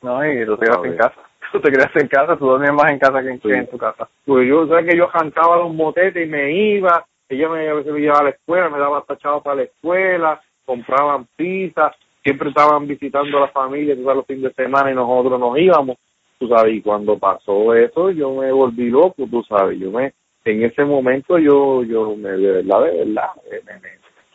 No, 0.05 0.25
y 0.25 0.45
tú 0.45 0.57
te 0.59 0.67
quedaste 0.67 0.89
en 0.89 0.97
casa. 0.97 1.21
Tú 1.53 1.61
te 1.61 1.71
quedaste 1.71 2.01
en 2.03 2.09
casa, 2.09 2.37
tú 2.37 2.47
dormías 2.47 2.75
más 2.75 2.91
en 2.93 2.99
casa 2.99 3.23
que 3.23 3.31
en, 3.31 3.39
que 3.41 3.49
Sí. 3.49 3.55
en 3.55 3.67
tu 3.69 3.79
casa. 3.79 4.09
Pues 4.27 4.47
yo, 4.49 4.67
sabes 4.69 4.91
que 4.91 4.97
yo 4.97 5.09
arrancaba 5.09 5.57
los 5.57 5.73
motetes 5.73 6.27
y 6.27 6.29
me 6.29 6.53
iba, 6.53 7.05
ella 7.29 7.49
me, 7.49 7.73
me 7.75 8.01
llevaba 8.01 8.21
a 8.21 8.25
la 8.25 8.31
escuela, 8.31 8.69
me 8.69 8.79
daba 8.79 9.03
tachado 9.03 9.41
para 9.43 9.57
la 9.57 9.63
escuela, 9.63 10.41
compraban 10.67 11.27
pizza, 11.37 11.93
siempre 12.23 12.49
estaban 12.49 12.87
visitando 12.87 13.39
a 13.39 13.43
la 13.43 13.49
familia, 13.49 13.95
tú 13.95 14.03
sabes, 14.03 14.17
los 14.17 14.27
fines 14.27 14.43
de 14.43 14.65
semana 14.65 14.91
y 14.91 14.95
nosotros 14.95 15.39
nos 15.39 15.59
íbamos, 15.59 15.97
tú 16.39 16.49
sabes, 16.49 16.75
y 16.75 16.83
cuando 16.83 17.19
pasó 17.19 17.75
eso 17.75 18.11
yo 18.11 18.35
me 18.35 18.51
volví 18.51 18.91
loco, 18.91 19.27
tú 19.31 19.43
sabes, 19.45 19.79
yo 19.79 19.91
me, 19.91 20.13
en 20.45 20.65
ese 20.65 20.85
momento 20.85 21.39
yo, 21.39 21.83
yo, 21.85 22.17
me, 22.17 22.31
de 22.31 22.63
verdad, 22.63 22.85
de 22.85 22.99
verdad, 23.05 23.31
me, 23.51 23.75
me, 23.75 23.89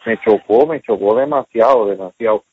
me 0.05 0.19
chocó, 0.21 0.65
me 0.67 0.81
chocó 0.81 1.15
demasiado, 1.15 1.87
demasiado. 1.87 2.43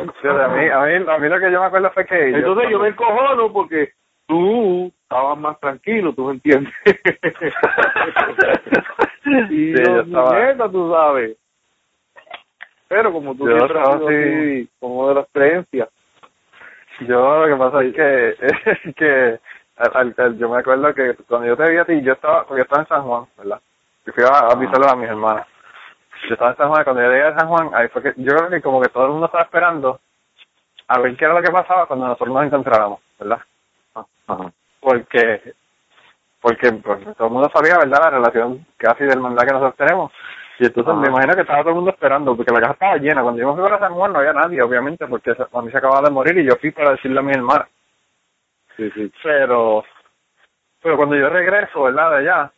A, 0.00 0.48
mí, 0.48 0.68
a, 0.68 0.80
mí, 0.98 1.04
a 1.08 1.18
mí 1.18 1.28
lo 1.28 1.38
que 1.40 1.50
yo 1.52 1.60
me 1.60 1.66
acuerdo 1.66 1.90
fue 1.92 2.04
que... 2.06 2.30
Entonces 2.30 2.70
yo 2.70 2.78
me 2.78 2.88
encojono 2.88 3.52
porque 3.52 3.92
tú 4.26 4.90
estabas 5.02 5.38
más 5.38 5.58
tranquilo, 5.60 6.12
tú 6.14 6.26
me 6.26 6.32
entiendes. 6.34 6.72
y 9.24 9.46
Sí, 9.48 9.74
yo, 9.76 10.02
yo 10.04 10.12
estaba- 10.18 10.70
tú 10.70 10.92
sabes. 10.92 11.36
Pero 12.88 13.12
como 13.12 13.34
tú 13.36 13.48
Yo 13.48 13.56
siempre 13.56 13.80
has 13.80 13.88
así. 13.88 14.68
como 14.80 15.08
de 15.08 15.14
las 15.14 15.26
creencias. 15.32 15.88
Yo 17.00 17.46
lo 17.46 17.46
que 17.46 17.56
pasa 17.58 17.82
es 17.84 17.94
que, 17.94 18.28
es 18.40 18.94
que 18.96 19.38
al- 19.76 20.38
yo 20.38 20.48
me 20.48 20.58
acuerdo 20.58 20.92
que 20.94 21.14
cuando 21.28 21.46
yo 21.46 21.56
te 21.56 21.70
vi 21.70 21.76
a 21.78 21.84
ti, 21.84 22.02
yo 22.02 22.12
estaba, 22.14 22.44
porque 22.44 22.58
yo 22.60 22.64
estaba 22.64 22.82
en 22.82 22.88
San 22.88 23.02
Juan, 23.02 23.24
¿verdad? 23.38 23.60
Yo 24.06 24.12
fui 24.12 24.24
a, 24.24 24.48
a 24.50 24.54
visitarlo 24.56 24.88
a 24.90 24.96
mis 24.96 25.08
hermanas. 25.08 25.46
Yo 26.28 26.34
estaba 26.34 26.50
en 26.50 26.56
San 26.56 26.68
Juan, 26.68 26.84
cuando 26.84 27.02
yo 27.02 27.08
llegué 27.10 27.22
a 27.22 27.38
San 27.38 27.48
Juan, 27.48 27.70
ahí 27.74 27.88
fue 27.88 28.02
que 28.02 28.12
yo 28.16 28.34
creo 28.34 28.50
que 28.50 28.60
como 28.60 28.80
que 28.80 28.88
todo 28.88 29.06
el 29.06 29.10
mundo 29.12 29.26
estaba 29.26 29.44
esperando 29.44 30.00
a 30.88 30.98
ver 30.98 31.16
qué 31.16 31.24
era 31.24 31.34
lo 31.34 31.42
que 31.42 31.52
pasaba 31.52 31.86
cuando 31.86 32.06
nosotros 32.06 32.34
nos 32.34 32.44
encontráramos, 32.44 33.00
¿verdad? 33.18 33.40
Ajá. 34.26 34.52
Porque, 34.80 35.54
porque 36.40 36.72
pues, 36.72 37.16
todo 37.16 37.28
el 37.28 37.32
mundo 37.32 37.50
sabía, 37.54 37.78
¿verdad? 37.78 38.00
La 38.04 38.10
relación 38.10 38.66
casi 38.76 39.04
de 39.04 39.12
hermandad 39.12 39.44
que 39.44 39.52
nosotros 39.52 39.76
tenemos. 39.76 40.12
Y 40.58 40.66
entonces 40.66 40.92
Ajá. 40.92 41.00
me 41.00 41.08
imagino 41.08 41.34
que 41.34 41.40
estaba 41.42 41.60
todo 41.60 41.70
el 41.70 41.76
mundo 41.76 41.90
esperando, 41.90 42.36
porque 42.36 42.52
la 42.52 42.60
casa 42.60 42.72
estaba 42.72 42.96
llena. 42.96 43.22
Cuando 43.22 43.40
yo 43.40 43.48
me 43.48 43.54
fui 43.54 43.70
para 43.70 43.78
San 43.78 43.94
Juan 43.94 44.12
no 44.12 44.18
había 44.18 44.32
nadie, 44.32 44.62
obviamente, 44.62 45.06
porque 45.06 45.30
a 45.30 45.62
mí 45.62 45.70
se 45.70 45.78
acababa 45.78 46.02
de 46.02 46.10
morir 46.10 46.36
y 46.38 46.44
yo 46.44 46.56
fui 46.56 46.70
para 46.70 46.90
decirle 46.90 47.20
a 47.20 47.22
mi 47.22 47.32
hermana. 47.32 47.68
Sí, 48.76 48.90
sí. 48.90 49.12
Pero, 49.22 49.84
pero 50.82 50.96
cuando 50.96 51.16
yo 51.16 51.28
regreso, 51.28 51.84
¿verdad? 51.84 52.10
De 52.10 52.16
allá, 52.16 52.52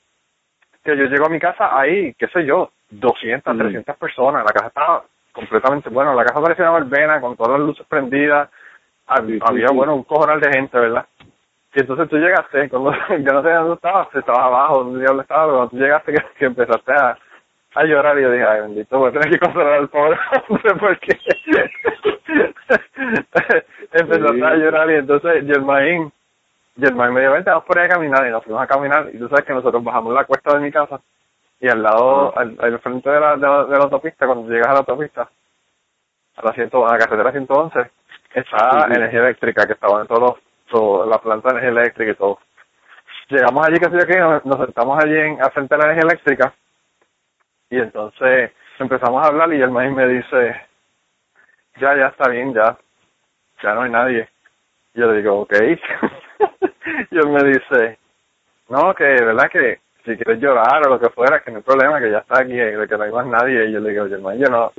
que 0.83 0.97
yo 0.97 1.05
llego 1.05 1.27
a 1.27 1.31
mi 1.31 1.39
casa, 1.39 1.79
ahí, 1.79 2.15
qué 2.15 2.29
sé 2.29 2.45
yo, 2.45 2.71
200, 2.93 3.55
Mm. 3.55 3.59
300 3.59 3.97
personas. 3.97 4.45
La 4.45 4.53
casa 4.53 4.67
estaba 4.69 5.05
completamente, 5.33 5.89
bueno, 5.91 6.15
la 6.15 6.25
casa 6.25 6.41
parecía 6.41 6.71
una 6.71 6.79
verbena 6.81 7.21
con 7.21 7.37
todas 7.37 7.53
las 7.59 7.61
luces 7.67 7.87
prendidas. 7.89 8.49
Hab- 9.09 9.27
Sí, 9.27 9.33
sí, 9.35 9.41
Había, 9.45 9.69
sí. 9.69 9.75
bueno, 9.75 9.95
un 9.97 10.05
cojonal 10.05 10.41
de 10.41 10.51
gente, 10.53 10.79
¿verdad? 10.79 11.07
Y 11.75 11.81
entonces 11.81 12.09
tú 12.09 12.17
llegaste, 12.19 12.69
cuando 12.69 12.93
yo 13.19 13.33
no 13.33 13.43
sé 13.43 13.51
dónde 13.51 13.75
estabas, 13.75 14.15
estabas 14.15 14.43
abajo, 14.45 14.85
dónde 14.85 15.01
diablo 15.01 15.23
estabas, 15.23 15.47
pero 15.47 15.57
cuando 15.57 15.71
tú 15.71 15.77
llegaste 15.79 16.13
que, 16.13 16.23
que 16.39 16.45
empezaste 16.45 16.93
a, 16.93 17.19
a 17.75 17.85
llorar 17.85 18.19
y 18.19 18.23
yo 18.23 18.31
dije, 18.31 18.45
ay 18.45 18.61
bendito, 18.61 18.99
voy 18.99 19.09
a 19.09 19.13
tener 19.13 19.31
que 19.31 19.39
consolar 19.39 19.73
al 19.73 19.89
pobre 19.89 20.19
hombre 20.49 20.75
porque 20.79 21.19
empezaste 23.93 24.45
a 24.45 24.55
llorar 24.57 24.91
y 24.91 24.95
entonces 24.95 25.45
Germain, 25.47 26.13
Germain 26.79 27.13
me 27.13 27.21
dijo, 27.23 27.33
vente, 27.33 27.51
vamos 27.51 27.65
por 27.65 27.79
ahí 27.79 27.87
a 27.87 27.91
caminar 27.91 28.27
y 28.27 28.31
nos 28.31 28.45
fuimos 28.45 28.63
a 28.63 28.67
caminar 28.67 29.09
y 29.13 29.19
tú 29.19 29.29
sabes 29.29 29.45
que 29.45 29.53
nosotros 29.55 29.83
bajamos 29.83 30.15
la 30.15 30.25
cuesta 30.25 30.55
de 30.55 30.61
mi 30.61 30.71
casa 30.71 31.01
y 31.63 31.69
al 31.69 31.81
lado, 31.81 32.37
al, 32.37 32.59
al 32.61 32.81
frente 32.81 33.09
de 33.09 33.21
la, 33.21 33.37
de, 33.37 33.47
la, 33.47 33.65
de 33.65 33.79
la 33.79 33.85
autopista, 33.85 34.27
cuando 34.27 34.51
llegas 34.53 34.67
a 34.67 34.73
la 34.73 34.79
autopista, 34.81 35.31
a 36.37 36.43
la, 36.45 36.53
ciento, 36.55 36.85
a 36.85 36.93
la 36.93 36.99
carretera 36.99 37.31
111, 37.31 37.91
está 38.35 38.87
Sí, 38.89 38.93
energía 38.97 39.21
eléctrica, 39.21 39.65
que 39.65 39.75
estaba 39.75 40.01
en 40.01 40.09
todos 40.09 40.41
los, 40.73 41.09
la 41.09 41.19
planta 41.19 41.51
de 41.51 41.61
energía 41.61 41.83
eléctrica 41.83 42.11
y 42.11 42.15
todo. 42.17 42.41
Llegamos 43.29 43.65
allí, 43.65 43.79
que 43.79 43.91
sé 43.91 43.97
yo 43.97 44.07
qué, 44.07 44.19
nos, 44.19 44.45
nos 44.45 44.57
sentamos 44.59 45.05
allí 45.05 45.17
en, 45.17 45.41
al 45.41 45.53
frente 45.53 45.77
de 45.77 45.79
la 45.79 45.93
energía 45.93 46.11
eléctrica 46.11 46.55
y 47.71 47.79
entonces 47.79 48.51
empezamos 48.81 49.25
a 49.25 49.29
hablar 49.29 49.53
y 49.55 49.63
el 49.63 49.71
maíz 49.71 49.93
me 49.93 50.09
dice, 50.09 50.61
ya, 51.81 51.97
ya 51.97 52.09
está 52.09 52.29
bien, 52.29 52.53
ya, 52.53 52.77
ya 53.63 53.75
no 53.75 53.83
hay 53.83 53.91
nadie. 53.91 54.29
Y 54.95 55.01
yo 55.01 55.13
le 55.13 55.19
digo, 55.19 55.43
ok. 55.43 55.53
y 57.13 57.19
él 57.19 57.29
me 57.29 57.45
dice, 57.45 57.99
no, 58.69 58.93
que 58.97 59.05
verdad 59.05 59.49
que 59.49 59.81
si 60.05 60.17
quieres 60.17 60.41
llorar 60.43 60.87
o 60.87 60.91
lo 60.91 61.01
que 61.01 61.11
fuera, 61.11 61.41
que 61.41 61.51
no 61.51 61.59
hay 61.59 61.63
problema, 61.63 62.01
que 62.01 62.11
ya 62.11 62.19
está 62.19 62.41
aquí, 62.41 62.55
de 62.55 62.87
que 62.89 62.97
no 62.97 63.03
hay 63.05 63.13
más 63.13 63.27
nadie. 63.27 63.67
Y 63.67 63.73
yo 63.73 63.81
le 63.81 63.91
digo, 63.91 64.09
Germán, 64.09 64.39
yo 64.39 64.49
no, 64.49 64.73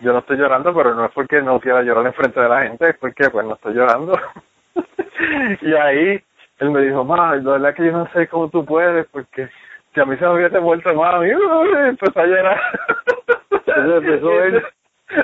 yo 0.00 0.12
no 0.12 0.18
estoy 0.20 0.36
llorando, 0.36 0.74
pero 0.74 0.94
no 0.94 1.04
es 1.06 1.12
porque 1.12 1.42
no 1.42 1.58
quiera 1.60 1.82
llorar 1.82 2.06
en 2.06 2.14
frente 2.14 2.40
de 2.40 2.48
la 2.48 2.62
gente, 2.62 2.90
es 2.90 2.96
porque 2.98 3.28
pues 3.30 3.46
no 3.46 3.54
estoy 3.54 3.74
llorando. 3.74 4.18
y 5.62 5.74
ahí 5.74 6.22
él 6.58 6.70
me 6.70 6.80
dijo, 6.82 7.04
ma, 7.04 7.36
la 7.36 7.52
verdad 7.52 7.74
que 7.74 7.86
yo 7.86 7.92
no 7.92 8.08
sé 8.12 8.28
cómo 8.28 8.48
tú 8.48 8.64
puedes, 8.64 9.06
porque 9.08 9.48
si 9.94 10.00
a 10.00 10.04
mí 10.04 10.16
se 10.16 10.24
me 10.26 10.34
hubiese 10.34 10.58
vuelto 10.58 10.94
mami, 10.94 11.30
empezó 11.88 12.20
a 12.20 12.26
llorar. 12.26 12.60
Entonces 13.50 13.94
empezó 14.04 14.32
él. 14.44 14.62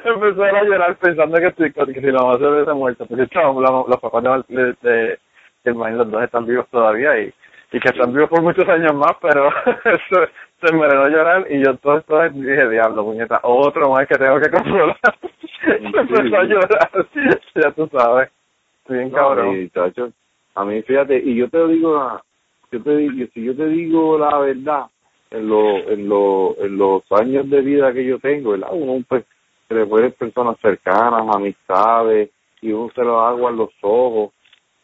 empezó 0.04 0.46
él 0.46 0.56
a 0.56 0.64
llorar 0.64 0.96
pensando 0.96 1.38
que, 1.38 1.52
si- 1.52 1.72
que 1.92 2.00
si 2.00 2.06
la 2.06 2.20
mamá 2.22 2.38
se 2.38 2.46
hubiese 2.46 2.72
muerto, 2.72 3.06
porque 3.06 3.26
chavo, 3.28 3.60
la- 3.60 3.84
los 3.88 4.00
papás 4.00 4.24
de, 4.48 4.74
de, 4.82 5.18
los 5.64 6.10
dos 6.10 6.22
están 6.22 6.46
vivos 6.46 6.66
todavía 6.70 7.18
y, 7.20 7.32
y 7.72 7.80
que 7.80 7.90
vivos 8.06 8.28
por 8.28 8.42
muchos 8.42 8.68
años 8.68 8.94
más, 8.94 9.12
pero 9.20 9.48
eso, 9.84 10.30
se 10.60 10.74
me 10.74 10.84
a 10.84 11.08
llorar 11.08 11.46
y 11.50 11.64
yo 11.64 11.76
todo 11.78 11.98
esto 11.98 12.20
dije, 12.30 12.68
diablo, 12.68 13.04
puñeta, 13.04 13.40
otro 13.42 13.90
más 13.90 14.06
que 14.06 14.14
tengo 14.16 14.38
que 14.38 14.50
controlar. 14.50 14.96
empezó 15.80 16.36
a 16.36 16.44
llorar, 16.44 16.90
ya 17.54 17.70
tú 17.72 17.88
sabes. 17.90 18.30
Estoy 18.78 18.98
bien 18.98 19.10
No, 19.10 19.16
cabrón. 19.16 19.56
y, 19.56 19.68
chacho, 19.70 20.12
a 20.54 20.64
mí, 20.64 20.82
fíjate, 20.82 21.18
y 21.18 21.36
yo 21.36 21.48
te 21.48 21.66
digo, 21.68 21.96
la- 21.96 22.22
yo 22.70 22.82
te 22.82 22.96
digo, 22.96 23.26
si 23.32 23.44
yo 23.44 23.56
te 23.56 23.66
digo 23.66 24.18
la 24.18 24.38
verdad, 24.38 24.84
en, 25.30 25.48
lo, 25.48 25.78
en, 25.88 26.08
lo, 26.08 26.56
en 26.58 26.76
los 26.76 27.02
años 27.12 27.48
de 27.48 27.60
vida 27.62 27.92
que 27.92 28.04
yo 28.04 28.18
tengo, 28.18 28.50
¿verdad? 28.50 28.68
Uno 28.72 29.02
pues, 29.08 29.24
se 29.68 29.74
le 29.74 29.86
pueden 29.86 30.12
personas 30.12 30.58
cercanas, 30.60 31.22
amistades, 31.34 32.30
y 32.60 32.72
uno 32.72 32.90
se 32.94 33.02
lo 33.02 33.20
agua 33.20 33.50
en 33.50 33.56
los 33.56 33.70
ojos, 33.80 34.32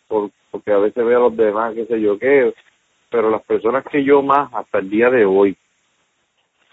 por, 0.07 0.31
porque 0.51 0.73
a 0.73 0.79
veces 0.79 1.05
ve 1.05 1.15
a 1.15 1.19
los 1.19 1.37
demás, 1.37 1.75
qué 1.75 1.85
sé 1.87 2.01
yo 2.01 2.19
qué, 2.19 2.55
pero 3.11 3.31
las 3.31 3.43
personas 3.43 3.85
que 3.85 4.05
yo 4.05 4.23
más, 4.23 4.53
hasta 4.53 4.79
el 4.79 4.91
día 4.91 5.11
de 5.11 5.25
hoy, 5.25 5.57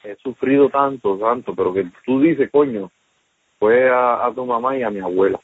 he 0.04 0.16
sufrido 0.18 0.70
tanto, 0.70 1.18
tanto, 1.18 1.56
pero 1.56 1.74
que 1.74 1.86
tú 2.06 2.20
dices, 2.20 2.50
coño, 2.52 2.92
fue 3.58 3.90
a, 3.90 4.26
a 4.26 4.34
tu 4.34 4.46
mamá 4.46 4.78
y 4.78 4.84
a 4.84 4.90
mi 4.90 5.00
abuela. 5.00 5.40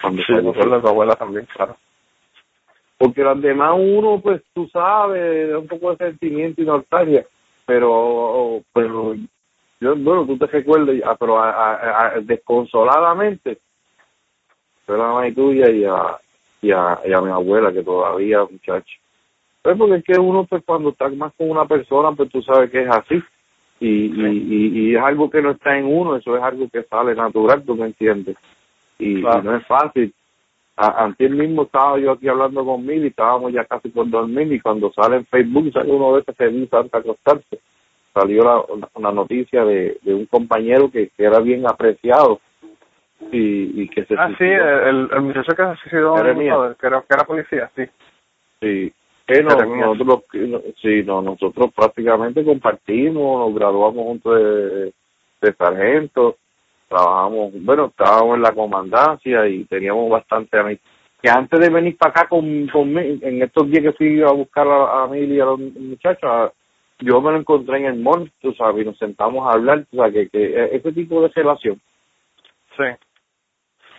Cuando 0.00 0.22
Sí, 0.26 0.32
nosotros 0.32 0.82
tu 0.82 0.88
abuela 0.88 1.14
también, 1.16 1.46
claro. 1.46 1.76
porque 2.98 3.22
las 3.22 3.40
demás 3.40 3.74
uno 3.78 4.20
pues 4.20 4.42
tú 4.52 4.68
sabes 4.68 5.54
un 5.54 5.66
poco 5.66 5.90
de 5.94 5.96
sentimiento 6.10 6.62
y 6.62 6.64
nostalgia 6.66 7.26
pero 7.66 8.62
pero 8.72 9.14
yo 9.80 9.96
bueno 9.96 10.26
tú 10.26 10.36
te 10.38 10.46
recuerdas 10.46 10.96
ah, 11.04 11.16
pero 11.18 11.38
a, 11.38 11.50
a- 11.50 12.06
a- 12.06 12.20
desconsoladamente 12.20 13.58
fue 14.86 14.96
la 14.98 15.04
mamá 15.08 15.32
tuya 15.34 15.70
y 15.70 15.84
a, 15.84 16.18
y 16.62 16.70
a 16.70 17.00
y 17.04 17.12
a 17.12 17.20
mi 17.20 17.30
abuela 17.30 17.72
que 17.72 17.82
todavía 17.82 18.44
muchacho 18.44 18.96
pues 19.64 19.78
porque 19.78 19.94
es 19.96 20.04
que 20.04 20.20
uno 20.20 20.44
pues 20.44 20.62
cuando 20.66 20.90
está 20.90 21.08
más 21.08 21.32
con 21.38 21.48
una 21.50 21.64
persona 21.64 22.12
pues 22.12 22.28
tú 22.30 22.42
sabes 22.42 22.70
que 22.70 22.82
es 22.82 22.88
así. 22.90 23.22
Y, 23.80 23.88
y, 23.88 24.26
y, 24.26 24.78
y 24.90 24.94
es 24.94 25.02
algo 25.02 25.28
que 25.30 25.42
no 25.42 25.50
está 25.52 25.76
en 25.76 25.86
uno 25.86 26.14
eso 26.16 26.36
es 26.36 26.42
algo 26.42 26.68
que 26.70 26.84
sale 26.84 27.14
natural 27.14 27.64
tú 27.64 27.74
me 27.74 27.86
entiendes 27.86 28.36
y, 28.98 29.20
Claro. 29.22 29.40
y 29.40 29.44
no 29.44 29.56
es 29.56 29.66
fácil. 29.66 30.14
Antes 30.76 31.30
mismo 31.30 31.62
estaba 31.62 31.98
yo 31.98 32.12
aquí 32.12 32.28
hablando 32.28 32.64
con 32.64 32.84
Mil 32.84 33.04
y 33.04 33.08
estábamos 33.08 33.52
ya 33.52 33.64
casi 33.64 33.88
por 33.88 34.08
dormir 34.10 34.52
y 34.52 34.60
cuando 34.60 34.92
sale 34.92 35.16
en 35.16 35.26
Facebook 35.26 35.72
sale 35.72 35.90
uno 35.90 36.14
de 36.14 36.20
esos 36.22 36.36
que 36.36 36.48
dice 36.48 36.76
antes 36.76 36.92
de 36.92 36.98
acostarse. 36.98 37.58
Salió 38.12 38.42
la, 38.44 38.62
una, 38.94 39.12
noticia 39.12 39.64
de, 39.64 39.98
de 40.02 40.14
un 40.14 40.26
compañero 40.26 40.90
que, 40.90 41.08
que 41.16 41.24
era 41.24 41.40
bien 41.40 41.66
apreciado 41.66 42.40
y, 43.32 43.82
y 43.82 43.88
que 43.88 44.04
se 44.04 44.14
Ah, 44.18 44.28
sí, 44.36 44.44
el, 44.44 45.08
el 45.12 45.22
muchacho 45.22 45.54
que 45.56 45.62
se 45.64 45.76
suicidó, 45.82 46.14
creo 46.76 47.02
que 47.02 47.14
era 47.14 47.24
policía, 47.24 47.70
sí. 47.76 47.84
sí 48.60 48.92
que 49.26 49.42
no, 49.42 49.94
nosotros 49.94 50.24
sí 50.82 51.02
no 51.04 51.22
nosotros 51.22 51.72
prácticamente 51.74 52.44
compartimos 52.44 53.46
nos 53.46 53.54
graduamos 53.54 54.04
juntos 54.04 54.34
de, 54.36 54.92
de 55.40 55.54
sargento, 55.56 56.36
trabajamos, 56.88 57.52
bueno, 57.64 57.86
estábamos 57.86 58.36
en 58.36 58.42
la 58.42 58.52
comandancia 58.52 59.46
y 59.48 59.64
teníamos 59.64 60.10
bastante 60.10 60.58
amistad. 60.58 60.88
Que 61.22 61.30
antes 61.30 61.58
de 61.58 61.70
venir 61.70 61.96
para 61.96 62.10
acá 62.10 62.28
con, 62.28 62.66
con 62.68 62.96
en 62.98 63.42
estos 63.42 63.70
días 63.70 63.82
que 63.82 63.92
fui 63.92 64.22
a 64.22 64.30
buscar 64.30 64.68
a, 64.68 65.04
a 65.04 65.08
Mili 65.08 65.36
y 65.36 65.40
a 65.40 65.46
los 65.46 65.58
muchachos, 65.58 66.52
yo 66.98 67.20
me 67.20 67.32
lo 67.32 67.38
encontré 67.38 67.78
en 67.78 67.86
el 67.86 67.96
mall, 67.96 68.30
tú 68.40 68.52
sabes, 68.52 68.82
y 68.82 68.84
nos 68.84 68.98
sentamos 68.98 69.46
a 69.46 69.54
hablar, 69.54 69.86
tú 69.90 69.96
sabes, 69.96 70.12
que, 70.12 70.28
que 70.28 70.76
ese 70.76 70.92
tipo 70.92 71.22
de 71.22 71.28
relación. 71.28 71.80
Sí. 72.76 72.84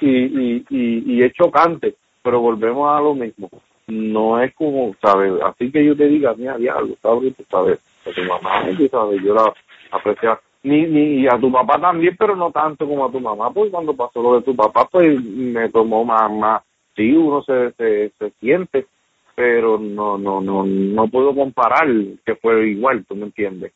Y, 0.01 0.09
y, 0.09 0.65
y, 0.69 1.13
y 1.15 1.23
es 1.23 1.34
chocante, 1.34 1.95
pero 2.21 2.41
volvemos 2.41 2.95
a 2.95 3.01
lo 3.01 3.15
mismo. 3.15 3.49
No 3.88 4.42
es 4.42 4.54
como, 4.56 4.96
¿sabes? 5.02 5.34
Así 5.44 5.72
que 5.72 5.86
yo 5.86 5.96
te 5.96 6.08
diga, 6.08 6.34
mira, 6.36 6.58
diablo, 6.58 6.96
¿sabes? 7.02 7.34
¿sabes? 7.50 7.80
A 8.06 8.12
tu 8.12 8.24
mamá, 8.24 8.64
sabes, 8.90 9.22
yo 9.22 9.34
la 9.34 9.54
apreciaba. 9.92 10.42
Ni, 10.64 10.88
ni 10.88 11.28
a 11.28 11.38
tu 11.40 11.52
papá 11.52 11.80
también, 11.80 12.16
pero 12.18 12.36
no 12.36 12.52
tanto 12.52 12.88
como 12.88 13.06
a 13.06 13.12
tu 13.12 13.20
mamá, 13.20 13.52
porque 13.52 13.70
cuando 13.70 13.96
pasó 13.96 14.22
lo 14.24 14.36
de 14.38 14.42
tu 14.42 14.56
papá, 14.56 14.88
pues 14.92 15.24
me 15.24 15.70
tomó 15.70 16.04
más, 16.04 16.32
más, 16.32 16.64
sí, 16.96 17.16
uno 17.16 17.44
se, 17.44 17.72
se, 17.74 18.10
se 18.18 18.32
siente, 18.40 18.88
pero 19.36 19.78
no 19.78 20.18
no 20.18 20.42
no 20.42 20.64
no 20.66 21.08
puedo 21.08 21.36
comparar 21.36 21.88
que 22.26 22.36
fue 22.36 22.70
igual, 22.70 23.06
¿tú 23.06 23.16
me 23.16 23.26
entiendes? 23.26 23.74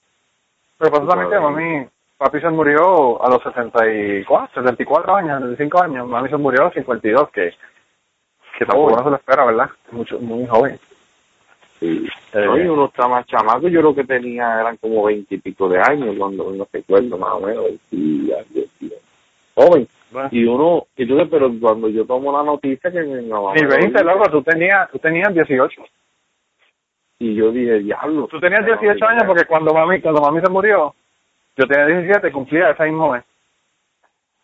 Pero 0.78 0.91
pasa 0.91 1.07
también 1.07 1.30
que 1.30 1.39
mami, 1.39 1.86
papi 2.18 2.39
se 2.39 2.49
murió 2.49 3.24
a 3.24 3.30
los 3.30 3.43
64, 3.43 4.62
74 4.64 5.16
años, 5.16 5.41
75 5.41 5.84
años, 5.84 6.07
mami 6.07 6.30
se 6.30 6.38
murió 6.38 6.62
a 6.62 6.66
los 6.66 6.74
52, 6.74 7.30
que, 7.32 7.53
que 8.60 8.66
tampoco 8.66 8.97
no 8.97 9.03
se 9.05 9.10
lo 9.10 9.16
espera, 9.16 9.45
¿verdad? 9.45 9.70
Mucho, 9.91 10.20
muy 10.20 10.45
joven. 10.45 10.78
Sí. 11.80 12.05
Eh, 12.34 12.70
uno 12.70 12.88
está 12.88 13.07
más 13.07 13.26
chamaco, 13.26 13.70
yo 13.70 13.82
lo 13.82 13.95
que 13.95 14.03
tenía 14.03 14.60
eran 14.60 14.76
como 14.76 15.05
20 15.05 15.34
y 15.34 15.38
pico 15.38 15.70
de 15.70 15.80
años 15.80 16.14
cuando 16.18 16.51
no 16.51 16.68
recuerdo 16.70 17.18
más 17.18 17.32
o 17.32 17.39
menos, 17.39 17.66
y, 17.91 18.30
joven. 19.55 19.88
Y 20.32 20.43
uno, 20.43 20.88
y 20.97 21.03
entonces, 21.03 21.30
pero 21.32 21.49
cuando 21.57 21.88
yo 21.88 22.05
tomo 22.05 22.34
la 22.34 22.43
noticia 22.43 22.91
que 22.91 23.01
mi 23.01 23.30
mamá... 23.30 23.53
Ni 23.53 23.64
20, 23.64 24.03
loco, 24.03 24.30
tú 24.30 24.43
tenías, 24.43 24.91
tú 24.91 24.99
tenías 24.99 25.34
18. 25.34 25.82
Y 27.20 27.36
yo 27.36 27.51
dije, 27.51 27.80
diablo. 27.80 28.28
Tú 28.28 28.41
tenías 28.41 28.66
18 28.66 29.05
años 29.05 29.24
porque 29.26 29.45
cuando 29.45 29.74
mami, 29.74 30.01
cuando 30.01 30.20
mami 30.20 30.41
se 30.41 30.49
murió, 30.49 30.93
yo 31.55 31.66
tenía 31.66 31.86
17, 31.86 32.30
cumplía 32.34 32.72
esa 32.72 32.84
misma 32.84 33.12
vez. 33.12 33.24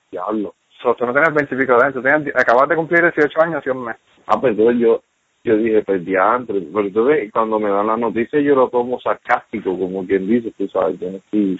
Diablo. 0.09 0.53
So, 0.81 0.93
tú 0.95 1.05
no 1.05 1.13
tenías 1.13 1.33
20 1.33 1.55
y 1.55 1.57
pico 1.57 1.73
de 1.73 1.83
años, 1.83 1.93
tú 1.93 2.01
tenías, 2.01 2.35
acabas 2.35 2.69
de 2.69 2.75
cumplir 2.75 3.01
18 3.01 3.41
años 3.41 3.63
y 3.65 3.69
un 3.69 3.85
mes. 3.85 3.95
Ah, 4.27 4.39
pues 4.39 4.51
entonces 4.51 4.79
yo, 4.79 5.01
yo 5.43 5.57
dije, 5.57 5.83
pues 5.83 6.05
diantre. 6.05 6.61
Pero 6.61 6.87
entonces 6.87 7.31
cuando 7.31 7.59
me 7.59 7.69
dan 7.69 7.87
la 7.87 7.97
noticia 7.97 8.39
yo 8.41 8.55
lo 8.55 8.69
tomo 8.69 8.99
sarcástico, 8.99 9.77
como 9.77 10.05
quien 10.05 10.27
dice, 10.27 10.51
tú 10.57 10.67
sabes, 10.67 10.99
yo 10.99 11.11
no 11.11 11.17
estoy 11.17 11.59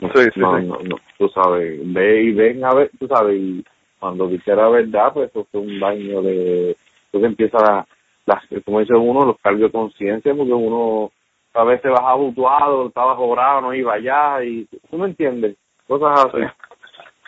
no, 0.00 0.10
sí, 0.14 0.28
sí, 0.32 0.40
no, 0.40 0.58
sí. 0.58 0.66
no, 0.66 0.78
no, 0.78 0.96
tú 1.18 1.28
sabes, 1.30 1.80
ve 1.92 2.22
y 2.22 2.32
ven 2.32 2.64
a 2.64 2.72
ver, 2.72 2.90
tú 2.98 3.08
sabes, 3.08 3.36
y 3.36 3.64
cuando 3.98 4.28
dice 4.28 4.54
la 4.54 4.68
verdad, 4.68 5.12
pues 5.12 5.30
eso 5.30 5.46
fue 5.50 5.60
un 5.60 5.80
daño 5.80 6.22
de, 6.22 6.76
entonces 7.06 7.30
empieza 7.30 7.58
la, 7.58 7.86
la, 8.26 8.42
como 8.64 8.80
dice 8.80 8.94
uno, 8.94 9.26
los 9.26 9.38
cargos 9.40 9.62
de 9.62 9.70
conciencia, 9.72 10.34
porque 10.34 10.52
uno 10.52 11.10
a 11.54 11.64
veces 11.64 11.90
bajaba 11.90 12.12
habituado, 12.12 12.86
estaba 12.86 13.16
cobrado, 13.16 13.62
no 13.62 13.74
iba 13.74 13.94
allá, 13.94 14.44
y 14.44 14.66
tú 14.88 14.98
me 14.98 15.06
entiendes, 15.06 15.56
cosas 15.88 16.26
así. 16.26 16.44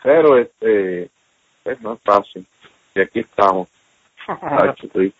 Pero 0.02 0.38
este, 0.38 1.10
pues 1.62 1.80
no 1.80 1.94
es 1.94 2.00
fácil, 2.02 2.46
y 2.94 3.00
aquí 3.00 3.20
estamos. 3.20 3.68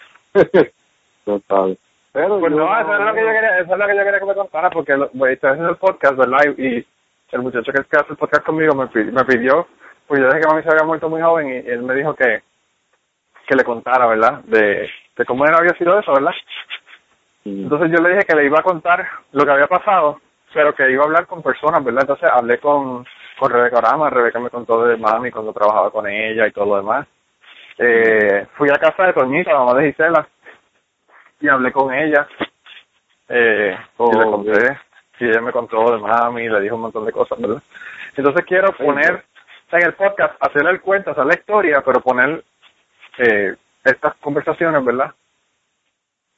No 1.27 1.41
sabes. 1.47 1.79
Pero 2.13 2.41
Pues 2.41 2.53
no, 2.53 2.81
eso 2.81 2.93
es 2.95 3.01
lo 3.05 3.15
que 3.15 3.21
yo 3.21 3.27
quería, 3.27 3.59
eso 3.59 3.73
es 3.73 3.79
lo 3.79 3.87
que 3.87 3.97
yo 3.97 4.05
quería 4.05 4.19
que 4.19 4.27
me 4.27 4.35
contara, 4.35 4.71
porque 4.71 4.97
lo, 4.97 5.11
pues, 5.11 5.35
estoy 5.35 5.51
haciendo 5.51 5.71
el 5.71 5.77
podcast, 5.77 6.17
¿verdad? 6.17 6.39
Y, 6.57 6.79
y 6.79 6.87
el 7.33 7.43
muchacho 7.43 7.73
que, 7.73 7.81
hace 7.81 8.11
el 8.11 8.17
podcast 8.17 8.45
conmigo 8.45 8.75
me 8.75 8.89
pidió, 8.89 9.13
me 9.13 9.25
pidió, 9.25 9.67
pues 10.07 10.21
yo 10.21 10.27
dije 10.27 10.41
que 10.41 10.49
mami 10.49 10.63
se 10.63 10.71
había 10.71 10.85
muerto 10.85 11.09
muy 11.09 11.23
joven 11.23 11.49
y, 11.49 11.71
él 11.71 11.83
me 11.83 11.95
dijo 11.95 12.15
que, 12.15 12.43
que 13.47 13.55
le 13.55 13.65
contara, 13.65 14.07
¿verdad? 14.07 14.41
De, 14.45 14.89
de 15.17 15.25
cómo 15.25 15.45
era, 15.45 15.59
había 15.59 15.75
sido 15.75 15.99
eso, 15.99 16.13
¿verdad? 16.13 16.33
Entonces 17.45 17.91
yo 17.91 18.03
le 18.03 18.11
dije 18.11 18.27
que 18.27 18.37
le 18.37 18.47
iba 18.47 18.59
a 18.59 18.65
contar 18.65 19.07
lo 19.33 19.45
que 19.45 19.51
había 19.51 19.67
pasado, 19.67 20.21
pero 20.53 20.75
que 20.75 20.91
iba 20.91 21.03
a 21.03 21.07
hablar 21.07 21.27
con 21.27 21.43
personas, 21.43 21.85
¿verdad? 21.85 22.03
Entonces 22.03 22.29
hablé 22.33 22.59
con, 22.59 23.07
con 23.41 23.51
Rebeca 23.51 23.79
Orama, 23.79 24.11
Rebeca 24.11 24.39
me 24.39 24.51
contó 24.51 24.85
de 24.85 24.99
mami 24.99 25.31
cuando 25.31 25.55
trabajaba 25.55 25.91
con 25.91 26.07
ella 26.07 26.47
y 26.47 26.53
todo 26.53 26.67
lo 26.67 26.77
demás. 26.77 27.09
Eh, 27.79 28.47
fui 28.55 28.69
a 28.69 28.79
casa 28.79 29.05
de 29.05 29.15
Toñita, 29.15 29.55
la 29.55 29.61
mamá 29.61 29.81
de 29.81 29.91
Gisela, 29.91 30.29
y 31.41 31.49
hablé 31.49 31.73
con 31.73 31.93
ella. 31.95 32.29
Eh, 33.31 33.79
y 33.99 34.19
le 34.19 34.25
conté, 34.27 34.79
y 35.21 35.25
ella 35.25 35.41
me 35.41 35.53
contó 35.53 35.91
de 35.91 35.99
mami, 35.99 36.51
le 36.51 36.61
dijo 36.61 36.75
un 36.75 36.83
montón 36.83 37.07
de 37.07 37.13
cosas, 37.13 37.41
¿verdad? 37.41 37.63
Entonces 38.15 38.45
quiero 38.45 38.73
poner 38.73 39.25
en 39.73 39.87
el 39.87 39.95
podcast, 39.95 40.35
hacerle 40.39 40.73
el 40.73 40.83
cuento, 40.83 41.13
hacer 41.13 41.25
la 41.25 41.35
historia, 41.35 41.83
pero 41.83 42.03
poner 42.03 42.45
eh, 43.17 43.57
estas 43.83 44.17
conversaciones, 44.17 44.85
¿verdad? 44.85 45.15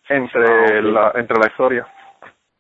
Entre 0.09 0.81
la 0.83 1.11
entre 1.17 1.37
la 1.37 1.49
historia. 1.49 1.85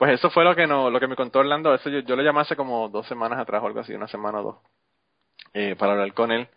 Pues 0.03 0.14
eso 0.14 0.30
fue 0.30 0.42
lo 0.42 0.57
que 0.57 0.66
no, 0.66 0.90
lo 0.90 0.98
que 0.98 1.07
me 1.07 1.14
contó 1.14 1.38
Orlando. 1.38 1.72
Eso 1.72 1.88
yo, 1.88 2.00
yo 2.00 2.16
lo 2.16 2.24
llamé 2.24 2.40
hace 2.40 2.57
como 2.57 2.88
dos 2.88 3.07
semanas 3.07 3.38
atrás 3.38 3.62
o 3.62 3.68
algo 3.68 3.78
así, 3.78 3.94
una 3.94 4.09
semana 4.09 4.40
o 4.40 4.42
dos, 4.42 4.57
eh, 5.55 5.76
para 5.76 5.92
hablar 5.92 6.14
con 6.14 6.32
él. 6.32 6.48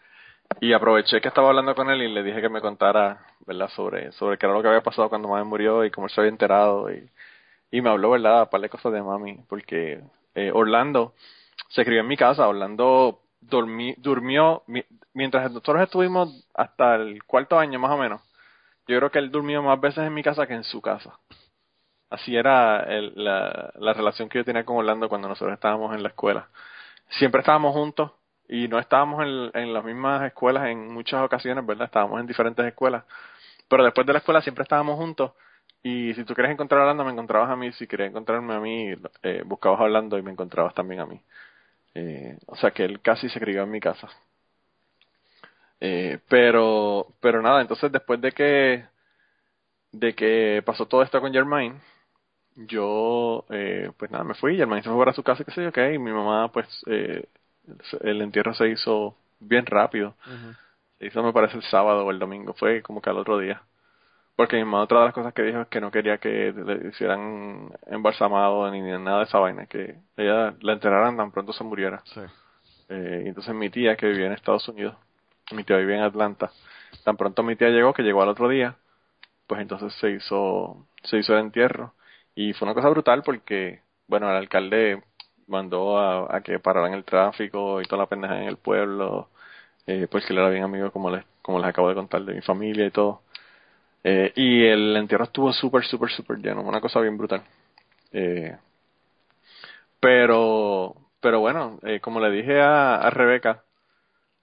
Y 0.61 0.73
aproveché 0.73 1.21
que 1.21 1.29
estaba 1.29 1.49
hablando 1.49 1.75
con 1.75 1.89
él 1.91 2.01
y 2.03 2.13
le 2.13 2.23
dije 2.23 2.41
que 2.41 2.49
me 2.49 2.61
contara, 2.61 3.25
¿verdad? 3.47 3.69
Sobre, 3.69 4.11
sobre 4.13 4.37
qué 4.37 4.45
era 4.47 4.55
lo 4.55 4.61
que 4.61 4.69
había 4.69 4.83
pasado 4.83 5.09
cuando 5.09 5.29
mami 5.29 5.45
murió 5.49 5.85
y 5.85 5.91
cómo 5.91 6.07
él 6.07 6.13
se 6.13 6.21
había 6.21 6.31
enterado. 6.31 6.91
Y, 6.93 7.09
y 7.71 7.81
me 7.81 7.89
habló, 7.91 8.11
¿verdad? 8.11 8.43
Un 8.43 8.49
par 8.49 8.61
de 8.61 8.69
cosas 8.69 8.93
de 8.93 9.03
mami. 9.03 9.35
Porque 9.49 10.01
eh, 10.35 10.51
Orlando 10.53 11.15
se 11.69 11.85
crió 11.85 12.01
en 12.01 12.07
mi 12.07 12.17
casa. 12.17 12.47
Orlando 12.47 13.21
dormí, 13.41 13.95
durmió, 13.99 14.63
mi- 14.67 14.85
mientras 15.13 15.49
nosotros 15.51 15.81
estuvimos 15.83 16.47
hasta 16.55 16.95
el 16.95 17.23
cuarto 17.25 17.59
año 17.59 17.79
más 17.79 17.91
o 17.91 17.97
menos. 17.97 18.21
Yo 18.87 18.97
creo 18.97 19.11
que 19.11 19.19
él 19.19 19.31
durmió 19.31 19.63
más 19.63 19.79
veces 19.81 20.05
en 20.05 20.13
mi 20.15 20.23
casa 20.23 20.47
que 20.47 20.55
en 20.55 20.63
su 20.65 20.81
casa. 20.81 21.19
Así 22.09 22.35
era 22.35 22.81
el- 22.83 23.13
la, 23.15 23.71
la 23.75 23.93
relación 23.93 24.29
que 24.29 24.39
yo 24.39 24.45
tenía 24.45 24.63
con 24.65 24.77
Orlando 24.77 25.09
cuando 25.09 25.27
nosotros 25.27 25.53
estábamos 25.53 25.93
en 25.95 26.03
la 26.03 26.09
escuela. 26.09 26.49
Siempre 27.09 27.41
estábamos 27.41 27.73
juntos 27.73 28.11
y 28.47 28.67
no 28.67 28.79
estábamos 28.79 29.23
en, 29.53 29.73
las 29.73 29.83
mismas 29.83 30.23
escuelas 30.23 30.67
en 30.67 30.93
muchas 30.93 31.23
ocasiones, 31.23 31.65
¿verdad? 31.65 31.85
Estábamos 31.85 32.19
en 32.19 32.27
diferentes 32.27 32.65
escuelas. 32.65 33.03
Pero 33.69 33.83
después 33.83 34.05
de 34.07 34.13
la 34.13 34.19
escuela 34.19 34.41
siempre 34.41 34.63
estábamos 34.63 34.97
juntos. 34.97 35.33
Y 35.83 36.13
si 36.15 36.23
tú 36.25 36.35
querías 36.35 36.53
encontrar 36.53 36.81
a 36.81 36.83
Orlando, 36.85 37.05
me 37.05 37.11
encontrabas 37.11 37.49
a 37.49 37.55
mí. 37.55 37.71
Si 37.73 37.87
querías 37.87 38.09
encontrarme 38.09 38.53
a 38.55 38.59
mí, 38.59 38.93
eh, 39.23 39.43
buscabas 39.45 39.79
a 39.81 39.83
Orlando 39.83 40.17
y 40.17 40.21
me 40.23 40.31
encontrabas 40.31 40.73
también 40.75 41.01
a 41.01 41.05
mí. 41.05 41.21
Eh, 41.95 42.37
o 42.47 42.55
sea 42.57 42.71
que 42.71 42.85
él 42.85 43.01
casi 43.01 43.29
se 43.29 43.39
crió 43.39 43.63
en 43.63 43.71
mi 43.71 43.79
casa. 43.79 44.09
Eh, 45.79 46.19
pero, 46.29 47.07
pero 47.19 47.41
nada, 47.41 47.61
entonces 47.61 47.91
después 47.91 48.19
de 48.21 48.31
que, 48.31 48.85
de 49.91 50.13
que 50.15 50.61
pasó 50.65 50.85
todo 50.87 51.03
esto 51.03 51.19
con 51.21 51.33
Germain, 51.33 51.79
yo, 52.55 53.45
eh, 53.49 53.91
pues 53.97 54.11
nada, 54.11 54.23
me 54.23 54.33
fui, 54.33 54.55
Germain 54.55 54.81
se 54.81 54.89
fue 54.89 54.97
para 54.97 55.13
su 55.13 55.23
casa, 55.23 55.43
qué 55.43 55.51
sé 55.51 55.63
yo, 55.63 55.69
ok, 55.69 55.77
y 55.93 55.99
mi 55.99 56.11
mamá, 56.11 56.51
pues, 56.51 56.67
eh, 56.87 57.25
el 58.01 58.21
entierro 58.21 58.53
se 58.53 58.69
hizo 58.69 59.15
bien 59.39 59.65
rápido. 59.65 60.15
Se 60.99 61.07
hizo, 61.07 61.21
me 61.23 61.33
parece, 61.33 61.57
el 61.57 61.63
sábado 61.63 62.05
o 62.05 62.11
el 62.11 62.19
domingo, 62.19 62.53
fue 62.53 62.81
como 62.81 63.01
que 63.01 63.09
al 63.09 63.17
otro 63.17 63.37
día. 63.39 63.61
Porque 64.35 64.57
mi 64.57 64.65
mamá, 64.65 64.81
otra 64.81 64.99
de 64.99 65.05
las 65.05 65.13
cosas 65.13 65.33
que 65.33 65.43
dijo 65.43 65.61
es 65.61 65.67
que 65.67 65.79
no 65.79 65.91
quería 65.91 66.17
que 66.17 66.53
le 66.53 66.89
hicieran 66.89 67.71
embalsamado 67.87 68.69
ni 68.69 68.81
nada 68.81 69.19
de 69.19 69.23
esa 69.23 69.39
vaina, 69.39 69.65
que 69.65 69.95
ella 70.17 70.53
la 70.59 70.73
enterraran 70.73 71.15
tan 71.15 71.31
pronto 71.31 71.53
se 71.53 71.63
muriera. 71.63 72.01
Sí. 72.05 72.21
Eh, 72.89 73.23
y 73.25 73.27
entonces 73.29 73.55
mi 73.55 73.69
tía, 73.69 73.95
que 73.95 74.07
vivía 74.07 74.27
en 74.27 74.33
Estados 74.33 74.67
Unidos, 74.67 74.95
mi 75.51 75.63
tía 75.63 75.77
vivía 75.77 75.97
en 75.97 76.03
Atlanta, 76.03 76.51
tan 77.03 77.17
pronto 77.17 77.43
mi 77.43 77.55
tía 77.55 77.69
llegó, 77.69 77.93
que 77.93 78.03
llegó 78.03 78.21
al 78.21 78.29
otro 78.29 78.49
día, 78.49 78.75
pues 79.47 79.61
entonces 79.61 79.93
se 79.99 80.11
hizo, 80.11 80.85
se 81.03 81.17
hizo 81.17 81.33
el 81.33 81.39
entierro. 81.39 81.93
Y 82.35 82.53
fue 82.53 82.67
una 82.67 82.75
cosa 82.75 82.89
brutal 82.89 83.23
porque, 83.23 83.81
bueno, 84.07 84.29
el 84.29 84.35
alcalde 84.37 85.01
mandó 85.47 85.97
a, 85.99 86.41
que 86.41 86.59
pararan 86.59 86.93
el 86.93 87.05
tráfico 87.05 87.81
y 87.81 87.85
toda 87.85 88.03
la 88.03 88.09
pendeja 88.09 88.41
en 88.41 88.47
el 88.47 88.57
pueblo, 88.57 89.29
eh, 89.87 90.07
pues 90.09 90.25
que 90.25 90.33
él 90.33 90.39
era 90.39 90.49
bien 90.49 90.63
amigo, 90.63 90.91
como 90.91 91.09
les, 91.09 91.25
como 91.41 91.59
les 91.59 91.67
acabo 91.69 91.89
de 91.89 91.95
contar, 91.95 92.23
de 92.25 92.33
mi 92.35 92.41
familia 92.41 92.85
y 92.85 92.91
todo. 92.91 93.21
Eh, 94.03 94.33
y 94.35 94.65
el 94.65 94.95
entierro 94.97 95.25
estuvo 95.25 95.51
súper, 95.53 95.85
súper, 95.85 96.11
súper 96.11 96.37
lleno, 96.39 96.61
una 96.63 96.81
cosa 96.81 96.99
bien 97.01 97.17
brutal. 97.17 97.43
Eh, 98.13 98.57
pero, 99.99 100.95
pero 101.19 101.39
bueno, 101.39 101.79
eh, 101.83 101.99
como 101.99 102.19
le 102.19 102.31
dije 102.31 102.61
a, 102.61 102.95
a 102.97 103.09
Rebeca, 103.09 103.63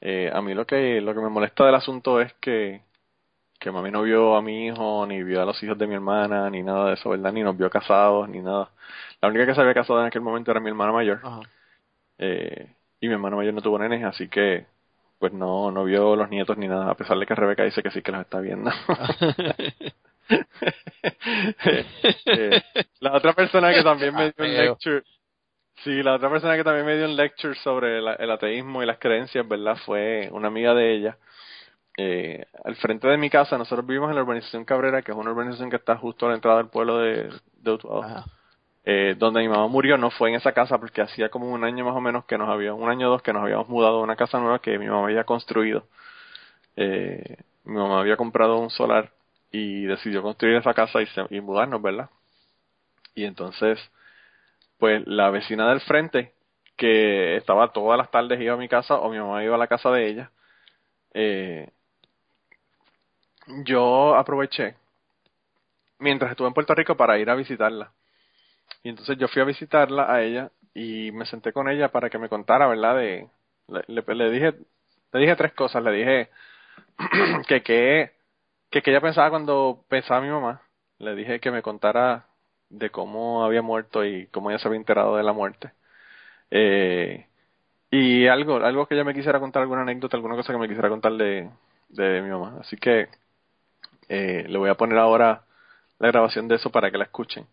eh, 0.00 0.30
a 0.32 0.42
mí 0.42 0.54
lo 0.54 0.66
que, 0.66 1.00
lo 1.00 1.14
que 1.14 1.20
me 1.20 1.28
molesta 1.30 1.64
del 1.64 1.76
asunto 1.76 2.20
es 2.20 2.32
que, 2.34 2.82
que 3.62 3.70
mami 3.70 3.90
no 3.90 4.02
vio 4.02 4.36
a 4.36 4.42
mi 4.42 4.66
hijo, 4.66 5.06
ni 5.06 5.22
vio 5.22 5.40
a 5.40 5.44
los 5.44 5.62
hijos 5.62 5.78
de 5.78 5.86
mi 5.86 5.94
hermana, 5.94 6.50
ni 6.50 6.62
nada 6.62 6.88
de 6.88 6.94
eso, 6.94 7.10
¿verdad? 7.10 7.32
Ni 7.32 7.42
nos 7.42 7.56
vio 7.56 7.70
casados, 7.70 8.28
ni 8.28 8.40
nada. 8.40 8.70
La 9.20 9.28
única 9.28 9.46
que 9.46 9.54
se 9.54 9.60
había 9.60 9.74
casado 9.74 10.00
en 10.00 10.06
aquel 10.06 10.22
momento 10.22 10.50
era 10.50 10.60
mi 10.60 10.68
hermana 10.68 10.92
mayor. 10.92 11.20
Ajá. 11.22 11.40
Eh, 12.18 12.74
y 13.00 13.06
mi 13.08 13.14
hermana 13.14 13.36
mayor 13.36 13.54
no 13.54 13.62
tuvo 13.62 13.78
nenes, 13.78 14.04
así 14.04 14.28
que 14.28 14.66
pues 15.18 15.32
no, 15.32 15.70
no 15.70 15.84
vio 15.84 16.16
los 16.16 16.28
nietos 16.28 16.58
ni 16.58 16.66
nada, 16.66 16.90
a 16.90 16.96
pesar 16.96 17.16
de 17.16 17.26
que 17.26 17.34
Rebeca 17.34 17.62
dice 17.62 17.82
que 17.82 17.92
sí 17.92 18.02
que 18.02 18.10
los 18.10 18.22
está 18.22 18.40
viendo. 18.40 18.70
Eh, 22.24 22.62
la 23.00 23.12
otra 23.14 23.32
persona 23.34 23.72
que 23.74 23.82
también 23.82 24.14
me 24.14 24.32
dio 24.32 24.44
un 24.44 24.54
lecture, 24.54 25.02
Sí, 25.84 26.02
la 26.02 26.14
otra 26.14 26.30
persona 26.30 26.56
que 26.56 26.62
también 26.62 26.86
me 26.86 26.96
dio 26.96 27.06
un 27.06 27.16
lecture 27.16 27.54
sobre 27.56 27.98
el 27.98 28.30
ateísmo 28.30 28.82
y 28.82 28.86
las 28.86 28.98
creencias, 28.98 29.46
¿verdad? 29.46 29.76
Fue 29.84 30.28
una 30.32 30.48
amiga 30.48 30.74
de 30.74 30.94
ella. 30.94 31.18
Eh, 31.96 32.46
al 32.64 32.76
frente 32.76 33.06
de 33.06 33.18
mi 33.18 33.28
casa, 33.28 33.58
nosotros 33.58 33.86
vivimos 33.86 34.10
en 34.10 34.16
la 34.16 34.22
urbanización 34.22 34.64
Cabrera, 34.64 35.02
que 35.02 35.12
es 35.12 35.16
una 35.16 35.30
urbanización 35.30 35.70
que 35.70 35.76
está 35.76 35.96
justo 35.96 36.26
a 36.26 36.30
la 36.30 36.34
entrada 36.36 36.58
del 36.58 36.68
pueblo 36.68 36.98
de, 36.98 37.30
de 37.56 37.70
Utuado. 37.70 38.24
Eh, 38.84 39.14
donde 39.16 39.40
mi 39.40 39.48
mamá 39.48 39.68
murió 39.68 39.96
no 39.96 40.10
fue 40.10 40.30
en 40.30 40.34
esa 40.34 40.50
casa 40.52 40.76
porque 40.78 41.02
hacía 41.02 41.28
como 41.28 41.48
un 41.52 41.62
año 41.62 41.84
más 41.84 41.94
o 41.94 42.00
menos 42.00 42.24
que 42.24 42.36
nos 42.36 42.48
había, 42.48 42.74
un 42.74 42.90
año 42.90 43.06
o 43.06 43.10
dos 43.12 43.22
que 43.22 43.32
nos 43.32 43.44
habíamos 43.44 43.68
mudado 43.68 43.98
a 43.98 44.02
una 44.02 44.16
casa 44.16 44.40
nueva 44.40 44.58
que 44.58 44.76
mi 44.76 44.86
mamá 44.86 45.04
había 45.04 45.24
construido. 45.24 45.86
Eh, 46.76 47.36
mi 47.64 47.76
mamá 47.76 48.00
había 48.00 48.16
comprado 48.16 48.58
un 48.58 48.70
solar 48.70 49.12
y 49.52 49.84
decidió 49.84 50.22
construir 50.22 50.56
esa 50.56 50.74
casa 50.74 51.00
y, 51.00 51.06
y 51.30 51.40
mudarnos, 51.40 51.80
¿verdad? 51.80 52.10
Y 53.14 53.24
entonces, 53.24 53.78
pues 54.78 55.06
la 55.06 55.30
vecina 55.30 55.68
del 55.68 55.80
frente, 55.82 56.32
que 56.76 57.36
estaba 57.36 57.72
todas 57.72 57.98
las 57.98 58.10
tardes 58.10 58.40
iba 58.40 58.54
a 58.54 58.56
mi 58.56 58.68
casa 58.68 58.96
o 58.96 59.10
mi 59.10 59.18
mamá 59.18 59.44
iba 59.44 59.54
a 59.54 59.58
la 59.58 59.68
casa 59.68 59.90
de 59.90 60.08
ella, 60.08 60.30
eh, 61.14 61.70
yo 63.46 64.14
aproveché 64.16 64.76
mientras 65.98 66.32
estuve 66.32 66.48
en 66.48 66.54
Puerto 66.54 66.74
Rico 66.74 66.96
para 66.96 67.18
ir 67.18 67.30
a 67.30 67.34
visitarla. 67.34 67.92
Y 68.82 68.90
entonces 68.90 69.16
yo 69.18 69.28
fui 69.28 69.42
a 69.42 69.46
visitarla 69.46 70.12
a 70.12 70.22
ella 70.22 70.50
y 70.74 71.12
me 71.12 71.26
senté 71.26 71.52
con 71.52 71.68
ella 71.68 71.90
para 71.90 72.10
que 72.10 72.18
me 72.18 72.28
contara, 72.28 72.66
¿verdad? 72.66 72.96
De, 72.96 73.28
le, 73.68 74.30
dije 74.30 74.54
le 75.12 75.20
dije 75.20 75.36
tres 75.36 75.52
cosas. 75.54 75.82
Le 75.82 75.92
dije 75.92 76.30
que 77.48 77.62
que, 77.62 78.12
que, 78.70 78.90
ella 78.90 79.00
pensaba 79.00 79.30
cuando 79.30 79.84
pensaba 79.88 80.20
mi 80.20 80.30
mamá. 80.30 80.62
Le 80.98 81.14
dije 81.14 81.40
que 81.40 81.50
me 81.50 81.62
contara 81.62 82.26
de 82.68 82.90
cómo 82.90 83.44
había 83.44 83.62
muerto 83.62 84.04
y 84.04 84.26
cómo 84.28 84.50
ella 84.50 84.58
se 84.58 84.68
había 84.68 84.78
enterado 84.78 85.16
de 85.16 85.22
la 85.22 85.32
muerte. 85.32 85.72
Eh, 86.50 87.26
y 87.90 88.26
algo, 88.28 88.56
algo 88.56 88.86
que 88.86 88.94
ella 88.94 89.04
me 89.04 89.14
quisiera 89.14 89.40
contar, 89.40 89.62
alguna 89.62 89.82
anécdota, 89.82 90.16
alguna 90.16 90.36
cosa 90.36 90.52
que 90.52 90.58
me 90.58 90.68
quisiera 90.68 90.88
contar 90.88 91.12
de, 91.12 91.50
de 91.88 92.22
mi 92.22 92.30
mamá. 92.30 92.58
Así 92.60 92.76
que 92.76 93.08
eh, 94.08 94.46
le 94.48 94.58
voy 94.58 94.70
a 94.70 94.74
poner 94.74 94.98
ahora 94.98 95.42
la 95.98 96.08
grabación 96.08 96.48
de 96.48 96.56
eso 96.56 96.70
para 96.70 96.90
que 96.90 96.98
la 96.98 97.04
escuchen. 97.04 97.46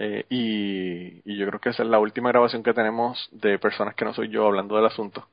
Eh, 0.00 0.24
y, 0.30 1.36
yo 1.36 1.46
creo 1.48 1.60
que 1.60 1.70
esa 1.70 1.82
es 1.82 1.88
la 1.88 1.98
última 1.98 2.30
grabación 2.30 2.62
que 2.62 2.72
tenemos 2.72 3.28
de 3.32 3.58
personas 3.58 3.94
que 3.96 4.04
no 4.04 4.14
soy 4.14 4.28
yo 4.28 4.46
hablando 4.46 4.76
del 4.76 4.86
asunto. 4.86 5.28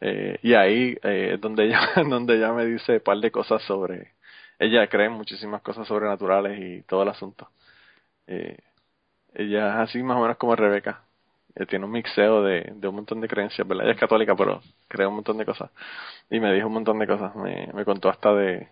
Eh, 0.00 0.38
y 0.42 0.54
ahí 0.54 0.98
eh, 1.02 1.32
es 1.34 1.40
donde 1.40 1.66
ella, 1.66 1.80
donde 2.08 2.36
ella 2.36 2.52
me 2.52 2.66
dice 2.66 2.94
un 2.94 3.00
par 3.00 3.18
de 3.18 3.30
cosas 3.30 3.62
sobre. 3.62 4.14
Ella 4.58 4.88
cree 4.88 5.08
muchísimas 5.08 5.62
cosas 5.62 5.86
sobrenaturales 5.88 6.58
y 6.60 6.82
todo 6.82 7.02
el 7.04 7.10
asunto. 7.10 7.50
ella 8.26 9.68
es 9.84 9.88
así 9.90 10.02
más 10.02 10.16
o 10.16 10.22
menos 10.22 10.36
como 10.38 10.56
Rebeca. 10.56 11.02
tiene 11.68 11.84
un 11.84 11.92
mixeo 11.92 12.42
de, 12.42 12.72
un 12.82 12.94
montón 12.94 13.20
de 13.20 13.28
creencias, 13.28 13.66
¿verdad? 13.68 13.84
Ella 13.84 13.94
es 13.94 14.00
católica, 14.00 14.34
pero 14.36 14.62
cree 14.88 15.06
un 15.06 15.14
montón 15.16 15.38
de 15.38 15.44
cosas. 15.46 15.70
Y 16.30 16.40
me 16.40 16.52
dijo 16.54 16.66
un 16.68 16.74
montón 16.74 16.98
de 16.98 17.06
cosas. 17.06 17.34
Me 17.36 17.84
contó 17.84 18.08
hasta 18.10 18.34
de, 18.34 18.68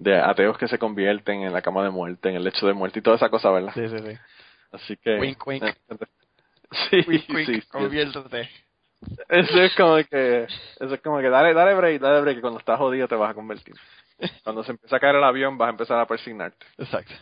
de 0.00 0.18
ateos 0.18 0.56
que 0.56 0.66
se 0.66 0.78
convierten 0.78 1.42
en 1.42 1.52
la 1.52 1.60
cama 1.60 1.84
de 1.84 1.90
muerte, 1.90 2.30
en 2.30 2.36
el 2.36 2.44
lecho 2.44 2.66
de 2.66 2.72
muerte 2.72 2.98
y 2.98 3.02
toda 3.02 3.16
esa 3.16 3.28
cosa, 3.28 3.50
¿verdad? 3.50 3.72
Sí, 3.74 3.86
sí, 3.86 3.98
sí. 3.98 4.18
Así 4.72 4.96
que... 4.96 5.18
Wink, 5.18 5.46
wink. 5.46 5.64
Sí, 6.88 7.04
wink, 7.06 7.28
wink, 7.28 7.46
sí, 7.46 7.62
conviértete. 7.68 8.48
Eso 9.28 9.62
es 9.62 9.74
como 9.76 9.96
que, 9.96 10.44
eso 10.44 10.94
es 10.94 11.00
como 11.02 11.18
que 11.18 11.28
dale, 11.28 11.52
dale 11.52 11.74
break, 11.74 12.00
dale 12.00 12.20
break, 12.22 12.36
que 12.36 12.40
cuando 12.40 12.60
estás 12.60 12.78
jodido 12.78 13.08
te 13.08 13.14
vas 13.14 13.30
a 13.30 13.34
convertir. 13.34 13.74
Cuando 14.42 14.62
se 14.62 14.72
empieza 14.72 14.96
a 14.96 15.00
caer 15.00 15.16
el 15.16 15.24
avión 15.24 15.58
vas 15.58 15.66
a 15.66 15.70
empezar 15.70 15.98
a 15.98 16.06
persignarte. 16.06 16.64
Exacto. 16.78 17.12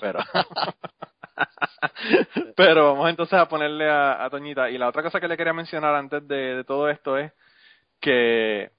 Pero, 0.00 0.18
pero 2.56 2.92
vamos 2.92 3.08
entonces 3.08 3.38
a 3.38 3.48
ponerle 3.48 3.88
a, 3.88 4.24
a, 4.24 4.30
Toñita. 4.30 4.68
Y 4.68 4.76
la 4.76 4.88
otra 4.88 5.02
cosa 5.02 5.20
que 5.20 5.28
le 5.28 5.36
quería 5.36 5.52
mencionar 5.52 5.94
antes 5.94 6.26
de, 6.26 6.56
de 6.56 6.64
todo 6.64 6.90
esto 6.90 7.16
es 7.16 7.32
que 8.00 8.70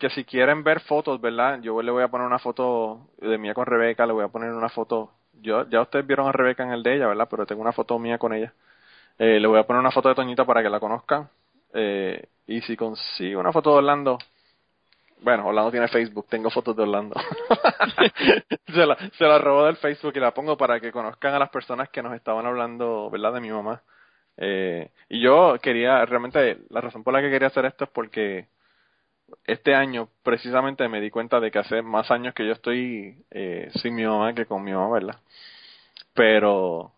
que 0.00 0.10
si 0.10 0.24
quieren 0.24 0.64
ver 0.64 0.80
fotos, 0.80 1.20
¿verdad? 1.20 1.60
Yo 1.60 1.80
le 1.82 1.92
voy 1.92 2.02
a 2.02 2.08
poner 2.08 2.26
una 2.26 2.38
foto 2.38 3.10
de 3.18 3.38
mía 3.38 3.54
con 3.54 3.66
Rebeca, 3.66 4.06
le 4.06 4.12
voy 4.12 4.24
a 4.24 4.28
poner 4.28 4.50
una 4.50 4.68
foto. 4.68 5.12
Yo 5.34 5.68
ya 5.68 5.82
ustedes 5.82 6.06
vieron 6.06 6.26
a 6.26 6.32
Rebeca 6.32 6.64
en 6.64 6.72
el 6.72 6.82
de 6.82 6.96
ella, 6.96 7.06
¿verdad? 7.06 7.28
Pero 7.30 7.46
tengo 7.46 7.62
una 7.62 7.72
foto 7.72 7.98
mía 7.98 8.18
con 8.18 8.32
ella. 8.32 8.52
Eh, 9.18 9.38
le 9.38 9.46
voy 9.46 9.60
a 9.60 9.64
poner 9.64 9.80
una 9.80 9.90
foto 9.90 10.08
de 10.08 10.14
Toñita 10.14 10.44
para 10.44 10.62
que 10.62 10.70
la 10.70 10.80
conozcan. 10.80 11.28
Eh, 11.74 12.26
y 12.46 12.60
si 12.62 12.76
consigo 12.76 13.40
una 13.40 13.52
foto 13.52 13.70
de 13.72 13.76
Orlando, 13.76 14.18
bueno, 15.22 15.46
Orlando 15.46 15.70
tiene 15.70 15.86
Facebook, 15.88 16.26
tengo 16.28 16.50
fotos 16.50 16.74
de 16.74 16.82
Orlando. 16.82 17.14
se, 18.66 18.86
la, 18.86 18.96
se 18.96 19.24
la 19.24 19.38
robo 19.38 19.66
del 19.66 19.76
Facebook 19.76 20.14
y 20.16 20.20
la 20.20 20.32
pongo 20.32 20.56
para 20.56 20.80
que 20.80 20.90
conozcan 20.90 21.34
a 21.34 21.38
las 21.38 21.50
personas 21.50 21.90
que 21.90 22.02
nos 22.02 22.14
estaban 22.14 22.46
hablando, 22.46 23.10
¿verdad? 23.10 23.34
De 23.34 23.40
mi 23.40 23.50
mamá. 23.50 23.82
Eh, 24.38 24.90
y 25.10 25.20
yo 25.20 25.56
quería, 25.60 26.04
realmente, 26.06 26.60
la 26.70 26.80
razón 26.80 27.04
por 27.04 27.12
la 27.12 27.20
que 27.20 27.30
quería 27.30 27.48
hacer 27.48 27.66
esto 27.66 27.84
es 27.84 27.90
porque 27.90 28.48
este 29.44 29.74
año 29.74 30.08
precisamente 30.22 30.88
me 30.88 31.00
di 31.00 31.10
cuenta 31.10 31.40
de 31.40 31.50
que 31.50 31.58
hace 31.58 31.82
más 31.82 32.10
años 32.10 32.34
que 32.34 32.46
yo 32.46 32.52
estoy 32.52 33.16
eh, 33.30 33.70
sin 33.82 33.94
mi 33.94 34.04
mamá 34.04 34.34
que 34.34 34.46
con 34.46 34.62
mi 34.62 34.72
mamá, 34.72 34.90
¿verdad? 34.90 35.16
Pero 36.14 36.92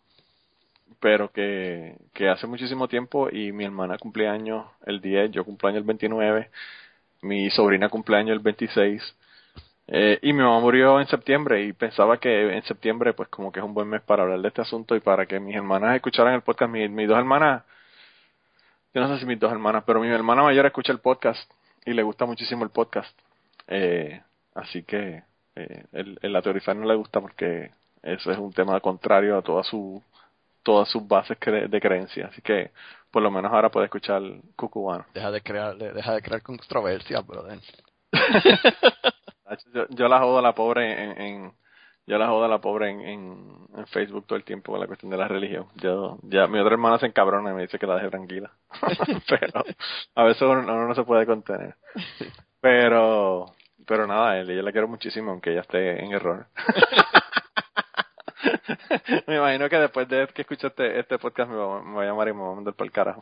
pero 1.01 1.33
que, 1.33 1.97
hace 2.31 2.47
muchísimo 2.47 2.87
tiempo 2.87 3.29
y 3.29 3.51
mi 3.51 3.65
hermana 3.65 3.99
cumpleaños 3.99 4.67
el 4.87 5.01
10, 5.01 5.33
yo 5.33 5.45
cumpleaños 5.45 5.81
el 5.81 5.87
29, 5.87 6.49
mi 7.23 7.51
sobrina 7.51 7.89
cumpleaños 7.89 8.37
el 8.37 8.39
26 8.39 9.17
eh, 9.89 10.21
y 10.23 10.33
mi 10.33 10.43
mamá 10.43 10.61
murió 10.61 11.01
en 11.01 11.07
septiembre 11.09 11.65
y 11.65 11.73
pensaba 11.73 12.19
que 12.19 12.57
en 12.57 12.63
septiembre 12.63 13.15
pues 13.15 13.29
como 13.31 13.51
que 13.51 13.59
es 13.59 13.67
un 13.67 13.75
buen 13.75 13.89
mes 13.89 14.01
para 14.03 14.23
hablar 14.23 14.41
de 14.41 14.49
este 14.49 14.63
asunto 14.63 14.95
y 14.95 15.01
para 15.01 15.27
que 15.27 15.41
mis 15.41 15.57
hermanas 15.57 15.97
escucharan 15.97 16.35
el 16.35 16.43
podcast, 16.43 16.71
mis, 16.71 16.89
mis 16.89 17.09
dos 17.09 17.19
hermanas, 17.19 17.65
yo 18.95 19.01
no 19.01 19.09
sé 19.09 19.19
si 19.19 19.27
mis 19.27 19.41
dos 19.41 19.51
hermanas, 19.51 19.83
pero 19.85 20.01
mi 20.01 20.09
hermana 20.09 20.43
mayor 20.43 20.67
escucha 20.67 20.93
el 20.93 21.01
podcast 21.01 21.51
y 21.85 21.93
le 21.93 22.03
gusta 22.03 22.27
muchísimo 22.27 22.65
el 22.65 22.71
podcast. 22.71 23.17
Eh, 23.67 24.21
así 24.55 24.83
que 24.83 25.23
eh, 25.55 25.85
el, 25.93 26.19
la 26.23 26.43
teorizar 26.43 26.77
no 26.77 26.87
le 26.87 26.95
gusta 26.95 27.21
porque 27.21 27.71
eso 28.03 28.31
es 28.31 28.39
un 28.39 28.53
tema 28.53 28.81
contrario 28.81 29.39
a 29.39 29.43
toda 29.43 29.63
su, 29.63 30.03
todas 30.63 30.89
sus 30.89 31.07
bases 31.07 31.39
de 31.41 31.81
creencia. 31.81 32.27
Así 32.27 32.43
que 32.43 32.71
por 33.11 33.23
lo 33.23 33.31
menos 33.31 33.53
ahora 33.53 33.71
puede 33.71 33.87
escuchar 33.87 34.23
Cucubano. 34.57 35.05
Deja 35.15 35.31
de 35.31 35.43
crear, 35.43 35.77
deja 35.77 36.15
de 36.15 36.23
crear 36.23 36.43
controversia, 36.43 37.21
brother. 37.21 37.59
yo, 39.75 39.87
yo 39.91 40.09
la 40.09 40.19
jodo 40.19 40.39
a 40.39 40.43
la 40.43 40.55
pobre 40.55 41.05
en, 41.05 41.21
en 41.21 41.53
yo 42.07 42.19
la 42.19 42.27
jodo 42.27 42.45
a 42.45 42.49
la 42.49 42.61
pobre 42.61 42.91
en, 42.91 43.01
en, 43.01 43.87
Facebook 43.87 44.27
todo 44.27 44.37
el 44.37 44.45
tiempo 44.45 44.73
con 44.73 44.81
la 44.81 44.87
cuestión 44.87 45.11
de 45.11 45.17
la 45.17 45.29
religión. 45.29 45.67
Yo, 45.77 46.19
ya, 46.23 46.47
mi 46.47 46.59
otra 46.59 46.73
hermana 46.73 46.99
se 46.99 47.07
encabrona 47.07 47.51
y 47.51 47.55
me 47.55 47.63
dice 47.63 47.79
que 47.79 47.87
la 47.87 47.97
deje 47.97 48.11
tranquila. 48.11 48.51
pero 49.29 49.65
a 50.15 50.25
veces 50.25 50.43
uno, 50.43 50.63
no 50.63 50.95
se 50.95 51.05
puede 51.05 51.27
contener. 51.27 51.77
Pero, 52.61 53.47
pero 53.87 54.07
nada, 54.07 54.39
él, 54.39 54.49
yo 54.49 54.63
la 54.63 54.73
quiero 54.73 54.89
muchísimo, 54.89 55.31
aunque 55.31 55.53
ella 55.53 55.63
esté 55.63 56.05
en 56.05 56.13
error. 56.13 56.47
me 59.27 59.37
imagino 59.37 59.69
que 59.69 59.77
después 59.77 60.09
de 60.09 60.27
que 60.29 60.43
escuche 60.43 60.69
este, 60.77 61.19
podcast 61.19 61.51
me 61.51 61.57
va, 61.57 62.03
a 62.03 62.05
llamar 62.05 62.29
y 62.29 62.33
me 62.33 62.43
va 62.43 62.53
a 62.53 62.55
mandar 62.55 62.75
por 62.75 62.87
el 62.87 62.93
carajo. 62.93 63.21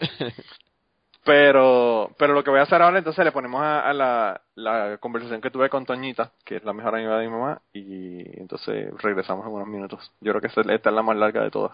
Pero, 1.25 2.11
pero 2.17 2.33
lo 2.33 2.43
que 2.43 2.51
voy 2.51 2.61
a 2.61 2.63
hacer 2.63 2.81
ahora, 2.81 2.99
entonces 2.99 3.23
le 3.25 3.33
ponemos 3.33 3.61
a, 3.63 3.93
la, 3.93 4.41
la, 4.55 4.97
conversación 4.99 5.43
que 5.43 5.51
tuve 5.51 5.69
con 5.69 5.85
Toñita, 5.85 6.31
que 6.45 6.57
es 6.57 6.65
la 6.65 6.73
mejor 6.73 6.95
amiga 6.95 7.19
de 7.19 7.27
mi 7.27 7.33
mamá, 7.33 7.61
y 7.75 8.41
entonces 8.41 8.91
regresamos 8.99 9.47
en 9.47 9.53
unos 9.53 9.69
minutos. 9.69 10.11
Yo 10.21 10.33
creo 10.33 10.41
que 10.41 10.47
esta 10.47 10.63
es 10.63 10.95
la 10.95 11.03
más 11.03 11.17
larga 11.17 11.43
de 11.43 11.51
todas. 11.51 11.73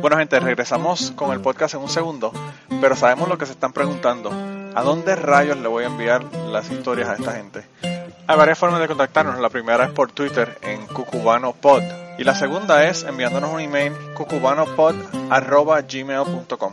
Bueno, 0.00 0.18
gente, 0.18 0.38
regresamos 0.40 1.12
con 1.12 1.32
el 1.32 1.40
podcast 1.40 1.74
en 1.74 1.80
un 1.80 1.88
segundo, 1.88 2.32
pero 2.82 2.94
sabemos 2.94 3.30
lo 3.30 3.38
que 3.38 3.46
se 3.46 3.52
están 3.52 3.72
preguntando. 3.72 4.30
¿A 4.74 4.82
dónde 4.82 5.16
rayos 5.16 5.56
le 5.58 5.68
voy 5.68 5.84
a 5.84 5.88
enviar 5.88 6.22
las 6.50 6.70
historias 6.70 7.08
a 7.08 7.14
esta 7.14 7.32
gente? 7.32 7.64
Hay 8.26 8.36
varias 8.36 8.58
formas 8.58 8.80
de 8.80 8.88
contactarnos. 8.88 9.38
La 9.40 9.48
primera 9.50 9.84
es 9.84 9.90
por 9.90 10.10
Twitter 10.12 10.58
en 10.62 10.86
cucubanopod. 10.86 11.82
Y 12.18 12.24
la 12.24 12.34
segunda 12.34 12.86
es 12.86 13.04
enviándonos 13.04 13.52
un 13.52 13.60
email 13.60 13.92
cucubanopod.gmail.com. 14.14 16.72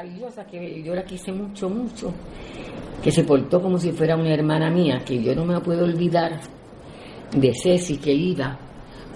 Maravillosa 0.00 0.44
que 0.46 0.82
yo 0.82 0.94
la 0.94 1.02
quise 1.04 1.32
mucho, 1.32 1.68
mucho, 1.70 2.12
que 3.02 3.10
se 3.10 3.24
portó 3.24 3.62
como 3.62 3.78
si 3.78 3.92
fuera 3.92 4.16
una 4.16 4.32
hermana 4.32 4.70
mía, 4.70 5.00
que 5.04 5.22
yo 5.22 5.34
no 5.34 5.44
me 5.44 5.58
puedo 5.60 5.84
olvidar 5.84 6.38
de 7.34 7.52
Ceci 7.54 7.96
que 7.96 8.12
iba 8.12 8.58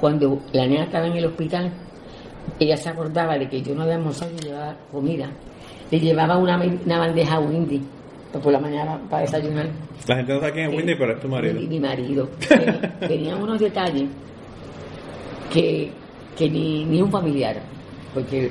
cuando 0.00 0.40
la 0.52 0.66
nena 0.66 0.84
estaba 0.84 1.06
en 1.06 1.12
el 1.16 1.26
hospital 1.26 1.70
ella 2.58 2.76
se 2.76 2.88
acordaba 2.88 3.38
de 3.38 3.48
que 3.48 3.60
yo 3.62 3.74
no 3.74 3.82
había 3.82 3.96
almorzado 3.96 4.30
y 4.34 4.42
llevaba 4.46 4.74
comida. 4.90 5.30
Le 5.90 6.00
llevaba 6.00 6.36
una, 6.38 6.56
una 6.84 6.98
bandeja 6.98 7.36
a 7.36 7.40
Windy 7.40 7.80
por 8.42 8.50
la 8.52 8.58
mañana 8.58 8.98
para 9.08 9.22
desayunar. 9.22 9.68
La 10.08 10.16
gente 10.16 10.32
no 10.32 10.40
sabe 10.40 10.52
quién 10.52 10.70
es 10.70 10.76
Windy, 10.76 10.94
pero 10.96 11.12
es 11.12 11.20
tu 11.20 11.28
marido. 11.28 11.60
Mi, 11.60 11.66
mi 11.66 11.80
marido. 11.80 12.28
Tenía- 13.06 13.36
unos 13.36 13.60
detalles 13.60 14.08
que, 15.52 15.90
que 16.36 16.48
ni, 16.50 16.84
ni 16.86 17.02
un 17.02 17.10
familiar, 17.10 17.56
porque 18.14 18.50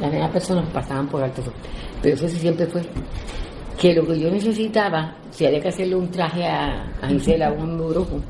las 0.00 0.12
demás 0.12 0.30
personas 0.30 0.68
pasaban 0.72 1.08
por 1.08 1.22
alto. 1.22 1.42
Pero 2.02 2.14
eso 2.14 2.28
sí 2.28 2.36
siempre 2.36 2.66
fue 2.66 2.82
que 3.78 3.94
lo 3.94 4.06
que 4.06 4.18
yo 4.18 4.30
necesitaba, 4.30 5.16
si 5.30 5.46
había 5.46 5.60
que 5.60 5.68
hacerle 5.68 5.96
un 5.96 6.10
traje 6.10 6.44
a, 6.46 6.84
a 7.00 7.08
Gisela 7.08 7.50
o 7.50 7.54
un 7.54 7.78
grupo, 7.78 8.20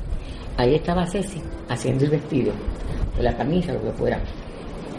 ahí 0.57 0.75
estaba 0.75 1.05
Ceci 1.05 1.41
haciendo 1.69 2.05
el 2.05 2.11
vestido, 2.11 2.53
la 3.19 3.35
camisa, 3.35 3.73
lo 3.73 3.81
que 3.81 3.91
fuera. 3.91 4.19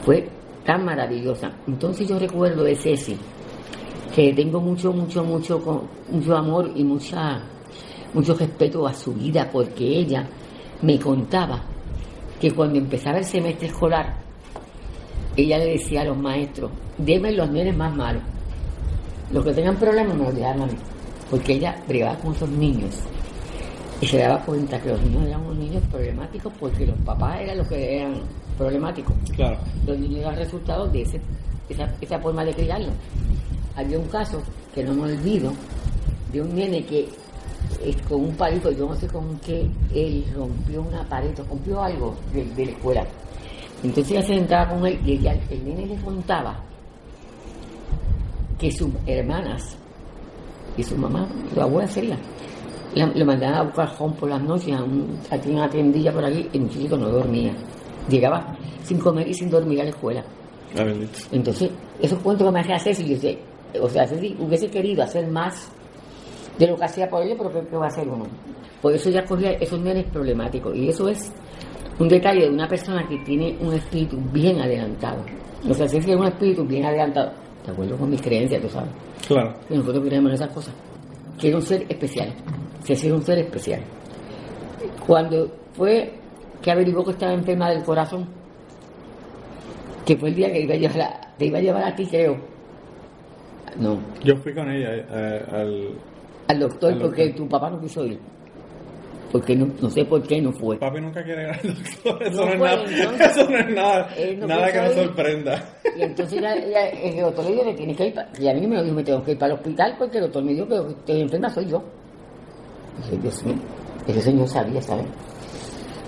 Fue 0.05 0.29
tan 0.65 0.85
maravillosa. 0.85 1.51
Entonces 1.67 2.09
yo 2.09 2.19
recuerdo 2.19 2.65
de 2.65 2.77
Ceci, 2.77 3.17
que 4.15 4.33
tengo 4.35 4.61
mucho, 4.61 4.93
mucho, 4.93 5.25
mucho, 5.25 5.89
mucho 6.11 6.37
amor 6.37 6.71
y 6.75 6.85
mucha, 6.85 7.41
mucho 8.13 8.35
respeto 8.35 8.87
a 8.87 8.93
su 8.93 9.15
vida, 9.15 9.49
porque 9.51 9.85
ella 9.85 10.29
me 10.83 10.99
contaba 10.99 11.63
que 12.41 12.51
cuando 12.51 12.79
empezaba 12.79 13.19
el 13.19 13.25
semestre 13.25 13.69
escolar, 13.69 14.22
ella 15.37 15.59
le 15.59 15.73
decía 15.73 16.03
a 16.03 16.05
los 16.05 16.17
maestros, 16.17 16.71
denme 16.99 17.33
los 17.33 17.51
nenes 17.51 17.77
más 17.77 17.95
malos. 17.95 18.23
Los 19.33 19.45
que 19.45 19.53
tengan 19.53 19.77
problemas 19.77 20.17
me 20.17 20.25
los 20.25 20.35
dejaban 20.35 20.63
a 20.63 20.67
mí. 20.67 20.73
Porque 21.31 21.55
ella 21.55 21.77
brigaba 21.89 22.17
con 22.19 22.35
esos 22.35 22.49
niños. 22.51 22.95
Y 24.01 24.07
se 24.07 24.19
daba 24.19 24.41
cuenta 24.45 24.81
que 24.81 24.91
los 24.91 25.01
niños 25.03 25.27
eran 25.27 25.41
unos 25.43 25.57
niños 25.57 25.83
problemáticos 25.91 26.53
porque 26.59 26.87
los 26.87 26.97
papás 26.99 27.41
eran 27.41 27.59
los 27.59 27.67
que 27.69 27.99
eran 28.01 28.15
problemáticos. 28.59 29.15
Claro. 29.35 29.57
Los 29.87 29.99
niños 29.99 30.21
eran 30.21 30.37
resultado 30.37 30.87
de 30.89 31.03
ese- 31.03 31.21
esa, 31.69 31.89
esa 32.01 32.19
forma 32.19 32.45
de 32.45 32.53
criarlos. 32.53 32.93
Había 33.77 33.99
un 33.99 34.09
caso 34.09 34.43
que 34.75 34.83
no 34.85 34.93
me 34.93 35.03
olvido 35.13 35.53
de 36.33 36.43
un 36.43 36.55
nene 36.55 36.85
que 36.85 37.09
eh, 37.81 37.95
con 38.09 38.21
un 38.21 38.35
palito, 38.35 38.71
yo 38.73 38.89
no 38.89 38.95
sé 38.97 39.07
con 39.07 39.39
qué, 39.39 39.67
él 39.95 40.25
rompió 40.37 40.83
una 40.83 41.05
pared, 41.09 41.31
rompió 41.49 41.83
algo 41.83 42.15
de, 42.35 42.45
de 42.45 42.67
la 42.67 42.73
escuela. 42.73 43.07
Entonces 43.83 44.13
ella 44.13 44.23
se 44.23 44.35
sentaba 44.35 44.71
con 44.71 44.87
él 44.87 44.99
y 45.05 45.13
ella, 45.13 45.35
el 45.51 45.65
nene 45.65 45.87
le 45.87 45.97
contaba 45.97 46.61
que 48.59 48.71
sus 48.71 48.91
hermanas 49.07 49.77
y 50.77 50.83
su 50.83 50.97
mamá, 50.97 51.27
su 51.53 51.61
abuela 51.61 51.89
sería, 51.89 52.17
le 52.95 53.25
mandaban 53.25 53.59
a 53.59 53.63
buscar 53.63 53.93
home 53.99 54.15
por 54.15 54.29
las 54.29 54.43
noches 54.43 54.77
a, 54.77 54.83
un, 54.85 55.19
a 55.31 55.49
una 55.49 55.69
tiendilla 55.69 56.13
por 56.13 56.25
aquí 56.25 56.49
y 56.53 56.57
el 56.57 56.63
muchachito 56.65 56.97
no 56.97 57.09
dormía. 57.09 57.53
Llegaba 58.09 58.57
sin 58.85 58.99
comer 58.99 59.27
y 59.29 59.35
sin 59.35 59.51
dormir 59.51 59.81
a 59.81 59.85
la 59.85 59.91
escuela. 59.91 60.25
Ah. 60.79 60.85
Entonces, 61.33 61.71
esos 62.01 62.19
cuentos 62.21 62.47
que 62.47 62.53
me 62.53 62.61
hacía 62.61 62.79
Ceci, 62.79 63.05
yo 63.05 63.17
sé, 63.17 63.39
o 63.81 63.89
sea, 63.89 64.07
Ceci 64.07 64.37
hubiese 64.39 64.69
querido 64.69 65.03
hacer 65.03 65.27
más 65.29 65.71
de 66.59 66.67
lo 66.67 66.77
que 66.77 66.85
hacía 66.85 67.09
por 67.09 67.23
ellos, 67.23 67.37
pero 67.39 67.53
¿qué, 67.53 67.69
qué 67.69 67.77
va 67.77 67.87
a 67.87 67.89
hacer 67.89 68.07
uno? 68.09 68.27
Por 68.81 68.93
eso 68.93 69.11
ya 69.11 69.25
cogía 69.25 69.53
esos 69.53 69.81
nenes 69.81 70.07
problemáticos. 70.07 70.77
Y 70.77 70.89
eso 70.89 71.09
es 71.09 71.33
un 71.99 72.09
detalle 72.09 72.43
de 72.43 72.51
una 72.51 72.67
persona 72.69 73.07
que 73.09 73.19
tiene 73.19 73.57
un 73.61 73.75
espíritu 73.75 74.19
bien 74.33 74.61
adelantado. 74.61 75.25
O 75.69 75.75
sea, 75.75 75.89
Ceci 75.89 76.11
es 76.11 76.17
un 76.17 76.27
espíritu 76.27 76.65
bien 76.65 76.85
adelantado. 76.85 77.33
De 77.65 77.73
acuerdo 77.73 77.97
con 77.97 78.11
mis 78.11 78.21
creencias, 78.21 78.61
tú 78.63 78.69
sabes. 78.69 78.91
Claro. 79.27 79.55
Que 79.69 79.77
nosotros 79.77 80.05
creemos 80.07 80.31
en 80.31 80.35
esas 80.35 80.49
cosas. 80.53 80.75
Que 81.39 81.49
era 81.49 81.57
un 81.57 81.63
ser 81.63 81.85
especial. 81.89 82.33
Ceci 82.83 83.07
era 83.07 83.17
un 83.17 83.23
ser 83.23 83.39
especial. 83.39 83.81
Cuando 85.07 85.49
fue 85.75 86.13
que 86.61 86.71
averiguó 86.71 87.05
que 87.05 87.13
estaba 87.13 87.33
enferma 87.35 87.71
del 87.71 87.83
corazón, 87.85 88.27
que 90.05 90.17
fue 90.17 90.31
el 90.31 90.35
día 90.35 90.53
que 90.53 90.61
iba 90.63 90.75
a 90.75 90.79
llevar 90.79 91.01
a, 91.03 91.21
te 91.39 91.47
iba 91.47 91.59
a 91.59 91.63
llevar 91.63 91.85
a 91.85 91.95
ti, 91.95 92.07
creo. 92.07 92.37
No, 93.79 93.99
Yo 94.23 94.37
fui 94.37 94.53
con 94.55 94.71
ella 94.71 94.97
eh, 94.97 95.45
al... 95.51 95.89
al 96.49 96.59
doctor, 96.61 96.93
Al 96.93 97.01
porque 97.01 97.27
doctor. 97.29 97.45
tu 97.45 97.49
papá 97.49 97.71
no 97.71 97.81
quiso 97.81 98.05
ir. 98.05 98.19
Porque 99.33 99.57
no, 99.57 99.67
no 99.81 99.89
sé 99.89 100.05
por 100.05 100.23
qué 100.23 100.43
no 100.43 100.53
fue. 100.53 100.77
Papi 100.77 101.01
nunca 101.01 101.25
quiere 101.25 101.45
ir 101.45 101.49
al 101.49 101.75
doctor. 101.75 102.23
Eso 102.23 102.45
No 102.45 102.45
no, 102.45 102.53
es 102.53 102.61
nada, 102.61 102.85
entonces, 102.85 103.31
eso 103.31 103.49
no 103.51 103.59
es 103.59 103.75
nada, 103.75 104.15
él 104.15 104.41
no 104.41 104.47
nada 104.47 104.73
que 104.73 104.81
nos 104.83 104.93
sorprenda. 104.93 105.65
Y 105.97 106.03
entonces 106.03 106.41
ya, 106.43 106.55
ya 106.55 106.89
el 106.89 107.21
doctor 107.23 107.45
le 107.47 107.51
dijo 107.53 107.65
que 107.65 107.75
tiene 107.75 107.97
que 107.97 108.07
ir, 108.09 108.15
y 108.39 108.49
a 108.49 108.55
mí 108.55 108.67
me 108.67 108.77
lo 108.77 108.83
dijo, 108.83 108.95
me 108.95 109.05
tengo 109.05 109.25
que 109.25 109.33
ir 109.33 109.39
para 109.39 109.55
el 109.55 109.59
hospital 109.59 109.95
porque 109.99 110.19
el 110.19 110.25
doctor 110.25 110.45
me 110.45 110.53
dijo 110.53 110.69
que 110.69 110.77
estoy 110.77 111.21
enferma 111.23 111.49
soy 111.49 111.67
yo. 111.67 111.83
Y 112.99 113.03
dije, 113.05 113.17
Dios 113.23 113.45
mío, 113.45 113.55
ese 114.07 114.21
señor 114.21 114.49
sabía, 114.49 114.83
¿sabes? 114.83 115.07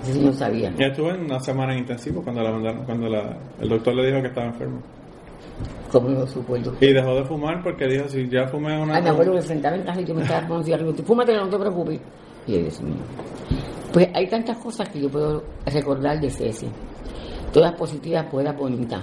Ese 0.03 0.13
señor 0.13 0.33
sabía. 0.35 0.69
Ella 0.69 0.87
estuvo 0.87 1.09
en 1.09 1.21
una 1.21 1.39
semana 1.39 1.73
en 1.73 1.79
intensivo 1.79 2.21
cuando 2.23 2.43
la 2.43 2.51
mandaron, 2.51 2.85
cuando 2.85 3.09
la, 3.09 3.37
el 3.59 3.69
doctor 3.69 3.95
le 3.95 4.05
dijo 4.05 4.21
que 4.21 4.27
estaba 4.27 4.47
enfermo. 4.47 4.83
¿Cómo 5.91 6.09
lo 6.09 6.27
supo 6.27 6.57
el 6.57 6.63
doctor? 6.63 6.83
Y 6.87 6.93
dejó 6.93 7.15
de 7.15 7.23
fumar 7.23 7.63
porque 7.63 7.87
dijo, 7.87 8.07
si 8.07 8.29
ya 8.29 8.45
fumé 8.47 8.79
una... 8.79 8.97
Ay, 8.97 9.01
me 9.01 9.09
acuerdo 9.09 9.33
que 9.33 9.41
sentaba 9.41 9.75
en 9.75 9.83
casa 9.83 10.01
y 10.01 10.05
yo 10.05 10.13
me 10.13 10.21
estaba 10.21 10.53
un 10.53 10.63
cigarrillo. 10.63 10.91
No 10.91 11.49
te 11.49 11.57
preocupes. 11.57 11.99
Y 12.47 12.53
yo, 12.53 12.59
Dios 12.59 12.81
mío. 12.81 12.95
Pues 13.91 14.09
hay 14.13 14.27
tantas 14.27 14.57
cosas 14.57 14.89
que 14.89 15.01
yo 15.01 15.09
puedo 15.09 15.43
recordar 15.65 16.19
de 16.19 16.29
Ceci. 16.29 16.67
Todas 17.53 17.73
positivas, 17.73 18.29
todas 18.29 18.55
bonitas. 18.57 19.01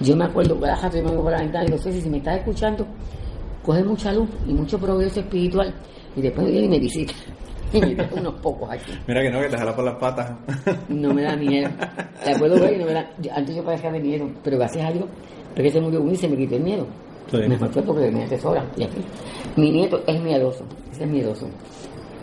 Yo 0.00 0.16
me 0.16 0.24
acuerdo 0.24 0.58
que 0.58 0.66
la 0.66 0.90
me 0.92 1.02
por 1.12 1.30
la 1.30 1.38
ventana 1.38 1.64
y 1.64 1.66
digo, 1.66 1.78
Ceci, 1.78 2.00
si 2.00 2.10
me 2.10 2.18
estás 2.18 2.38
escuchando, 2.38 2.86
coge 3.62 3.84
mucha 3.84 4.12
luz 4.12 4.28
y 4.46 4.52
mucho 4.52 4.78
progreso 4.78 5.20
espiritual. 5.20 5.74
Y 6.16 6.22
después 6.22 6.46
viene 6.46 6.66
y 6.66 6.68
me 6.68 6.78
visita. 6.78 7.14
Y 7.72 7.80
me 7.80 7.94
deja 7.94 8.14
unos 8.14 8.34
pocos 8.34 8.70
aquí. 8.70 8.92
Mira 9.08 9.20
que 9.20 9.30
no, 9.30 9.40
que 9.40 9.48
te 9.48 9.58
jala 9.58 9.74
por 9.74 9.84
las 9.84 9.96
patas. 9.96 10.32
No 10.88 11.12
me 11.12 11.22
da 11.22 11.34
miedo. 11.34 11.68
¿Te 12.22 12.32
acuerdo, 12.32 12.58
güey? 12.58 12.78
No 12.78 12.86
me 12.86 12.92
da... 12.92 13.10
Antes 13.34 13.56
yo 13.56 13.64
parecía 13.64 13.90
de 13.90 13.98
miedo, 13.98 14.30
pero 14.44 14.58
gracias 14.58 14.86
a 14.86 14.92
Dios, 14.92 15.06
porque 15.54 15.70
se 15.72 15.80
murió 15.80 16.00
uno 16.00 16.12
y 16.12 16.16
se 16.16 16.28
me 16.28 16.36
quitó 16.36 16.54
el 16.54 16.62
miedo. 16.62 16.86
Sí. 17.30 17.38
Mejor 17.48 17.72
fue 17.72 17.82
porque 17.82 18.10
me 18.12 18.24
atesora. 18.24 18.64
Y 18.76 18.84
así. 18.84 18.98
Mi 19.56 19.72
nieto 19.72 20.00
es 20.06 20.20
miedoso, 20.20 20.64
ese 20.92 21.02
es 21.02 21.10
miedoso. 21.10 21.48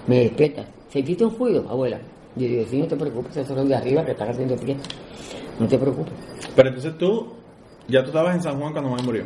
Me 0.07 0.19
despierta. 0.19 0.65
¿Sentiste 0.89 1.25
un 1.25 1.37
ruido, 1.37 1.65
abuela? 1.69 1.99
Yo 2.35 2.47
digo, 2.47 2.63
sí, 2.69 2.79
no 2.79 2.87
te 2.87 2.95
preocupes, 2.95 3.37
eso 3.37 3.53
es 3.53 3.57
lo 3.59 3.65
de 3.65 3.75
arriba 3.75 4.03
que 4.05 4.11
están 4.11 4.29
haciendo 4.29 4.57
fiesta. 4.57 4.89
No 5.59 5.67
te 5.67 5.77
preocupes. 5.77 6.13
Pero 6.55 6.69
entonces 6.69 6.97
tú, 6.97 7.27
ya 7.87 8.01
tú 8.01 8.07
estabas 8.07 8.35
en 8.35 8.41
San 8.43 8.59
Juan 8.59 8.71
cuando 8.71 8.89
mamá 8.89 9.03
murió. 9.03 9.23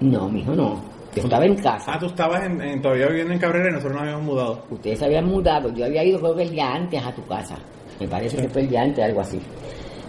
No, 0.00 0.28
mijo, 0.28 0.54
no. 0.54 0.80
Yo 1.14 1.22
estaba 1.22 1.44
en 1.44 1.56
casa. 1.56 1.92
Ah, 1.92 1.98
tú 1.98 2.06
estabas 2.06 2.42
en, 2.44 2.60
en- 2.62 2.80
todavía 2.80 3.06
viviendo 3.08 3.34
en 3.34 3.38
Cabrera 3.38 3.68
y 3.68 3.72
nosotros 3.72 3.92
nos 3.94 4.02
habíamos 4.02 4.24
mudado. 4.24 4.62
Ustedes 4.70 4.98
se 4.98 5.04
habían 5.04 5.26
mudado. 5.26 5.72
Yo 5.74 5.84
había 5.84 6.02
ido 6.04 6.18
creo 6.20 6.34
que 6.34 6.42
el 6.44 6.50
día 6.50 6.72
antes 6.74 7.04
a 7.04 7.12
tu 7.14 7.24
casa. 7.26 7.56
Me 8.00 8.08
parece 8.08 8.36
que 8.38 8.48
fue 8.48 8.62
el 8.62 8.68
día 8.70 8.82
antes, 8.82 9.04
algo 9.04 9.20
así. 9.20 9.38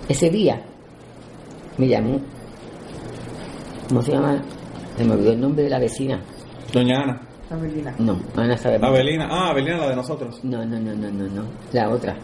Ese 0.07 0.30
día 0.30 0.61
me 1.77 1.88
llamó. 1.88 2.19
¿Cómo 3.89 4.01
se 4.01 4.11
llama? 4.14 4.41
Se 4.97 5.03
me 5.03 5.11
olvidó 5.14 5.31
el 5.34 5.41
nombre 5.41 5.64
de 5.65 5.69
la 5.69 5.80
vecina. 5.80 6.22
Doña 6.72 7.01
Ana. 7.03 7.22
No, 7.99 8.19
Ana 8.35 8.57
sabe 8.57 8.80
más. 8.80 8.89
Abelina. 8.89 9.27
Ah, 9.30 9.49
Abelina, 9.49 9.77
la 9.77 9.89
de 9.89 9.95
nosotros. 9.95 10.39
No, 10.43 10.65
no, 10.65 10.80
no, 10.80 10.93
no, 10.95 11.11
no, 11.11 11.27
no. 11.27 11.43
La 11.71 11.89
otra. 11.89 12.15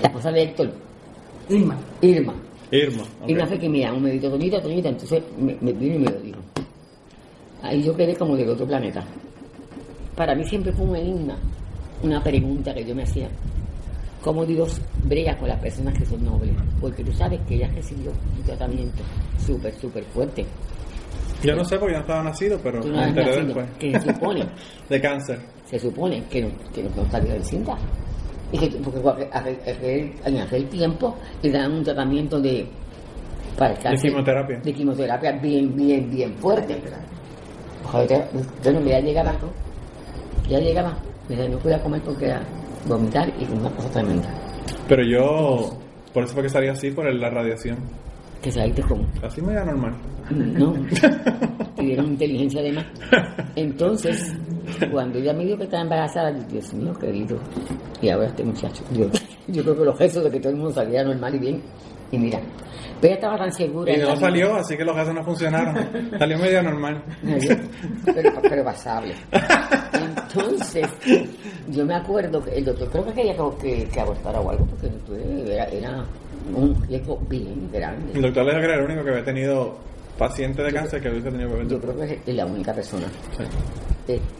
La 0.00 0.08
esposa 0.08 0.30
de 0.30 0.42
Héctor. 0.42 0.72
Irma. 1.48 1.76
Irma. 2.00 2.34
Irma. 2.70 3.02
ok. 3.22 3.28
Irma 3.28 3.46
fue 3.46 3.58
que 3.58 3.68
me 3.68 3.80
llamó, 3.80 4.00
me 4.00 4.10
dijo, 4.12 4.28
Toñita, 4.28 4.62
Toñita. 4.62 4.88
Entonces 4.88 5.22
me, 5.38 5.56
me 5.60 5.72
vino 5.72 5.96
y 5.96 5.98
me 5.98 6.10
lo 6.10 6.20
dijo. 6.20 6.38
Ahí 7.62 7.82
yo 7.82 7.96
quedé 7.96 8.14
como 8.16 8.36
de 8.36 8.48
otro 8.48 8.66
planeta. 8.66 9.04
Para 10.16 10.34
mí 10.34 10.44
siempre 10.44 10.72
fue 10.72 10.86
un 10.86 10.96
enigma, 10.96 11.36
una 12.02 12.22
pregunta 12.22 12.74
que 12.74 12.84
yo 12.84 12.94
me 12.94 13.02
hacía. 13.02 13.28
¿Cómo 14.22 14.44
Dios 14.44 14.78
brega 15.04 15.36
con 15.38 15.48
las 15.48 15.58
personas 15.60 15.98
que 15.98 16.04
son 16.04 16.22
nobles? 16.24 16.54
Porque 16.80 17.02
tú 17.02 17.12
sabes 17.12 17.40
que 17.48 17.54
ella 17.54 17.70
recibió 17.74 18.10
un 18.10 18.44
tratamiento 18.44 19.02
súper, 19.44 19.74
súper 19.80 20.04
fuerte. 20.04 20.44
Yo 21.42 21.56
no 21.56 21.64
sé 21.64 21.78
porque 21.78 21.92
yo 21.94 21.98
no 21.98 22.04
estaba 22.04 22.22
nacido, 22.22 22.58
pero 22.62 22.80
no 22.80 22.96
me 22.96 23.08
enteré 23.08 23.44
después. 23.44 23.66
que 23.78 23.98
se 24.00 24.12
supone 24.14 24.46
De 24.88 25.00
cáncer. 25.00 25.38
se 25.64 25.78
supone 25.78 26.24
que 26.24 26.42
no, 26.42 26.48
que 26.74 26.82
no, 26.82 26.90
no 26.96 27.10
salió 27.10 27.32
del 27.32 27.44
cinta. 27.44 27.76
Y 28.52 28.58
que, 28.58 28.66
porque 28.78 29.28
aquel 29.32 30.68
tiempo 30.68 31.16
le 31.42 31.50
dan 31.50 31.72
un 31.72 31.84
tratamiento 31.84 32.40
de 32.40 32.66
para 33.56 33.72
el 33.72 33.76
De 33.78 33.82
cáncer- 33.84 34.10
quimioterapia. 34.10 34.60
de 34.60 34.72
quimioterapia 34.72 35.32
bien, 35.32 35.74
bien, 35.76 36.10
bien 36.10 36.34
fuerte. 36.36 36.76
Joder, 37.84 38.24
Bueno, 38.62 38.80
ya 38.86 39.00
llegaba, 39.00 39.32
ya 40.48 40.58
llegaba, 40.58 40.96
me 41.28 41.36
decía, 41.36 41.50
no 41.50 41.58
podía 41.58 41.80
comer 41.82 42.00
porque 42.02 42.26
era 42.26 42.42
vomitar 42.86 43.28
y 43.40 43.44
una 43.52 43.70
cosa 43.70 43.90
tremenda. 43.90 44.28
Pero 44.88 45.02
yo, 45.04 45.70
por 46.12 46.24
eso 46.24 46.34
fue 46.34 46.42
que 46.44 46.48
salí 46.48 46.68
así, 46.68 46.90
por 46.90 47.12
la 47.12 47.30
radiación. 47.30 47.78
Que 48.42 48.50
saliste 48.50 48.82
como, 48.82 49.06
Así 49.22 49.42
me 49.42 49.52
da 49.52 49.64
normal. 49.64 49.94
no, 50.30 50.72
tuvieron 51.76 52.06
inteligencia 52.06 52.60
además. 52.60 52.86
Entonces, 53.54 54.34
cuando 54.90 55.18
ella 55.18 55.32
me 55.34 55.44
dijo 55.44 55.58
que 55.58 55.64
estaba 55.64 55.82
embarazada, 55.82 56.30
yo, 56.30 56.42
Dios 56.48 56.72
mío, 56.72 56.94
querido, 56.94 57.38
y 58.00 58.08
ahora 58.08 58.28
este 58.28 58.44
muchacho, 58.44 58.82
yo, 58.92 59.06
yo 59.48 59.62
creo 59.62 59.76
que 59.76 59.84
los 59.84 59.98
gestos 59.98 60.24
de 60.24 60.30
que 60.30 60.40
todo 60.40 60.52
el 60.52 60.56
mundo 60.56 60.72
saliera 60.72 61.04
normal 61.04 61.34
y 61.34 61.38
bien, 61.38 61.62
y 62.12 62.18
mira, 62.18 62.40
pero 63.00 63.12
ella 63.12 63.14
estaba 63.14 63.38
tan 63.38 63.52
segura. 63.52 63.92
Y 63.92 63.98
no 63.98 64.16
salió, 64.16 64.54
así 64.56 64.76
que 64.76 64.84
los 64.84 64.96
gases 64.96 65.14
no 65.14 65.24
funcionaron. 65.24 65.74
Salió 66.18 66.38
medio 66.38 66.62
normal. 66.62 67.02
pero, 68.04 68.32
pero 68.42 68.64
pasable. 68.64 69.14
Entonces, 69.92 70.86
yo 71.68 71.84
me 71.86 71.94
acuerdo 71.94 72.42
que 72.42 72.50
el 72.56 72.64
doctor 72.64 72.90
creo 72.90 73.04
que 73.06 73.12
quería 73.12 73.36
que, 73.60 73.88
que 73.88 74.00
abortara 74.00 74.40
o 74.40 74.50
algo, 74.50 74.66
porque 74.66 74.90
era, 75.52 75.64
era 75.66 76.04
un 76.54 76.82
riesgo 76.88 77.18
bien 77.28 77.68
grande. 77.72 78.12
El 78.14 78.22
doctor 78.22 78.44
Leger 78.46 78.64
era 78.64 78.74
el 78.76 78.84
único 78.84 79.04
que 79.04 79.10
había 79.10 79.24
tenido 79.24 79.76
paciente 80.18 80.62
de 80.62 80.72
cáncer 80.72 81.00
que 81.00 81.08
hubiese 81.08 81.30
tenido. 81.30 81.62
Yo 81.62 81.80
creo 81.80 81.96
que 81.96 82.20
es 82.26 82.34
la 82.34 82.46
única 82.46 82.74
persona. 82.74 83.06
Sí. 83.36 83.44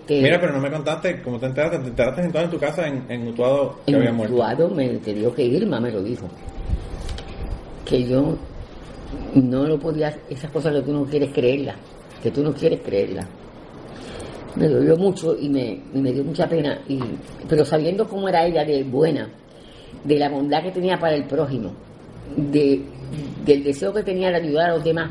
Mira, 0.08 0.40
pero 0.40 0.52
no 0.52 0.60
me 0.60 0.70
contaste, 0.70 1.22
¿cómo 1.22 1.38
te 1.38 1.46
enteraste? 1.46 1.78
¿Te 1.78 1.88
enteraste 1.88 2.22
entonces 2.22 2.44
en 2.44 2.50
tu 2.50 2.58
casa 2.58 2.86
en, 2.86 3.04
en 3.08 3.28
Utuado 3.28 3.76
que 3.86 3.92
en 3.92 3.98
había 3.98 4.12
muerto? 4.12 4.34
Utuado 4.34 4.68
me 4.70 4.90
enteró 4.90 5.32
que 5.34 5.44
Irma 5.44 5.80
me 5.80 5.90
lo 5.90 6.02
dijo. 6.02 6.28
Que 7.84 8.04
yo 8.04 8.36
no 9.34 9.66
lo 9.66 9.78
podía, 9.78 10.16
esas 10.28 10.50
cosas 10.50 10.74
que 10.74 10.82
tú 10.82 10.92
no 10.92 11.04
quieres 11.04 11.32
creerlas, 11.32 11.76
que 12.22 12.30
tú 12.30 12.42
no 12.42 12.52
quieres 12.52 12.80
creerlas. 12.80 13.26
Me 14.56 14.68
dolió 14.68 14.96
mucho 14.96 15.36
y 15.38 15.48
me, 15.48 15.80
y 15.94 15.98
me 16.00 16.12
dio 16.12 16.24
mucha 16.24 16.48
pena, 16.48 16.80
y, 16.88 16.98
pero 17.48 17.64
sabiendo 17.64 18.06
cómo 18.08 18.28
era 18.28 18.44
ella 18.44 18.64
de 18.64 18.82
buena, 18.82 19.28
de 20.02 20.18
la 20.18 20.28
bondad 20.28 20.62
que 20.62 20.72
tenía 20.72 20.98
para 20.98 21.14
el 21.14 21.24
prójimo, 21.24 21.72
de, 22.36 22.82
del 23.44 23.64
deseo 23.64 23.92
que 23.92 24.02
tenía 24.02 24.30
de 24.30 24.36
ayudar 24.36 24.70
a 24.70 24.74
los 24.74 24.84
demás, 24.84 25.10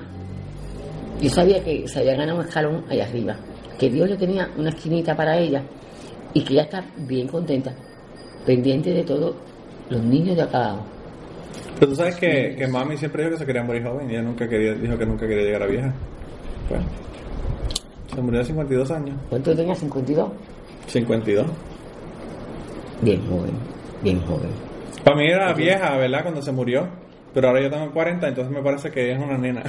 yo 1.21 1.29
sabía 1.29 1.63
que 1.63 1.87
se 1.87 1.99
había 1.99 2.15
ganado 2.15 2.39
un 2.39 2.45
escalón 2.45 2.85
allá 2.89 3.05
arriba, 3.05 3.35
que 3.77 3.89
Dios 3.89 4.09
le 4.09 4.17
tenía 4.17 4.49
una 4.57 4.69
esquinita 4.69 5.15
para 5.15 5.37
ella 5.37 5.61
y 6.33 6.43
que 6.43 6.53
ella 6.53 6.63
está 6.63 6.85
bien 6.97 7.27
contenta, 7.27 7.73
pendiente 8.45 8.93
de 8.93 9.03
todos 9.03 9.35
los 9.89 10.01
niños 10.03 10.35
de 10.35 10.43
acá. 10.43 10.77
Pero 11.79 11.91
tú 11.91 11.95
sabes 11.95 12.15
que, 12.15 12.55
que 12.57 12.67
mami 12.67 12.97
siempre 12.97 13.23
dijo 13.23 13.33
que 13.33 13.39
se 13.39 13.45
quería 13.45 13.63
morir 13.63 13.83
joven 13.83 14.09
y 14.09 14.13
ella 14.13 14.23
nunca 14.23 14.47
quería, 14.47 14.73
dijo 14.73 14.97
que 14.97 15.05
nunca 15.05 15.27
quería 15.27 15.43
llegar 15.43 15.63
a 15.63 15.67
vieja. 15.67 15.93
Pues, 16.67 16.81
se 18.13 18.21
murió 18.21 18.41
a 18.41 18.43
52 18.43 18.91
años. 18.91 19.15
¿Cuánto 19.29 19.55
tenía? 19.55 19.73
¿52? 19.73 20.29
52. 20.87 21.47
Bien 23.01 23.21
joven, 23.27 23.51
bien 24.03 24.21
joven. 24.21 24.49
Para 25.03 25.15
mí 25.15 25.27
era 25.27 25.53
vieja, 25.53 25.97
¿verdad? 25.97 26.23
Cuando 26.23 26.41
se 26.41 26.51
murió. 26.51 26.87
Pero 27.33 27.47
ahora 27.47 27.61
yo 27.61 27.69
tengo 27.69 27.91
40, 27.91 28.27
entonces 28.27 28.53
me 28.53 28.61
parece 28.61 28.91
que 28.91 29.11
es 29.11 29.19
una 29.19 29.37
nena. 29.37 29.63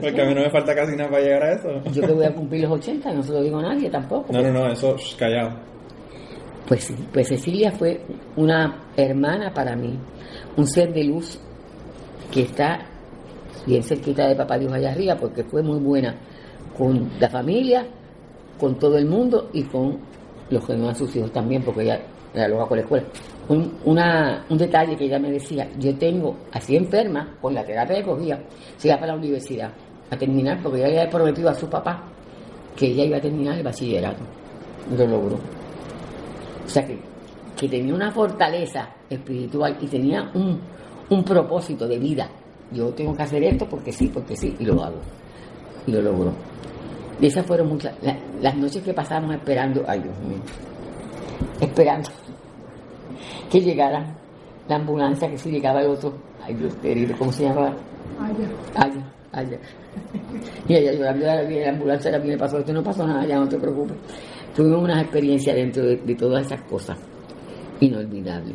Porque 0.00 0.22
a 0.22 0.24
mí 0.26 0.34
no 0.34 0.42
me 0.42 0.50
falta 0.50 0.74
casi 0.74 0.96
nada 0.96 1.10
para 1.10 1.22
llegar 1.22 1.42
a 1.42 1.52
eso. 1.52 1.82
Yo 1.92 2.02
que 2.02 2.12
voy 2.12 2.24
a 2.24 2.34
cumplir 2.34 2.62
los 2.62 2.72
80, 2.72 3.12
no 3.12 3.22
se 3.22 3.32
lo 3.32 3.42
digo 3.42 3.58
a 3.58 3.62
nadie 3.62 3.90
tampoco. 3.90 4.32
No, 4.32 4.42
no, 4.42 4.52
no, 4.52 4.72
eso, 4.72 4.96
callado. 5.18 5.58
Pues 6.66 6.84
sí, 6.84 6.94
pues 7.12 7.28
Cecilia 7.28 7.72
fue 7.72 8.00
una 8.36 8.82
hermana 8.96 9.52
para 9.54 9.74
mí, 9.74 9.98
un 10.56 10.66
ser 10.66 10.92
de 10.92 11.04
luz 11.04 11.40
que 12.30 12.42
está 12.42 12.86
bien 13.66 13.82
cerquita 13.82 14.28
de 14.28 14.36
Papá 14.36 14.58
Dios 14.58 14.72
allá 14.72 14.90
arriba, 14.90 15.16
porque 15.16 15.44
fue 15.44 15.62
muy 15.62 15.78
buena 15.78 16.14
con 16.76 17.10
la 17.18 17.30
familia, 17.30 17.86
con 18.58 18.78
todo 18.78 18.98
el 18.98 19.06
mundo 19.06 19.48
y 19.52 19.62
con 19.64 19.98
los 20.50 20.66
que 20.66 20.74
no 20.74 20.84
eran 20.84 20.96
sus 20.96 21.14
hijos 21.16 21.32
también, 21.32 21.62
porque 21.62 21.82
ella 21.82 22.00
era 22.34 22.48
loca 22.48 22.66
con 22.66 22.76
la 22.76 22.82
escuela. 22.82 23.06
Un, 23.48 23.72
un 23.84 24.58
detalle 24.58 24.94
que 24.96 25.04
ella 25.06 25.18
me 25.18 25.30
decía, 25.30 25.66
yo 25.78 25.94
tengo 25.96 26.36
así 26.52 26.76
enferma, 26.76 27.36
con 27.40 27.54
la 27.54 27.64
terapia 27.64 27.96
que 27.96 28.02
cogía, 28.04 28.38
se 28.76 28.88
iba 28.88 28.96
para 28.98 29.12
la 29.12 29.18
universidad 29.18 29.70
a 30.10 30.16
terminar, 30.18 30.60
porque 30.62 30.78
ella 30.80 30.88
le 30.88 30.98
había 31.00 31.10
prometido 31.10 31.48
a 31.48 31.54
su 31.54 31.66
papá 31.68 32.02
que 32.76 32.86
ella 32.88 33.04
iba 33.04 33.16
a 33.16 33.20
terminar 33.20 33.56
el 33.56 33.64
bachillerato. 33.64 34.22
Lo 34.96 35.06
logró. 35.06 35.36
O 35.36 36.68
sea 36.68 36.84
que, 36.86 36.98
que 37.56 37.68
tenía 37.68 37.94
una 37.94 38.10
fortaleza 38.12 38.90
espiritual 39.08 39.76
y 39.80 39.86
tenía 39.86 40.30
un, 40.34 40.60
un 41.08 41.24
propósito 41.24 41.88
de 41.88 41.98
vida. 41.98 42.28
Yo 42.70 42.90
tengo 42.90 43.14
que 43.16 43.22
hacer 43.22 43.42
esto 43.44 43.66
porque 43.66 43.92
sí, 43.92 44.08
porque 44.12 44.36
sí, 44.36 44.54
y 44.58 44.64
lo 44.66 44.84
hago. 44.84 44.98
Y 45.86 45.92
lo 45.92 46.02
logró. 46.02 46.32
Y 47.18 47.26
esas 47.26 47.46
fueron 47.46 47.68
muchas, 47.68 47.94
la- 48.02 48.18
las 48.42 48.54
noches 48.56 48.82
que 48.82 48.92
pasábamos 48.92 49.34
esperando, 49.36 49.82
ay 49.88 50.00
Dios 50.00 50.18
mío, 50.20 50.38
esperando 51.60 52.10
que 53.50 53.60
llegara 53.60 54.04
la 54.68 54.76
ambulancia, 54.76 55.28
que 55.30 55.38
si 55.38 55.50
llegaba 55.50 55.80
el 55.82 55.88
otro, 55.88 56.12
ay 56.44 56.54
Dios 56.54 56.74
querido, 56.76 57.14
¿cómo 57.18 57.32
se 57.32 57.44
llamaba? 57.44 57.74
Allá, 58.74 59.02
allá. 59.32 59.58
Y 60.68 60.74
ella 60.74 60.92
llorando, 60.92 61.24
ya 61.24 61.42
viene 61.42 61.64
la 61.66 61.70
ambulancia, 61.72 62.10
ya 62.10 62.18
viene, 62.18 62.36
pasó 62.36 62.58
esto, 62.58 62.72
no 62.72 62.82
pasó 62.82 63.06
nada, 63.06 63.26
ya 63.26 63.36
no 63.38 63.48
te 63.48 63.58
preocupes. 63.58 63.96
Tuvimos 64.54 64.82
unas 64.82 65.02
experiencias 65.02 65.54
dentro 65.56 65.84
de, 65.84 65.96
de 65.96 66.14
todas 66.14 66.44
esas 66.46 66.60
cosas 66.62 66.98
inolvidables. 67.80 68.54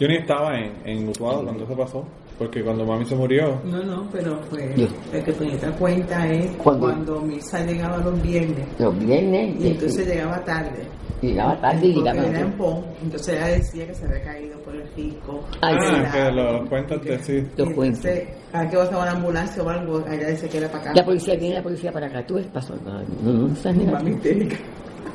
Yo 0.00 0.08
ni 0.08 0.16
estaba 0.16 0.58
en, 0.58 0.72
en 0.84 1.08
Utuado 1.08 1.44
cuando 1.44 1.64
eso 1.64 1.76
pasó. 1.76 2.04
Porque 2.36 2.64
cuando 2.64 2.84
mami 2.84 3.04
se 3.04 3.14
murió, 3.14 3.60
No, 3.64 3.80
no, 3.84 4.08
pero 4.10 4.36
fue. 4.50 4.68
Yo. 4.76 4.88
El 5.12 5.22
que 5.22 5.32
Peñita 5.32 5.70
cuenta 5.76 6.26
es 6.26 6.50
¿Cuándo? 6.56 6.86
cuando 6.86 7.20
Misa 7.20 7.64
llegaba 7.64 7.98
los 7.98 8.20
viernes. 8.20 8.66
Los 8.80 8.98
viernes, 8.98 9.54
Y 9.60 9.68
entonces 9.68 10.04
llegaba 10.08 10.42
tarde. 10.44 10.82
Llegaba 11.24 11.60
tarde 11.60 11.86
y 11.86 11.94
llegaba 11.94 12.26
era. 12.26 12.46
Pon. 12.56 12.84
Entonces 13.02 13.34
ella 13.36 13.46
decía 13.48 13.86
que 13.86 13.94
se 13.94 14.04
había 14.06 14.22
caído 14.22 14.58
por 14.60 14.74
el 14.74 14.82
pico. 14.90 15.44
Ay, 15.60 15.76
ah, 15.78 16.10
sí. 16.12 16.18
que 16.18 16.32
los 16.32 16.68
cuentos 16.68 17.00
te 17.02 17.18
sí. 17.18 17.46
Los 17.56 17.70
cuentos. 17.72 18.04
Entonces, 18.04 18.28
cada 18.52 18.68
que 18.70 18.76
pasaba 18.76 19.02
una 19.02 19.12
ambulancia 19.12 19.62
o 19.62 19.68
algo, 19.68 20.04
ella 20.06 20.26
decía 20.28 20.48
que 20.48 20.58
era 20.58 20.68
para 20.68 20.80
acá. 20.84 20.92
La 20.94 21.04
policía 21.04 21.34
viene 21.36 21.54
la 21.56 21.62
policía 21.62 21.92
para 21.92 22.06
acá. 22.06 22.26
Tú 22.26 22.38
es 22.38 22.46
paso. 22.46 22.74
No, 22.84 23.02
no, 23.22 23.48
no 23.48 23.64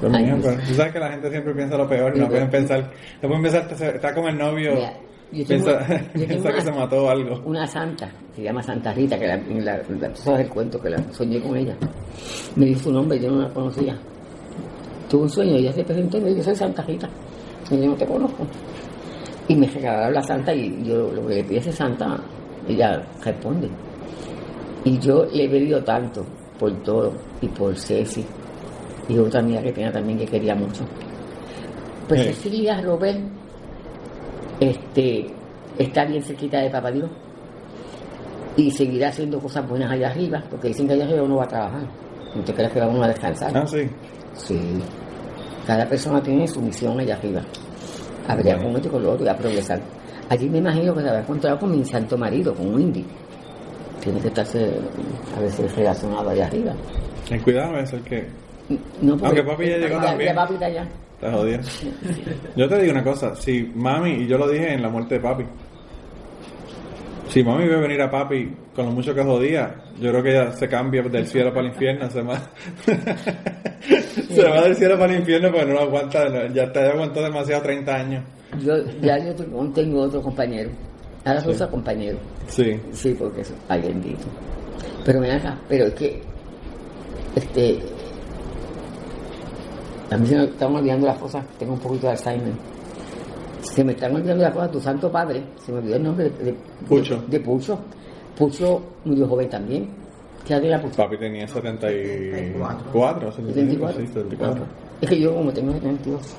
mija, 0.09 0.35
Dios. 0.35 0.39
pero 0.43 0.57
tú 0.67 0.73
sabes 0.75 0.93
que 0.93 0.99
la 0.99 1.11
gente 1.11 1.29
siempre 1.29 1.53
piensa 1.53 1.77
lo 1.77 1.87
peor, 1.87 2.17
no 2.17 2.27
pueden 2.27 2.49
pensar, 2.49 2.89
no 3.21 3.27
pueden 3.27 3.43
pensar, 3.43 3.95
está- 3.95 4.13
como 4.13 4.29
el 4.29 4.37
novio, 4.37 4.73
Mira, 4.73 4.93
yo 5.31 5.45
piensa, 5.45 5.87
yo 6.15 6.25
piensa 6.25 6.49
que 6.49 6.55
una- 6.55 6.61
se 6.61 6.71
mató 6.71 7.05
o 7.05 7.09
algo. 7.09 7.41
Una 7.45 7.67
santa, 7.67 8.09
se 8.35 8.43
llama 8.43 8.63
Santa 8.63 8.93
Rita, 8.93 9.19
que 9.19 9.27
la, 9.27 9.37
la, 9.37 9.77
la- 9.77 10.09
tú 10.13 10.21
sabes 10.21 10.41
el 10.41 10.49
cuento, 10.49 10.81
que 10.81 10.89
la 10.89 11.03
soñé 11.11 11.41
con 11.41 11.57
ella. 11.57 11.75
Me 12.55 12.67
dio 12.67 12.77
su 12.79 12.91
nombre, 12.91 13.19
yo 13.19 13.29
no 13.31 13.41
la 13.41 13.49
conocía. 13.49 13.97
Tuve 15.09 15.23
un 15.23 15.29
sueño, 15.29 15.55
ella 15.55 15.73
se 15.73 15.83
presentó 15.83 16.17
y 16.17 16.21
me 16.21 16.29
dijo, 16.29 16.43
soy 16.43 16.55
Santa 16.55 16.81
Rita. 16.83 17.09
Y 17.71 17.77
yo 17.79 17.85
no 17.87 17.95
te 17.95 18.05
conozco. 18.05 18.45
Y 19.47 19.55
me 19.55 19.67
regalaron 19.67 20.13
la 20.13 20.21
santa 20.23 20.53
y 20.53 20.83
yo 20.83 21.11
lo 21.11 21.25
que 21.27 21.35
le 21.35 21.43
pidiese 21.43 21.71
santa, 21.71 22.19
ella 22.67 23.01
responde. 23.23 23.67
Y 24.83 24.97
yo 24.99 25.25
le 25.25 25.45
he 25.45 25.49
pedido 25.49 25.83
tanto 25.83 26.23
por 26.59 26.71
todo 26.83 27.11
y 27.41 27.47
por 27.47 27.75
Ceci 27.75 28.23
y 29.07 29.17
otra 29.17 29.39
amiga 29.39 29.61
que 29.63 29.71
tenía 29.71 29.91
también 29.91 30.19
que 30.19 30.25
quería 30.27 30.53
mucho. 30.53 30.83
Pues 32.07 32.21
Sí. 32.21 32.27
Cecilia 32.33 32.79
Robert 32.81 33.19
este, 34.59 35.25
está 35.77 36.05
bien 36.05 36.21
cerquita 36.23 36.59
de 36.59 36.69
Papá 36.69 36.91
Dios 36.91 37.09
y 38.57 38.69
seguirá 38.71 39.09
haciendo 39.09 39.39
cosas 39.39 39.67
buenas 39.67 39.91
allá 39.91 40.09
arriba, 40.09 40.43
porque 40.49 40.67
dicen 40.69 40.87
que 40.87 40.93
allá 40.93 41.05
arriba 41.05 41.23
uno 41.23 41.37
va 41.37 41.43
a 41.45 41.47
trabajar. 41.47 41.81
¿No 42.35 42.43
te 42.43 42.53
crees 42.53 42.71
que 42.71 42.79
vamos 42.79 43.03
a 43.03 43.07
descansar? 43.07 43.57
Ah, 43.57 43.65
sí. 43.65 43.79
Sí. 44.39 44.59
Cada 45.67 45.85
persona 45.87 46.21
tiene 46.21 46.47
su 46.47 46.61
misión 46.61 46.99
allá 46.99 47.15
arriba. 47.15 47.41
A 48.27 48.35
ver, 48.35 48.45
Bueno. 48.45 48.63
con 48.63 48.75
esto 48.77 48.87
y 48.87 48.91
con 48.91 49.03
lo 49.03 49.11
otro 49.13 49.25
y 49.25 49.29
a 49.29 49.37
progresar. 49.37 49.79
Allí 50.29 50.49
me 50.49 50.57
imagino 50.59 50.93
que 50.93 51.01
se 51.01 51.07
habrá 51.07 51.21
encontrado 51.21 51.59
con 51.59 51.71
mi 51.77 51.83
santo 51.85 52.17
marido, 52.17 52.53
con 52.53 52.73
un 52.73 52.81
indie. 52.81 53.05
Tiene 54.01 54.19
que 54.21 54.27
estarse 54.29 54.71
a 55.35 55.39
veces 55.41 55.75
relacionado 55.75 56.29
allá 56.29 56.45
arriba. 56.47 56.73
Ten 57.27 57.39
cuidado, 57.41 57.77
es 57.79 57.91
que 58.05 58.27
No, 59.01 59.13
porque- 59.17 59.25
Aunque 59.25 59.43
papi 59.43 59.65
ya 59.69 59.77
llegó 59.77 59.99
también. 60.01 60.29
Ya 60.29 60.35
papi 60.35 60.53
está 60.53 60.65
allá. 60.67 60.87
está 61.15 61.31
jodido. 61.33 61.59
Yo 62.55 62.69
te 62.69 62.79
digo 62.79 62.91
una 62.93 63.03
cosa, 63.03 63.35
si 63.35 63.63
mami, 63.75 64.11
y 64.11 64.27
yo 64.27 64.37
lo 64.37 64.47
dije 64.47 64.73
en 64.73 64.81
la 64.83 64.89
muerte 64.89 65.15
de 65.15 65.21
papi, 65.21 65.43
si 67.29 67.43
mami 67.43 67.67
ve 67.67 67.77
venir 67.77 68.01
a 68.01 68.09
papi 68.09 68.53
con 68.75 68.85
lo 68.87 68.91
mucho 68.91 69.13
que 69.13 69.23
jodía, 69.23 69.75
yo 69.99 70.09
creo 70.11 70.23
que 70.23 70.29
ella 70.31 70.51
se 70.51 70.67
cambia 70.67 71.01
del 71.03 71.27
cielo 71.27 71.49
para 71.53 71.67
el 71.67 71.73
infierno, 71.73 72.09
se 72.09 72.21
va, 72.21 72.39
se 74.29 74.43
va 74.43 74.61
del 74.61 74.75
cielo 74.75 74.97
para 74.97 75.13
el 75.13 75.19
infierno 75.19 75.49
porque 75.51 75.65
no 75.67 75.73
lo 75.73 75.81
aguanta, 75.81 76.47
ya 76.53 76.71
te 76.71 76.79
aguantó 76.79 77.21
demasiado 77.21 77.61
30 77.63 77.95
años. 77.95 78.23
Yo, 78.63 78.73
ya 79.01 79.17
yo 79.19 79.33
tengo- 79.35 80.01
otro 80.01 80.21
compañero. 80.21 80.69
Ahora 81.25 81.41
se 81.41 81.49
usa 81.49 81.67
compañero. 81.69 82.17
Sí. 82.47 82.79
Sí, 82.93 83.15
porque 83.17 83.41
eso, 83.41 83.53
ay 83.67 83.81
bendito. 83.81 84.25
Pero 85.05 85.19
ven 85.21 85.31
acá, 85.31 85.57
pero 85.67 85.85
es 85.85 85.93
que, 85.93 86.21
este, 87.35 87.79
a 90.11 90.17
mí 90.17 90.25
se 90.25 90.35
me 90.35 90.43
están 90.45 90.75
olvidando 90.75 91.07
las 91.07 91.17
cosas, 91.19 91.45
tengo 91.59 91.73
un 91.73 91.79
poquito 91.79 92.07
de 92.07 92.13
Alzheimer. 92.13 92.53
Se 93.61 93.83
me 93.83 93.91
están 93.93 94.15
olvidando 94.15 94.43
las 94.43 94.53
cosas, 94.53 94.71
tu 94.71 94.79
santo 94.79 95.11
padre, 95.11 95.43
se 95.63 95.71
me 95.71 95.79
olvidó 95.79 95.95
el 95.97 96.03
nombre 96.03 96.29
de, 96.29 96.45
de- 96.45 96.55
Pucho. 96.87 97.23
de 97.27 97.39
Pucho. 97.39 97.79
Pucho 98.37 98.81
murió 99.05 99.27
joven 99.27 99.49
también. 99.49 99.87
¿Qué 100.47 100.53
edad 100.53 100.63
era 100.63 100.81
Pucho? 100.81 100.95
Papi 100.95 101.17
tenía 101.17 101.47
74, 101.47 103.31
75, 103.31 103.87
74. 103.87 104.01
sí, 104.01 104.07
74. 104.07 104.63
Es 105.01 105.09
que 105.09 105.19
yo 105.19 105.33
como 105.33 105.51
tengo 105.51 105.73
72. 105.73 106.35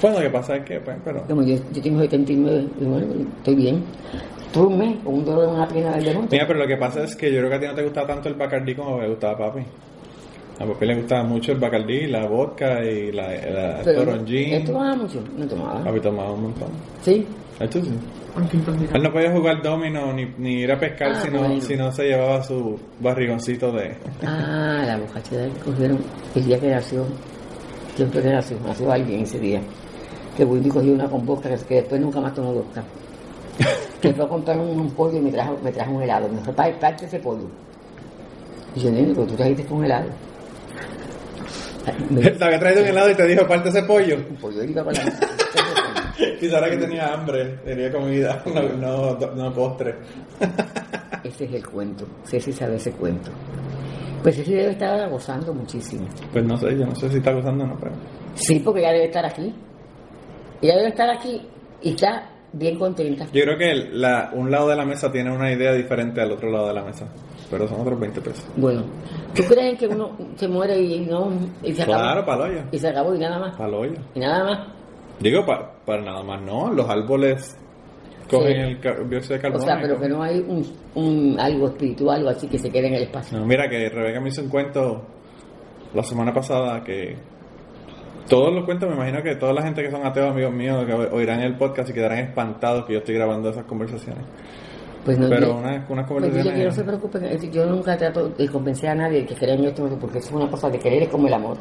Bueno, 0.00 0.16
lo 0.18 0.22
que 0.24 0.30
pasa 0.30 0.56
es 0.56 0.64
que, 0.64 0.80
pues, 0.80 0.96
pero... 1.04 1.22
Como 1.26 1.42
yo, 1.42 1.56
yo 1.72 1.82
tengo 1.82 2.00
79, 2.00 2.66
y 2.80 2.84
bueno, 2.84 3.06
estoy 3.38 3.54
bien. 3.54 3.82
Tuve 4.52 4.66
un 4.66 4.78
mes 4.78 4.96
con 5.04 5.14
un 5.14 5.24
dolor 5.24 5.48
en 5.48 5.54
una 5.54 5.66
pierna 5.68 5.96
del 5.96 6.04
demonio. 6.04 6.28
Mira, 6.30 6.46
pero 6.46 6.58
lo 6.60 6.66
que 6.66 6.76
pasa 6.76 7.02
es 7.04 7.16
que 7.16 7.32
yo 7.32 7.38
creo 7.38 7.50
que 7.50 7.56
a 7.56 7.60
ti 7.60 7.66
no 7.66 7.74
te 7.74 7.82
gustaba 7.82 8.06
tanto 8.06 8.28
el 8.28 8.34
Bacardí 8.34 8.74
como 8.74 8.98
me 8.98 9.08
gustaba 9.08 9.36
papi. 9.38 9.60
A 10.60 10.64
papi 10.64 10.86
le 10.86 10.94
gustaba 10.96 11.24
mucho 11.24 11.52
el 11.52 11.58
Bacardí, 11.58 12.06
la 12.06 12.26
vodka 12.26 12.84
y 12.84 13.10
la, 13.12 13.28
la 13.28 13.80
Pero, 13.84 14.04
toronjin. 14.04 14.52
¿Él 14.54 14.64
tomaba 14.64 14.94
mucho? 14.94 15.20
No 15.36 15.46
tomaba. 15.46 15.82
Papi 15.84 16.00
tomaba 16.00 16.32
un 16.32 16.42
montón. 16.42 16.68
¿Sí? 17.02 17.26
Esto 17.60 17.82
sí. 17.82 17.90
Él 18.92 19.02
no 19.02 19.12
podía 19.12 19.30
jugar 19.32 19.62
domino 19.62 20.12
ni, 20.12 20.26
ni 20.38 20.62
ir 20.62 20.72
a 20.72 20.78
pescar 20.78 21.12
Ah, 21.12 21.20
si, 21.20 21.30
no, 21.30 21.38
bueno. 21.38 21.60
si 21.60 21.76
no 21.76 21.92
se 21.92 22.02
llevaba 22.04 22.42
su 22.42 22.76
barrigoncito 23.00 23.70
de... 23.70 23.96
Ah, 24.26 24.82
la 24.86 24.98
borrachera 24.98 25.44
que 25.46 25.60
cogieron 25.60 25.98
el 26.34 26.44
día 26.44 26.58
que 26.58 26.68
nació. 26.68 27.04
Siempre 27.94 28.22
que 28.22 28.30
nació, 28.30 28.56
nació 28.66 28.90
alguien 28.90 29.20
ese 29.20 29.38
día. 29.38 29.60
Que 30.36 30.44
Wendy 30.44 30.68
cogió 30.68 30.92
una 30.94 31.08
con 31.08 31.24
vodka 31.24 31.48
que, 31.50 31.64
que 31.64 31.74
después 31.76 32.00
nunca 32.00 32.20
más 32.20 32.34
tomó 32.34 32.52
vodka. 32.54 32.82
que 34.00 34.12
fue 34.12 34.24
a 34.24 34.28
comprar 34.28 34.58
un, 34.58 34.80
un 34.80 34.90
pollo 34.90 35.16
y 35.18 35.20
me 35.20 35.30
trajo, 35.30 35.56
me 35.62 35.70
trajo 35.70 35.92
un 35.92 36.02
helado. 36.02 36.28
Me 36.28 36.38
dijo, 36.40 36.52
"Pa- 36.52 36.72
parte 36.80 37.06
ese 37.06 37.20
pollo. 37.20 37.46
Y 38.74 38.80
yo, 38.80 38.90
nene, 38.90 39.12
pero 39.14 39.26
tú 39.28 39.34
trajiste 39.36 39.64
un 39.72 39.84
helado. 39.84 40.06
Te 42.38 42.44
había 42.44 42.58
traído 42.58 42.82
un 42.82 42.88
helado 42.88 43.10
y 43.10 43.14
te 43.14 43.26
dijo, 43.26 43.46
parte 43.46 43.68
ese 43.68 43.82
pollo. 43.82 44.16
un 44.16 44.74
la 44.74 44.84
Quizá 46.40 46.58
era 46.58 46.70
que 46.70 46.76
tenía 46.76 47.12
hambre, 47.12 47.58
tenía 47.64 47.90
comida, 47.90 48.42
no, 48.46 49.16
no, 49.16 49.34
no 49.34 49.52
postre. 49.52 49.96
Ese 51.22 51.44
es 51.44 51.54
el 51.54 51.66
cuento. 51.66 52.06
Ceci 52.24 52.52
sabe 52.52 52.76
ese 52.76 52.92
cuento. 52.92 53.30
Pues 54.22 54.36
Ceci 54.36 54.54
debe 54.54 54.70
estar 54.70 55.08
gozando 55.10 55.52
muchísimo. 55.52 56.06
Pues 56.32 56.44
no 56.44 56.56
sé, 56.56 56.70
yo 56.78 56.86
no 56.86 56.94
sé 56.94 57.10
si 57.10 57.16
está 57.16 57.32
gozando 57.32 57.64
o 57.64 57.66
no, 57.66 57.76
pero... 57.78 57.92
Sí, 58.34 58.60
porque 58.60 58.80
ella 58.80 58.92
debe 58.92 59.06
estar 59.06 59.26
aquí. 59.26 59.54
Ella 60.62 60.76
debe 60.76 60.88
estar 60.88 61.10
aquí 61.10 61.42
y 61.82 61.90
está 61.90 62.30
bien 62.54 62.78
contenta. 62.78 63.26
Yo 63.32 63.42
creo 63.44 63.58
que 63.58 63.74
la, 63.92 64.30
un 64.32 64.50
lado 64.50 64.68
de 64.68 64.76
la 64.76 64.84
mesa 64.84 65.10
tiene 65.12 65.30
una 65.30 65.52
idea 65.52 65.72
diferente 65.72 66.20
al 66.20 66.32
otro 66.32 66.50
lado 66.50 66.68
de 66.68 66.74
la 66.74 66.82
mesa, 66.84 67.06
pero 67.50 67.68
son 67.68 67.80
otros 67.80 67.98
20 68.00 68.20
pesos. 68.20 68.44
Bueno, 68.56 68.82
¿tú 69.34 69.42
crees 69.44 69.78
que 69.78 69.86
uno 69.88 70.10
se 70.36 70.48
muere 70.48 70.80
y 70.80 71.00
no 71.06 71.30
y 71.62 71.72
se 71.74 71.82
acabó? 71.82 71.98
Claro, 71.98 72.24
para 72.26 72.44
hoyo, 72.44 72.60
Y 72.72 72.78
se 72.78 72.88
acabó 72.88 73.14
y 73.14 73.18
nada 73.18 73.38
más. 73.38 73.56
para 73.56 73.76
hoyo. 73.76 73.94
Y 74.14 74.20
nada 74.20 74.44
más. 74.44 74.68
Digo, 75.20 75.44
pa- 75.46 75.72
para 75.84 76.02
nada 76.02 76.22
más 76.22 76.42
no, 76.42 76.72
los 76.72 76.88
árboles 76.88 77.56
cogen 78.30 78.78
Sí. 78.80 78.88
el 78.88 79.08
dióxido 79.10 79.34
de 79.34 79.38
O 79.38 79.42
carbono. 79.42 79.64
sea, 79.64 79.78
y 79.78 79.82
pero 79.82 80.00
que 80.00 80.08
no 80.08 80.22
hay 80.22 80.38
un, 80.40 80.64
un 80.94 81.38
algo 81.38 81.68
espiritual, 81.68 82.16
algo 82.18 82.30
así 82.30 82.48
que 82.48 82.58
se 82.58 82.70
quede 82.70 82.88
en 82.88 82.94
el 82.94 83.02
espacio. 83.02 83.38
No, 83.38 83.44
mira 83.46 83.68
que 83.68 83.88
Rebeca 83.88 84.20
me 84.20 84.30
hizo 84.30 84.42
un 84.42 84.48
cuento 84.48 85.02
la 85.94 86.02
semana 86.02 86.32
pasada 86.32 86.82
que 86.82 87.16
todos 88.28 88.52
los 88.52 88.64
cuentos, 88.64 88.88
me 88.88 88.94
imagino 88.96 89.22
que 89.22 89.34
toda 89.36 89.52
la 89.52 89.62
gente 89.62 89.82
que 89.82 89.90
son 89.90 90.04
ateos, 90.06 90.30
amigos 90.30 90.52
míos, 90.52 90.84
que 90.86 90.92
oirán 90.92 91.40
el 91.40 91.56
podcast 91.56 91.90
y 91.90 91.92
quedarán 91.92 92.18
espantados 92.18 92.84
que 92.86 92.94
yo 92.94 92.98
estoy 93.00 93.14
grabando 93.16 93.50
esas 93.50 93.64
conversaciones. 93.64 94.24
Pues 95.04 95.18
no, 95.18 95.28
Pero 95.28 95.46
yo- 95.48 95.60
pues 96.20 96.32
dile 96.32 96.54
que 96.54 96.64
no 96.64 96.72
se 96.72 96.82
preocupen, 96.84 97.52
yo 97.52 97.66
nunca 97.66 97.96
trato 97.96 98.28
de 98.30 98.48
convencer 98.48 98.88
a 98.90 98.94
nadie 98.94 99.20
de 99.20 99.26
que 99.26 99.34
crea 99.34 99.54
en 99.54 99.64
esto, 99.66 99.86
porque 100.00 100.18
eso 100.18 100.28
es 100.28 100.34
una 100.34 100.50
cosa 100.50 100.70
de 100.70 100.78
querer 100.78 101.02
es 101.02 101.08
como 101.10 101.26
el 101.28 101.34
amor. 101.34 101.58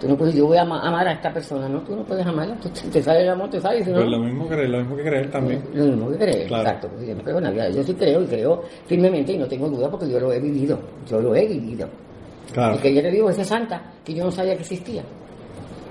Tú 0.00 0.08
no 0.08 0.16
puedes, 0.16 0.34
yo 0.34 0.46
voy 0.48 0.56
a 0.56 0.62
ama- 0.62 0.80
amar 0.80 1.06
a 1.06 1.12
esta 1.12 1.32
persona, 1.32 1.68
no, 1.68 1.78
tú 1.82 1.94
no 1.94 2.02
puedes 2.02 2.26
amarla, 2.26 2.56
tú- 2.56 2.68
te 2.90 3.00
sale 3.00 3.20
el 3.22 3.28
amor, 3.28 3.48
te 3.50 3.60
sale, 3.60 3.84
si 3.84 3.90
no, 3.90 3.98
Pues 3.98 4.08
lo 4.08 4.18
mismo, 4.18 4.48
que, 4.48 4.56
lo 4.66 4.78
mismo 4.78 4.96
que 4.96 5.02
creer 5.04 5.30
también. 5.30 5.62
Lo 5.72 5.84
mismo 5.84 6.10
que 6.10 6.16
creer, 6.16 6.46
Claro. 6.48 6.62
exacto. 6.64 6.88
porque 6.88 7.06
Yo 7.06 7.14
no 7.14 7.22
creo 7.22 7.38
en 7.38 7.44
la 7.44 7.50
vida. 7.52 7.70
Yo 7.70 7.84
sí 7.84 7.94
creo 7.94 8.20
y 8.22 8.26
creo 8.26 8.62
firmemente 8.88 9.32
y 9.34 9.38
no 9.38 9.46
tengo 9.46 9.68
duda 9.68 9.88
porque 9.88 10.10
yo 10.10 10.18
lo 10.18 10.32
he 10.32 10.40
vivido. 10.40 10.76
Yo 11.08 11.20
lo 11.20 11.36
he 11.36 11.46
vivido. 11.46 11.86
Claro. 12.52 12.74
Y 12.74 12.78
que 12.78 12.92
ya 12.92 13.00
te 13.02 13.10
digo, 13.12 13.30
esa 13.30 13.44
santa 13.44 13.80
que 14.04 14.12
yo 14.12 14.24
no 14.24 14.32
sabía 14.32 14.54
que 14.56 14.62
existía. 14.62 15.04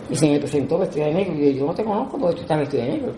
Y 0.09 0.15
se 0.15 0.29
me 0.29 0.39
presentó 0.39 0.77
vestida 0.79 1.05
de 1.05 1.13
negro. 1.13 1.33
Y 1.35 1.53
yo, 1.53 1.59
yo 1.59 1.65
no 1.67 1.73
te 1.73 1.83
conozco 1.83 2.17
porque 2.17 2.35
tú 2.35 2.41
estás 2.41 2.59
vestida 2.59 2.83
de 2.83 2.89
negro. 2.89 3.13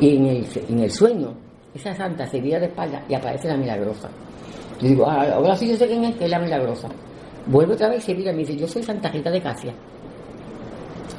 Y, 0.00 0.16
en, 0.16 0.26
el, 0.26 0.46
en 0.68 0.78
el 0.80 0.90
sueño, 0.90 1.34
esa 1.74 1.94
santa 1.94 2.26
se 2.26 2.40
vira 2.40 2.60
de 2.60 2.66
espalda 2.66 3.04
y 3.08 3.14
aparece 3.14 3.48
la 3.48 3.56
milagrosa. 3.56 4.08
Yo 4.80 4.88
digo, 4.88 5.06
ah, 5.08 5.26
ahora 5.34 5.56
sí 5.56 5.68
yo 5.68 5.76
sé 5.76 5.86
quién 5.86 6.04
es, 6.04 6.14
que 6.16 6.24
es 6.24 6.30
la 6.30 6.38
milagrosa. 6.38 6.88
Vuelve 7.46 7.74
otra 7.74 7.88
vez 7.88 8.04
y 8.04 8.06
se 8.06 8.14
mira 8.14 8.30
y 8.30 8.34
me 8.34 8.40
dice, 8.40 8.56
yo 8.56 8.66
soy 8.66 8.82
Santa 8.82 9.10
Rita 9.10 9.30
de 9.30 9.40
Casia. 9.40 9.74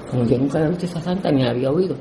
Como 0.09 0.25
yo 0.25 0.37
nunca 0.37 0.57
había 0.57 0.69
visto 0.69 0.85
esa 0.85 1.01
santa 1.01 1.31
ni 1.31 1.43
la 1.43 1.51
había 1.51 1.71
oído. 1.71 1.95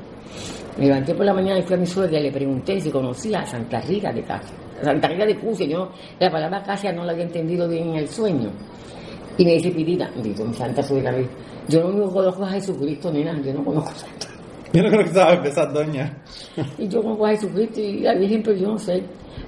Me 0.77 0.85
levanté 0.85 1.13
por 1.13 1.25
la 1.25 1.33
mañana 1.33 1.59
y 1.59 1.63
fui 1.63 1.75
a 1.75 1.79
mi 1.79 1.85
suegra 1.85 2.19
y 2.19 2.23
le 2.23 2.31
pregunté 2.31 2.79
si 2.79 2.91
conocía 2.91 3.39
a 3.39 3.45
Santa 3.45 3.79
Rita 3.81 4.11
de 4.11 4.23
Casia. 4.23 4.55
Santa 4.81 5.07
Rita 5.07 5.25
de 5.25 5.37
Cusia, 5.37 5.65
yo 5.67 5.89
la 6.19 6.29
palabra 6.29 6.63
Casia 6.63 6.91
no 6.91 7.05
la 7.05 7.13
había 7.13 7.25
entendido 7.25 7.67
bien 7.67 7.89
en 7.89 7.95
el 7.95 8.09
sueño. 8.09 8.49
Y 9.37 9.45
me 9.45 9.53
dice, 9.53 9.71
Pirita, 9.71 10.09
digo, 10.23 10.45
mi 10.45 10.53
santa 10.53 10.81
me 10.89 10.99
dice, 11.17 11.29
yo 11.67 11.83
no 11.83 12.05
me 12.05 12.11
conozco 12.11 12.43
a 12.43 12.49
Jesucristo, 12.51 13.11
nena, 13.11 13.39
yo 13.41 13.53
no 13.53 13.65
conozco 13.65 13.89
a 13.89 13.95
Santa. 13.95 14.27
Yo 14.73 14.83
no 14.83 14.89
creo 14.89 15.03
que 15.05 15.11
sabes 15.13 15.37
empezar, 15.37 15.73
doña. 15.73 16.17
Y 16.77 16.87
yo 16.87 17.01
conozco 17.01 17.25
a 17.25 17.29
Jesucristo 17.31 17.79
y 17.81 17.99
la 18.01 18.13
Virgen, 18.15 18.41
pero 18.43 18.55
yo 18.57 18.67
no 18.69 18.77
sé. 18.77 19.03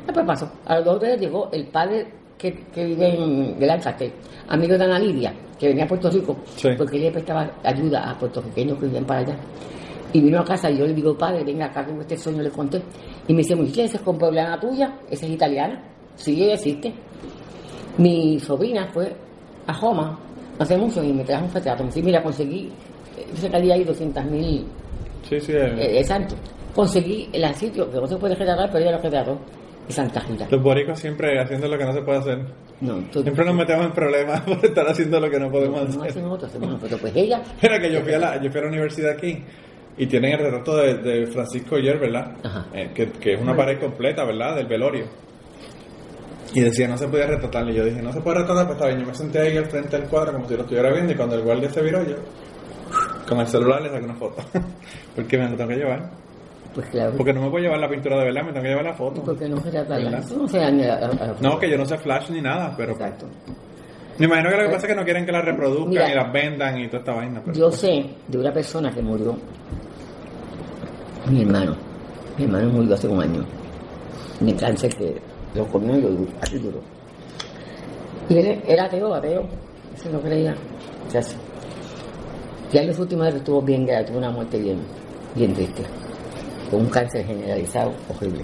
Después 0.05 0.25
pasó. 0.25 0.51
A 0.65 0.75
los 0.77 0.85
dos 0.85 1.01
días 1.01 1.19
llegó 1.19 1.49
el 1.51 1.67
padre 1.67 2.07
que, 2.37 2.53
que 2.73 2.85
vive 2.85 3.15
en 3.15 3.55
Lancaster, 3.67 4.11
amigo 4.47 4.77
de 4.77 4.83
Ana 4.83 4.99
Lidia, 4.99 5.33
que 5.59 5.67
venía 5.69 5.85
a 5.85 5.87
Puerto 5.87 6.09
Rico, 6.09 6.37
Sí. 6.55 6.69
porque 6.77 7.05
él 7.07 7.11
prestaba 7.13 7.49
ayuda 7.63 8.09
a 8.11 8.17
puertorriqueños 8.17 8.77
que 8.79 8.85
vivían 8.85 9.05
para 9.05 9.21
allá. 9.21 9.35
Y 10.13 10.21
vino 10.21 10.39
a 10.39 10.43
casa 10.45 10.69
y 10.71 10.77
yo 10.77 10.85
le 10.87 10.93
digo, 10.93 11.17
padre, 11.17 11.43
venga 11.43 11.65
acá 11.65 11.85
con 11.85 11.99
este 11.99 12.17
sueño, 12.17 12.41
le 12.41 12.49
conté. 12.49 12.81
Y 13.27 13.33
me 13.33 13.39
dice, 13.39 13.55
muchacha, 13.55 13.83
esa 13.83 13.97
es 13.97 14.03
compoblana 14.03 14.59
tuya, 14.59 14.97
esa 15.09 15.25
es 15.25 15.31
italiana. 15.33 15.83
Sí, 16.15 16.41
ella 16.43 16.53
existe. 16.53 16.93
Mi 17.97 18.39
sobrina 18.39 18.87
fue 18.93 19.13
a 19.67 19.73
Roma 19.79 20.17
hace 20.59 20.75
mucho 20.77 21.03
y 21.03 21.13
me 21.13 21.23
trajo 21.23 21.45
un 21.45 21.53
retrato. 21.53 21.83
Me 21.83 21.89
dice, 21.89 22.01
mira, 22.03 22.23
conseguí, 22.23 22.71
yo 23.33 23.37
sé 23.41 23.49
que 23.49 23.55
había 23.57 23.75
ahí 23.75 23.83
200 23.83 24.25
mil 24.25 24.65
Sí, 25.29 25.39
sí. 25.39 25.51
eh, 25.51 25.75
eh, 25.77 25.99
exacto. 25.99 26.35
Conseguí 26.73 27.29
el 27.33 27.53
sitio 27.55 27.89
que 27.91 27.97
no 27.97 28.07
se 28.07 28.17
puede 28.17 28.35
retratar, 28.35 28.69
pero 28.71 28.83
ella 28.83 28.97
lo 28.97 29.01
retrató. 29.03 29.39
Y 29.89 29.93
Santa 29.93 30.19
Rita. 30.19 30.47
Los 30.51 30.61
boricos 30.61 30.99
siempre 30.99 31.39
haciendo 31.39 31.67
lo 31.67 31.77
que 31.77 31.85
no 31.85 31.93
se 31.93 32.01
puede 32.01 32.17
hacer. 32.19 32.39
No, 32.81 32.95
tú- 33.11 33.21
Siempre 33.23 33.45
nos 33.45 33.55
metemos 33.55 33.85
en 33.85 33.91
problemas 33.93 34.41
por 34.45 34.63
estar 34.65 34.87
haciendo 34.87 35.19
lo 35.19 35.29
que 35.29 35.39
no 35.39 35.49
podemos 35.49 35.81
no 35.95 36.01
hacer. 36.03 36.09
hacen 36.11 36.25
otros, 36.25 36.49
hacemos 36.49 36.69
nosotros. 36.71 36.99
Pues 37.01 37.15
ella, 37.15 37.41
Mira 37.61 37.79
que 37.79 37.91
yo 37.91 38.01
fui 38.01 38.13
a 38.13 38.19
la, 38.19 38.41
yo 38.41 38.51
fui 38.51 38.59
a 38.59 38.63
la 38.63 38.69
universidad 38.69 39.11
aquí 39.11 39.41
y 39.97 40.05
tienen 40.05 40.33
el 40.33 40.39
retrato 40.39 40.75
de, 40.77 40.95
de 40.97 41.27
Francisco 41.27 41.75
Oyer, 41.75 41.97
¿verdad? 41.97 42.35
Ajá. 42.43 42.65
Eh, 42.73 42.91
que, 42.93 43.09
que 43.11 43.33
es 43.33 43.41
una 43.41 43.55
pared 43.55 43.79
completa, 43.79 44.23
¿verdad? 44.25 44.55
Del 44.57 44.67
velorio. 44.67 45.05
Y 46.53 46.61
decía, 46.61 46.87
no 46.87 46.97
se 46.97 47.07
podía 47.07 47.27
retratar. 47.27 47.67
Y 47.69 47.73
yo 47.75 47.83
dije, 47.85 48.01
no 48.01 48.11
se 48.13 48.21
puede 48.21 48.39
retratar, 48.39 48.65
pues 48.65 48.77
está 48.77 48.87
bien. 48.87 48.99
Yo 49.01 49.05
me 49.07 49.13
senté 49.15 49.39
ahí 49.39 49.57
al 49.57 49.65
frente 49.65 49.97
del 49.97 50.09
cuadro 50.09 50.33
como 50.33 50.47
si 50.47 50.55
lo 50.55 50.61
estuviera 50.61 50.91
viendo 50.91 51.11
y 51.11 51.15
cuando 51.15 51.35
el 51.35 51.43
guardia 51.43 51.69
se 51.69 51.81
viró, 51.81 52.03
yo 52.03 52.15
con 53.27 53.39
el 53.39 53.47
celular 53.47 53.81
le 53.81 53.89
saqué 53.89 54.05
una 54.05 54.15
foto. 54.15 54.41
Porque 55.15 55.37
me 55.37 55.49
lo 55.49 55.57
tengo 55.57 55.69
que 55.69 55.75
llevar. 55.75 56.09
pues 56.73 56.87
claro, 56.89 57.13
Porque 57.17 57.33
no 57.33 57.41
me 57.41 57.49
puedo 57.49 57.63
llevar 57.63 57.79
la 57.79 57.89
pintura 57.89 58.17
de 58.19 58.25
verdad, 58.25 58.41
me 58.43 58.51
tengo 58.53 58.63
que 58.63 58.69
llevar 58.69 58.85
la 58.85 58.93
foto. 58.93 59.21
porque 59.23 59.49
no 59.49 59.57
se 59.61 59.71
daña 59.71 60.99
No, 61.41 61.59
que 61.59 61.69
yo 61.69 61.77
no 61.77 61.85
sé 61.85 61.97
flash 61.97 62.29
ni 62.29 62.39
nada, 62.41 62.73
pero 62.77 62.93
Exacto. 62.93 63.27
me 64.19 64.25
imagino 64.25 64.49
que 64.49 64.55
lo 64.55 64.61
que 64.63 64.69
pasa 64.69 64.87
es 64.87 64.93
que 64.93 64.95
no 64.95 65.03
quieren 65.03 65.25
que 65.25 65.31
las 65.33 65.43
reproduzcan 65.43 65.89
Mira. 65.89 66.09
y 66.11 66.15
las 66.15 66.31
vendan 66.31 66.77
y 66.79 66.87
toda 66.87 66.99
esta 66.99 67.13
vaina. 67.13 67.41
Pero... 67.43 67.57
Yo 67.57 67.71
sé 67.71 68.05
de 68.27 68.37
una 68.37 68.53
persona 68.53 68.91
que 68.91 69.01
murió, 69.01 69.35
mi 71.29 71.41
hermano. 71.41 71.75
Mi 72.37 72.45
hermano 72.45 72.69
murió 72.69 72.93
hace 72.93 73.07
un 73.07 73.21
año. 73.21 73.43
De 74.39 74.55
cáncer 74.55 74.95
que 74.95 75.19
lo 75.57 75.67
comió 75.67 75.97
y 75.97 76.01
lo 76.01 76.09
duró, 76.09 76.31
así 76.41 76.57
duró. 76.57 76.79
Y 78.29 78.37
él 78.37 78.61
era 78.67 78.85
ateo, 78.85 79.13
ateo. 79.13 79.43
Eso 79.95 80.09
no 80.09 80.21
creía. 80.21 80.55
Ya 82.71 82.81
en 82.81 82.87
los 82.87 82.99
últimos 82.99 83.25
años 83.25 83.37
estuvo 83.37 83.61
bien 83.61 83.85
grave, 83.85 84.05
tuvo 84.05 84.17
una 84.17 84.29
muerte 84.29 84.59
bien, 84.59 84.79
bien 85.35 85.53
triste. 85.53 85.83
Con 86.69 86.81
un 86.81 86.89
cáncer 86.89 87.25
generalizado 87.25 87.93
horrible. 88.09 88.43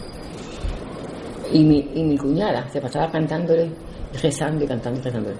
Y 1.51 1.63
mi, 1.63 1.91
y 1.93 2.03
mi 2.03 2.17
cuñada 2.17 2.67
se 2.69 2.79
pasaba 2.79 3.11
cantándole, 3.11 3.69
rezando 4.21 4.63
y 4.63 4.67
cantando 4.67 4.99
y 4.99 5.03
rezándole. 5.03 5.35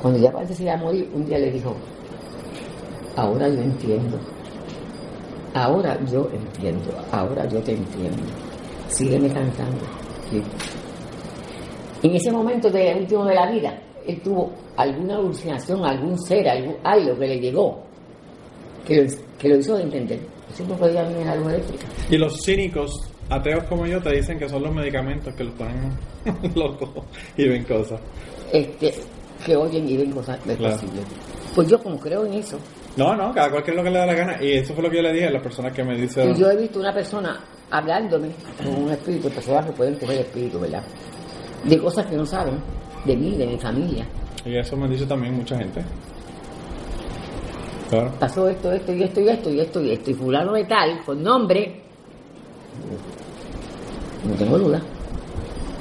Cuando 0.00 0.20
ya 0.20 0.30
parece 0.30 0.52
que 0.52 0.56
se 0.58 0.62
iba 0.62 0.74
a 0.74 0.76
morir, 0.76 1.10
un 1.12 1.26
día 1.26 1.38
le 1.38 1.50
dijo, 1.50 1.74
ahora 3.16 3.48
yo 3.48 3.60
entiendo. 3.60 4.18
Ahora 5.54 5.98
yo 6.04 6.30
entiendo. 6.32 6.90
Ahora 7.10 7.46
yo 7.48 7.60
te 7.60 7.72
entiendo. 7.72 8.22
Sígueme 8.86 9.28
cantando. 9.28 9.84
En 12.02 12.14
ese 12.14 12.30
momento 12.30 12.70
de 12.70 12.94
último 12.94 13.24
de 13.24 13.34
la 13.34 13.50
vida, 13.50 13.78
él 14.06 14.20
tuvo 14.22 14.52
alguna 14.76 15.16
alucinación, 15.16 15.84
algún 15.84 16.18
ser, 16.18 16.48
algún, 16.48 16.76
algo 16.84 17.18
que 17.18 17.26
le 17.26 17.40
llegó, 17.40 17.82
que 18.86 19.02
lo, 19.02 19.10
que 19.38 19.48
lo 19.48 19.56
hizo 19.56 19.78
entender. 19.78 20.20
Eso 20.52 20.64
no 20.66 20.74
podía 20.76 21.02
venir 21.02 21.18
en 21.18 21.28
algo 21.28 21.50
eléctrica. 21.50 21.86
Y 22.10 22.16
los 22.16 22.40
cínicos, 22.42 22.90
ateos 23.28 23.64
como 23.64 23.86
yo, 23.86 24.00
te 24.00 24.14
dicen 24.14 24.38
que 24.38 24.48
son 24.48 24.62
los 24.62 24.74
medicamentos 24.74 25.34
que 25.34 25.44
los 25.44 25.54
ponen 25.54 25.92
locos 26.54 26.90
y 27.36 27.48
ven 27.48 27.64
cosas. 27.64 28.00
Este, 28.52 28.94
que 29.44 29.56
oyen 29.56 29.88
y 29.88 29.96
ven 29.96 30.10
cosas 30.10 30.38
Claro. 30.40 30.76
Pues 31.54 31.68
yo 31.68 31.82
como 31.82 31.98
creo 31.98 32.24
en 32.26 32.34
eso, 32.34 32.58
No, 32.96 33.14
no, 33.14 33.32
cada 33.32 33.50
cual 33.50 33.64
es 33.66 33.74
lo 33.74 33.82
que 33.82 33.90
le 33.90 33.98
da 33.98 34.06
la 34.06 34.14
gana. 34.14 34.42
Y 34.42 34.52
eso 34.52 34.74
fue 34.74 34.84
lo 34.84 34.90
que 34.90 34.96
yo 34.96 35.02
le 35.02 35.12
dije 35.12 35.26
a 35.26 35.30
las 35.30 35.42
personas 35.42 35.72
que 35.72 35.84
me 35.84 35.96
dicen. 35.96 36.34
Yo 36.34 36.50
he 36.50 36.56
visto 36.56 36.78
una 36.78 36.92
persona 36.92 37.40
hablándome 37.70 38.30
con 38.56 38.84
un 38.84 38.90
espíritu, 38.90 39.28
personas 39.28 39.66
que 39.66 39.72
pueden 39.72 39.94
coger 39.96 40.20
espíritu, 40.20 40.60
¿verdad? 40.60 40.82
De 41.64 41.78
cosas 41.78 42.06
que 42.06 42.16
no 42.16 42.24
saben, 42.24 42.58
de 43.04 43.16
mí, 43.16 43.36
de 43.36 43.46
mi 43.46 43.58
familia. 43.58 44.06
Y 44.44 44.56
eso 44.56 44.76
me 44.76 44.88
dice 44.88 45.06
también 45.06 45.34
mucha 45.34 45.58
gente. 45.58 45.82
Claro. 47.90 48.12
Pasó 48.18 48.48
esto, 48.48 48.72
esto 48.72 48.92
y 48.92 49.02
esto 49.02 49.20
y 49.20 49.28
esto 49.28 49.50
y 49.50 49.60
esto 49.60 49.82
y 49.82 49.90
esto. 49.92 50.10
Y 50.10 50.14
fulano 50.14 50.52
de 50.52 50.64
tal, 50.64 51.02
con 51.04 51.22
nombre, 51.22 51.80
no 54.24 54.34
tengo 54.34 54.58
duda. 54.58 54.80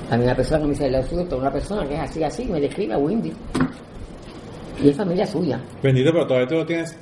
A 0.10 0.16
mí 0.16 0.24
una 0.24 0.36
persona 0.36 0.60
que 0.62 0.66
me 0.66 0.72
dice 0.72 0.86
el 0.86 0.94
lado 0.94 1.08
suyo, 1.08 1.38
una 1.38 1.52
persona 1.52 1.86
que 1.86 1.96
es 1.96 2.00
así, 2.00 2.24
así, 2.24 2.46
me 2.46 2.62
describe 2.62 2.94
a 2.94 2.98
Wendy. 2.98 3.34
Y 4.82 4.90
es 4.90 4.96
familia 4.96 5.26
suya. 5.26 5.60
Bendito, 5.84 6.12
pero 6.12 6.28
todavía 6.28 6.48
tú 6.48 6.56
lo 6.56 6.66
tienes 6.66 6.98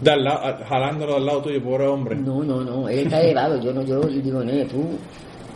de 0.00 0.10
al 0.10 0.24
lado, 0.24 0.64
jalándolo 0.66 1.16
al 1.16 1.26
lado 1.26 1.42
tuyo, 1.42 1.62
pobre 1.62 1.86
hombre. 1.86 2.16
No, 2.16 2.42
no, 2.42 2.62
no, 2.64 2.88
él 2.88 3.00
está 3.00 3.20
elevado. 3.20 3.60
Yo 3.60 3.72
no, 3.72 3.82
yo 3.82 4.00
digo, 4.00 4.42
nene, 4.42 4.64
tú 4.64 4.98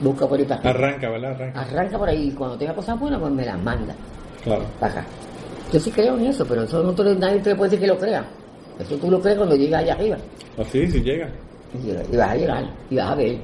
busca 0.00 0.26
por 0.28 0.38
ahí 0.38 0.44
para. 0.44 0.70
Arranca, 0.70 1.10
¿verdad? 1.10 1.30
Arranca. 1.32 1.60
Arranca 1.60 1.98
por 1.98 2.08
ahí 2.08 2.28
y 2.28 2.30
cuando 2.32 2.56
tenga 2.58 2.74
cosas 2.74 2.98
buenas, 2.98 3.20
pues 3.20 3.32
me 3.32 3.44
las 3.44 3.62
manda. 3.62 3.94
Claro. 4.42 4.64
para 4.78 4.92
acá. 4.92 5.06
Yo 5.72 5.80
sí 5.80 5.90
creo 5.90 6.16
en 6.18 6.26
eso, 6.26 6.44
pero 6.46 6.62
eso 6.64 6.82
no 6.82 6.92
te- 6.94 7.16
nadie 7.16 7.40
te 7.40 7.54
puede 7.54 7.70
decir 7.70 7.80
que 7.80 7.92
lo 7.94 7.98
crea. 7.98 8.24
Eso 8.78 8.96
tú 8.96 9.10
lo 9.10 9.20
crees 9.20 9.36
cuando 9.38 9.56
llegas 9.56 9.82
allá 9.82 9.94
arriba. 9.94 10.16
Así, 10.58 10.86
si 10.90 11.00
llega. 11.02 11.28
Y, 11.82 12.16
vas 12.16 12.28
a 12.30 12.36
llegar, 12.36 12.64
y 12.90 12.96
vas 12.96 13.10
a 13.10 13.14
ver. 13.14 13.38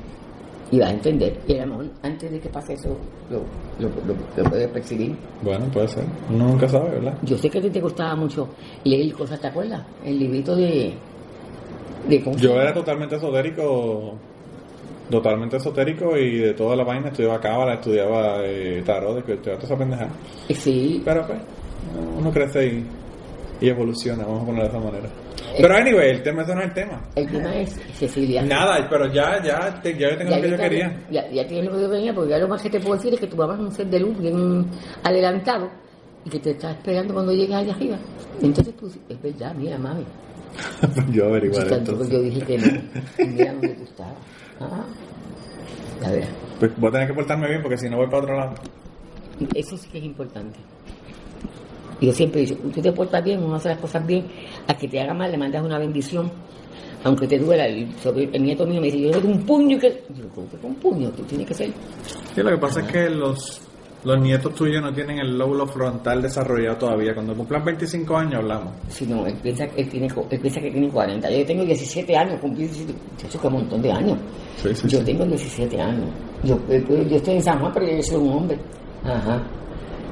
y 0.70 0.78
vas 0.78 0.89
a 0.90 0.93
entender. 0.93 1.36
Y 1.48 1.59
a 1.59 1.66
lo 1.66 1.78
mejor 1.78 1.86
antes 2.02 2.31
de 2.31 2.39
que 2.39 2.48
pase 2.48 2.74
eso, 2.74 2.97
lo, 3.31 3.39
lo, 3.81 3.89
lo, 4.06 4.14
lo 4.36 4.51
puedes 4.51 4.68
percibir. 4.68 5.16
Bueno, 5.43 5.64
puede 5.72 5.89
ser. 5.89 6.05
Uno 6.28 6.48
nunca 6.48 6.68
sabe, 6.68 6.90
¿verdad? 6.90 7.14
Yo 7.22 7.36
sé 7.39 7.48
que 7.51 7.59
a 7.59 7.62
ti 7.62 7.70
te 7.70 7.81
gustaba 7.81 8.14
mucho 8.14 8.48
leer 8.85 9.12
cosas, 9.14 9.40
¿te 9.40 9.48
acuerdas? 9.48 9.82
El 10.05 10.18
librito 10.18 10.55
de... 10.55 10.93
de 12.09 12.22
¿cómo 12.22 12.36
se 12.39 12.44
Yo 12.44 12.60
era 12.60 12.72
totalmente 12.74 13.16
esotérico, 13.16 14.14
totalmente 15.11 15.57
esotérico 15.57 16.16
y 16.16 16.39
de 16.39 16.55
toda 16.55 16.77
la 16.77 16.85
vaina 16.85 17.09
estudiaba 17.09 17.41
cábala, 17.41 17.74
estudiaba 17.74 18.39
eh, 18.45 18.82
tarot, 18.85 19.19
estudiaba 19.19 19.59
toda 19.61 19.65
esa 19.65 19.77
pendejada. 19.77 20.11
Sí. 20.51 21.03
Pero 21.05 21.27
pues, 21.27 21.39
uno 22.19 22.31
crece 22.31 22.66
y, 22.66 22.87
y 23.61 23.69
evoluciona, 23.69 24.24
vamos 24.24 24.43
a 24.43 24.47
ponerlo 24.47 24.70
de 24.70 24.78
esa 24.78 24.87
manera. 24.91 25.09
Pero 25.57 25.77
anyway, 25.77 26.11
el 26.11 26.23
tema 26.23 26.43
ese 26.43 26.55
no 26.55 26.61
es 26.61 26.66
el 26.69 26.74
tema. 26.74 27.01
El 27.16 27.27
tema 27.28 27.55
es 27.57 27.70
Cecilia. 27.95 28.43
Nada, 28.43 28.87
pero 28.89 29.12
ya, 29.12 29.43
ya, 29.43 29.81
te- 29.82 29.99
ya 29.99 30.16
tengo 30.16 30.37
lo 30.37 30.43
que 30.43 30.51
yo 30.51 30.57
quería. 30.57 31.03
Ya, 31.11 31.28
ya 31.31 31.47
tienes 31.47 31.70
lo 31.70 31.77
que 31.77 31.82
yo 31.82 31.91
quería, 31.91 32.15
porque 32.15 32.31
ya 32.31 32.39
lo 32.39 32.49
más 32.49 32.62
que 32.62 32.70
te 32.70 32.78
puedo 32.81 32.95
decir 32.95 33.15
es 33.15 33.20
que 33.20 33.27
tu 33.27 33.37
mamá 33.37 33.55
es 33.55 33.61
un 33.61 33.73
ser 33.73 33.87
de 33.89 34.01
luz 34.01 34.16
bien 34.19 34.65
adelantado 35.03 35.69
y 36.24 36.31
que 36.31 36.39
te 36.39 36.51
está 36.51 36.70
esperando 36.70 37.15
cuando 37.15 37.32
llegues 37.32 37.57
allá 37.57 37.73
arriba. 37.74 37.99
Entonces 38.41 38.77
tú, 38.77 38.87
es 39.09 39.23
verdad, 39.23 39.55
mira, 39.57 39.77
mami. 39.77 40.05
yo 41.12 41.27
averiguaré 41.27 41.70
yo 41.85 42.23
dije 42.23 42.41
que 42.43 42.59
no, 42.59 42.82
mira 43.28 43.53
donde 43.53 43.69
tú 43.69 43.85
estabas. 43.85 44.15
Ah, 44.61 44.85
a 46.07 46.11
ver, 46.11 46.28
Pues 46.59 46.73
voy 46.77 46.89
a 46.89 46.93
tener 46.93 47.09
que 47.09 47.15
portarme 47.15 47.49
bien 47.49 47.62
porque 47.62 47.78
si 47.78 47.89
no 47.89 47.97
voy 47.97 48.07
para 48.07 48.19
otro 48.23 48.37
lado. 48.37 48.55
eso 49.55 49.77
sí 49.77 49.89
que 49.91 49.99
es 49.99 50.05
importante. 50.05 50.59
Yo 52.01 52.12
siempre 52.12 52.41
he 52.43 52.47
dicho, 52.47 52.57
tú 52.73 52.81
te 52.81 52.93
portas 52.93 53.23
bien, 53.23 53.43
uno 53.43 53.55
hace 53.57 53.69
las 53.70 53.78
cosas 53.78 54.07
bien, 54.07 54.27
a 54.66 54.74
que 54.74 54.89
te 54.89 55.01
haga 55.01 55.12
mal 55.15 55.31
le 55.31 55.37
mandas 55.39 55.62
una 55.62 55.78
bendición, 55.78 56.31
aunque 57.05 57.27
te 57.27 57.39
duela. 57.39 57.66
El, 57.66 57.93
sobre- 57.99 58.31
el 58.32 58.43
nieto 58.43 58.66
mío 58.66 58.81
me 58.81 58.87
dice, 58.87 59.01
yo 59.01 59.11
le 59.12 59.20
doy 59.20 59.32
un 59.32 59.43
puño 59.45 59.77
y 59.77 59.81
que... 59.81 60.05
Yo, 60.16 60.27
¿cómo 60.35 60.47
un 60.62 60.74
puño? 60.77 61.11
Tú 61.11 61.23
tienes 61.24 61.47
que 61.47 61.55
ser... 61.55 61.70
Sí, 62.35 62.43
lo 62.43 62.51
que 62.51 62.59
pasa 62.59 62.81
es 62.81 62.87
que 62.87 63.11
los, 63.11 63.61
los 64.02 64.18
nietos 64.18 64.55
tuyos 64.55 64.81
no 64.82 64.93
tienen 64.93 65.18
el 65.18 65.36
lóbulo 65.36 65.66
frontal 65.66 66.22
desarrollado 66.22 66.77
todavía. 66.77 67.14
Cuando 67.14 67.35
cumplan 67.35 67.64
25 67.64 68.16
años 68.16 68.35
hablamos. 68.36 68.72
Si 68.89 69.06
no, 69.06 69.27
él 69.27 69.35
piensa, 69.43 69.64
él, 69.77 69.89
tiene, 69.89 70.06
él 70.06 70.40
piensa 70.40 70.60
que 70.60 70.70
tiene 70.70 70.89
40. 70.89 71.31
Yo 71.31 71.44
tengo 71.44 71.64
17 71.64 72.16
años, 72.16 72.40
cumplí 72.40 72.64
17. 72.64 72.94
Eso 73.27 73.40
que 73.40 73.47
un 73.47 73.52
montón 73.52 73.82
de 73.82 73.93
años. 73.93 74.18
Sí, 74.56 74.74
sí, 74.74 74.89
yo 74.89 74.98
sí. 74.98 75.05
tengo 75.05 75.24
17 75.27 75.81
años. 75.81 76.09
Yo, 76.43 76.59
eh, 76.70 76.82
pues, 76.86 77.09
yo 77.10 77.16
estoy 77.16 77.35
en 77.35 77.43
San 77.43 77.59
Juan, 77.59 77.72
pero 77.74 77.86
yo 77.86 78.02
soy 78.02 78.16
un 78.16 78.32
hombre. 78.32 78.59
Ajá. 79.05 79.43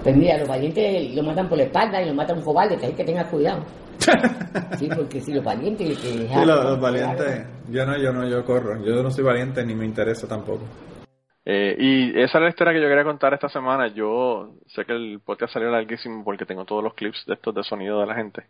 Pues 0.03 0.17
mira, 0.17 0.39
los 0.39 0.49
valientes 0.49 1.15
lo 1.15 1.23
matan 1.23 1.49
por 1.49 1.59
la 1.59 1.65
espalda 1.65 2.03
y 2.03 2.07
lo 2.07 2.15
mata 2.15 2.35
un 2.35 2.43
cobarde, 2.43 2.77
que 2.77 2.87
hay 2.87 2.93
que 2.93 3.05
tener 3.05 3.27
cuidado. 3.27 3.65
Sí, 4.79 4.89
porque 4.95 5.21
si 5.21 5.33
los 5.33 5.45
valientes... 5.45 5.99
Que 5.99 6.09
Sí, 6.09 6.29
los, 6.47 6.65
los 6.65 6.81
valientes. 6.81 7.45
Yo 7.71 7.85
no, 7.85 7.99
yo 7.99 8.13
no, 8.13 8.27
yo 8.27 8.45
corro. 8.45 8.83
Yo 8.83 9.03
no 9.03 9.11
soy 9.11 9.25
valiente 9.25 9.65
ni 9.65 9.75
me 9.75 9.85
interesa 9.85 10.27
tampoco. 10.27 10.63
Eh, 11.51 11.77
y 11.79 12.21
esa 12.21 12.37
es 12.37 12.43
la 12.43 12.51
historia 12.51 12.75
que 12.75 12.81
yo 12.83 12.89
quería 12.89 13.05
contar 13.05 13.33
esta 13.33 13.49
semana. 13.49 13.87
Yo 13.87 14.51
sé 14.67 14.85
que 14.85 14.93
el 14.93 15.19
podcast 15.25 15.55
salió 15.55 15.71
larguísimo 15.71 16.23
porque 16.23 16.45
tengo 16.45 16.67
todos 16.67 16.85
los 16.85 16.93
clips 16.93 17.25
de 17.25 17.33
estos 17.33 17.55
de 17.55 17.65
sonido 17.65 18.01
de 18.01 18.07
la 18.07 18.15
gente. 18.15 18.45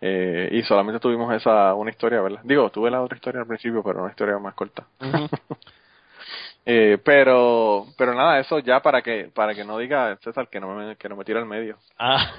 Eh, 0.00 0.48
y 0.52 0.62
solamente 0.62 1.00
tuvimos 1.00 1.34
esa 1.34 1.74
una 1.74 1.90
historia, 1.90 2.22
¿verdad? 2.22 2.40
Digo, 2.42 2.70
tuve 2.70 2.90
la 2.90 3.02
otra 3.02 3.16
historia 3.16 3.42
al 3.42 3.46
principio, 3.46 3.82
pero 3.82 4.00
una 4.00 4.10
historia 4.10 4.38
más 4.38 4.54
corta. 4.54 4.86
eh, 6.64 6.96
pero 7.04 7.88
pero 7.98 8.14
nada, 8.14 8.40
eso 8.40 8.58
ya 8.58 8.80
para 8.80 9.02
que 9.02 9.30
para 9.34 9.54
que 9.54 9.64
no 9.64 9.76
diga 9.76 10.16
César 10.22 10.48
que 10.48 10.60
no 10.60 10.74
me 10.74 10.96
que 10.96 11.10
no 11.10 11.16
me 11.16 11.24
tire 11.26 11.40
al 11.40 11.46
medio. 11.46 11.76
Ah. 11.98 12.32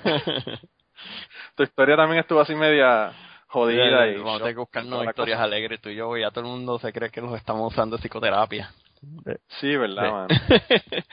Tu 1.56 1.62
historia 1.62 1.96
también 1.96 2.22
estuvo 2.22 2.40
así 2.40 2.56
media 2.56 3.12
jodida 3.50 4.08
y 4.08 4.18
Vamos 4.18 4.42
a 4.42 4.52
buscarnos 4.52 5.06
historias 5.06 5.40
alegres 5.40 5.80
tú 5.80 5.90
y 5.90 5.96
yo, 5.96 6.18
y 6.18 6.22
ya 6.22 6.32
todo 6.32 6.44
el 6.44 6.50
mundo 6.50 6.80
se 6.80 6.92
cree 6.92 7.12
que 7.12 7.22
los 7.22 7.36
estamos 7.36 7.72
usando 7.72 8.00
psicoterapia. 8.00 8.72
Sí, 9.60 9.76
verdad, 9.76 10.28
Sí. 10.30 10.36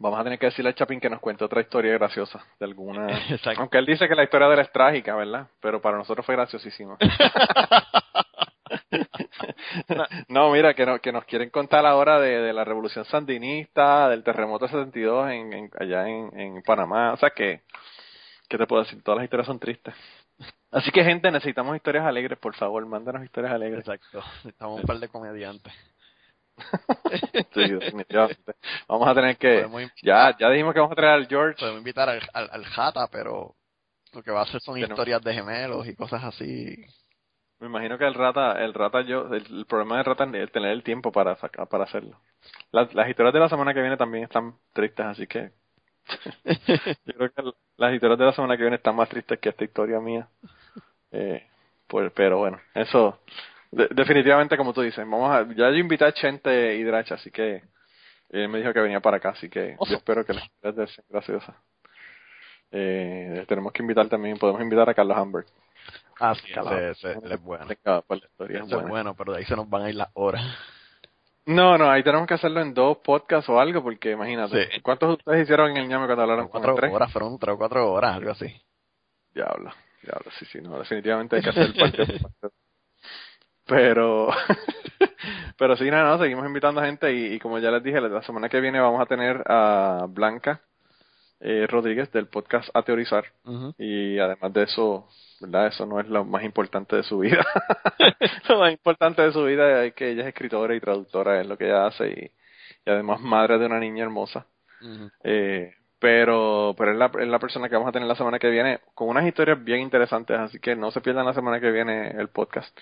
Vamos 0.00 0.18
a 0.18 0.24
tener 0.24 0.38
que 0.38 0.46
decirle 0.46 0.70
a 0.70 0.74
Chapín 0.74 0.98
que 0.98 1.08
nos 1.08 1.20
cuente 1.20 1.44
otra 1.44 1.60
historia 1.60 1.92
graciosa 1.94 2.44
de 2.58 2.66
alguna. 2.66 3.06
Exacto. 3.30 3.60
Aunque 3.60 3.78
él 3.78 3.86
dice 3.86 4.08
que 4.08 4.16
la 4.16 4.24
historia 4.24 4.48
de 4.48 4.54
él 4.54 4.60
es 4.60 4.72
trágica, 4.72 5.14
¿verdad? 5.14 5.46
Pero 5.60 5.80
para 5.80 5.96
nosotros 5.96 6.26
fue 6.26 6.34
graciosísima. 6.34 6.96
no, 10.28 10.50
mira, 10.50 10.74
que, 10.74 10.84
no, 10.84 10.98
que 10.98 11.12
nos 11.12 11.24
quieren 11.24 11.50
contar 11.50 11.86
ahora 11.86 12.18
de, 12.18 12.40
de 12.40 12.52
la 12.52 12.64
revolución 12.64 13.04
sandinista, 13.04 14.08
del 14.08 14.24
terremoto 14.24 14.66
72 14.66 15.30
en, 15.30 15.52
en, 15.52 15.70
allá 15.78 16.08
en, 16.08 16.40
en 16.40 16.62
Panamá. 16.62 17.12
O 17.12 17.16
sea 17.16 17.30
que, 17.30 17.62
¿qué 18.48 18.58
te 18.58 18.66
puedo 18.66 18.82
decir? 18.82 19.00
Todas 19.02 19.18
las 19.18 19.24
historias 19.24 19.46
son 19.46 19.60
tristes. 19.60 19.94
Así 20.72 20.90
que, 20.90 21.04
gente, 21.04 21.30
necesitamos 21.30 21.76
historias 21.76 22.04
alegres, 22.04 22.36
por 22.38 22.56
favor, 22.56 22.84
mándanos 22.84 23.22
historias 23.22 23.52
alegres. 23.52 23.86
Exacto. 23.86 24.24
Estamos 24.44 24.80
un 24.80 24.86
par 24.86 24.98
de 24.98 25.08
comediantes. 25.08 25.72
Sí, 27.52 27.68
definitivamente. 27.70 28.54
Vamos 28.88 29.08
a 29.08 29.14
tener 29.14 29.36
que. 29.36 29.66
Ya, 30.02 30.36
ya 30.38 30.50
dijimos 30.50 30.72
que 30.74 30.80
vamos 30.80 30.92
a 30.92 30.96
traer 30.96 31.12
al 31.14 31.26
George. 31.28 31.58
Podemos 31.58 31.78
invitar 31.80 32.08
al, 32.08 32.20
al, 32.32 32.48
al 32.52 32.64
Jata, 32.64 33.08
pero 33.10 33.54
lo 34.12 34.22
que 34.22 34.30
va 34.30 34.40
a 34.40 34.42
hacer 34.44 34.60
son 34.60 34.74
Tenemos- 34.74 34.90
historias 34.92 35.22
de 35.22 35.34
gemelos 35.34 35.86
y 35.88 35.94
cosas 35.94 36.22
así. 36.24 36.76
Me 37.60 37.66
imagino 37.68 37.96
que 37.96 38.04
el 38.06 38.14
rata, 38.14 38.62
el 38.64 38.74
rata 38.74 39.00
yo, 39.02 39.26
el, 39.32 39.44
el 39.58 39.66
problema 39.66 39.96
del 39.96 40.04
rata 40.04 40.24
es 40.34 40.52
tener 40.52 40.70
el 40.72 40.82
tiempo 40.82 41.10
para 41.12 41.36
saca- 41.36 41.66
para 41.66 41.84
hacerlo. 41.84 42.20
Las, 42.72 42.92
las 42.94 43.08
historias 43.08 43.32
de 43.32 43.40
la 43.40 43.48
semana 43.48 43.72
que 43.72 43.80
viene 43.80 43.96
también 43.96 44.24
están 44.24 44.54
tristes, 44.72 45.06
así 45.06 45.26
que 45.26 45.50
yo 47.06 47.14
creo 47.14 47.30
que 47.32 47.42
las 47.76 47.94
historias 47.94 48.18
de 48.18 48.24
la 48.26 48.32
semana 48.32 48.56
que 48.56 48.62
viene 48.64 48.76
están 48.76 48.96
más 48.96 49.08
tristes 49.08 49.38
que 49.38 49.48
esta 49.48 49.64
historia 49.64 50.00
mía. 50.00 50.28
Eh, 51.12 51.46
pues, 51.86 52.12
pero 52.14 52.38
bueno, 52.38 52.60
eso 52.74 53.20
de- 53.74 53.88
definitivamente 53.94 54.56
como 54.56 54.72
tú 54.72 54.80
dices, 54.82 54.98
vamos 55.08 55.30
a, 55.34 55.42
ya 55.54 55.70
yo 55.70 55.76
invité 55.76 56.04
a 56.04 56.12
Chente 56.12 56.76
y 56.76 56.82
Dracha, 56.82 57.14
así 57.16 57.30
que 57.30 57.62
él 58.30 58.48
me 58.48 58.58
dijo 58.58 58.72
que 58.72 58.80
venía 58.80 59.00
para 59.00 59.18
acá, 59.18 59.30
así 59.30 59.48
que 59.48 59.76
yo 59.90 59.96
espero 59.96 60.24
que 60.24 60.32
las 60.34 60.44
historias 60.44 60.90
sean 60.90 61.06
graciosas. 61.08 61.54
Eh, 62.72 63.44
tenemos 63.46 63.72
que 63.72 63.82
invitar 63.82 64.08
también, 64.08 64.36
podemos 64.36 64.60
invitar 64.62 64.88
a 64.88 64.94
Carlos 64.94 65.16
Hamburg. 65.16 65.46
Ah, 66.18 66.34
sí, 66.34 66.52
ese, 66.52 66.90
ese- 66.90 67.12
él 67.24 67.32
es 67.32 67.40
bueno. 67.42 67.66
Ese 67.70 68.58
es 68.64 68.88
bueno, 68.88 69.14
pero 69.14 69.32
de 69.32 69.38
ahí 69.38 69.44
se 69.44 69.54
nos 69.56 69.68
van 69.68 69.82
a 69.82 69.88
ir 69.90 69.94
las 69.96 70.08
horas. 70.14 70.42
No, 71.46 71.76
no, 71.76 71.90
ahí 71.90 72.02
tenemos 72.02 72.26
que 72.26 72.34
hacerlo 72.34 72.60
en 72.62 72.72
dos 72.72 72.98
podcasts 72.98 73.48
o 73.50 73.60
algo, 73.60 73.82
porque 73.82 74.12
imagínate. 74.12 74.70
Sí. 74.70 74.80
¿Cuántos 74.80 75.08
de 75.10 75.14
ustedes 75.16 75.42
hicieron 75.42 75.70
en 75.72 75.76
el 75.76 75.88
ñame 75.88 76.06
cuando 76.06 76.22
hablaron 76.22 76.48
con 76.48 76.62
Cuatro 76.62 76.70
el 76.74 76.80
tres? 76.80 76.92
horas, 76.92 77.12
fueron 77.12 77.38
tres 77.38 77.54
o 77.54 77.58
cuatro 77.58 77.92
horas, 77.92 78.16
algo 78.16 78.30
así. 78.30 78.46
Diablo, 79.34 79.70
diablo, 80.02 80.30
sí, 80.38 80.46
sí, 80.46 80.60
no, 80.62 80.78
definitivamente 80.78 81.36
hay 81.36 81.42
que 81.42 81.50
hacer 81.50 81.74
parte. 81.78 82.06
Pero, 83.66 84.28
pero 85.58 85.76
sí, 85.76 85.90
nada, 85.90 86.10
no, 86.10 86.22
seguimos 86.22 86.46
invitando 86.46 86.80
a 86.80 86.86
gente 86.86 87.12
y, 87.14 87.34
y 87.34 87.38
como 87.38 87.58
ya 87.58 87.70
les 87.70 87.82
dije, 87.82 88.00
la 88.00 88.22
semana 88.22 88.48
que 88.48 88.60
viene 88.60 88.80
vamos 88.80 89.00
a 89.00 89.06
tener 89.06 89.42
a 89.46 90.06
Blanca 90.08 90.60
eh, 91.40 91.66
Rodríguez 91.66 92.10
del 92.10 92.26
podcast 92.26 92.70
A 92.74 92.82
Teorizar 92.82 93.24
y 93.76 94.18
además 94.18 94.52
de 94.52 94.62
eso, 94.62 95.08
¿verdad? 95.40 95.66
Eso 95.66 95.84
no 95.84 96.00
es 96.00 96.08
lo 96.08 96.24
más 96.24 96.42
importante 96.42 96.96
de 96.96 97.02
su 97.02 97.18
vida. 97.18 97.44
lo 98.48 98.58
más 98.60 98.72
importante 98.72 99.20
de 99.20 99.32
su 99.32 99.44
vida 99.44 99.84
es 99.84 99.94
que 99.94 100.10
ella 100.10 100.22
es 100.22 100.28
escritora 100.28 100.74
y 100.74 100.80
traductora, 100.80 101.40
es 101.40 101.46
lo 101.46 101.58
que 101.58 101.66
ella 101.66 101.86
hace 101.86 102.08
y, 102.08 102.30
y 102.86 102.90
además 102.90 103.20
madre 103.20 103.58
de 103.58 103.66
una 103.66 103.78
niña 103.78 104.04
hermosa. 104.04 104.46
Eh, 105.22 105.74
pero 105.98 106.74
pero 106.76 106.92
es 106.92 106.98
la, 106.98 107.10
es 107.18 107.28
la 107.28 107.38
persona 107.38 107.68
que 107.68 107.74
vamos 107.74 107.88
a 107.88 107.92
tener 107.92 108.06
la 108.08 108.16
semana 108.16 108.38
que 108.38 108.50
viene 108.50 108.80
con 108.94 109.08
unas 109.08 109.26
historias 109.26 109.62
bien 109.62 109.80
interesantes, 109.80 110.38
así 110.38 110.58
que 110.58 110.76
no 110.76 110.90
se 110.90 111.00
pierdan 111.00 111.26
la 111.26 111.34
semana 111.34 111.60
que 111.60 111.70
viene 111.70 112.08
el 112.08 112.28
podcast. 112.28 112.74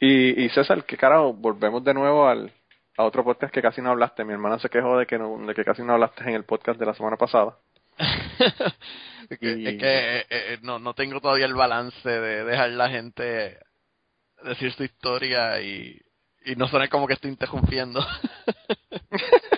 Y, 0.00 0.44
y 0.44 0.48
César, 0.50 0.84
¿qué 0.84 0.96
carajo? 0.96 1.32
Volvemos 1.32 1.82
de 1.84 1.94
nuevo 1.94 2.26
al, 2.28 2.52
a 2.96 3.04
otro 3.04 3.24
podcast 3.24 3.52
que 3.52 3.62
casi 3.62 3.80
no 3.80 3.90
hablaste. 3.90 4.24
Mi 4.24 4.32
hermana 4.32 4.58
se 4.58 4.68
quejó 4.68 4.98
de 4.98 5.06
que, 5.06 5.18
no, 5.18 5.38
de 5.46 5.54
que 5.54 5.64
casi 5.64 5.82
no 5.82 5.94
hablaste 5.94 6.22
en 6.24 6.34
el 6.34 6.44
podcast 6.44 6.78
de 6.78 6.86
la 6.86 6.94
semana 6.94 7.16
pasada. 7.16 7.56
es 9.30 9.38
que, 9.38 9.52
Y- 9.52 9.66
es 9.66 9.76
que, 9.78 10.18
eh, 10.20 10.26
eh, 10.30 10.58
no, 10.62 10.78
no 10.78 10.94
tengo 10.94 11.20
todavía 11.20 11.46
el 11.46 11.54
balance 11.54 12.08
de 12.08 12.44
dejar 12.44 12.70
la 12.70 12.88
gente 12.88 13.58
decir 14.44 14.72
su 14.72 14.84
historia 14.84 15.60
y, 15.60 16.00
y 16.44 16.54
no 16.54 16.68
sonar 16.68 16.88
como 16.88 17.06
que 17.08 17.14
estoy 17.14 17.30
interrumpiendo. 17.30 18.00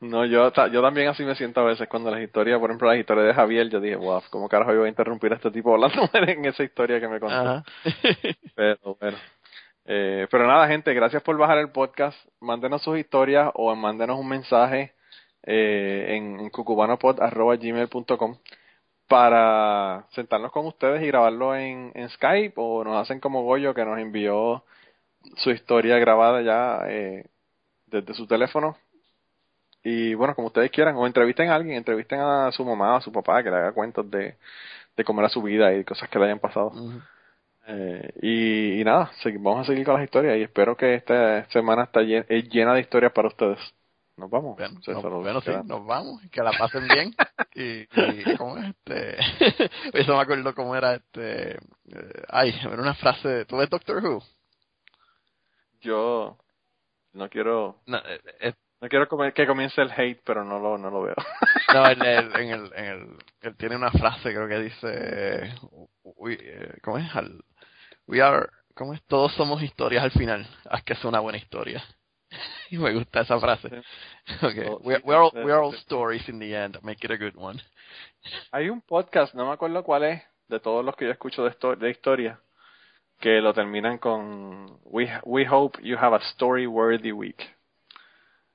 No, 0.00 0.24
yo, 0.24 0.52
yo 0.70 0.82
también 0.82 1.08
así 1.08 1.24
me 1.24 1.34
siento 1.34 1.60
a 1.60 1.64
veces 1.64 1.88
cuando 1.88 2.10
las 2.10 2.20
historias, 2.20 2.58
por 2.58 2.70
ejemplo, 2.70 2.88
las 2.88 2.98
historias 2.98 3.26
de 3.26 3.34
Javier, 3.34 3.68
yo 3.68 3.80
dije, 3.80 3.96
wow, 3.96 4.22
¿cómo 4.30 4.48
carajo 4.48 4.72
yo 4.72 4.78
voy 4.78 4.86
a 4.86 4.90
interrumpir 4.90 5.32
a 5.32 5.36
este 5.36 5.50
tipo 5.50 5.72
hablando 5.72 6.08
en 6.14 6.44
esa 6.44 6.62
historia 6.62 7.00
que 7.00 7.08
me 7.08 7.20
contó? 7.20 7.62
Pero 8.54 8.96
bueno. 9.00 9.18
Eh, 9.92 10.28
pero 10.30 10.46
nada, 10.46 10.68
gente, 10.68 10.94
gracias 10.94 11.22
por 11.22 11.36
bajar 11.36 11.58
el 11.58 11.70
podcast. 11.70 12.16
Mándenos 12.38 12.82
sus 12.82 12.96
historias 12.98 13.50
o 13.54 13.74
mándenos 13.74 14.20
un 14.20 14.28
mensaje 14.28 14.94
eh, 15.42 16.06
en, 16.10 16.38
en 16.38 16.50
cucubanopod.gmail.com 16.50 18.36
para 19.08 20.06
sentarnos 20.12 20.52
con 20.52 20.66
ustedes 20.66 21.02
y 21.02 21.08
grabarlo 21.08 21.56
en, 21.56 21.90
en 21.96 22.08
Skype 22.10 22.54
o 22.54 22.84
nos 22.84 22.96
hacen 22.98 23.18
como 23.18 23.42
Goyo 23.42 23.74
que 23.74 23.84
nos 23.84 23.98
envió 23.98 24.64
su 25.36 25.50
historia 25.50 25.98
grabada 25.98 26.42
ya 26.42 26.88
eh, 26.88 27.24
desde 27.86 28.14
su 28.14 28.28
teléfono. 28.28 28.76
Y 29.82 30.14
bueno, 30.14 30.34
como 30.34 30.48
ustedes 30.48 30.70
quieran, 30.70 30.96
o 30.96 31.06
entrevisten 31.06 31.48
a 31.48 31.54
alguien, 31.54 31.76
entrevisten 31.76 32.20
a 32.20 32.52
su 32.52 32.64
mamá, 32.64 32.96
a 32.96 33.00
su 33.00 33.10
papá, 33.10 33.42
que 33.42 33.50
le 33.50 33.56
haga 33.56 33.72
cuentos 33.72 34.10
de, 34.10 34.36
de 34.96 35.04
cómo 35.04 35.20
era 35.20 35.28
su 35.28 35.42
vida 35.42 35.74
y 35.74 35.84
cosas 35.84 36.08
que 36.08 36.18
le 36.18 36.26
hayan 36.26 36.38
pasado. 36.38 36.72
Eh, 37.66 38.12
y, 38.20 38.80
y, 38.80 38.84
nada, 38.84 39.10
vamos 39.38 39.60
a 39.60 39.64
seguir 39.64 39.84
con 39.84 39.94
las 39.94 40.04
historias 40.04 40.36
y 40.38 40.42
espero 40.42 40.76
que 40.76 40.94
esta 40.94 41.48
semana 41.50 41.84
está 41.84 42.02
llena, 42.02 42.26
llena 42.28 42.74
de 42.74 42.80
historias 42.80 43.12
para 43.12 43.28
ustedes. 43.28 43.58
Nos 44.16 44.28
vamos. 44.28 44.56
Bueno, 44.56 44.74
nos, 44.74 45.44
sí, 45.44 45.50
nos 45.64 45.86
vamos. 45.86 46.20
Que 46.30 46.42
la 46.42 46.52
pasen 46.52 46.86
bien. 46.86 47.14
y, 47.54 47.80
y 47.82 48.36
¿cómo 48.36 48.58
es 48.58 48.68
este? 48.68 49.16
Eso 49.94 50.14
me 50.14 50.20
acuerdo 50.20 50.54
cómo 50.54 50.76
era 50.76 50.96
este. 50.96 51.52
Eh, 51.52 52.22
ay, 52.28 52.54
era 52.60 52.82
una 52.82 52.94
frase. 52.94 53.46
¿Tú 53.46 53.56
ves 53.56 53.70
Doctor 53.70 54.04
Who? 54.04 54.22
Yo 55.80 56.36
no 57.14 57.30
quiero. 57.30 57.78
No, 57.86 57.96
eh, 58.40 58.52
no 58.80 58.88
quiero 58.88 59.06
que 59.34 59.46
comience 59.46 59.80
el 59.80 59.90
hate, 59.90 60.22
pero 60.24 60.42
no 60.42 60.58
lo, 60.58 60.78
no 60.78 60.90
lo 60.90 61.02
veo. 61.02 61.14
no, 61.74 61.86
en 61.90 62.02
el, 62.02 62.36
en 62.36 62.50
el, 62.50 62.72
en 62.74 62.84
el, 62.84 63.16
él 63.42 63.56
tiene 63.56 63.76
una 63.76 63.90
frase, 63.90 64.32
creo 64.32 64.48
que 64.48 64.58
dice, 64.58 65.54
we, 66.02 66.38
¿cómo 66.82 66.98
es? 66.98 67.06
We 68.06 68.22
are, 68.22 68.48
¿cómo 68.74 68.94
es? 68.94 69.02
Todos 69.02 69.34
somos 69.34 69.62
historias 69.62 70.02
al 70.02 70.12
final, 70.12 70.46
haz 70.70 70.82
que 70.82 70.94
sea 70.94 71.10
una 71.10 71.20
buena 71.20 71.38
historia. 71.38 71.84
y 72.70 72.78
me 72.78 72.92
gusta 72.94 73.20
esa 73.20 73.38
frase. 73.38 73.68
Okay. 74.42 74.68
We, 74.82 74.96
we, 75.02 75.14
are 75.14 75.24
all, 75.24 75.32
we 75.34 75.50
are 75.50 75.60
all 75.60 75.74
stories 75.74 76.26
in 76.28 76.38
the 76.38 76.54
end, 76.54 76.78
make 76.82 77.04
it 77.04 77.10
a 77.10 77.16
good 77.16 77.34
one. 77.34 77.60
Hay 78.52 78.70
un 78.70 78.80
podcast, 78.80 79.34
no 79.34 79.46
me 79.46 79.52
acuerdo 79.52 79.82
cuál 79.82 80.04
es, 80.04 80.22
de 80.46 80.60
todos 80.60 80.84
los 80.84 80.94
que 80.94 81.06
yo 81.06 81.10
escucho 81.10 81.42
de, 81.42 81.76
de 81.76 81.90
historia, 81.90 82.40
que 83.18 83.40
lo 83.40 83.52
terminan 83.52 83.98
con 83.98 84.78
we, 84.84 85.10
we 85.24 85.44
hope 85.44 85.78
you 85.82 85.96
have 85.96 86.14
a 86.14 86.20
story 86.32 86.66
worthy 86.66 87.12
week 87.12 87.50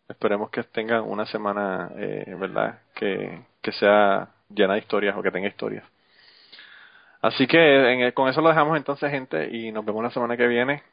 esperemos 0.08 0.50
que 0.50 0.64
tengan 0.64 1.02
una 1.02 1.26
semana, 1.26 1.92
eh, 1.96 2.36
¿verdad? 2.38 2.80
Que, 2.94 3.42
que 3.62 3.72
sea 3.72 4.30
llena 4.50 4.74
de 4.74 4.80
historias 4.80 5.16
o 5.18 5.22
que 5.22 5.32
tenga 5.32 5.48
historias. 5.48 5.84
Así 7.22 7.48
que 7.48 8.12
con 8.14 8.30
eso 8.30 8.42
lo 8.42 8.50
dejamos 8.50 8.78
entonces, 8.78 9.10
gente, 9.10 9.50
y 9.52 9.72
nos 9.72 9.84
vemos 9.84 10.04
la 10.04 10.12
semana 10.12 10.38
que 10.38 10.46
viene. 10.46 10.84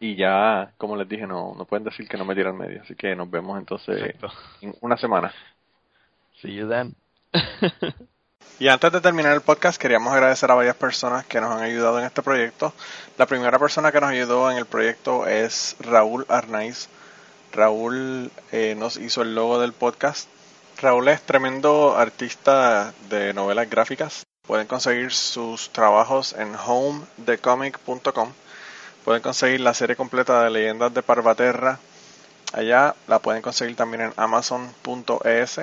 Y 0.00 0.16
ya, 0.16 0.72
como 0.76 0.96
les 0.96 1.08
dije, 1.08 1.26
no, 1.26 1.54
no 1.56 1.64
pueden 1.64 1.84
decir 1.84 2.08
que 2.08 2.16
no 2.16 2.24
me 2.24 2.34
tiran 2.34 2.56
medio. 2.56 2.82
Así 2.82 2.96
que 2.96 3.14
nos 3.14 3.30
vemos 3.30 3.58
entonces 3.58 4.16
en 4.60 4.74
una 4.80 4.96
semana. 4.96 5.32
See 6.40 6.56
you 6.56 6.68
then. 6.68 6.94
y 8.58 8.66
antes 8.66 8.90
de 8.90 9.00
terminar 9.00 9.32
el 9.32 9.42
podcast, 9.42 9.80
queríamos 9.80 10.12
agradecer 10.12 10.50
a 10.50 10.54
varias 10.54 10.74
personas 10.74 11.24
que 11.26 11.40
nos 11.40 11.52
han 11.52 11.62
ayudado 11.62 12.00
en 12.00 12.06
este 12.06 12.22
proyecto. 12.22 12.74
La 13.16 13.26
primera 13.26 13.56
persona 13.58 13.92
que 13.92 14.00
nos 14.00 14.10
ayudó 14.10 14.50
en 14.50 14.58
el 14.58 14.66
proyecto 14.66 15.26
es 15.26 15.76
Raúl 15.78 16.26
Arnaiz 16.28 16.88
Raúl 17.54 18.32
eh, 18.50 18.74
nos 18.76 18.96
hizo 18.96 19.22
el 19.22 19.34
logo 19.36 19.60
del 19.60 19.72
podcast. 19.72 20.28
Raúl 20.82 21.06
es 21.08 21.22
tremendo 21.22 21.96
artista 21.96 22.92
de 23.08 23.32
novelas 23.32 23.70
gráficas. 23.70 24.24
Pueden 24.44 24.66
conseguir 24.66 25.12
sus 25.12 25.70
trabajos 25.70 26.34
en 26.36 26.54
homedecomic.com. 26.56 28.32
Pueden 29.04 29.22
conseguir 29.22 29.60
la 29.60 29.72
serie 29.72 29.94
completa 29.94 30.42
de 30.42 30.50
Leyendas 30.50 30.92
de 30.92 31.02
Parvaterra. 31.02 31.78
Allá 32.52 32.96
la 33.06 33.20
pueden 33.20 33.40
conseguir 33.40 33.76
también 33.76 34.02
en 34.02 34.12
amazon.es. 34.16 35.60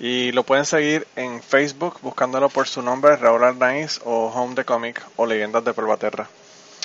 Y 0.00 0.32
lo 0.32 0.44
pueden 0.44 0.64
seguir 0.64 1.06
en 1.14 1.42
Facebook 1.42 1.98
buscándolo 2.00 2.48
por 2.48 2.66
su 2.66 2.80
nombre, 2.80 3.16
Raúl 3.16 3.44
Arnaiz 3.44 4.00
o 4.04 4.28
Home 4.28 4.54
the 4.54 4.64
Comic 4.64 5.02
o 5.16 5.26
Leyendas 5.26 5.64
de 5.64 5.74
Parvaterra. 5.74 6.26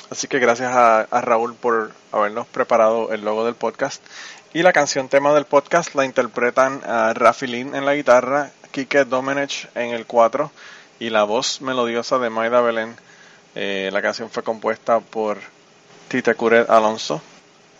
Así 0.09 0.27
que 0.27 0.39
gracias 0.39 0.71
a, 0.73 1.21
Raúl 1.21 1.53
por 1.55 1.91
habernos 2.11 2.47
preparado 2.47 3.11
el 3.11 3.21
logo 3.25 3.45
del 3.45 3.55
podcast. 3.55 4.01
Y 4.53 4.63
la 4.63 4.71
canción 4.71 5.09
tema 5.09 5.33
del 5.33 5.45
podcast 5.45 5.95
la 5.95 6.05
interpretan 6.05 6.81
a 6.85 7.13
Rafi 7.13 7.45
Lin 7.45 7.75
en 7.75 7.85
la 7.85 7.93
guitarra, 7.93 8.51
Kike 8.71 9.03
Domenech 9.03 9.67
en 9.75 9.89
el 9.91 10.05
4 10.05 10.51
y 10.99 11.09
la 11.09 11.23
voz 11.23 11.61
melodiosa 11.61 12.17
de 12.19 12.29
Maida 12.29 12.61
Belén. 12.61 12.95
Eh, 13.55 13.89
la 13.91 14.01
canción 14.01 14.29
fue 14.29 14.43
compuesta 14.43 15.01
por 15.01 15.39
Tite 16.07 16.35
Curet 16.35 16.69
Alonso. 16.69 17.21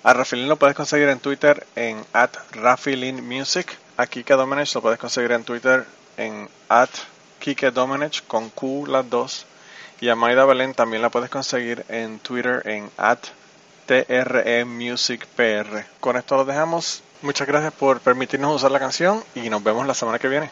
A 0.04 0.14
Lin 0.14 0.50
lo 0.50 0.58
puedes 0.58 0.76
conseguir 0.76 1.08
en 1.08 1.20
Twitter 1.20 1.66
en 1.76 2.06
at 2.12 2.32
Music. 3.22 3.78
A 3.96 4.06
Kike 4.06 4.34
Domenech 4.34 4.76
lo 4.76 4.82
puedes 4.82 5.00
conseguir 5.00 5.32
en 5.32 5.46
Twitter 5.46 5.86
en 6.18 6.50
at 6.68 6.90
Kike 7.40 7.72
Domenech 7.72 8.26
con 8.28 8.50
Q 8.50 8.86
las 8.88 9.10
dos. 9.10 9.46
Y 10.00 10.10
a 10.10 10.16
Maida 10.16 10.46
Belén 10.46 10.74
también 10.74 11.02
la 11.02 11.10
puedes 11.10 11.30
conseguir 11.30 11.86
en 11.90 12.20
Twitter 12.20 12.62
en 12.66 12.90
at 12.98 13.20
TREMusicPR. 13.88 15.86
Con 16.00 16.18
esto 16.18 16.36
lo 16.36 16.46
dejamos. 16.46 17.04
Muchas 17.22 17.48
gracias 17.48 17.74
por 17.74 18.00
permitirnos 18.00 18.56
usar 18.56 18.72
la 18.72 18.80
canción 18.80 19.24
y 19.34 19.50
nos 19.50 19.64
vemos 19.64 19.88
la 19.88 19.94
semana 19.96 20.20
que 20.20 20.28
viene. 20.28 20.52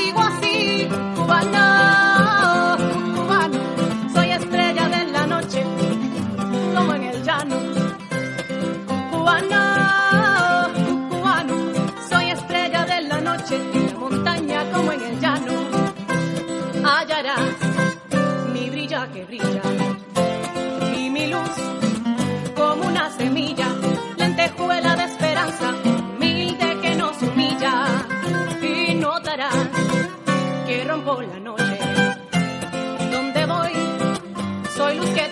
sigo 0.00 0.20
así. 0.20 0.49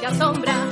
Cumbre 0.09 0.16
soberana. 0.16 0.68